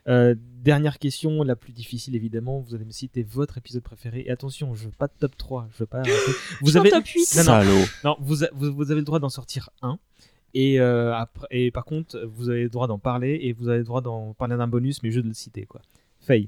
Euh, 0.07 0.33
dernière 0.63 0.97
question, 0.97 1.43
la 1.43 1.55
plus 1.55 1.73
difficile 1.73 2.15
évidemment. 2.15 2.59
Vous 2.59 2.73
allez 2.73 2.85
me 2.85 2.91
citer 2.91 3.21
votre 3.21 3.59
épisode 3.59 3.83
préféré. 3.83 4.21
Et 4.25 4.31
attention, 4.31 4.73
je 4.73 4.85
veux 4.85 4.91
pas 4.97 5.05
de 5.05 5.13
top 5.19 5.37
3. 5.37 5.67
Je 5.71 5.77
veux 5.77 5.85
pas. 5.85 6.01
Vous 6.61 6.75
avez. 6.75 6.89
top 6.89 7.05
8. 7.05 7.19
Non, 7.35 7.43
non. 7.43 7.43
Salaud. 7.43 7.85
Non, 8.03 8.15
vous, 8.19 8.43
a- 8.43 8.49
vous, 8.51 8.73
vous 8.73 8.89
avez 8.89 8.99
le 9.01 9.05
droit 9.05 9.19
d'en 9.19 9.29
sortir 9.29 9.69
un. 9.83 9.99
Et, 10.53 10.79
euh, 10.79 11.13
et 11.49 11.71
par 11.71 11.85
contre, 11.85 12.19
vous 12.25 12.49
avez 12.49 12.63
le 12.63 12.69
droit 12.69 12.87
d'en 12.87 12.99
parler. 12.99 13.39
Et 13.41 13.53
vous 13.53 13.69
avez 13.69 13.79
le 13.79 13.83
droit 13.83 14.01
d'en 14.01 14.33
parler 14.33 14.57
d'un 14.57 14.67
bonus, 14.67 15.03
mais 15.03 15.11
juste 15.11 15.23
de 15.23 15.29
le 15.29 15.33
citer 15.33 15.65
quoi. 15.65 15.81
Faye. 16.19 16.47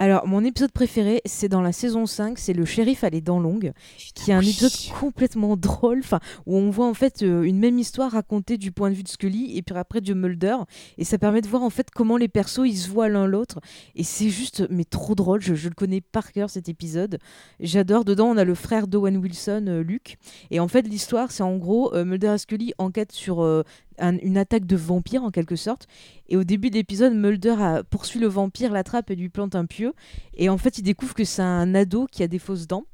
Alors, 0.00 0.28
mon 0.28 0.44
épisode 0.44 0.70
préféré, 0.70 1.20
c'est 1.24 1.48
dans 1.48 1.60
la 1.60 1.72
saison 1.72 2.06
5, 2.06 2.38
c'est 2.38 2.52
le 2.52 2.64
shérif 2.64 3.02
à 3.02 3.10
les 3.10 3.20
dents 3.20 3.40
longues, 3.40 3.72
qui 4.14 4.30
est 4.30 4.34
un 4.34 4.40
épisode 4.40 4.70
complètement 5.00 5.56
drôle, 5.56 6.02
où 6.46 6.56
on 6.56 6.70
voit 6.70 6.86
en 6.86 6.94
fait 6.94 7.22
euh, 7.22 7.42
une 7.42 7.58
même 7.58 7.80
histoire 7.80 8.12
racontée 8.12 8.58
du 8.58 8.70
point 8.70 8.90
de 8.90 8.94
vue 8.94 9.02
de 9.02 9.08
Scully 9.08 9.58
et 9.58 9.62
puis 9.62 9.74
après 9.76 10.00
de 10.00 10.14
Mulder, 10.14 10.54
et 10.98 11.04
ça 11.04 11.18
permet 11.18 11.40
de 11.40 11.48
voir 11.48 11.64
en 11.64 11.70
fait 11.70 11.90
comment 11.90 12.16
les 12.16 12.28
persos 12.28 12.64
ils 12.64 12.76
se 12.76 12.88
voient 12.88 13.08
l'un 13.08 13.26
l'autre, 13.26 13.58
et 13.96 14.04
c'est 14.04 14.28
juste, 14.28 14.68
mais 14.70 14.84
trop 14.84 15.16
drôle, 15.16 15.40
je, 15.40 15.56
je 15.56 15.68
le 15.68 15.74
connais 15.74 16.00
par 16.00 16.30
cœur 16.30 16.48
cet 16.48 16.68
épisode. 16.68 17.18
J'adore, 17.58 18.04
dedans 18.04 18.26
on 18.26 18.36
a 18.36 18.44
le 18.44 18.54
frère 18.54 18.86
d'Owen 18.86 19.16
Wilson, 19.16 19.64
euh, 19.66 19.82
Luke, 19.82 20.16
et 20.52 20.60
en 20.60 20.68
fait 20.68 20.82
l'histoire 20.82 21.32
c'est 21.32 21.42
en 21.42 21.56
gros, 21.56 21.92
euh, 21.92 22.04
Mulder 22.04 22.34
et 22.34 22.38
Scully 22.38 22.72
enquêtent 22.78 23.10
sur 23.10 23.42
euh, 23.42 23.64
un- 23.98 24.18
une 24.18 24.36
attaque 24.36 24.66
de 24.66 24.76
vampire 24.76 25.22
en 25.24 25.30
quelque 25.30 25.56
sorte. 25.56 25.86
Et 26.28 26.36
au 26.36 26.44
début 26.44 26.70
de 26.70 26.74
l'épisode, 26.74 27.14
Mulder 27.14 27.56
a- 27.58 27.84
poursuit 27.84 28.20
le 28.20 28.26
vampire, 28.28 28.72
l'attrape 28.72 29.10
et 29.10 29.16
lui 29.16 29.28
plante 29.28 29.54
un 29.54 29.66
pieu. 29.66 29.92
Et 30.34 30.48
en 30.48 30.58
fait, 30.58 30.78
il 30.78 30.82
découvre 30.82 31.14
que 31.14 31.24
c'est 31.24 31.42
un 31.42 31.74
ado 31.74 32.06
qui 32.10 32.22
a 32.22 32.28
des 32.28 32.38
fausses 32.38 32.66
dents. 32.66 32.84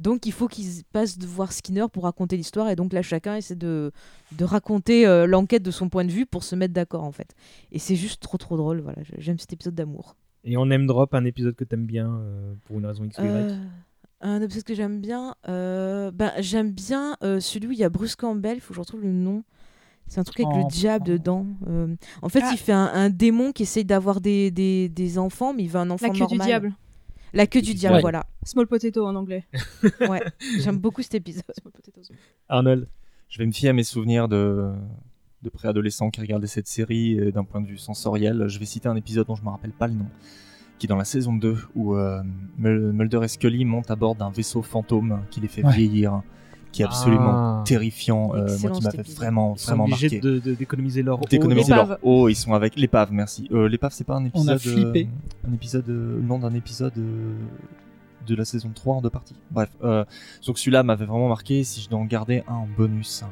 Donc 0.00 0.26
il 0.26 0.32
faut 0.32 0.48
qu'ils 0.48 0.82
passent 0.92 1.18
de 1.18 1.26
voir 1.26 1.52
Skinner 1.52 1.84
pour 1.92 2.02
raconter 2.02 2.36
l'histoire. 2.36 2.68
Et 2.68 2.74
donc 2.74 2.92
là, 2.92 3.00
chacun 3.02 3.36
essaie 3.36 3.54
de, 3.54 3.92
de 4.36 4.44
raconter 4.44 5.06
euh, 5.06 5.26
l'enquête 5.26 5.62
de 5.62 5.70
son 5.70 5.88
point 5.88 6.04
de 6.04 6.10
vue 6.10 6.26
pour 6.26 6.42
se 6.42 6.56
mettre 6.56 6.74
d'accord 6.74 7.04
en 7.04 7.12
fait. 7.12 7.34
Et 7.70 7.78
c'est 7.78 7.94
juste 7.94 8.20
trop 8.20 8.36
trop 8.36 8.56
drôle. 8.56 8.80
Voilà, 8.80 8.98
j'aime 9.18 9.38
cet 9.38 9.52
épisode 9.52 9.76
d'amour. 9.76 10.16
Et 10.42 10.56
on 10.56 10.68
aime 10.70 10.86
drop 10.86 11.14
un 11.14 11.24
épisode 11.24 11.54
que 11.54 11.62
t'aimes 11.64 11.86
bien 11.86 12.10
euh, 12.10 12.54
pour 12.64 12.78
une 12.80 12.86
raison 12.86 13.04
X 13.04 13.16
ou 13.18 13.22
Y. 13.22 13.26
Euh, 13.28 13.56
un 14.20 14.42
épisode 14.42 14.64
que 14.64 14.74
j'aime 14.74 15.00
bien, 15.00 15.36
ben, 15.46 16.32
j'aime 16.40 16.72
bien 16.72 17.16
celui 17.40 17.68
où 17.68 17.72
il 17.72 17.78
y 17.78 17.84
a 17.84 17.88
Bruce 17.90 18.16
Campbell, 18.16 18.56
il 18.56 18.60
faut 18.60 18.68
que 18.70 18.74
je 18.76 18.80
retrouve 18.80 19.02
le 19.02 19.12
nom. 19.12 19.44
C'est 20.06 20.20
un 20.20 20.24
truc 20.24 20.40
avec 20.46 20.56
le 20.64 20.68
diable 20.70 21.06
dedans. 21.06 21.46
Euh, 21.68 21.94
en 22.22 22.28
fait, 22.28 22.40
Ah. 22.42 22.50
il 22.52 22.58
fait 22.58 22.72
un, 22.72 22.90
un 22.92 23.10
démon 23.10 23.52
qui 23.52 23.62
essaye 23.64 23.84
d'avoir 23.84 24.20
des, 24.20 24.50
des, 24.50 24.88
des 24.88 25.18
enfants, 25.18 25.52
mais 25.54 25.64
il 25.64 25.68
veut 25.70 25.80
un 25.80 25.90
enfant 25.90 26.06
La 26.06 26.12
queue 26.12 26.18
normal. 26.20 26.38
du 26.38 26.44
diable. 26.44 26.72
La 27.32 27.46
queue 27.48 27.62
du 27.62 27.74
diable, 27.74 27.96
Ouais. 27.96 28.00
voilà. 28.00 28.26
Small 28.44 28.66
potato 28.66 29.04
en 29.06 29.14
anglais. 29.16 29.44
Ouais, 30.08 30.22
j'aime 30.60 30.78
beaucoup 30.78 31.02
cet 31.02 31.14
épisode. 31.16 31.42
Small 31.60 31.72
potatoes. 31.72 32.14
Arnold. 32.48 32.86
Je 33.28 33.38
vais 33.38 33.46
me 33.46 33.52
fier 33.52 33.70
à 33.70 33.72
mes 33.72 33.82
souvenirs 33.82 34.28
de, 34.28 34.72
de 35.42 35.48
préadolescents 35.50 36.10
qui 36.10 36.20
regardaient 36.20 36.46
cette 36.46 36.68
série 36.68 37.18
euh, 37.18 37.32
d'un 37.32 37.42
point 37.44 37.60
de 37.60 37.66
vue 37.66 37.78
sensoriel. 37.78 38.44
Je 38.46 38.58
vais 38.60 38.66
citer 38.66 38.88
un 38.88 38.94
épisode 38.96 39.26
dont 39.26 39.34
je 39.34 39.42
me 39.42 39.48
rappelle 39.48 39.72
pas 39.72 39.88
le 39.88 39.94
nom, 39.94 40.06
qui 40.78 40.86
est 40.86 40.88
dans 40.88 40.96
la 40.96 41.04
saison 41.04 41.32
2, 41.34 41.56
où 41.74 41.96
euh, 41.96 42.22
Mul- 42.56 42.92
Mulder 42.92 43.20
et 43.24 43.28
Scully 43.28 43.64
montent 43.64 43.90
à 43.90 43.96
bord 43.96 44.14
d'un 44.14 44.30
vaisseau 44.30 44.62
fantôme 44.62 45.22
qui 45.30 45.40
les 45.40 45.48
fait 45.48 45.64
Ouais. 45.64 45.72
vieillir, 45.74 46.22
qui 46.74 46.82
est 46.82 46.84
absolument 46.84 47.60
Ah. 47.60 47.62
terrifiant, 47.64 48.32
euh, 48.34 48.46
moi 48.60 48.70
qui 48.72 48.82
m'avait 48.82 48.98
épisode. 48.98 49.16
vraiment, 49.16 49.54
Ils 49.54 49.60
sont 49.60 49.66
vraiment 49.68 49.84
obligés 49.84 50.20
marqué. 50.20 50.56
d'économiser 50.56 51.02
leur 51.02 51.20
eau. 51.22 51.24
d'économiser 51.30 51.72
leur 51.74 51.98
eau. 52.02 52.28
Ils 52.28 52.34
sont 52.34 52.52
avec 52.52 52.76
l'épave, 52.76 53.12
merci. 53.12 53.48
Euh, 53.52 53.68
l'épave, 53.68 53.92
c'est 53.92 54.04
pas 54.04 54.16
un 54.16 54.24
épisode. 54.24 54.56
a 54.56 54.58
flippé. 54.58 55.08
euh, 55.44 55.48
un 55.50 55.52
épisode, 55.54 55.88
euh, 55.88 56.16
le 56.16 56.22
nom 56.22 56.38
d'un 56.38 56.52
épisode 56.54 56.92
euh, 56.98 57.34
de 58.26 58.34
la 58.34 58.44
saison 58.44 58.70
3 58.74 58.96
en 58.96 59.02
deux 59.02 59.10
parties. 59.10 59.36
Bref, 59.50 59.70
euh, 59.84 60.04
donc 60.46 60.58
celui-là 60.58 60.82
m'avait 60.82 61.04
vraiment 61.06 61.28
marqué. 61.28 61.62
Si 61.64 61.80
je 61.80 61.88
dois 61.88 61.98
en 62.00 62.04
garder 62.06 62.42
un 62.48 62.54
en 62.54 62.68
bonus, 62.76 63.22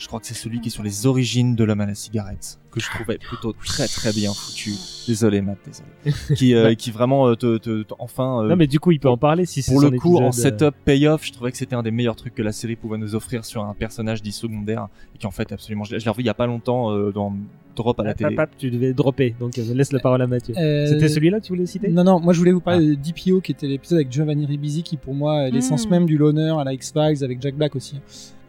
je 0.00 0.06
crois 0.06 0.18
que 0.18 0.26
c'est 0.26 0.34
celui 0.34 0.60
qui 0.62 0.68
est 0.68 0.72
sur 0.72 0.82
les 0.82 1.06
origines 1.06 1.54
de 1.54 1.62
l'homme 1.62 1.82
à 1.82 1.86
la 1.86 1.94
cigarette, 1.94 2.58
que 2.72 2.80
je 2.80 2.88
trouvais 2.88 3.18
plutôt 3.18 3.52
très 3.52 3.86
très 3.86 4.12
bien 4.14 4.32
foutu. 4.32 4.72
Désolé, 5.06 5.42
Matt, 5.42 5.58
désolé. 5.66 6.16
qui, 6.36 6.54
euh, 6.54 6.74
qui 6.74 6.90
vraiment 6.90 7.28
euh, 7.28 7.34
te, 7.36 7.58
te- 7.58 7.82
te- 7.82 7.94
enfin. 7.98 8.42
euh, 8.44 8.48
Non, 8.48 8.56
mais 8.56 8.66
du 8.66 8.80
coup, 8.80 8.92
il 8.92 8.98
peut 8.98 9.10
en 9.10 9.18
parler 9.18 9.44
si 9.44 9.60
c'est 9.60 9.72
pour 9.72 9.82
le 9.82 9.90
coup, 9.90 10.16
en 10.16 10.28
épisode, 10.28 10.58
setup 10.58 10.74
payoff, 10.86 11.26
je 11.26 11.32
trouvais 11.32 11.50
que 11.52 11.58
c'était 11.58 11.76
un 11.76 11.82
des 11.82 11.90
meilleurs 11.90 12.16
trucs 12.16 12.34
que 12.34 12.42
la 12.42 12.52
série 12.52 12.76
pouvait 12.76 12.96
nous 12.98 13.14
offrir 13.14 13.44
sur 13.44 13.62
un 13.62 13.74
personnage 13.74 14.22
dit 14.22 14.32
secondaire 14.32 14.88
et 15.14 15.18
qui 15.18 15.26
en 15.26 15.30
fait 15.30 15.52
absolument. 15.52 15.84
Je 15.84 15.92
l'ai 15.94 16.00
je 16.00 16.04
l'ai 16.06 16.10
revu 16.10 16.22
il 16.22 16.26
y 16.26 16.30
a 16.30 16.34
pas 16.34 16.46
longtemps 16.46 16.90
euh, 16.92 17.12
dans 17.12 17.34
Drop 17.76 18.00
à 18.00 18.02
la 18.02 18.10
Hop, 18.10 18.16
télé. 18.16 18.36
tu 18.58 18.70
devais 18.70 18.92
dropper, 18.94 19.34
donc 19.38 19.56
euh, 19.58 19.74
laisse 19.74 19.92
la 19.92 20.00
parole 20.00 20.20
à 20.22 20.26
Mathieu. 20.26 20.54
Euh, 20.58 20.86
C'était 20.88 21.08
celui-là 21.08 21.40
que 21.40 21.44
tu 21.46 21.52
voulais 21.52 21.66
citer? 21.66 21.88
Non, 21.88 22.04
non, 22.04 22.20
moi 22.20 22.32
je 22.32 22.38
voulais 22.38 22.50
vous 22.52 22.60
parler 22.60 22.84
de 22.84 22.94
DPO 22.94 23.40
qui 23.42 23.52
était 23.52 23.66
l'épisode 23.68 23.98
avec 23.98 24.10
Giovanni 24.12 24.44
Ribisi 24.46 24.82
qui 24.82 24.96
pour 24.96 25.14
moi 25.14 25.46
est 25.46 25.50
l'essence 25.50 25.86
Mm. 25.86 25.90
même 25.90 26.06
du 26.06 26.16
loner 26.18 26.54
à 26.58 26.64
la 26.64 26.72
X-Files 26.72 27.22
avec 27.22 27.40
Jack 27.42 27.54
Black 27.54 27.76
aussi, 27.76 28.00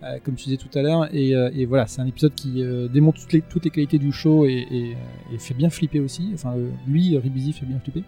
euh, 0.03 0.18
comme 0.23 0.36
tu 0.36 0.45
disais 0.45 0.57
tout 0.57 0.76
à 0.78 0.82
l'heure. 0.82 1.14
Et, 1.14 1.36
euh, 1.36 1.49
et 1.56 1.65
voilà, 1.65 1.88
c'est 1.88 2.02
un 2.02 2.07
épisode 2.07 2.34
qui 2.36 2.64
euh, 2.64 2.88
démontre 2.88 3.19
toutes 3.22 3.34
les, 3.34 3.41
toutes 3.41 3.65
les 3.65 3.69
qualités 3.72 3.98
du 3.99 4.11
show 4.11 4.45
et, 4.45 4.65
et, 4.72 4.95
et 5.34 5.38
fait 5.38 5.53
bien 5.53 5.69
flipper 5.69 5.99
aussi. 5.99 6.32
Enfin, 6.34 6.53
euh, 6.57 6.69
lui, 6.88 7.18
Ribisi, 7.18 7.53
fait 7.53 7.65
bien 7.65 7.80
flipper. 7.80 8.03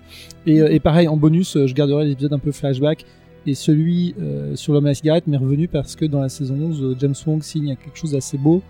Et, 0.45 0.61
euh, 0.61 0.71
et 0.71 0.79
pareil, 0.79 1.07
en 1.07 1.17
bonus, 1.17 1.55
euh, 1.57 1.67
je 1.67 1.73
garderai 1.73 2.05
l'épisode 2.05 2.33
un 2.33 2.39
peu 2.39 2.51
flashback. 2.51 3.05
Et 3.45 3.55
celui 3.55 4.15
euh, 4.21 4.55
sur 4.55 4.71
l'homme 4.73 4.85
à 4.85 4.89
la 4.89 4.93
cigarette 4.95 5.27
m'est 5.27 5.35
revenu 5.37 5.67
parce 5.67 5.95
que 5.97 6.05
dans 6.05 6.21
la 6.21 6.29
saison 6.29 6.55
11, 6.55 6.81
euh, 6.83 6.95
James 6.99 7.15
Wong 7.27 7.43
signe 7.43 7.75
quelque 7.75 7.97
chose 7.97 8.11
d'assez 8.13 8.37
beau. 8.37 8.61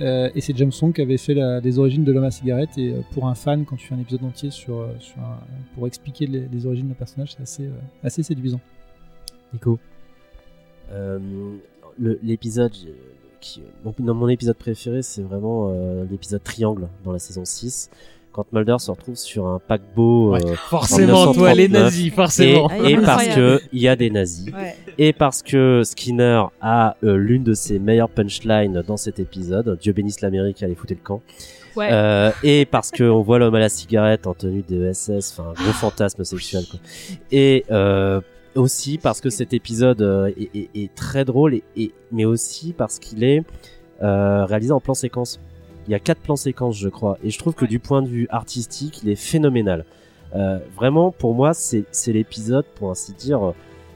Euh, 0.00 0.28
et 0.34 0.40
c'est 0.40 0.56
James 0.56 0.70
Wong 0.82 0.92
qui 0.94 1.00
avait 1.02 1.16
fait 1.18 1.34
la- 1.34 1.58
les 1.60 1.78
origines 1.78 2.04
de 2.04 2.12
l'homme 2.12 2.24
à 2.24 2.30
cigarette. 2.32 2.70
Et 2.78 2.90
euh, 2.92 3.00
pour 3.12 3.26
un 3.28 3.34
fan, 3.34 3.64
quand 3.64 3.76
tu 3.76 3.86
fais 3.86 3.94
un 3.94 4.00
épisode 4.00 4.24
entier 4.24 4.50
sur, 4.50 4.88
sur 4.98 5.18
un- 5.18 5.38
pour 5.74 5.86
expliquer 5.86 6.26
les, 6.26 6.48
les 6.52 6.66
origines 6.66 6.88
d'un 6.88 6.94
personnage, 6.94 7.32
c'est 7.36 7.42
assez, 7.42 7.64
euh, 7.66 7.70
assez 8.02 8.22
séduisant. 8.24 8.60
Nico. 9.52 9.78
Euh, 12.04 12.18
l'épisode 12.22 12.72
euh, 12.86 12.90
qui 13.40 13.62
mon, 13.84 13.94
non, 14.00 14.14
mon 14.14 14.28
épisode 14.28 14.56
préféré 14.56 15.02
c'est 15.02 15.22
vraiment 15.22 15.70
euh, 15.72 16.04
l'épisode 16.10 16.42
triangle 16.42 16.88
dans 17.04 17.12
la 17.12 17.18
saison 17.18 17.44
6 17.44 17.90
quand 18.32 18.44
Mulder 18.52 18.76
se 18.78 18.90
retrouve 18.90 19.16
sur 19.16 19.46
un 19.46 19.58
paquebot 19.58 20.32
Ouais, 20.34 20.44
euh, 20.46 20.54
forcément, 20.54 21.22
en 21.22 21.32
toi, 21.34 21.54
les 21.54 21.66
1939, 21.66 21.82
nazis, 21.82 22.12
forcément. 22.14 22.70
et, 22.88 22.94
Ah, 22.94 23.00
parce 23.04 23.28
que 23.28 23.60
il 23.72 23.80
y 23.80 23.88
a 23.88 23.96
des 23.96 24.10
nazis 24.10 24.52
Ouais. 24.52 24.76
et 24.98 25.12
parce 25.12 25.42
que 25.42 25.82
Skinner 25.84 26.42
a 26.60 26.96
euh, 27.02 27.16
l'une 27.16 27.42
de 27.42 27.54
ses 27.54 27.78
meilleures 27.80 28.10
punchlines 28.10 28.82
dans 28.86 28.96
cet 28.96 29.18
épisode 29.18 29.76
Dieu 29.80 29.92
bénisse 29.92 30.20
l'Amérique 30.20 30.62
allez 30.62 30.74
foutre 30.76 30.92
le 30.92 31.00
camp 31.02 31.20
Ouais. 31.76 31.90
Euh, 31.92 32.30
et 32.42 32.64
parce 32.66 32.90
que 32.90 33.04
on 33.04 33.22
voit 33.22 33.38
l'homme 33.38 33.54
à 33.54 33.60
la 33.60 33.68
cigarette 33.68 34.26
en 34.26 34.34
tenue 34.34 34.64
de 34.68 34.92
SS, 34.92 35.32
enfin 35.38 35.52
gros 35.54 35.72
fantasme 35.72 36.24
sexuel. 36.24 36.64
Quoi. 36.68 36.80
Et 37.30 37.64
euh, 37.70 38.20
aussi 38.58 38.98
parce 38.98 39.20
que 39.20 39.30
cet 39.30 39.52
épisode 39.54 40.02
euh, 40.02 40.30
est, 40.36 40.50
est- 40.56 40.70
est 40.74 40.94
très 40.94 41.24
drôle, 41.24 41.54
et, 41.54 41.62
et- 41.76 41.92
mais 42.12 42.24
aussi 42.24 42.72
parce 42.72 42.98
qu'il 42.98 43.24
est 43.24 43.42
euh, 44.02 44.44
réalisé 44.44 44.72
en 44.72 44.80
plan 44.80 44.94
séquence. 44.94 45.40
Il 45.86 45.92
y 45.92 45.94
a 45.94 45.98
quatre 45.98 46.20
plans 46.20 46.36
séquences, 46.36 46.76
je 46.78 46.88
crois, 46.88 47.16
et 47.24 47.30
je 47.30 47.38
trouve 47.38 47.54
que 47.54 47.64
du 47.64 47.78
point 47.78 48.02
de 48.02 48.08
vue 48.08 48.26
artistique, 48.30 49.00
il 49.02 49.08
est 49.08 49.16
phénoménal. 49.16 49.84
Euh, 50.36 50.58
vraiment, 50.76 51.10
pour 51.10 51.34
moi, 51.34 51.54
c'est 51.54 51.86
l'épisode, 52.08 52.66
pour 52.74 52.90
ainsi 52.90 53.14
dire, 53.14 53.54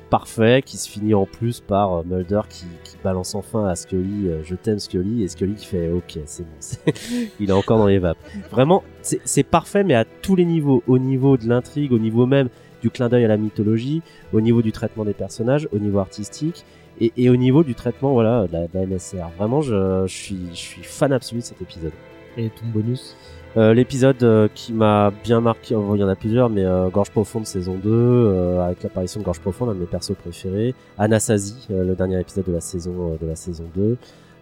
parfait, 0.09 0.63
qui 0.65 0.77
se 0.79 0.89
finit 0.89 1.13
en 1.15 1.27
plus 1.27 1.61
par 1.61 2.05
Mulder 2.05 2.41
qui, 2.49 2.65
qui 2.85 2.97
balance 3.05 3.35
enfin 3.35 3.67
à 3.67 3.77
Scully 3.77 4.29
euh, 4.29 4.43
Je 4.45 4.55
t'aime 4.55 4.79
Scully, 4.79 5.23
et 5.23 5.29
Scully 5.29 5.55
qui 5.55 5.67
fait 5.67 5.91
Ok, 5.91 6.19
c'est 6.25 6.45
bon, 6.45 6.93
il 7.41 7.51
est 7.51 7.53
encore 7.53 7.79
dans 7.79 7.87
les 7.87 7.99
vapes. 7.99 8.19
Vraiment, 8.51 8.83
c'est 9.03 9.43
parfait, 9.43 9.85
mais 9.85 9.95
à 9.95 10.05
tous 10.05 10.35
les 10.37 10.45
niveaux. 10.47 10.83
Au 10.87 10.99
niveau 10.99 11.37
de 11.37 11.47
l'intrigue, 11.49 11.93
au 11.93 11.99
niveau 11.99 12.25
même 12.27 12.49
du 12.83 12.91
clin 12.91 13.09
d'œil 13.09 13.25
à 13.25 13.29
la 13.29 13.39
mythologie, 13.39 14.03
au 14.35 14.41
niveau 14.43 14.61
du 14.61 14.73
traitement 14.73 15.05
des 15.07 15.15
personnages, 15.15 15.67
au 15.73 15.79
niveau 15.79 15.99
artistique, 16.01 16.65
et, 17.01 17.11
et 17.17 17.31
au 17.31 17.37
niveau 17.37 17.63
du 17.65 17.75
traitement 17.75 18.13
voilà, 18.13 18.47
de 18.47 18.53
la, 18.53 18.67
de 18.67 18.75
la 18.75 18.87
NSR. 18.87 19.29
Vraiment, 19.39 19.63
je, 19.63 20.05
je, 20.07 20.13
suis, 20.15 20.39
je 20.53 20.59
suis 20.59 20.83
fan 20.83 21.13
absolu 21.13 21.41
de 21.41 21.47
cet 21.47 21.63
épisode. 21.63 21.93
Et 22.37 22.49
ton 22.51 22.67
bonus 22.73 23.17
Euh, 23.59 23.75
L'épisode 23.75 24.23
euh, 24.23 24.49
qui 24.55 24.73
m'a 24.73 25.13
bien 25.23 25.41
marqué, 25.43 25.75
il 25.75 26.01
y 26.01 26.05
en 26.05 26.09
a 26.09 26.17
plusieurs, 26.17 26.49
mais 26.49 26.65
euh, 26.65 26.89
Gorge 26.89 27.11
Profonde 27.11 27.45
saison 27.47 27.75
2, 27.83 27.91
euh, 27.91 28.65
avec 28.65 28.83
l'apparition 28.83 29.21
de 29.21 29.27
Gorge 29.27 29.41
Profonde, 29.41 29.69
un 29.69 29.75
de 29.75 29.81
mes 29.81 29.87
persos 29.87 30.15
préférés. 30.17 30.75
Anasazi, 30.97 31.69
euh, 31.71 31.85
le 31.85 31.95
dernier 31.95 32.19
épisode 32.19 32.47
de 32.47 32.53
la 32.53 32.63
saison, 32.63 33.13
euh, 33.13 33.17
de 33.23 33.27
la 33.29 33.37
saison 33.37 33.65
2. 33.77 33.99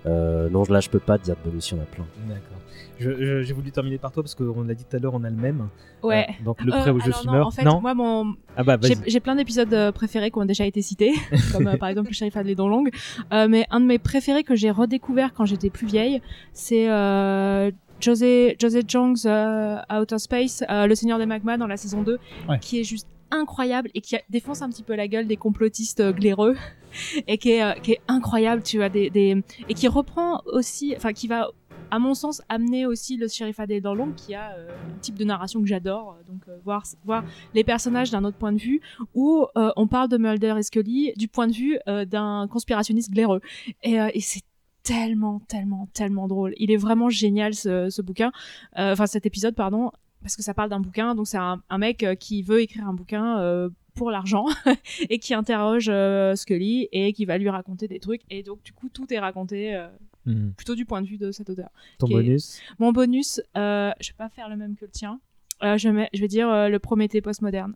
Euh, 0.07 0.49
non, 0.51 0.62
là, 0.69 0.79
je 0.79 0.89
peux 0.91 1.01
pas 1.01 1.19
te 1.19 1.25
dire 1.25 1.35
de 1.45 1.51
bonus, 1.51 1.71
il 1.71 1.77
y 1.77 1.81
en 1.81 1.83
a 1.83 1.87
plein. 1.87 2.07
D'accord. 2.29 2.60
J'ai 3.01 3.52
voulu 3.52 3.70
terminer 3.72 3.98
par 3.98 4.12
toi 4.12 4.22
parce 4.22 4.35
qu'on 4.35 4.62
l'a 4.62 4.74
dit 4.74 4.85
tout 4.85 4.97
à 4.97 4.98
l'heure, 5.01 5.14
on 5.14 5.24
a 5.24 5.31
le 5.31 5.36
même. 5.36 5.68
Ouais. 6.02 6.27
Euh, 6.28 6.44
donc 6.44 6.60
le 6.62 6.72
Euh, 6.72 6.78
prêt 6.78 6.90
au 6.90 7.01
jeu 7.01 7.10
non, 7.10 7.16
Fimmer. 7.16 7.39
En 7.40 7.51
fait, 7.51 7.64
non 7.64 7.81
moi, 7.81 7.94
mon... 7.94 8.35
Ah 8.56 8.62
bah, 8.64 8.77
j'ai 9.06 9.20
plein 9.20 9.35
d'épisodes 9.36 9.72
euh, 9.72 9.93
préférés 9.93 10.31
qui 10.31 10.39
ont 10.39 10.44
déjà 10.44 10.66
été 10.66 10.82
cités, 10.82 11.12
comme 11.52 11.66
euh, 11.66 11.77
par 11.77 11.89
exemple 11.89 12.09
le 12.09 12.14
shérif 12.14 12.36
Adley 12.36 12.55
Long. 12.55 12.85
Euh, 13.32 13.48
mais 13.48 13.66
un 13.70 13.81
de 13.81 13.86
mes 13.86 13.98
préférés 13.98 14.44
que 14.44 14.55
j'ai 14.55 14.70
redécouvert 14.70 15.32
quand 15.35 15.44
j'étais 15.47 15.70
plus 15.70 15.86
vieille, 15.86 16.20
c'est 16.52 16.90
euh, 16.90 17.70
José, 18.01 18.56
José 18.60 18.82
Jong's 18.86 19.24
euh, 19.27 19.77
Outer 19.93 20.18
Space, 20.18 20.62
euh, 20.70 20.86
Le 20.86 20.94
Seigneur 20.94 21.18
des 21.18 21.27
Magmas 21.27 21.56
dans 21.56 21.66
la 21.66 21.77
saison 21.77 22.02
2, 22.02 22.18
Ouais. 22.48 22.59
qui 22.60 22.81
est 22.81 22.85
juste 22.85 23.06
incroyable 23.32 23.90
et 23.94 24.01
qui 24.01 24.16
a- 24.16 24.22
défonce 24.28 24.60
un 24.62 24.68
petit 24.70 24.82
peu 24.82 24.94
la 24.97 25.06
gueule 25.06 25.27
des 25.27 25.36
complotistes 25.36 26.01
euh, 26.01 26.12
glaireux 26.12 26.56
et 27.28 27.39
qui 27.39 27.52
est, 27.52 27.62
euh, 27.62 27.72
qui 27.74 27.93
est 27.93 28.01
incroyable, 28.09 28.62
tu 28.62 28.78
vois, 28.78 28.89
des, 28.89 29.09
des... 29.10 29.43
et 29.68 29.74
qui 29.74 29.86
reprend 29.86 30.40
aussi, 30.47 30.94
enfin 30.97 31.12
qui 31.12 31.28
va 31.28 31.48
à 31.91 31.99
mon 31.99 32.15
sens, 32.15 32.43
amener 32.49 32.87
aussi 32.87 33.17
le 33.17 33.29
shérif 33.29 33.61
Adé 33.61 33.81
dans 33.81 33.95
l'ombre, 33.95 34.15
qui 34.15 34.35
a 34.35 34.53
euh, 34.53 34.71
un 34.71 34.99
type 35.01 35.17
de 35.17 35.25
narration 35.25 35.61
que 35.61 35.67
j'adore, 35.67 36.17
euh, 36.19 36.33
donc 36.33 36.43
euh, 36.49 36.59
voir, 36.65 37.25
les 37.55 37.65
personnages 37.65 38.11
d'un 38.11 38.25
autre 38.25 38.37
point 38.37 38.53
de 38.53 38.59
vue, 38.59 38.81
où 39.15 39.47
euh, 39.57 39.71
on 39.77 39.87
parle 39.87 40.09
de 40.09 40.17
Mulder 40.19 40.55
et 40.59 40.62
Scully 40.62 41.12
du 41.17 41.29
point 41.29 41.47
de 41.47 41.53
vue 41.53 41.79
euh, 41.89 42.05
d'un 42.05 42.49
conspirationniste 42.51 43.11
glaireux. 43.11 43.41
Et, 43.83 44.01
euh, 44.01 44.09
c'est 44.21 44.43
tellement, 44.83 45.41
tellement, 45.49 45.89
tellement 45.93 46.27
drôle. 46.29 46.55
Il 46.57 46.71
est 46.71 46.77
vraiment 46.77 47.11
génial 47.11 47.55
ce, 47.55 48.01
bouquin, 48.03 48.33
Euh, 48.79 48.93
enfin 48.93 49.07
cet 49.07 49.27
épisode, 49.27 49.55
pardon, 49.55 49.91
parce 50.23 50.37
que 50.37 50.43
ça 50.43 50.55
parle 50.55 50.71
d'un 50.71 50.81
bouquin, 50.81 51.15
donc 51.15 51.27
c'est 51.27 51.39
un, 51.39 51.61
mec 51.79 52.03
euh, 52.03 52.15
qui 52.15 52.43
veut 52.43 52.61
écrire 52.61 52.87
un 52.89 52.93
bouquin 52.95 53.41
euh, 53.41 53.69
pour 53.95 54.11
l'argent 54.11 54.47
et 55.11 55.19
qui 55.19 55.35
interroge 55.35 55.89
euh, 55.89 56.35
Scully 56.35 56.89
et 56.93 57.12
qui 57.12 57.25
va 57.25 57.39
lui 57.39 57.49
raconter 57.51 57.89
des 57.89 58.01
trucs, 58.01 58.23
et 58.31 58.43
donc 58.43 58.62
du 58.62 58.73
coup 58.73 58.89
tout 58.89 59.12
est 59.12 59.19
raconté. 59.19 59.75
euh, 59.75 59.89
Mhm. 60.26 60.52
plutôt 60.56 60.74
du 60.74 60.84
point 60.84 61.01
de 61.02 61.06
vue 61.06 61.18
de 61.18 61.32
cet 61.32 61.48
auteur. 61.51 61.70
Ton 61.98 62.06
est- 62.09 62.12
bonus 62.12 62.60
Mon 62.78 62.92
bonus, 62.92 63.40
euh, 63.56 63.90
je 64.01 64.09
vais 64.10 64.16
pas 64.16 64.28
faire 64.28 64.48
le 64.48 64.56
même 64.56 64.76
que 64.76 64.84
le 64.84 64.90
tien. 64.90 65.20
Euh, 65.62 65.76
je, 65.78 65.88
mets- 65.88 66.09
je 66.14 66.20
vais 66.20 66.28
dire 66.28 66.48
euh, 66.48 66.68
le 66.68 66.78
Prométhée 66.78 67.20
postmoderne, 67.20 67.74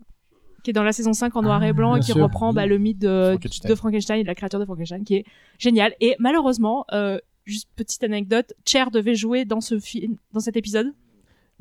qui 0.62 0.70
est 0.70 0.72
dans 0.72 0.82
la 0.82 0.92
saison 0.92 1.12
5 1.12 1.34
en 1.36 1.42
noir 1.42 1.62
et 1.64 1.72
blanc 1.72 1.96
et 1.96 2.00
qui 2.00 2.12
sûr, 2.12 2.22
reprend 2.22 2.48
oui. 2.50 2.54
bah, 2.54 2.66
le 2.66 2.78
mythe 2.78 2.98
de 2.98 3.30
Frankenstein. 3.32 3.70
de 3.70 3.74
Frankenstein 3.74 4.18
et 4.18 4.22
de 4.22 4.26
la 4.28 4.34
créature 4.34 4.58
de 4.58 4.64
Frankenstein, 4.64 5.04
qui 5.04 5.16
est 5.16 5.24
génial. 5.58 5.94
Et 6.00 6.16
malheureusement, 6.18 6.84
euh, 6.92 7.18
juste 7.44 7.68
petite 7.76 8.02
anecdote, 8.04 8.52
Cher 8.66 8.90
devait 8.90 9.14
jouer 9.14 9.44
dans 9.44 9.60
ce 9.60 9.78
film, 9.78 10.16
dans 10.32 10.40
cet 10.40 10.56
épisode. 10.56 10.92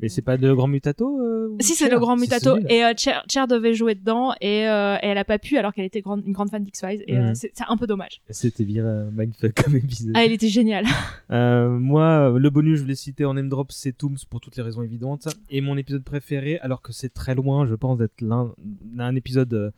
Mais 0.04 0.08
c'est 0.10 0.20
pas 0.22 0.36
le 0.36 0.54
grand 0.54 0.66
mutato 0.68 1.18
euh, 1.20 1.56
Si 1.60 1.74
c'est 1.74 1.88
le 1.88 1.98
grand 1.98 2.16
mutato 2.16 2.58
et 2.68 2.84
euh, 2.84 2.92
Cher, 2.96 3.24
Cher 3.28 3.46
devait 3.46 3.72
jouer 3.72 3.94
dedans 3.94 4.34
et, 4.42 4.68
euh, 4.68 4.96
et 5.02 5.06
elle 5.06 5.16
a 5.18 5.24
pas 5.24 5.38
pu 5.38 5.56
alors 5.56 5.72
qu'elle 5.72 5.86
était 5.86 6.02
grande, 6.02 6.22
une 6.26 6.32
grande 6.34 6.50
fan 6.50 6.62
d'X 6.62 6.78
Files 6.78 7.02
et 7.06 7.16
Mhm. 7.16 7.34
c'est 7.34 7.52
un 7.66 7.76
peu 7.78 7.86
dommage. 7.86 8.20
C'était 8.28 8.64
bien 8.64 9.08
mindfuck 9.12 9.54
comme 9.64 9.76
épisode. 9.76 10.12
Ah, 10.14 10.24
il 10.26 10.32
était 10.32 10.48
génial. 10.48 10.84
Euh, 11.30 11.70
moi, 11.70 12.34
le 12.38 12.50
bonus, 12.50 12.80
je 12.80 12.84
l'ai 12.84 12.94
cité 12.94 13.24
en 13.24 13.34
name 13.34 13.48
drop, 13.48 13.72
c'est 13.72 13.92
Tooms 13.96 14.18
pour 14.28 14.40
toutes 14.40 14.56
les 14.56 14.62
raisons 14.62 14.82
évidentes. 14.82 15.26
Et 15.48 15.62
mon 15.62 15.76
épisode 15.78 16.04
préféré, 16.04 16.58
alors 16.58 16.82
que 16.82 16.92
c'est 16.92 17.12
très 17.12 17.34
loin, 17.34 17.66
je 17.66 17.74
pense, 17.74 17.96
d'être 17.98 18.20
l'un 18.20 19.14
épisode 19.16 19.72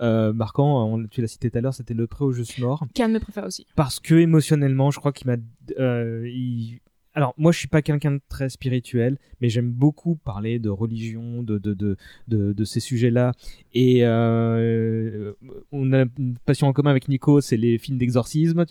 euh, 0.00 0.32
marquant, 0.32 0.84
on- 0.92 1.06
tu 1.06 1.20
l'as 1.20 1.28
cité 1.28 1.50
tout 1.50 1.58
à 1.58 1.60
l'heure, 1.60 1.74
c'était 1.74 1.94
Le 1.94 2.06
Pré 2.06 2.24
où 2.24 2.32
je 2.32 2.42
suis 2.42 2.62
mort. 2.62 2.84
Qui 2.94 3.02
est 3.02 3.04
un 3.04 3.08
de 3.08 3.14
mes 3.14 3.20
préférés 3.20 3.46
aussi. 3.46 3.66
Parce 3.76 4.00
que 4.00 4.14
émotionnellement, 4.16 4.90
je 4.90 4.98
crois 4.98 5.12
qu'il 5.12 5.28
m'a. 5.28 5.36
euh, 5.78 6.28
il- 6.28 6.80
Alors, 7.18 7.34
moi, 7.36 7.50
je 7.50 7.58
suis 7.58 7.66
pas 7.66 7.82
quelqu'un 7.82 8.12
de 8.12 8.20
très 8.28 8.48
spirituel, 8.48 9.18
mais 9.40 9.48
j'aime 9.48 9.72
beaucoup 9.72 10.14
parler 10.14 10.60
de 10.60 10.68
religion, 10.68 11.42
de, 11.42 11.58
de, 11.58 11.74
de, 11.74 11.96
de, 12.28 12.64
ces 12.64 12.78
sujets-là. 12.78 13.32
Et 13.74 14.06
euh, 14.06 15.32
on 15.72 15.92
a 15.92 16.04
une 16.16 16.36
passion 16.46 16.68
en 16.68 16.72
commun 16.72 16.92
avec 16.92 17.08
Nico, 17.08 17.40
c'est 17.40 17.56
les 17.56 17.76
films 17.78 17.98
d'exorcisme. 17.98 18.64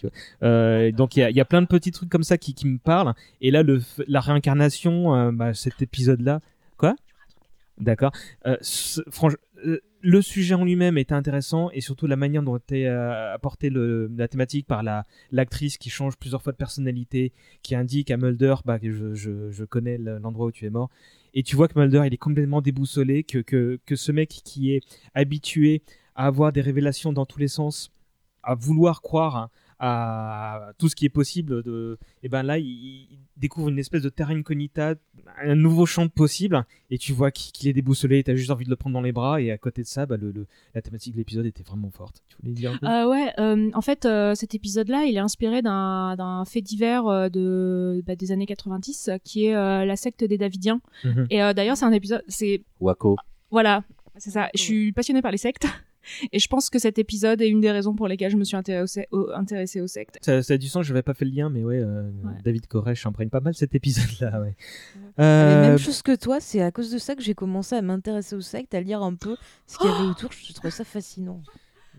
Euh, 0.44 0.94
donc, 0.94 1.18
il 1.18 1.30
y 1.30 1.42
a, 1.42 1.44
plein 1.46 1.62
de 1.62 1.68
petits 1.68 1.92
trucs 1.92 2.08
comme 2.08 2.24
ça 2.24 2.38
qui, 2.38 2.54
qui 2.54 2.68
me 2.68 2.78
parlent. 2.78 3.14
Et 3.42 3.52
là, 3.52 3.64
le, 3.64 3.82
la 4.08 4.22
réincarnation, 4.22 5.14
euh, 5.14 5.32
bah, 5.34 5.54
cet 5.54 5.82
épisode-là. 5.82 6.40
Quoi? 6.78 6.96
D'accord. 7.78 8.14
Ce- 8.62 9.02
franch- 9.10 9.36
euh, 9.66 9.82
le 10.02 10.22
sujet 10.22 10.54
en 10.54 10.64
lui-même 10.64 10.98
était 10.98 11.14
intéressant 11.14 11.70
et 11.72 11.82
surtout 11.82 12.08
la 12.08 12.16
manière 12.16 12.44
dont 12.44 12.58
était 12.58 12.86
euh, 12.86 13.34
apportée 13.34 13.70
la 13.72 14.28
thématique 14.28 14.68
par 14.68 14.84
la 14.84 15.06
l'actrice 15.32 15.78
qui 15.78 15.90
change 15.90 16.18
plusieurs 16.18 16.42
fois 16.42 16.54
de 16.54 16.58
personnalité, 16.58 17.34
qui 17.64 17.76
indique 17.76 18.12
à 18.12 18.18
Mulder 18.18 18.56
bah, 18.66 18.80
que 18.80 18.92
je, 19.16 19.64
connais 19.66 19.98
le- 19.98 20.20
l'endroit 20.20 20.48
où 20.48 20.52
tu 20.52 20.66
es 20.66 20.70
mort. 20.70 20.90
Et 21.34 21.44
tu 21.44 21.56
vois 21.56 21.68
que 21.68 21.80
Mulder, 21.80 22.04
il 22.06 22.14
est 22.14 22.18
complètement 22.18 22.62
déboussolé, 22.62 23.24
que, 23.24 23.40
que, 23.40 23.80
que 23.86 23.96
ce 23.96 24.12
mec 24.12 24.30
qui 24.30 24.74
est 24.74 24.82
habitué 25.14 25.82
à 26.16 26.28
avoir 26.28 26.52
des 26.52 26.62
révélations 26.62 27.12
dans 27.14 27.26
tous 27.26 27.40
les 27.40 27.48
sens, 27.48 27.92
à 28.44 28.56
vouloir 28.56 29.02
croire 29.02 29.36
hein, 29.36 29.50
à 29.80 30.72
tout 30.78 30.90
ce 30.90 30.96
qui 30.96 31.06
est 31.06 31.10
possible, 31.10 31.62
de, 31.64 31.98
et 32.24 32.30
ben 32.30 32.44
là, 32.44 32.58
il, 32.58 32.66
il 32.66 33.20
découvre 33.38 33.70
une 33.70 33.78
espèce 33.80 34.02
de 34.02 34.10
terra 34.10 34.34
incognita, 34.34 34.96
un 35.44 35.56
nouveau 35.56 35.86
champ 35.86 36.06
de 36.06 36.12
possible, 36.12 36.66
et 36.90 36.98
tu 36.98 37.14
vois 37.14 37.30
qu'il 37.32 37.70
est 37.70 37.74
déboussolé, 37.74 38.20
et 38.20 38.24
t'as 38.24 38.36
juste 38.36 38.50
envie 38.50 38.66
de 38.66 38.70
le 38.70 38.76
prendre 38.76 38.96
dans 38.96 39.02
les 39.02 39.12
bras, 39.12 39.40
et 39.42 39.52
à 39.52 39.58
côté 39.58 39.84
de 39.84 39.88
ça, 39.88 40.06
bah, 40.06 40.18
le, 40.18 40.32
le- 40.32 40.48
la 40.74 40.82
thématique 40.82 41.14
de 41.14 41.18
l'épisode 41.20 41.46
était 41.46 41.64
vraiment 41.64 41.92
forte. 41.92 42.24
Tu 42.30 42.38
voulais 42.42 42.54
dire 42.54 42.72
un 42.74 42.78
peu? 42.78 42.88
Euh, 42.88 43.10
ouais, 43.10 43.32
euh, 43.40 43.70
en 43.74 43.82
fait, 43.82 44.06
euh, 44.06 44.34
cet 44.36 44.56
épisode-là, 44.56 45.06
il 45.06 45.16
est 45.16 45.20
inspiré 45.20 45.62
d'un 45.62 46.44
fait 46.48 46.62
divers 46.62 47.06
euh, 47.08 47.30
de, 47.30 48.02
bah, 48.06 48.16
des 48.16 48.32
années 48.32 48.46
90, 48.48 49.10
euh, 49.10 49.18
qui 49.24 49.46
est 49.46 49.56
euh, 49.56 49.86
la 49.86 49.96
secte 49.96 50.24
des 50.24 50.38
Davidiens. 50.38 50.82
Mhm. 51.04 51.28
Et 51.30 51.44
euh, 51.44 51.54
d'ailleurs, 51.54 51.78
c'est 51.78 51.86
un 51.86 51.92
épisode, 51.92 52.24
c'est 52.28 52.64
Waco. 52.80 53.16
voilà, 53.52 53.84
c'est 54.18 54.32
ça. 54.32 54.50
Je 54.56 54.62
suis 54.62 54.92
passionnée 54.92 55.22
par 55.22 55.32
les 55.32 55.38
sectes, 55.38 55.68
et 56.32 56.40
je 56.40 56.48
pense 56.48 56.70
que 56.70 56.80
cet 56.80 56.98
épisode 57.00 57.42
est 57.42 57.50
une 57.50 57.60
des 57.62 57.72
raisons 57.72 57.94
pour 57.96 58.08
lesquelles 58.08 58.32
je 58.32 58.38
me 58.38 58.44
suis 58.44 58.56
intéressée, 58.58 59.08
au, 59.12 59.30
intéressée 59.34 59.82
aux 59.82 59.88
sectes. 59.88 60.18
Ça, 60.22 60.42
ça 60.44 60.54
a 60.54 60.58
du 60.58 60.68
sens, 60.68 60.86
je 60.86 60.94
n'avais 60.94 61.04
pas 61.04 61.14
fait 61.14 61.26
le 61.26 61.32
lien, 61.32 61.50
mais 61.50 61.64
ouais, 61.64 61.78
euh, 61.80 62.10
Ouais. 62.24 62.34
David 62.44 62.68
Koresh 62.68 63.06
imprègne 63.06 63.30
pas 63.30 63.40
mal 63.42 63.54
cet 63.54 63.76
épisode-là. 63.76 64.42
Ouais. 64.42 64.56
Euh, 65.20 65.62
même 65.70 65.78
chose 65.78 66.02
que 66.02 66.16
toi, 66.16 66.40
c'est 66.40 66.62
à 66.62 66.72
cause 66.72 66.92
de 66.92 66.98
ça 66.98 67.16
que 67.16 67.22
j'ai 67.24 67.34
commencé 67.34 67.76
à 67.76 67.82
m'intéresser 67.82 68.36
aux 68.36 68.42
sectes, 68.42 68.74
à 68.74 68.82
lire 68.82 69.02
un 69.02 69.16
peu 69.16 69.36
ce 69.66 69.78
qu'il 69.78 69.90
y 69.90 69.94
avait 69.94 70.04
autour. 70.08 70.32
Je 70.32 70.54
trouve 70.54 70.72
ça 70.72 70.84
fascinant. 70.84 71.42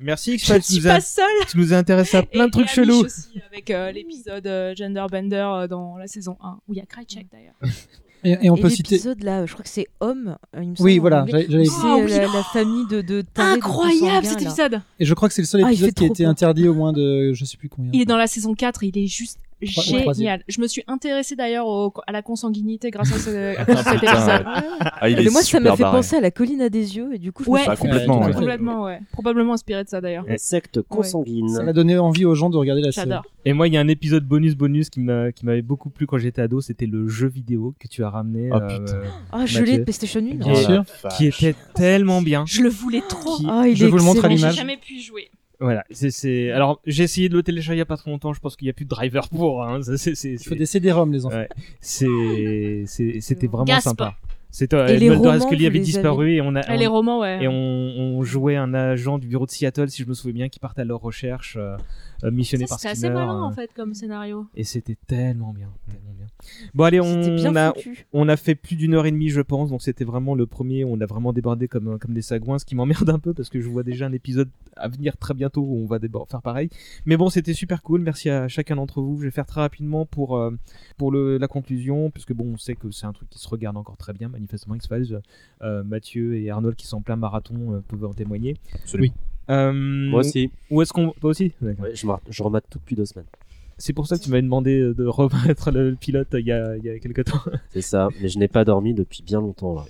Merci, 0.01 0.31
Je 0.31 0.37
X-Files, 0.37 0.63
tu 0.63 0.73
suis 0.75 0.89
nous 0.89 1.01
seule. 1.01 1.25
Tu 1.49 1.59
nous 1.59 1.73
as 1.75 1.77
intéressé 1.77 2.17
à 2.19 2.23
plein 2.23 2.45
Et- 2.45 2.47
de 2.47 2.53
trucs 2.53 2.69
chelous. 2.69 3.01
aussi, 3.05 3.41
avec 3.51 3.69
euh, 3.71 3.91
l'épisode 3.91 4.47
euh, 4.47 4.73
Genderbender 4.77 5.37
euh, 5.53 5.67
dans 5.67 5.97
la 5.97 6.07
saison 6.07 6.37
1, 6.41 6.61
où 6.69 6.75
il 6.75 6.77
y 6.79 6.81
a 6.81 6.87
Krychek 6.87 7.27
d'ailleurs. 7.33 7.57
Et, 8.25 8.37
et 8.43 8.51
on 8.51 8.57
peut 8.57 8.69
citer. 8.71 8.97
l'épisode 8.97 9.23
là, 9.23 9.47
je 9.47 9.53
crois 9.53 9.63
que 9.63 9.69
c'est 9.71 9.87
Homme. 10.01 10.37
euh, 10.57 10.63
il 10.63 10.71
me 10.71 10.75
Oui, 10.81 10.93
semble, 10.97 11.01
voilà, 11.01 11.25
j'allais- 11.29 11.47
dire. 11.47 11.65
C'est 11.67 11.79
Ah 11.85 11.97
euh, 11.99 12.05
oui, 12.05 12.11
la, 12.11 12.27
oh 12.29 12.33
la 12.35 12.43
famille 12.45 12.87
de, 12.89 13.01
de 13.01 13.25
Incroyable 13.37 14.27
cet 14.27 14.41
là. 14.41 14.47
épisode. 14.49 14.81
Et 14.99 15.05
je 15.05 15.15
crois 15.15 15.29
que 15.29 15.35
c'est 15.35 15.43
le 15.43 15.47
seul 15.47 15.63
Ah, 15.65 15.71
il 15.71 15.75
épisode 15.75 15.95
qui 15.95 16.05
a 16.05 16.07
été 16.09 16.23
peur. 16.25 16.31
interdit 16.31 16.69
au 16.69 16.75
moins 16.75 16.93
de 16.93 17.33
je 17.33 17.45
sais 17.45 17.57
plus 17.57 17.69
combien. 17.69 17.91
Il 17.95 18.01
est 18.01 18.07
dans 18.07 18.17
la 18.17 18.27
saison 18.27 18.55
4, 18.55 18.83
il 18.85 18.97
est 18.99 19.07
juste. 19.07 19.39
Génial. 19.61 20.43
Je 20.49 20.61
me 20.61 20.67
suis 20.67 20.83
intéressée 20.87 21.37
d'ailleurs 21.37 21.67
à 22.07 22.13
la 22.13 22.23
consanguinité 22.23 22.91
grâce 22.91 23.13
à, 23.13 23.19
ce, 23.19 23.59
à 23.71 23.83
cet 23.83 24.03
épisode. 24.03 24.43
Ah, 24.47 25.09
il 25.09 25.17
Mais 25.17 25.31
moi, 25.31 25.43
ça 25.43 25.61
m'a 25.61 25.77
fait 25.77 25.83
barré. 25.83 25.99
penser 25.99 26.17
à 26.17 26.21
la 26.21 26.31
colline 26.31 26.63
à 26.63 26.69
des 26.69 26.97
yeux, 26.97 27.15
et 27.15 27.19
du 27.19 27.33
coup, 27.33 27.45
je 27.45 27.51
Ouais, 27.51 27.61
me 27.61 27.63
suis 27.65 27.71
Ah, 27.73 27.77
complètement, 27.77 28.21
Ouais, 28.21 28.33
complètement, 28.33 28.85
ouais. 28.85 29.01
Probablement 29.13 29.53
inspiré 29.55 29.85
de 29.85 29.89
ça 29.89 30.01
d'ailleurs. 30.01 30.25
La 30.29 30.39
secte 30.39 30.83
consanguine. 30.83 31.49
Ça 31.49 31.63
a 31.63 31.73
donné 31.73 31.99
envie 31.99 32.25
aux 32.25 32.35
gens 32.35 32.51
de 32.51 32.57
regarder 32.57 32.83
la 32.83 32.93
série. 32.93 33.09
J'adore. 33.09 33.25
Et 33.45 33.53
moi, 33.53 33.67
il 33.69 33.75
y 33.75 33.77
a 33.77 33.81
un 33.81 33.89
épisode 33.89 34.25
bonus 34.25 34.55
bonus 34.57 34.91
qui 34.91 35.01
m'a- 35.01 35.33
qui 35.33 35.47
m'avait 35.47 35.63
beaucoup 35.63 35.91
plu 35.91 36.07
quand 36.07 36.19
j'étais 36.19 36.43
ado, 36.43 36.61
c'était 36.61 36.87
le 36.87 37.09
jeu 37.09 37.29
vidéo 37.29 37.75
que 37.79 37.89
tu 37.89 38.05
as 38.05 38.11
ramené. 38.11 38.51
Oh, 38.53 38.57
euh, 38.57 38.67
putain. 38.79 39.01
Ah, 39.33 39.47
je 39.47 39.59
Mathieu. 39.61 39.73
l'ai 39.73 39.79
de 39.79 39.85
PlayStation 39.85 40.21
1. 40.21 40.35
Bien 40.35 40.55
sûr. 40.55 40.85
qui 41.17 41.27
était 41.27 41.55
tellement 41.75 42.21
bien. 42.23 42.45
Je 42.47 42.63
le 42.63 42.69
voulais 42.69 43.03
trop. 43.09 43.37
Qui- 43.39 43.47
Ah, 43.49 43.65
il 43.67 43.77
Je 43.77 43.87
est 43.87 43.89
vous 43.89 43.97
le 43.97 44.03
montre 44.03 44.25
à. 44.25 44.29
J'ai 44.29 44.35
l'image. 44.37 44.57
jamais 44.57 44.77
pu 44.77 45.01
jouer. 45.01 45.31
Voilà, 45.61 45.85
c'est 45.91 46.11
c'est. 46.11 46.51
Alors, 46.53 46.81
j'ai 46.87 47.03
essayé 47.03 47.29
de 47.29 47.35
le 47.35 47.43
télécharger 47.43 47.75
il 47.77 47.79
y 47.79 47.83
a 47.83 47.87
pas 47.87 47.97
trop 47.97 48.11
longtemps. 48.11 48.33
Je 48.33 48.41
pense 48.41 48.55
qu'il 48.55 48.67
y 48.69 48.71
a 48.71 48.73
plus 48.73 48.85
de 48.85 48.91
driver 48.91 49.29
pour. 49.29 49.65
Hein. 49.65 49.81
C'est- 49.83 50.15
c'est- 50.15 50.33
Il 50.35 50.39
faut 50.39 50.51
c'est- 50.51 50.55
des 50.57 50.67
CD-ROM, 50.67 51.13
les 51.13 51.27
enfants. 51.27 51.37
Ouais. 51.37 51.49
C'est, 51.81 52.85
c'est- 52.87 53.21
c'était 53.21 53.47
vraiment 53.49 53.65
Gasp. 53.65 53.83
sympa. 53.89 54.15
C'était 54.51 54.77
Et 54.77 54.81
euh, 54.81 54.87
les 54.87 54.93
Mulder 55.11 55.17
romans, 55.17 55.35
et 55.35 55.39
vous 55.39 55.45
avait 55.47 55.69
les 55.69 55.81
disparu 55.81 56.33
et 56.33 56.41
on 56.41 56.55
a 56.57 56.61
Ah, 56.61 56.77
les 56.77 56.87
romans, 56.87 57.21
ouais. 57.21 57.43
et 57.45 57.49
on, 57.49 57.53
on 57.53 58.23
jouait 58.23 58.57
un 58.57 58.73
agent 58.73 59.19
du 59.19 59.27
bureau 59.27 59.45
de 59.45 59.51
Seattle, 59.51 59.91
si 59.91 60.03
je 60.05 60.09
me 60.09 60.15
souviens 60.15 60.33
bien, 60.33 60.49
qui 60.49 60.59
partait 60.59 60.81
à 60.81 60.85
leur 60.87 61.01
recherche, 61.01 61.57
euh, 61.61 61.77
euh, 62.25 62.31
missionné 62.31 62.65
Ça, 62.67 62.71
par 62.71 62.81
c'est 62.81 62.89
Skinner. 62.95 63.09
assez 63.09 63.15
malin 63.15 63.41
euh, 63.41 63.43
en 63.43 63.51
fait 63.53 63.71
comme 63.75 63.93
scénario. 63.93 64.47
Et 64.55 64.65
c'était 64.65 64.97
tellement 65.07 65.53
bien, 65.53 65.69
tellement 65.91 66.15
bien. 66.17 66.28
Bon 66.75 66.85
allez, 66.85 67.01
bien 67.01 67.51
on 67.51 67.57
a, 67.57 67.73
foutu. 67.73 68.07
on 68.13 68.29
a 68.29 68.37
fait 68.37 68.55
plus 68.55 68.77
d'une 68.77 68.95
heure 68.95 69.07
et 69.07 69.11
demie, 69.11 69.29
je 69.29 69.41
pense, 69.41 69.71
donc 69.71 69.83
c'était 69.83 70.05
vraiment 70.05 70.35
le 70.35 70.47
premier. 70.47 70.85
On 70.85 71.01
a 71.01 71.07
vraiment 71.07 71.33
débordé 71.33 71.69
comme 71.69 71.99
comme 71.99 72.15
des 72.15 72.23
sagouins, 72.23 72.59
ce 72.59 72.65
qui 72.65 72.75
m'emmerde 72.75 73.09
un 73.11 73.19
peu 73.19 73.35
parce 73.35 73.49
que 73.49 73.61
je 73.61 73.69
vois 73.69 73.83
déjà 73.83 74.07
un 74.07 74.13
épisode 74.13 74.49
à 74.77 74.89
venir 74.89 75.17
très 75.17 75.35
bientôt 75.35 75.63
où 75.63 75.83
on 75.83 75.87
va 75.87 75.99
faire 76.29 76.43
pareil. 76.43 76.71
Mais 77.07 77.17
bon, 77.17 77.29
c'était 77.29 77.55
super 77.55 77.83
cool. 77.83 78.01
Merci 78.01 78.31
à 78.31 78.49
chacun 78.49 78.77
d'entre 78.77 79.01
vous. 79.01 79.19
Je 79.19 79.25
vais 79.25 79.31
faire 79.31 79.47
très 79.47 79.61
rapidement 79.61 80.07
pour 80.07 80.37
euh, 80.37 80.51
pour 80.97 81.11
le, 81.11 81.39
la 81.39 81.49
conclusion, 81.49 82.11
puisque 82.11 82.33
bon, 82.33 82.53
on 82.55 82.57
sait 82.57 82.75
que 82.75 82.91
c'est 82.91 83.07
un 83.07 83.13
truc 83.13 83.29
qui 83.31 83.39
se 83.39 83.49
regarde 83.49 83.77
encore 83.77 83.97
très 83.97 84.13
bien, 84.13 84.29
manifestement 84.29 84.75
X 84.75 84.89
Files. 84.89 85.21
Euh, 85.63 85.83
Mathieu 85.85 86.37
et 86.37 86.51
Arnold 86.51 86.77
qui 86.77 86.87
sont 86.87 86.99
en 86.99 87.03
plein 87.03 87.17
marathon 87.17 87.75
euh, 87.75 87.81
peuvent 87.87 88.05
en 88.05 88.15
témoigner. 88.15 88.57
Absolument. 88.75 89.15
Euh, 89.51 89.73
Moi 89.73 90.21
aussi. 90.21 90.51
Où 90.71 90.83
est-ce 90.83 90.93
qu'on 90.93 91.11
toi 91.13 91.31
aussi? 91.31 91.53
Ouais, 91.63 91.75
je, 91.95 92.43
remate 92.43 92.65
tout 92.71 92.79
depuis 92.79 92.97
deux 92.97 93.07
semaines. 93.07 93.27
C'est 93.79 93.93
pour 93.93 94.07
ça 94.09 94.19
que 94.19 94.23
tu 94.25 94.31
m'avais 94.31 94.43
demandé 94.43 94.81
de 94.81 95.07
remettre 95.07 95.71
le 95.71 95.95
pilote 95.95 96.29
il 96.35 96.47
y 96.47 96.53
a, 96.53 96.77
il 96.77 96.85
y 96.85 96.91
a 96.91 96.99
quelques 96.99 97.25
temps. 97.25 97.39
C'est 97.71 97.81
ça, 97.81 98.09
mais 98.21 98.29
je 98.29 98.39
n'ai 98.39 98.49
pas 98.49 98.65
dormi 98.65 98.93
depuis 98.93 99.23
bien 99.23 99.41
longtemps 99.41 99.75
là. 99.77 99.85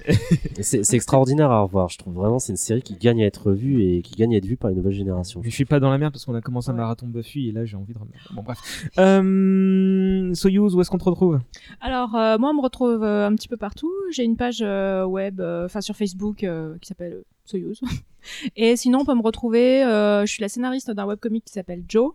C'est 0.61 0.85
c'est 0.85 0.97
extraordinaire 0.97 1.51
à 1.51 1.63
revoir, 1.63 1.89
je 1.89 1.99
trouve 1.99 2.15
vraiment 2.15 2.39
c'est 2.39 2.53
une 2.53 2.57
série 2.59 2.83
qui 2.83 2.95
gagne 2.97 3.23
à 3.23 3.27
être 3.27 3.53
vue 3.53 3.83
et 3.83 4.03
qui 4.03 4.15
gagne 4.15 4.35
à 4.35 4.39
être 4.39 4.45
vue 4.47 4.57
par 4.57 4.71
une 4.71 4.77
nouvelle 4.77 4.93
génération. 4.93 5.41
Je 5.43 5.51
suis 5.51 5.65
pas 5.65 5.81
dans 5.81 5.91
la 5.91 5.99
merde 5.99 6.13
parce 6.13 6.25
qu'on 6.27 6.35
a 6.35 6.41
commencé 6.41 6.71
un 6.71 6.75
marathon 6.75 7.07
Buffy 7.07 7.49
et 7.49 7.53
là 7.53 7.65
j'ai 7.65 7.77
envie 7.77 7.95
de 7.95 7.99
remettre. 7.99 8.33
Bon 8.35 8.43
bref. 8.43 8.59
Euh, 8.99 10.35
Soyuz, 10.35 10.75
où 10.75 10.81
est-ce 10.81 10.91
qu'on 10.91 10.99
te 10.99 11.05
retrouve? 11.05 11.41
Alors, 11.81 12.15
euh, 12.15 12.39
moi, 12.39 12.51
on 12.51 12.55
me 12.55 12.63
retrouve 12.63 13.03
euh, 13.03 13.27
un 13.27 13.35
petit 13.35 13.49
peu 13.49 13.57
partout. 13.57 13.91
J'ai 14.13 14.25
une 14.25 14.37
page 14.37 14.59
euh, 14.63 15.05
web, 15.05 15.41
euh, 15.41 15.65
enfin 15.67 15.81
sur 15.81 15.97
Facebook, 15.97 16.45
euh, 16.45 16.77
qui 16.81 16.89
s'appelle 16.89 17.13
euh, 17.15 17.25
Soyuz. 17.45 17.81
Et 18.57 18.77
sinon, 18.77 19.01
on 19.01 19.05
peut 19.05 19.15
me 19.15 19.23
retrouver. 19.23 19.83
euh, 19.85 20.27
je 20.27 20.33
suis 20.33 20.43
la 20.43 20.49
scénariste 20.49 20.91
d'un 20.91 21.07
webcomic 21.07 21.45
qui 21.45 21.53
s'appelle 21.53 21.83
Joe. 21.89 22.13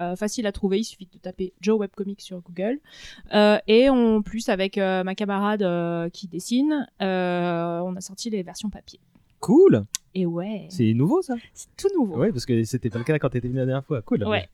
Euh, 0.00 0.16
facile 0.16 0.46
à 0.46 0.52
trouver, 0.52 0.78
il 0.78 0.84
suffit 0.84 1.08
de 1.12 1.18
taper 1.18 1.52
Joe 1.60 1.78
Webcomic 1.80 2.20
sur 2.20 2.40
Google. 2.40 2.78
Euh, 3.34 3.58
et 3.66 3.88
en 3.88 4.22
plus, 4.22 4.48
avec 4.48 4.78
euh, 4.78 5.02
ma 5.04 5.14
camarade 5.14 6.10
qui 6.12 6.28
dessine, 6.28 6.86
on 7.00 7.96
a 7.96 8.00
sorti 8.00 8.30
les 8.30 8.42
versions 8.42 8.70
papier. 8.70 9.00
Cool. 9.40 9.84
Et 10.14 10.26
ouais, 10.26 10.66
C'est 10.68 10.94
nouveau 10.94 11.22
ça? 11.22 11.34
C'est 11.54 11.68
tout 11.76 11.88
nouveau. 11.96 12.16
Ouais, 12.16 12.32
parce 12.32 12.44
que 12.44 12.64
c'était 12.64 12.90
pas 12.90 12.98
le 12.98 13.04
cas 13.04 13.18
quand 13.18 13.28
t'étais 13.28 13.46
venu 13.46 13.58
la 13.58 13.66
dernière 13.66 13.84
fois. 13.84 14.02
Cool. 14.02 14.24
Ouais. 14.24 14.48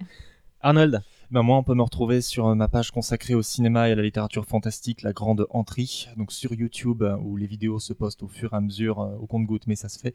Arnold. 0.60 1.02
Ben 1.34 1.42
moi, 1.42 1.56
on 1.56 1.64
peut 1.64 1.74
me 1.74 1.82
retrouver 1.82 2.20
sur 2.20 2.46
euh, 2.46 2.54
ma 2.54 2.68
page 2.68 2.92
consacrée 2.92 3.34
au 3.34 3.42
cinéma 3.42 3.88
et 3.88 3.92
à 3.92 3.96
la 3.96 4.04
littérature 4.04 4.46
fantastique, 4.46 5.02
La 5.02 5.12
Grande 5.12 5.48
Entrée, 5.50 6.06
donc 6.16 6.30
sur 6.30 6.54
YouTube, 6.54 7.02
euh, 7.02 7.16
où 7.16 7.36
les 7.36 7.48
vidéos 7.48 7.80
se 7.80 7.92
postent 7.92 8.22
au 8.22 8.28
fur 8.28 8.52
et 8.52 8.56
à 8.56 8.60
mesure, 8.60 9.00
euh, 9.00 9.16
au 9.16 9.26
compte-goutte, 9.26 9.66
mais 9.66 9.74
ça 9.74 9.88
se 9.88 9.98
fait. 9.98 10.14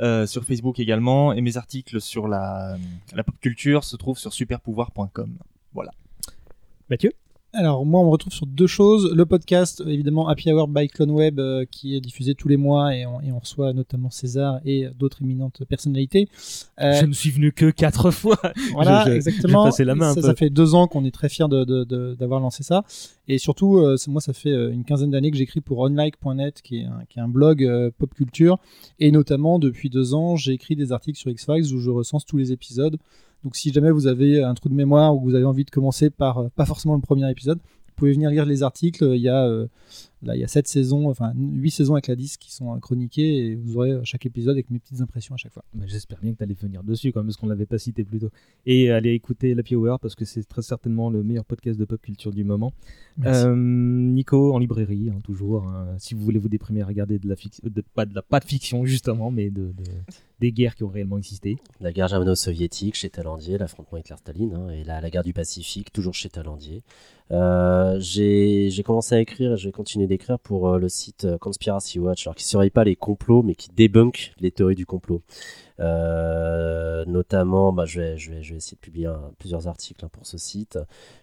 Euh, 0.00 0.26
sur 0.26 0.42
Facebook 0.42 0.80
également, 0.80 1.32
et 1.32 1.40
mes 1.40 1.56
articles 1.56 2.00
sur 2.00 2.26
la, 2.26 2.76
la 3.14 3.22
pop 3.22 3.38
culture 3.38 3.84
se 3.84 3.94
trouvent 3.94 4.18
sur 4.18 4.32
superpouvoir.com. 4.32 5.38
Voilà. 5.72 5.92
Mathieu? 6.90 7.12
Alors 7.58 7.86
moi 7.86 8.00
on 8.02 8.04
me 8.04 8.10
retrouve 8.10 8.34
sur 8.34 8.44
deux 8.46 8.66
choses. 8.66 9.10
Le 9.14 9.24
podcast 9.24 9.82
évidemment 9.86 10.28
Happy 10.28 10.52
Hour 10.52 10.68
by 10.68 10.88
CloneWeb 10.88 11.38
euh, 11.40 11.64
qui 11.70 11.96
est 11.96 12.00
diffusé 12.00 12.34
tous 12.34 12.48
les 12.48 12.58
mois 12.58 12.94
et 12.94 13.06
on, 13.06 13.20
et 13.22 13.32
on 13.32 13.38
reçoit 13.38 13.72
notamment 13.72 14.10
César 14.10 14.60
et 14.66 14.88
d'autres 14.98 15.22
éminentes 15.22 15.64
personnalités. 15.66 16.28
Euh, 16.80 16.92
Je 17.00 17.06
ne 17.06 17.12
suis 17.14 17.30
venu 17.30 17.52
que 17.52 17.70
quatre 17.70 18.10
fois. 18.10 18.38
Voilà, 18.72 19.04
Je- 19.06 19.10
je- 19.10 19.16
exactement. 19.16 19.64
J'ai 19.64 19.68
passé 19.68 19.84
la 19.84 19.94
main 19.94 20.10
un 20.10 20.14
ça, 20.14 20.20
peu. 20.20 20.26
ça 20.26 20.34
fait 20.34 20.50
deux 20.50 20.74
ans 20.74 20.86
qu'on 20.86 21.04
est 21.06 21.10
très 21.10 21.30
fiers 21.30 21.48
de- 21.48 21.64
de- 21.64 21.84
de- 21.84 22.14
d'avoir 22.18 22.40
lancé 22.40 22.62
ça. 22.62 22.84
Et 23.26 23.38
surtout, 23.38 23.78
euh, 23.78 23.96
moi, 24.08 24.20
ça 24.20 24.34
fait 24.34 24.50
euh, 24.50 24.70
une 24.70 24.84
quinzaine 24.84 25.10
d'années 25.10 25.30
que 25.30 25.36
j'écris 25.38 25.60
pour 25.62 25.78
onlike.net, 25.78 26.60
qui 26.62 26.80
est 26.80 26.84
un, 26.84 27.04
qui 27.08 27.18
est 27.18 27.22
un 27.22 27.28
blog 27.28 27.66
pop 27.98 28.12
culture. 28.14 28.58
Et 29.00 29.10
notamment, 29.10 29.58
depuis 29.58 29.88
deux 29.88 30.12
ans, 30.14 30.36
j'ai 30.36 30.52
écrit 30.52 30.76
des 30.76 30.92
articles 30.92 31.18
sur 31.18 31.30
X-Files 31.30 31.74
où 31.74 31.80
je 31.80 31.90
recense 31.90 32.26
tous 32.26 32.36
les 32.36 32.52
épisodes. 32.52 32.98
Donc, 33.44 33.54
si 33.56 33.72
jamais 33.72 33.90
vous 33.90 34.06
avez 34.06 34.42
un 34.42 34.54
trou 34.54 34.68
de 34.68 34.74
mémoire 34.74 35.14
ou 35.14 35.20
que 35.20 35.24
vous 35.24 35.34
avez 35.34 35.44
envie 35.44 35.64
de 35.64 35.70
commencer 35.70 36.10
par 36.10 36.38
euh, 36.38 36.48
pas 36.54 36.66
forcément 36.66 36.94
le 36.96 37.00
premier 37.00 37.30
épisode, 37.30 37.58
vous 37.58 38.00
pouvez 38.00 38.12
venir 38.12 38.28
lire 38.30 38.44
les 38.44 38.62
articles. 38.62 39.04
Il 39.14 39.22
y 39.22 39.28
a, 39.28 39.46
euh, 39.46 39.68
là, 40.22 40.36
il 40.36 40.40
y 40.40 40.44
a 40.44 40.48
sept 40.48 40.68
saisons, 40.68 41.08
enfin 41.08 41.32
huit 41.34 41.70
saisons 41.70 41.94
avec 41.94 42.08
la 42.08 42.14
10 42.16 42.36
qui 42.36 42.52
sont 42.52 42.74
euh, 42.74 42.78
chroniquées 42.78 43.46
et 43.52 43.54
vous 43.54 43.76
aurez 43.78 44.00
chaque 44.04 44.26
épisode 44.26 44.52
avec 44.54 44.68
mes 44.70 44.78
petites 44.78 45.00
impressions 45.00 45.34
à 45.34 45.38
chaque 45.38 45.52
fois. 45.54 45.64
Bah, 45.72 45.84
J'espère 45.86 46.18
bien 46.20 46.32
que 46.32 46.36
tu 46.38 46.42
allais 46.44 46.52
venir 46.60 46.82
dessus 46.82 47.10
quand 47.12 47.20
même, 47.20 47.28
parce 47.28 47.38
qu'on 47.38 47.46
l'avait 47.46 47.64
pas 47.64 47.78
cité 47.78 48.04
plus 48.04 48.18
tôt. 48.18 48.28
Et 48.66 48.90
aller 48.90 49.12
écouter 49.12 49.54
l'Happy 49.54 49.76
Hour 49.76 49.98
parce 50.00 50.14
que 50.14 50.26
c'est 50.26 50.42
très 50.44 50.60
certainement 50.62 51.08
le 51.08 51.22
meilleur 51.22 51.44
podcast 51.46 51.78
de 51.78 51.84
pop 51.86 52.02
culture 52.02 52.32
du 52.32 52.44
moment. 52.44 52.74
Euh, 53.24 53.54
Nico 53.56 54.52
en 54.52 54.58
librairie, 54.58 55.10
hein, 55.10 55.20
toujours. 55.24 55.64
hein. 55.66 55.94
si 55.98 56.14
vous 56.14 56.22
voulez 56.22 56.38
vous 56.38 56.48
déprimer, 56.50 56.82
regardez 56.82 57.18
de 57.18 57.28
la 57.28 57.36
fiction, 57.36 57.62
pas 57.94 58.04
de 58.04 58.14
la 58.14 58.20
pas 58.22 58.40
de 58.40 58.44
fiction 58.44 58.84
justement, 58.84 59.30
mais 59.30 59.48
de, 59.50 59.68
de- 59.68 59.72
des 60.40 60.52
guerres 60.52 60.74
qui 60.74 60.84
ont 60.84 60.88
réellement 60.88 61.18
existé. 61.18 61.56
La 61.80 61.92
guerre 61.92 62.08
germano-soviétique 62.08 62.94
chez 62.94 63.08
Talandier, 63.08 63.56
l'affrontement 63.58 63.98
Hitler-Staline, 63.98 64.54
hein, 64.54 64.68
et 64.70 64.84
la, 64.84 65.08
guerre 65.10 65.22
du 65.22 65.32
Pacifique, 65.32 65.92
toujours 65.92 66.14
chez 66.14 66.28
Talandier. 66.28 66.82
Euh, 67.32 67.98
j'ai 67.98 68.82
commencé 68.84 69.14
à 69.14 69.20
écrire 69.20 69.54
et 69.54 69.56
je 69.56 69.66
vais 69.66 69.72
continuer 69.72 70.06
d'écrire 70.06 70.38
pour 70.38 70.68
euh, 70.68 70.78
le 70.78 70.88
site 70.88 71.24
euh, 71.24 71.38
Conspiracy 71.38 71.98
Watch, 71.98 72.24
qui 72.36 72.44
ne 72.44 72.48
surveille 72.48 72.70
pas 72.70 72.84
les 72.84 72.96
complots, 72.96 73.42
mais 73.42 73.54
qui 73.54 73.70
débunk 73.70 74.32
les 74.38 74.50
théories 74.50 74.74
du 74.74 74.86
complot. 74.86 75.22
Notamment, 75.78 77.72
bah, 77.72 77.84
je, 77.86 78.00
vais, 78.00 78.14
essayer 78.14 78.76
de 78.76 78.80
publier 78.80 79.10
plusieurs 79.38 79.68
articles 79.68 80.04
hein, 80.04 80.10
pour 80.12 80.26
ce 80.26 80.38
site 80.38 80.78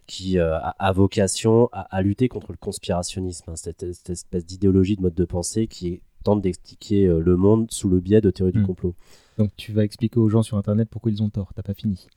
qui 0.07 0.39
a, 0.39 0.91
vocation 0.93 1.69
à, 1.71 2.01
lutter 2.01 2.27
contre 2.27 2.51
le 2.51 2.57
conspirationnisme, 2.57 3.51
hein, 3.51 3.55
cette, 3.55 3.93
cette 3.93 4.09
espèce 4.09 4.45
d'idéologie 4.45 4.95
de 4.95 5.01
mode 5.01 5.15
de 5.15 5.25
pensée 5.25 5.67
qui 5.67 6.01
tente 6.23 6.41
d'expliquer 6.41 7.05
euh, 7.05 7.19
le 7.19 7.35
monde 7.37 7.67
sous 7.71 7.89
le 7.89 7.99
biais 7.99 8.21
de 8.21 8.31
théories 8.31 8.51
du 8.53 8.59
Hmm. 8.59 8.65
complot. 8.67 8.95
Donc 9.37 9.51
tu 9.57 9.71
vas 9.71 9.83
expliquer 9.83 10.19
aux 10.19 10.29
gens 10.29 10.43
sur 10.43 10.57
internet 10.57 10.87
pourquoi 10.91 11.11
ils 11.11 11.21
ont 11.23 11.29
tort. 11.29 11.51
T'as 11.55 11.63
pas 11.63 11.73
fini. 11.73 12.07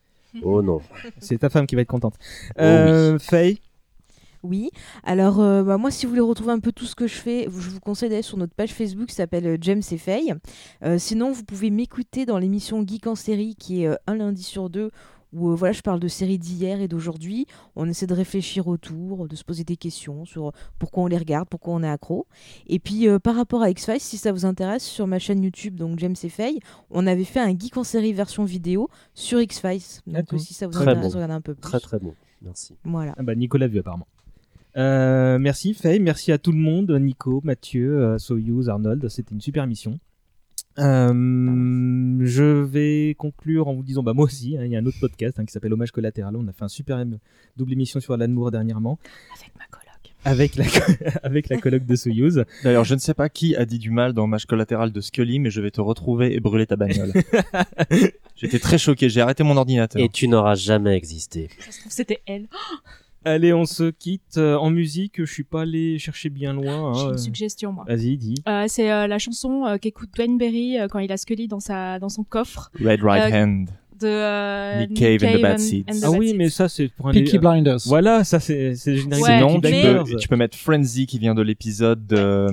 Oh 0.43 0.63
non. 0.63 0.81
C'est 1.19 1.39
ta 1.39 1.49
femme 1.51 1.67
qui 1.67 1.75
va 1.75 1.83
être 1.83 1.89
contente. 1.89 2.15
Oh 2.51 2.61
Euh, 2.63 3.19
Faye 3.19 3.59
Oui, 4.43 4.71
alors 5.03 5.41
euh, 5.41 5.63
bah, 5.63 5.77
moi 5.79 5.91
si 5.91 6.05
vous 6.07 6.11
voulez 6.11 6.21
retrouver 6.21 6.53
un 6.53 6.61
peu 6.61 6.73
tout 6.73 6.85
ce 6.85 6.95
que 6.95 7.07
je 7.07 7.15
fais, 7.15 7.45
je 7.45 7.71
vous 7.71 7.81
conseille 7.81 8.11
d'aller 8.11 8.23
sur 8.23 8.37
notre 8.37 8.55
page 8.55 8.73
Facebook 8.73 9.09
qui 9.09 9.15
s'appelle 9.15 9.57
James 9.61 9.83
et 9.91 9.99
Faye. 9.99 10.35
Euh, 10.85 10.99
sinon 10.99 11.33
vous 11.33 11.43
pouvez 11.43 11.71
m'écouter 11.71 12.27
dans 12.27 12.39
l'émission 12.39 12.87
Geek 12.87 13.07
en 13.07 13.15
série 13.15 13.55
qui 13.57 13.83
est 13.83 13.89
euh, 13.89 13.95
un 14.07 14.15
lundi 14.17 14.43
sur 14.43 14.69
deux 14.71 14.91
où 15.33 15.51
euh, 15.51 15.55
voilà, 15.55 15.73
je 15.73 15.83
parle 15.83 16.01
de 16.01 16.09
séries 16.09 16.39
d'hier 16.39 16.81
et 16.81 16.89
d'aujourd'hui. 16.89 17.47
On 17.75 17.89
essaie 17.89 18.07
de 18.07 18.15
réfléchir 18.15 18.69
autour, 18.69 19.29
de 19.29 19.37
se 19.37 19.45
poser 19.45 19.65
des 19.65 19.77
questions 19.77 20.25
sur 20.25 20.53
pourquoi 20.79 21.05
on 21.05 21.07
les 21.07 21.19
regarde, 21.19 21.49
pourquoi 21.49 21.75
on 21.75 21.83
est 21.83 21.89
accro. 21.89 22.27
Et 22.67 22.79
puis 22.79 23.09
euh, 23.09 23.19
par 23.19 23.37
rapport 23.37 23.63
à 23.63 23.71
X-Files, 23.71 24.01
si 24.01 24.17
ça 24.19 24.33
vous 24.33 24.45
intéresse, 24.45 24.85
sur 24.85 25.07
ma 25.07 25.19
chaîne 25.19 25.43
YouTube, 25.43 25.77
donc 25.77 25.99
James 25.99 26.17
et 26.23 26.29
Faye, 26.29 26.61
on 26.91 27.07
avait 27.07 27.25
fait 27.25 27.41
un 27.41 27.57
Geek 27.57 27.77
en 27.77 27.85
série 27.85 28.13
version 28.13 28.45
vidéo 28.45 28.89
sur 29.15 29.41
X-Files. 29.41 30.03
Donc 30.07 30.27
si 30.39 30.55
ça 30.55 30.67
vous 30.67 30.73
Très 30.73 30.83
intéresse, 30.83 31.13
bon. 31.13 31.15
regarder 31.15 31.35
un 31.35 31.41
peu 31.41 31.55
plus. 31.55 31.63
Très 31.63 31.81
très 31.81 31.99
bon. 31.99 32.15
Merci. 32.43 32.75
Voilà. 32.85 33.15
Ah 33.17 33.23
bah, 33.23 33.35
Nico 33.35 33.59
l'a 33.59 33.67
vu 33.67 33.79
apparemment. 33.79 34.07
Euh, 34.77 35.39
merci 35.39 35.73
Faye, 35.73 36.01
merci 36.01 36.33
à 36.33 36.39
tout 36.39 36.53
le 36.53 36.59
monde, 36.59 36.91
Nico, 36.91 37.41
Mathieu, 37.45 37.99
euh, 37.99 38.19
Soyuz, 38.19 38.69
Arnold, 38.69 39.09
c'était 39.09 39.35
une 39.35 39.41
super 39.41 39.67
mission. 39.67 39.99
Euh, 40.79 42.19
je 42.25 42.63
vais 42.63 43.15
conclure 43.19 43.69
en 43.69 43.75
vous 43.75 43.83
disant, 43.83 44.03
bah 44.03 44.13
moi 44.13 44.25
aussi, 44.25 44.57
hein, 44.57 44.65
il 44.65 44.73
y 44.73 44.77
a 44.77 44.79
un 44.79 44.87
autre 44.87 44.99
podcast 45.01 45.39
hein, 45.39 45.45
qui 45.45 45.53
s'appelle 45.53 45.73
Hommage 45.73 45.93
collatéral. 45.93 46.37
On 46.37 46.47
a 46.49 46.53
fait 46.53 46.65
un 46.65 46.69
super 46.69 47.05
double 47.57 47.73
émission 47.73 48.01
sur 48.01 48.15
Alan 48.15 48.29
Moore 48.29 48.51
dernièrement. 48.51 48.99
Avec 49.35 49.53
ma 49.57 49.65
coloc. 49.71 49.87
Avec 50.25 50.57
la, 50.57 50.65
avec 51.23 51.49
la 51.49 51.57
colloque 51.59 51.87
de 51.87 51.97
Soyuz. 51.97 52.45
D'ailleurs, 52.65 52.85
je 52.85 52.95
ne 52.95 52.99
sais 52.99 53.15
pas 53.15 53.29
qui 53.29 53.55
a 53.57 53.65
dit 53.65 53.79
du 53.79 53.91
mal 53.91 54.13
dans 54.13 54.27
Match 54.27 54.45
collatéral 54.47 54.93
de 54.93 55.01
Scully, 55.01 55.39
mais 55.39 55.51
je 55.51 55.61
vais 55.61 55.71
te 55.71 55.81
retrouver 55.81 56.35
et 56.35 56.41
brûler 56.41 56.67
ta 56.67 56.77
bagnole. 56.77 57.13
J'étais 58.37 58.59
très 58.59 58.77
choqué, 58.77 59.09
j'ai 59.09 59.23
arrêté 59.23 59.45
mon 59.45 59.57
ordinateur. 59.57 60.03
Et 60.03 60.11
tu 60.11 60.29
n'auras 60.29 60.57
jamais 60.57 60.95
existé. 60.95 61.49
Ça 61.59 61.73
se 61.73 61.81
trouve, 61.81 61.93
c'était 61.93 62.21
elle. 62.27 62.49
Allez, 63.27 63.53
on 63.53 63.65
se 63.65 63.91
quitte 63.91 64.37
euh, 64.37 64.57
en 64.57 64.71
musique. 64.71 65.15
Je 65.19 65.25
suis 65.31 65.43
pas 65.43 65.63
allé 65.63 65.99
chercher 65.99 66.31
bien 66.31 66.53
loin. 66.53 66.93
J'ai 66.95 67.01
hein, 67.01 67.09
une 67.09 67.15
euh. 67.15 67.19
suggestion, 67.19 67.73
moi. 67.73 67.85
Vas-y, 67.89 68.17
dis. 68.17 68.35
Euh, 68.47 68.67
c'est 68.69 68.93
euh, 68.93 69.09
la 69.09 69.19
chanson 69.19 69.67
euh, 69.67 69.79
qu'écoute 69.79 70.11
Dwayne 70.15 70.39
Berry 70.39 70.79
euh, 70.79 70.87
quand 70.87 71.01
il 71.01 71.11
a 71.11 71.17
Scully 71.17 71.49
dans, 71.49 71.59
sa, 71.59 71.99
dans 71.99 72.09
son 72.09 72.23
coffre. 72.23 72.71
Red 72.81 73.03
Right 73.03 73.33
Euh, 73.33 73.43
Hand. 73.45 73.71
De 74.01 74.07
euh, 74.07 74.87
Nick 74.87 74.95
Cave 74.95 75.25
and 75.25 75.39
the 75.39 75.43
Bad 75.43 75.59
Seeds. 75.59 75.85
Ah 75.89 76.11
Bad 76.11 76.19
oui, 76.19 76.35
mais 76.37 76.49
ça 76.51 76.69
c'est 76.69 76.89
pour 76.89 77.09
un 77.09 77.13
Peaky 77.13 77.39
Blinders. 77.39 77.79
Voilà, 77.87 78.25
ça 78.25 78.41
c'est 78.41 78.75
c'est 78.75 78.97
générique 78.97 79.25
Ouais, 79.25 79.39
de 79.41 79.61
Peaky 79.61 79.61
tu, 79.63 79.71
mais- 79.71 79.95
peux, 80.05 80.17
tu 80.19 80.29
peux 80.29 80.37
mettre 80.37 80.57
Frenzy 80.59 81.07
qui 81.07 81.19
vient 81.19 81.35
de 81.35 81.43
l'épisode 81.43 82.13
euh, 82.13 82.49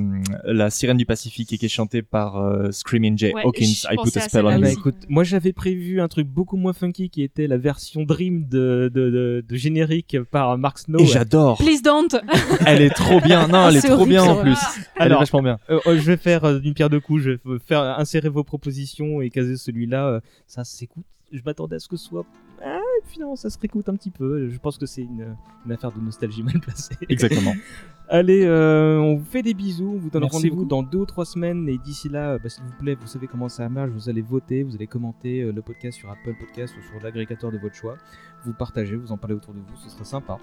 La 0.46 0.70
sirène 0.70 0.98
du 0.98 1.06
Pacifique 1.06 1.52
et 1.54 1.58
qui 1.58 1.66
est 1.66 1.70
chantée 1.70 2.02
par 2.02 2.38
euh, 2.38 2.72
Screaming 2.72 3.18
Jay 3.18 3.34
Ouais, 3.34 3.42
Hawkins. 3.44 3.66
je 3.66 3.88
I 3.88 3.90
put 3.92 3.96
pensais 3.98 4.20
a 4.20 4.30
spell 4.30 4.46
on 4.46 4.50
Ah 4.50 4.58
bah 4.58 4.66
aussi. 4.68 4.74
you. 4.76 4.80
écoute, 4.80 4.96
moi 5.10 5.24
j'avais 5.24 5.54
prévu 5.54 6.02
un 6.02 6.08
truc 6.08 6.28
beaucoup 6.28 6.58
moins 6.58 6.74
funky 6.74 7.10
qui 7.10 7.24
était 7.24 7.48
la 7.48 7.58
version 7.58 8.04
Dream 8.04 8.48
de, 8.48 8.90
de, 8.94 9.10
de, 9.10 9.46
de 9.48 9.56
générique 9.56 10.18
par 10.32 10.58
Mark 10.58 10.80
Snow. 10.80 11.00
Et 11.00 11.06
j'adore. 11.06 11.58
Please 11.58 11.82
don't. 11.84 12.10
Elle 12.66 12.82
est 12.82 12.90
trop 12.90 13.20
bien. 13.22 13.48
Non, 13.48 13.68
elle 13.70 13.78
est 13.78 13.82
trop 13.82 13.94
horrible, 13.94 14.10
bien 14.10 14.24
en 14.24 14.42
plus. 14.42 14.58
Elle 14.98 15.12
est 15.12 15.16
vachement 15.16 15.42
bien. 15.42 15.60
Euh, 15.70 15.80
je 15.88 16.02
vais 16.02 16.18
faire 16.18 16.60
d'une 16.60 16.74
pierre 16.74 16.90
deux 16.90 17.00
coups, 17.00 17.22
je 17.24 17.30
vais 17.32 17.40
faire 17.66 17.82
insérer 18.00 18.30
vos 18.30 18.44
propositions 18.44 19.22
et 19.22 19.30
caser 19.30 19.58
celui-là. 19.58 20.22
ça 20.48 20.64
s'écoute. 20.64 21.06
Je 21.34 21.42
m'attendais 21.44 21.78
à 21.78 21.80
ce 21.80 21.88
que 21.88 21.98
ce 21.98 22.06
soit. 22.06 22.26
Ah, 22.64 22.78
et 22.78 23.06
puis 23.08 23.20
non, 23.20 23.36
ça 23.36 23.50
se 23.50 23.58
réécoute 23.58 23.90
un 23.90 23.96
petit 23.96 24.12
peu. 24.12 24.50
Je 24.50 24.58
pense 24.60 24.78
que 24.78 24.86
c'est 24.86 25.02
une, 25.02 25.36
une 25.66 25.72
affaire 25.72 25.92
de 25.92 26.00
nostalgie 26.00 26.44
mal 26.44 26.60
placée. 26.60 26.96
Exactement. 27.10 27.54
Allez, 28.10 28.44
euh, 28.46 29.00
on 29.00 29.16
vous 29.16 29.26
fait 29.26 29.42
des 29.42 29.54
bisous. 29.54 29.94
On 29.96 29.98
vous 29.98 30.10
donne 30.10 30.26
rendez-vous 30.26 30.66
dans 30.66 30.84
deux 30.84 31.00
ou 31.00 31.06
trois 31.06 31.26
semaines. 31.26 31.68
Et 31.68 31.78
d'ici 31.80 32.10
là, 32.10 32.38
bah, 32.38 32.50
s'il 32.50 32.64
vous 32.64 32.74
plaît, 32.80 32.96
vous 32.96 33.08
savez 33.08 33.28
comment 33.28 33.50
ça 33.50 33.68
marche. 33.70 33.90
Vous 33.90 34.10
allez 34.10 34.22
voter, 34.22 34.62
vous 34.62 34.76
allez 34.76 34.88
commenter 34.88 35.42
euh, 35.42 35.52
le 35.52 35.62
podcast 35.62 35.98
sur 35.98 36.12
Apple 36.12 36.36
Podcast 36.40 36.76
ou 36.78 36.82
sur 36.84 37.04
l'agrégateur 37.04 37.52
de 37.52 37.58
votre 37.58 37.76
choix. 37.76 37.98
Vous 38.46 38.54
partagez, 38.54 38.96
vous 38.96 39.12
en 39.12 39.18
parlez 39.18 39.36
autour 39.36 39.54
de 39.54 39.60
vous, 39.60 39.76
ce 39.78 39.90
serait 39.90 40.06
sympa. 40.06 40.38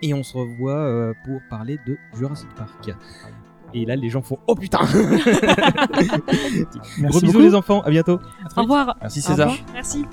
Et 0.00 0.14
on 0.14 0.22
se 0.22 0.36
revoit 0.36 0.78
euh, 0.78 1.12
pour 1.24 1.40
parler 1.50 1.78
de 1.86 1.96
Jurassic 2.14 2.48
Park. 2.54 2.90
Et 3.74 3.84
là, 3.86 3.96
les 3.96 4.08
gens 4.10 4.22
font 4.22 4.38
Oh 4.46 4.54
putain 4.54 4.80
Gros 4.84 4.88
Merci 6.98 7.20
bisous 7.20 7.26
beaucoup. 7.26 7.38
les 7.40 7.54
enfants, 7.54 7.80
à 7.82 7.90
bientôt 7.90 8.20
Au 8.56 8.62
revoir. 8.62 8.96
Merci 9.00 9.20
César. 9.22 9.48
revoir. 9.50 9.66
Merci. 9.74 10.04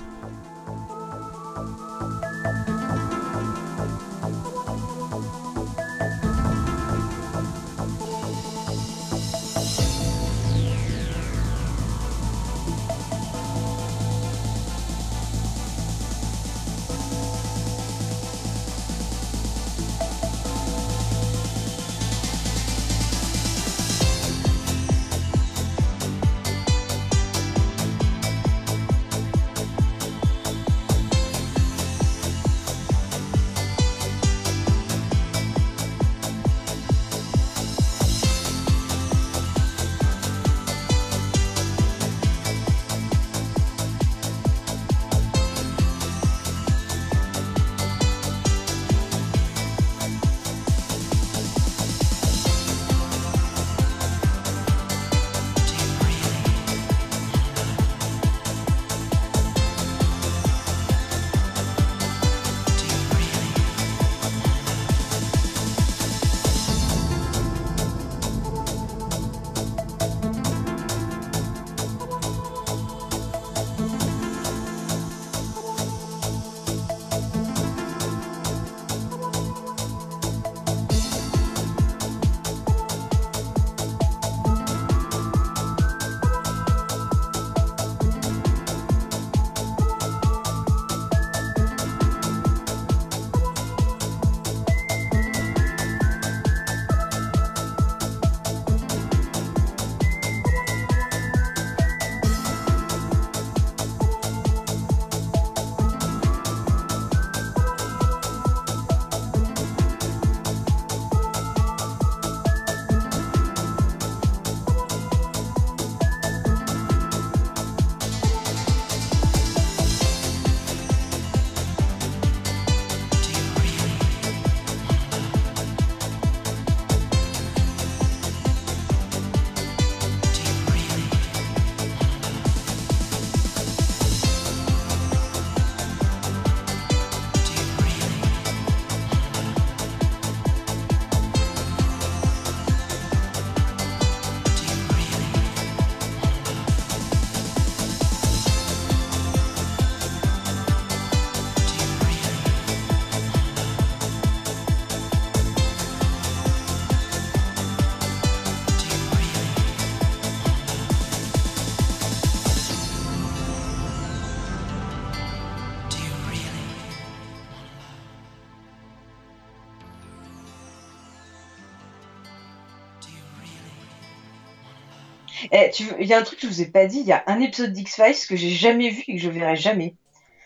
Tu 175.72 175.84
Il 176.00 176.06
y 176.06 176.14
a 176.14 176.18
un 176.18 176.22
truc 176.22 176.38
que 176.40 176.46
je 176.46 176.52
vous 176.52 176.62
ai 176.62 176.66
pas 176.66 176.86
dit, 176.86 177.00
il 177.00 177.06
y 177.06 177.12
a 177.12 177.22
un 177.26 177.40
épisode 177.40 177.72
d'X-Files 177.72 178.26
que 178.28 178.36
j'ai 178.36 178.50
jamais 178.50 178.90
vu 178.90 179.02
et 179.08 179.14
que 179.16 179.20
je 179.22 179.28
verrai 179.30 179.56
jamais. 179.56 179.94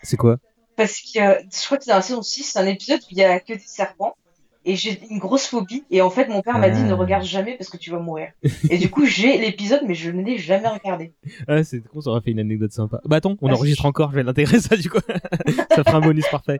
C'est 0.03 0.17
quoi? 0.17 0.37
Parce 0.75 0.99
que 1.01 1.19
euh, 1.19 1.41
je 1.53 1.65
crois 1.65 1.77
que 1.77 1.83
c'est 1.85 1.89
dans 1.91 1.95
la 1.97 2.01
saison 2.01 2.21
6, 2.21 2.43
c'est 2.43 2.59
un 2.59 2.67
épisode 2.67 2.99
où 2.99 3.07
il 3.11 3.17
y 3.17 3.23
a 3.23 3.39
que 3.39 3.53
des 3.53 3.59
serpents. 3.59 4.15
Et 4.67 4.75
j'ai 4.75 4.99
une 5.11 5.19
grosse 5.19 5.45
phobie. 5.45 5.83
Et 5.91 6.01
en 6.01 6.09
fait, 6.09 6.27
mon 6.27 6.41
père 6.41 6.57
m'a 6.57 6.71
dit 6.71 6.81
Ah. 6.83 6.87
ne 6.87 6.93
regarde 6.93 7.23
jamais 7.23 7.55
parce 7.55 7.69
que 7.69 7.77
tu 7.77 7.91
vas 7.91 7.99
mourir. 7.99 8.29
et 8.71 8.79
du 8.79 8.89
coup, 8.89 9.05
j'ai 9.05 9.37
l'épisode, 9.37 9.81
mais 9.85 9.93
je 9.93 10.09
ne 10.09 10.23
l'ai 10.23 10.39
jamais 10.39 10.67
regardé. 10.67 11.13
Ah, 11.47 11.63
c'est 11.63 11.81
con, 11.87 12.01
ça 12.01 12.09
aurait 12.09 12.21
fait 12.21 12.31
une 12.31 12.39
anecdote 12.39 12.71
sympa. 12.71 12.99
Bah 13.05 13.17
attends, 13.17 13.35
on 13.43 13.49
Ah, 13.49 13.53
enregistre 13.53 13.85
encore, 13.85 14.09
je 14.09 14.15
vais 14.15 14.23
l'intégrer 14.23 14.59
ça 14.59 14.75
du 14.77 14.89
coup. 14.89 14.97
ça 15.69 15.83
fera 15.83 15.97
un 15.97 16.01
bonus 16.01 16.27
parfait. 16.31 16.59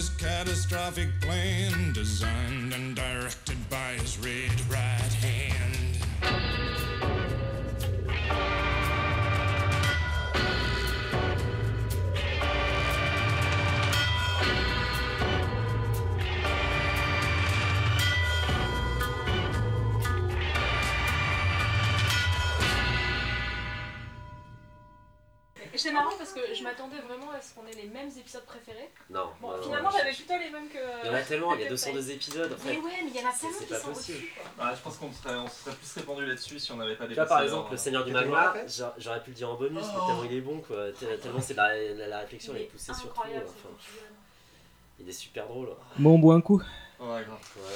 this 0.00 0.08
catastrophic 0.16 1.10
plane 1.20 1.92
design. 1.92 2.59
Épisodes 28.30 28.44
préférés. 28.46 28.90
Non. 29.10 29.30
Bon, 29.40 29.50
non, 29.56 29.62
finalement, 29.62 29.90
non, 29.90 29.96
j'avais 29.98 30.12
je- 30.12 30.16
plutôt 30.18 30.38
les 30.38 30.50
mêmes 30.50 30.68
que. 30.68 30.78
Il 31.04 31.06
y 31.06 31.10
en 31.10 31.14
a 31.14 31.22
tellement, 31.22 31.54
il 31.54 31.60
y 31.62 31.64
a 31.66 31.68
202 31.68 32.10
épisodes. 32.10 32.52
En 32.52 32.56
fait. 32.56 32.70
Mais 32.70 32.76
ouais, 32.78 32.90
mais 33.04 33.10
il 33.14 33.20
y 33.20 33.24
en 33.24 33.28
a 33.28 33.32
C'est- 33.32 33.40
tellement 33.40 33.56
c'est 33.58 33.64
qui 33.66 33.72
pas 33.72 33.78
sont 33.80 33.88
possible. 33.88 34.18
au-dessus, 34.18 34.32
quoi. 34.34 34.64
Bah, 34.64 34.72
je 34.76 34.80
pense 34.82 34.96
qu'on 34.98 35.12
serait, 35.12 35.34
on 35.36 35.48
serait 35.48 35.74
plus 35.76 35.92
répandu 36.00 36.26
là-dessus 36.26 36.58
si 36.58 36.72
on 36.72 36.76
n'avait 36.76 36.96
pas 36.96 37.06
Tu 37.08 37.14
vois, 37.14 37.26
par 37.26 37.42
exemple, 37.42 37.72
le 37.72 37.76
Seigneur 37.76 38.04
du 38.04 38.12
Magma, 38.12 38.54
j'aurais 38.98 39.22
pu 39.22 39.30
le 39.30 39.36
dire 39.36 39.50
en 39.50 39.54
bonus, 39.56 39.82
mais 39.84 39.92
Oh. 40.00 40.06
tellement 40.06 40.24
il 40.24 40.34
est 40.36 40.40
bon, 40.40 40.60
quoi. 40.60 40.92
Te- 40.92 41.16
Tellement 41.16 41.40
c'est 41.40 41.54
la, 41.54 41.76
la, 41.94 42.06
la 42.06 42.18
réflexion, 42.20 42.52
elle 42.54 42.62
est 42.62 42.66
poussée 42.66 42.94
sur 42.94 43.12
tout. 43.12 43.20
enfin. 43.20 43.28
Il 45.02 45.08
est 45.08 45.12
super 45.12 45.46
drôle. 45.46 45.70
Bon, 45.98 46.14
on 46.14 46.18
boit 46.18 46.34
un 46.34 46.40
coup. 46.42 46.62
Ouais, 47.00 47.06
grave. 47.24 47.28
Ouais. 47.56 47.72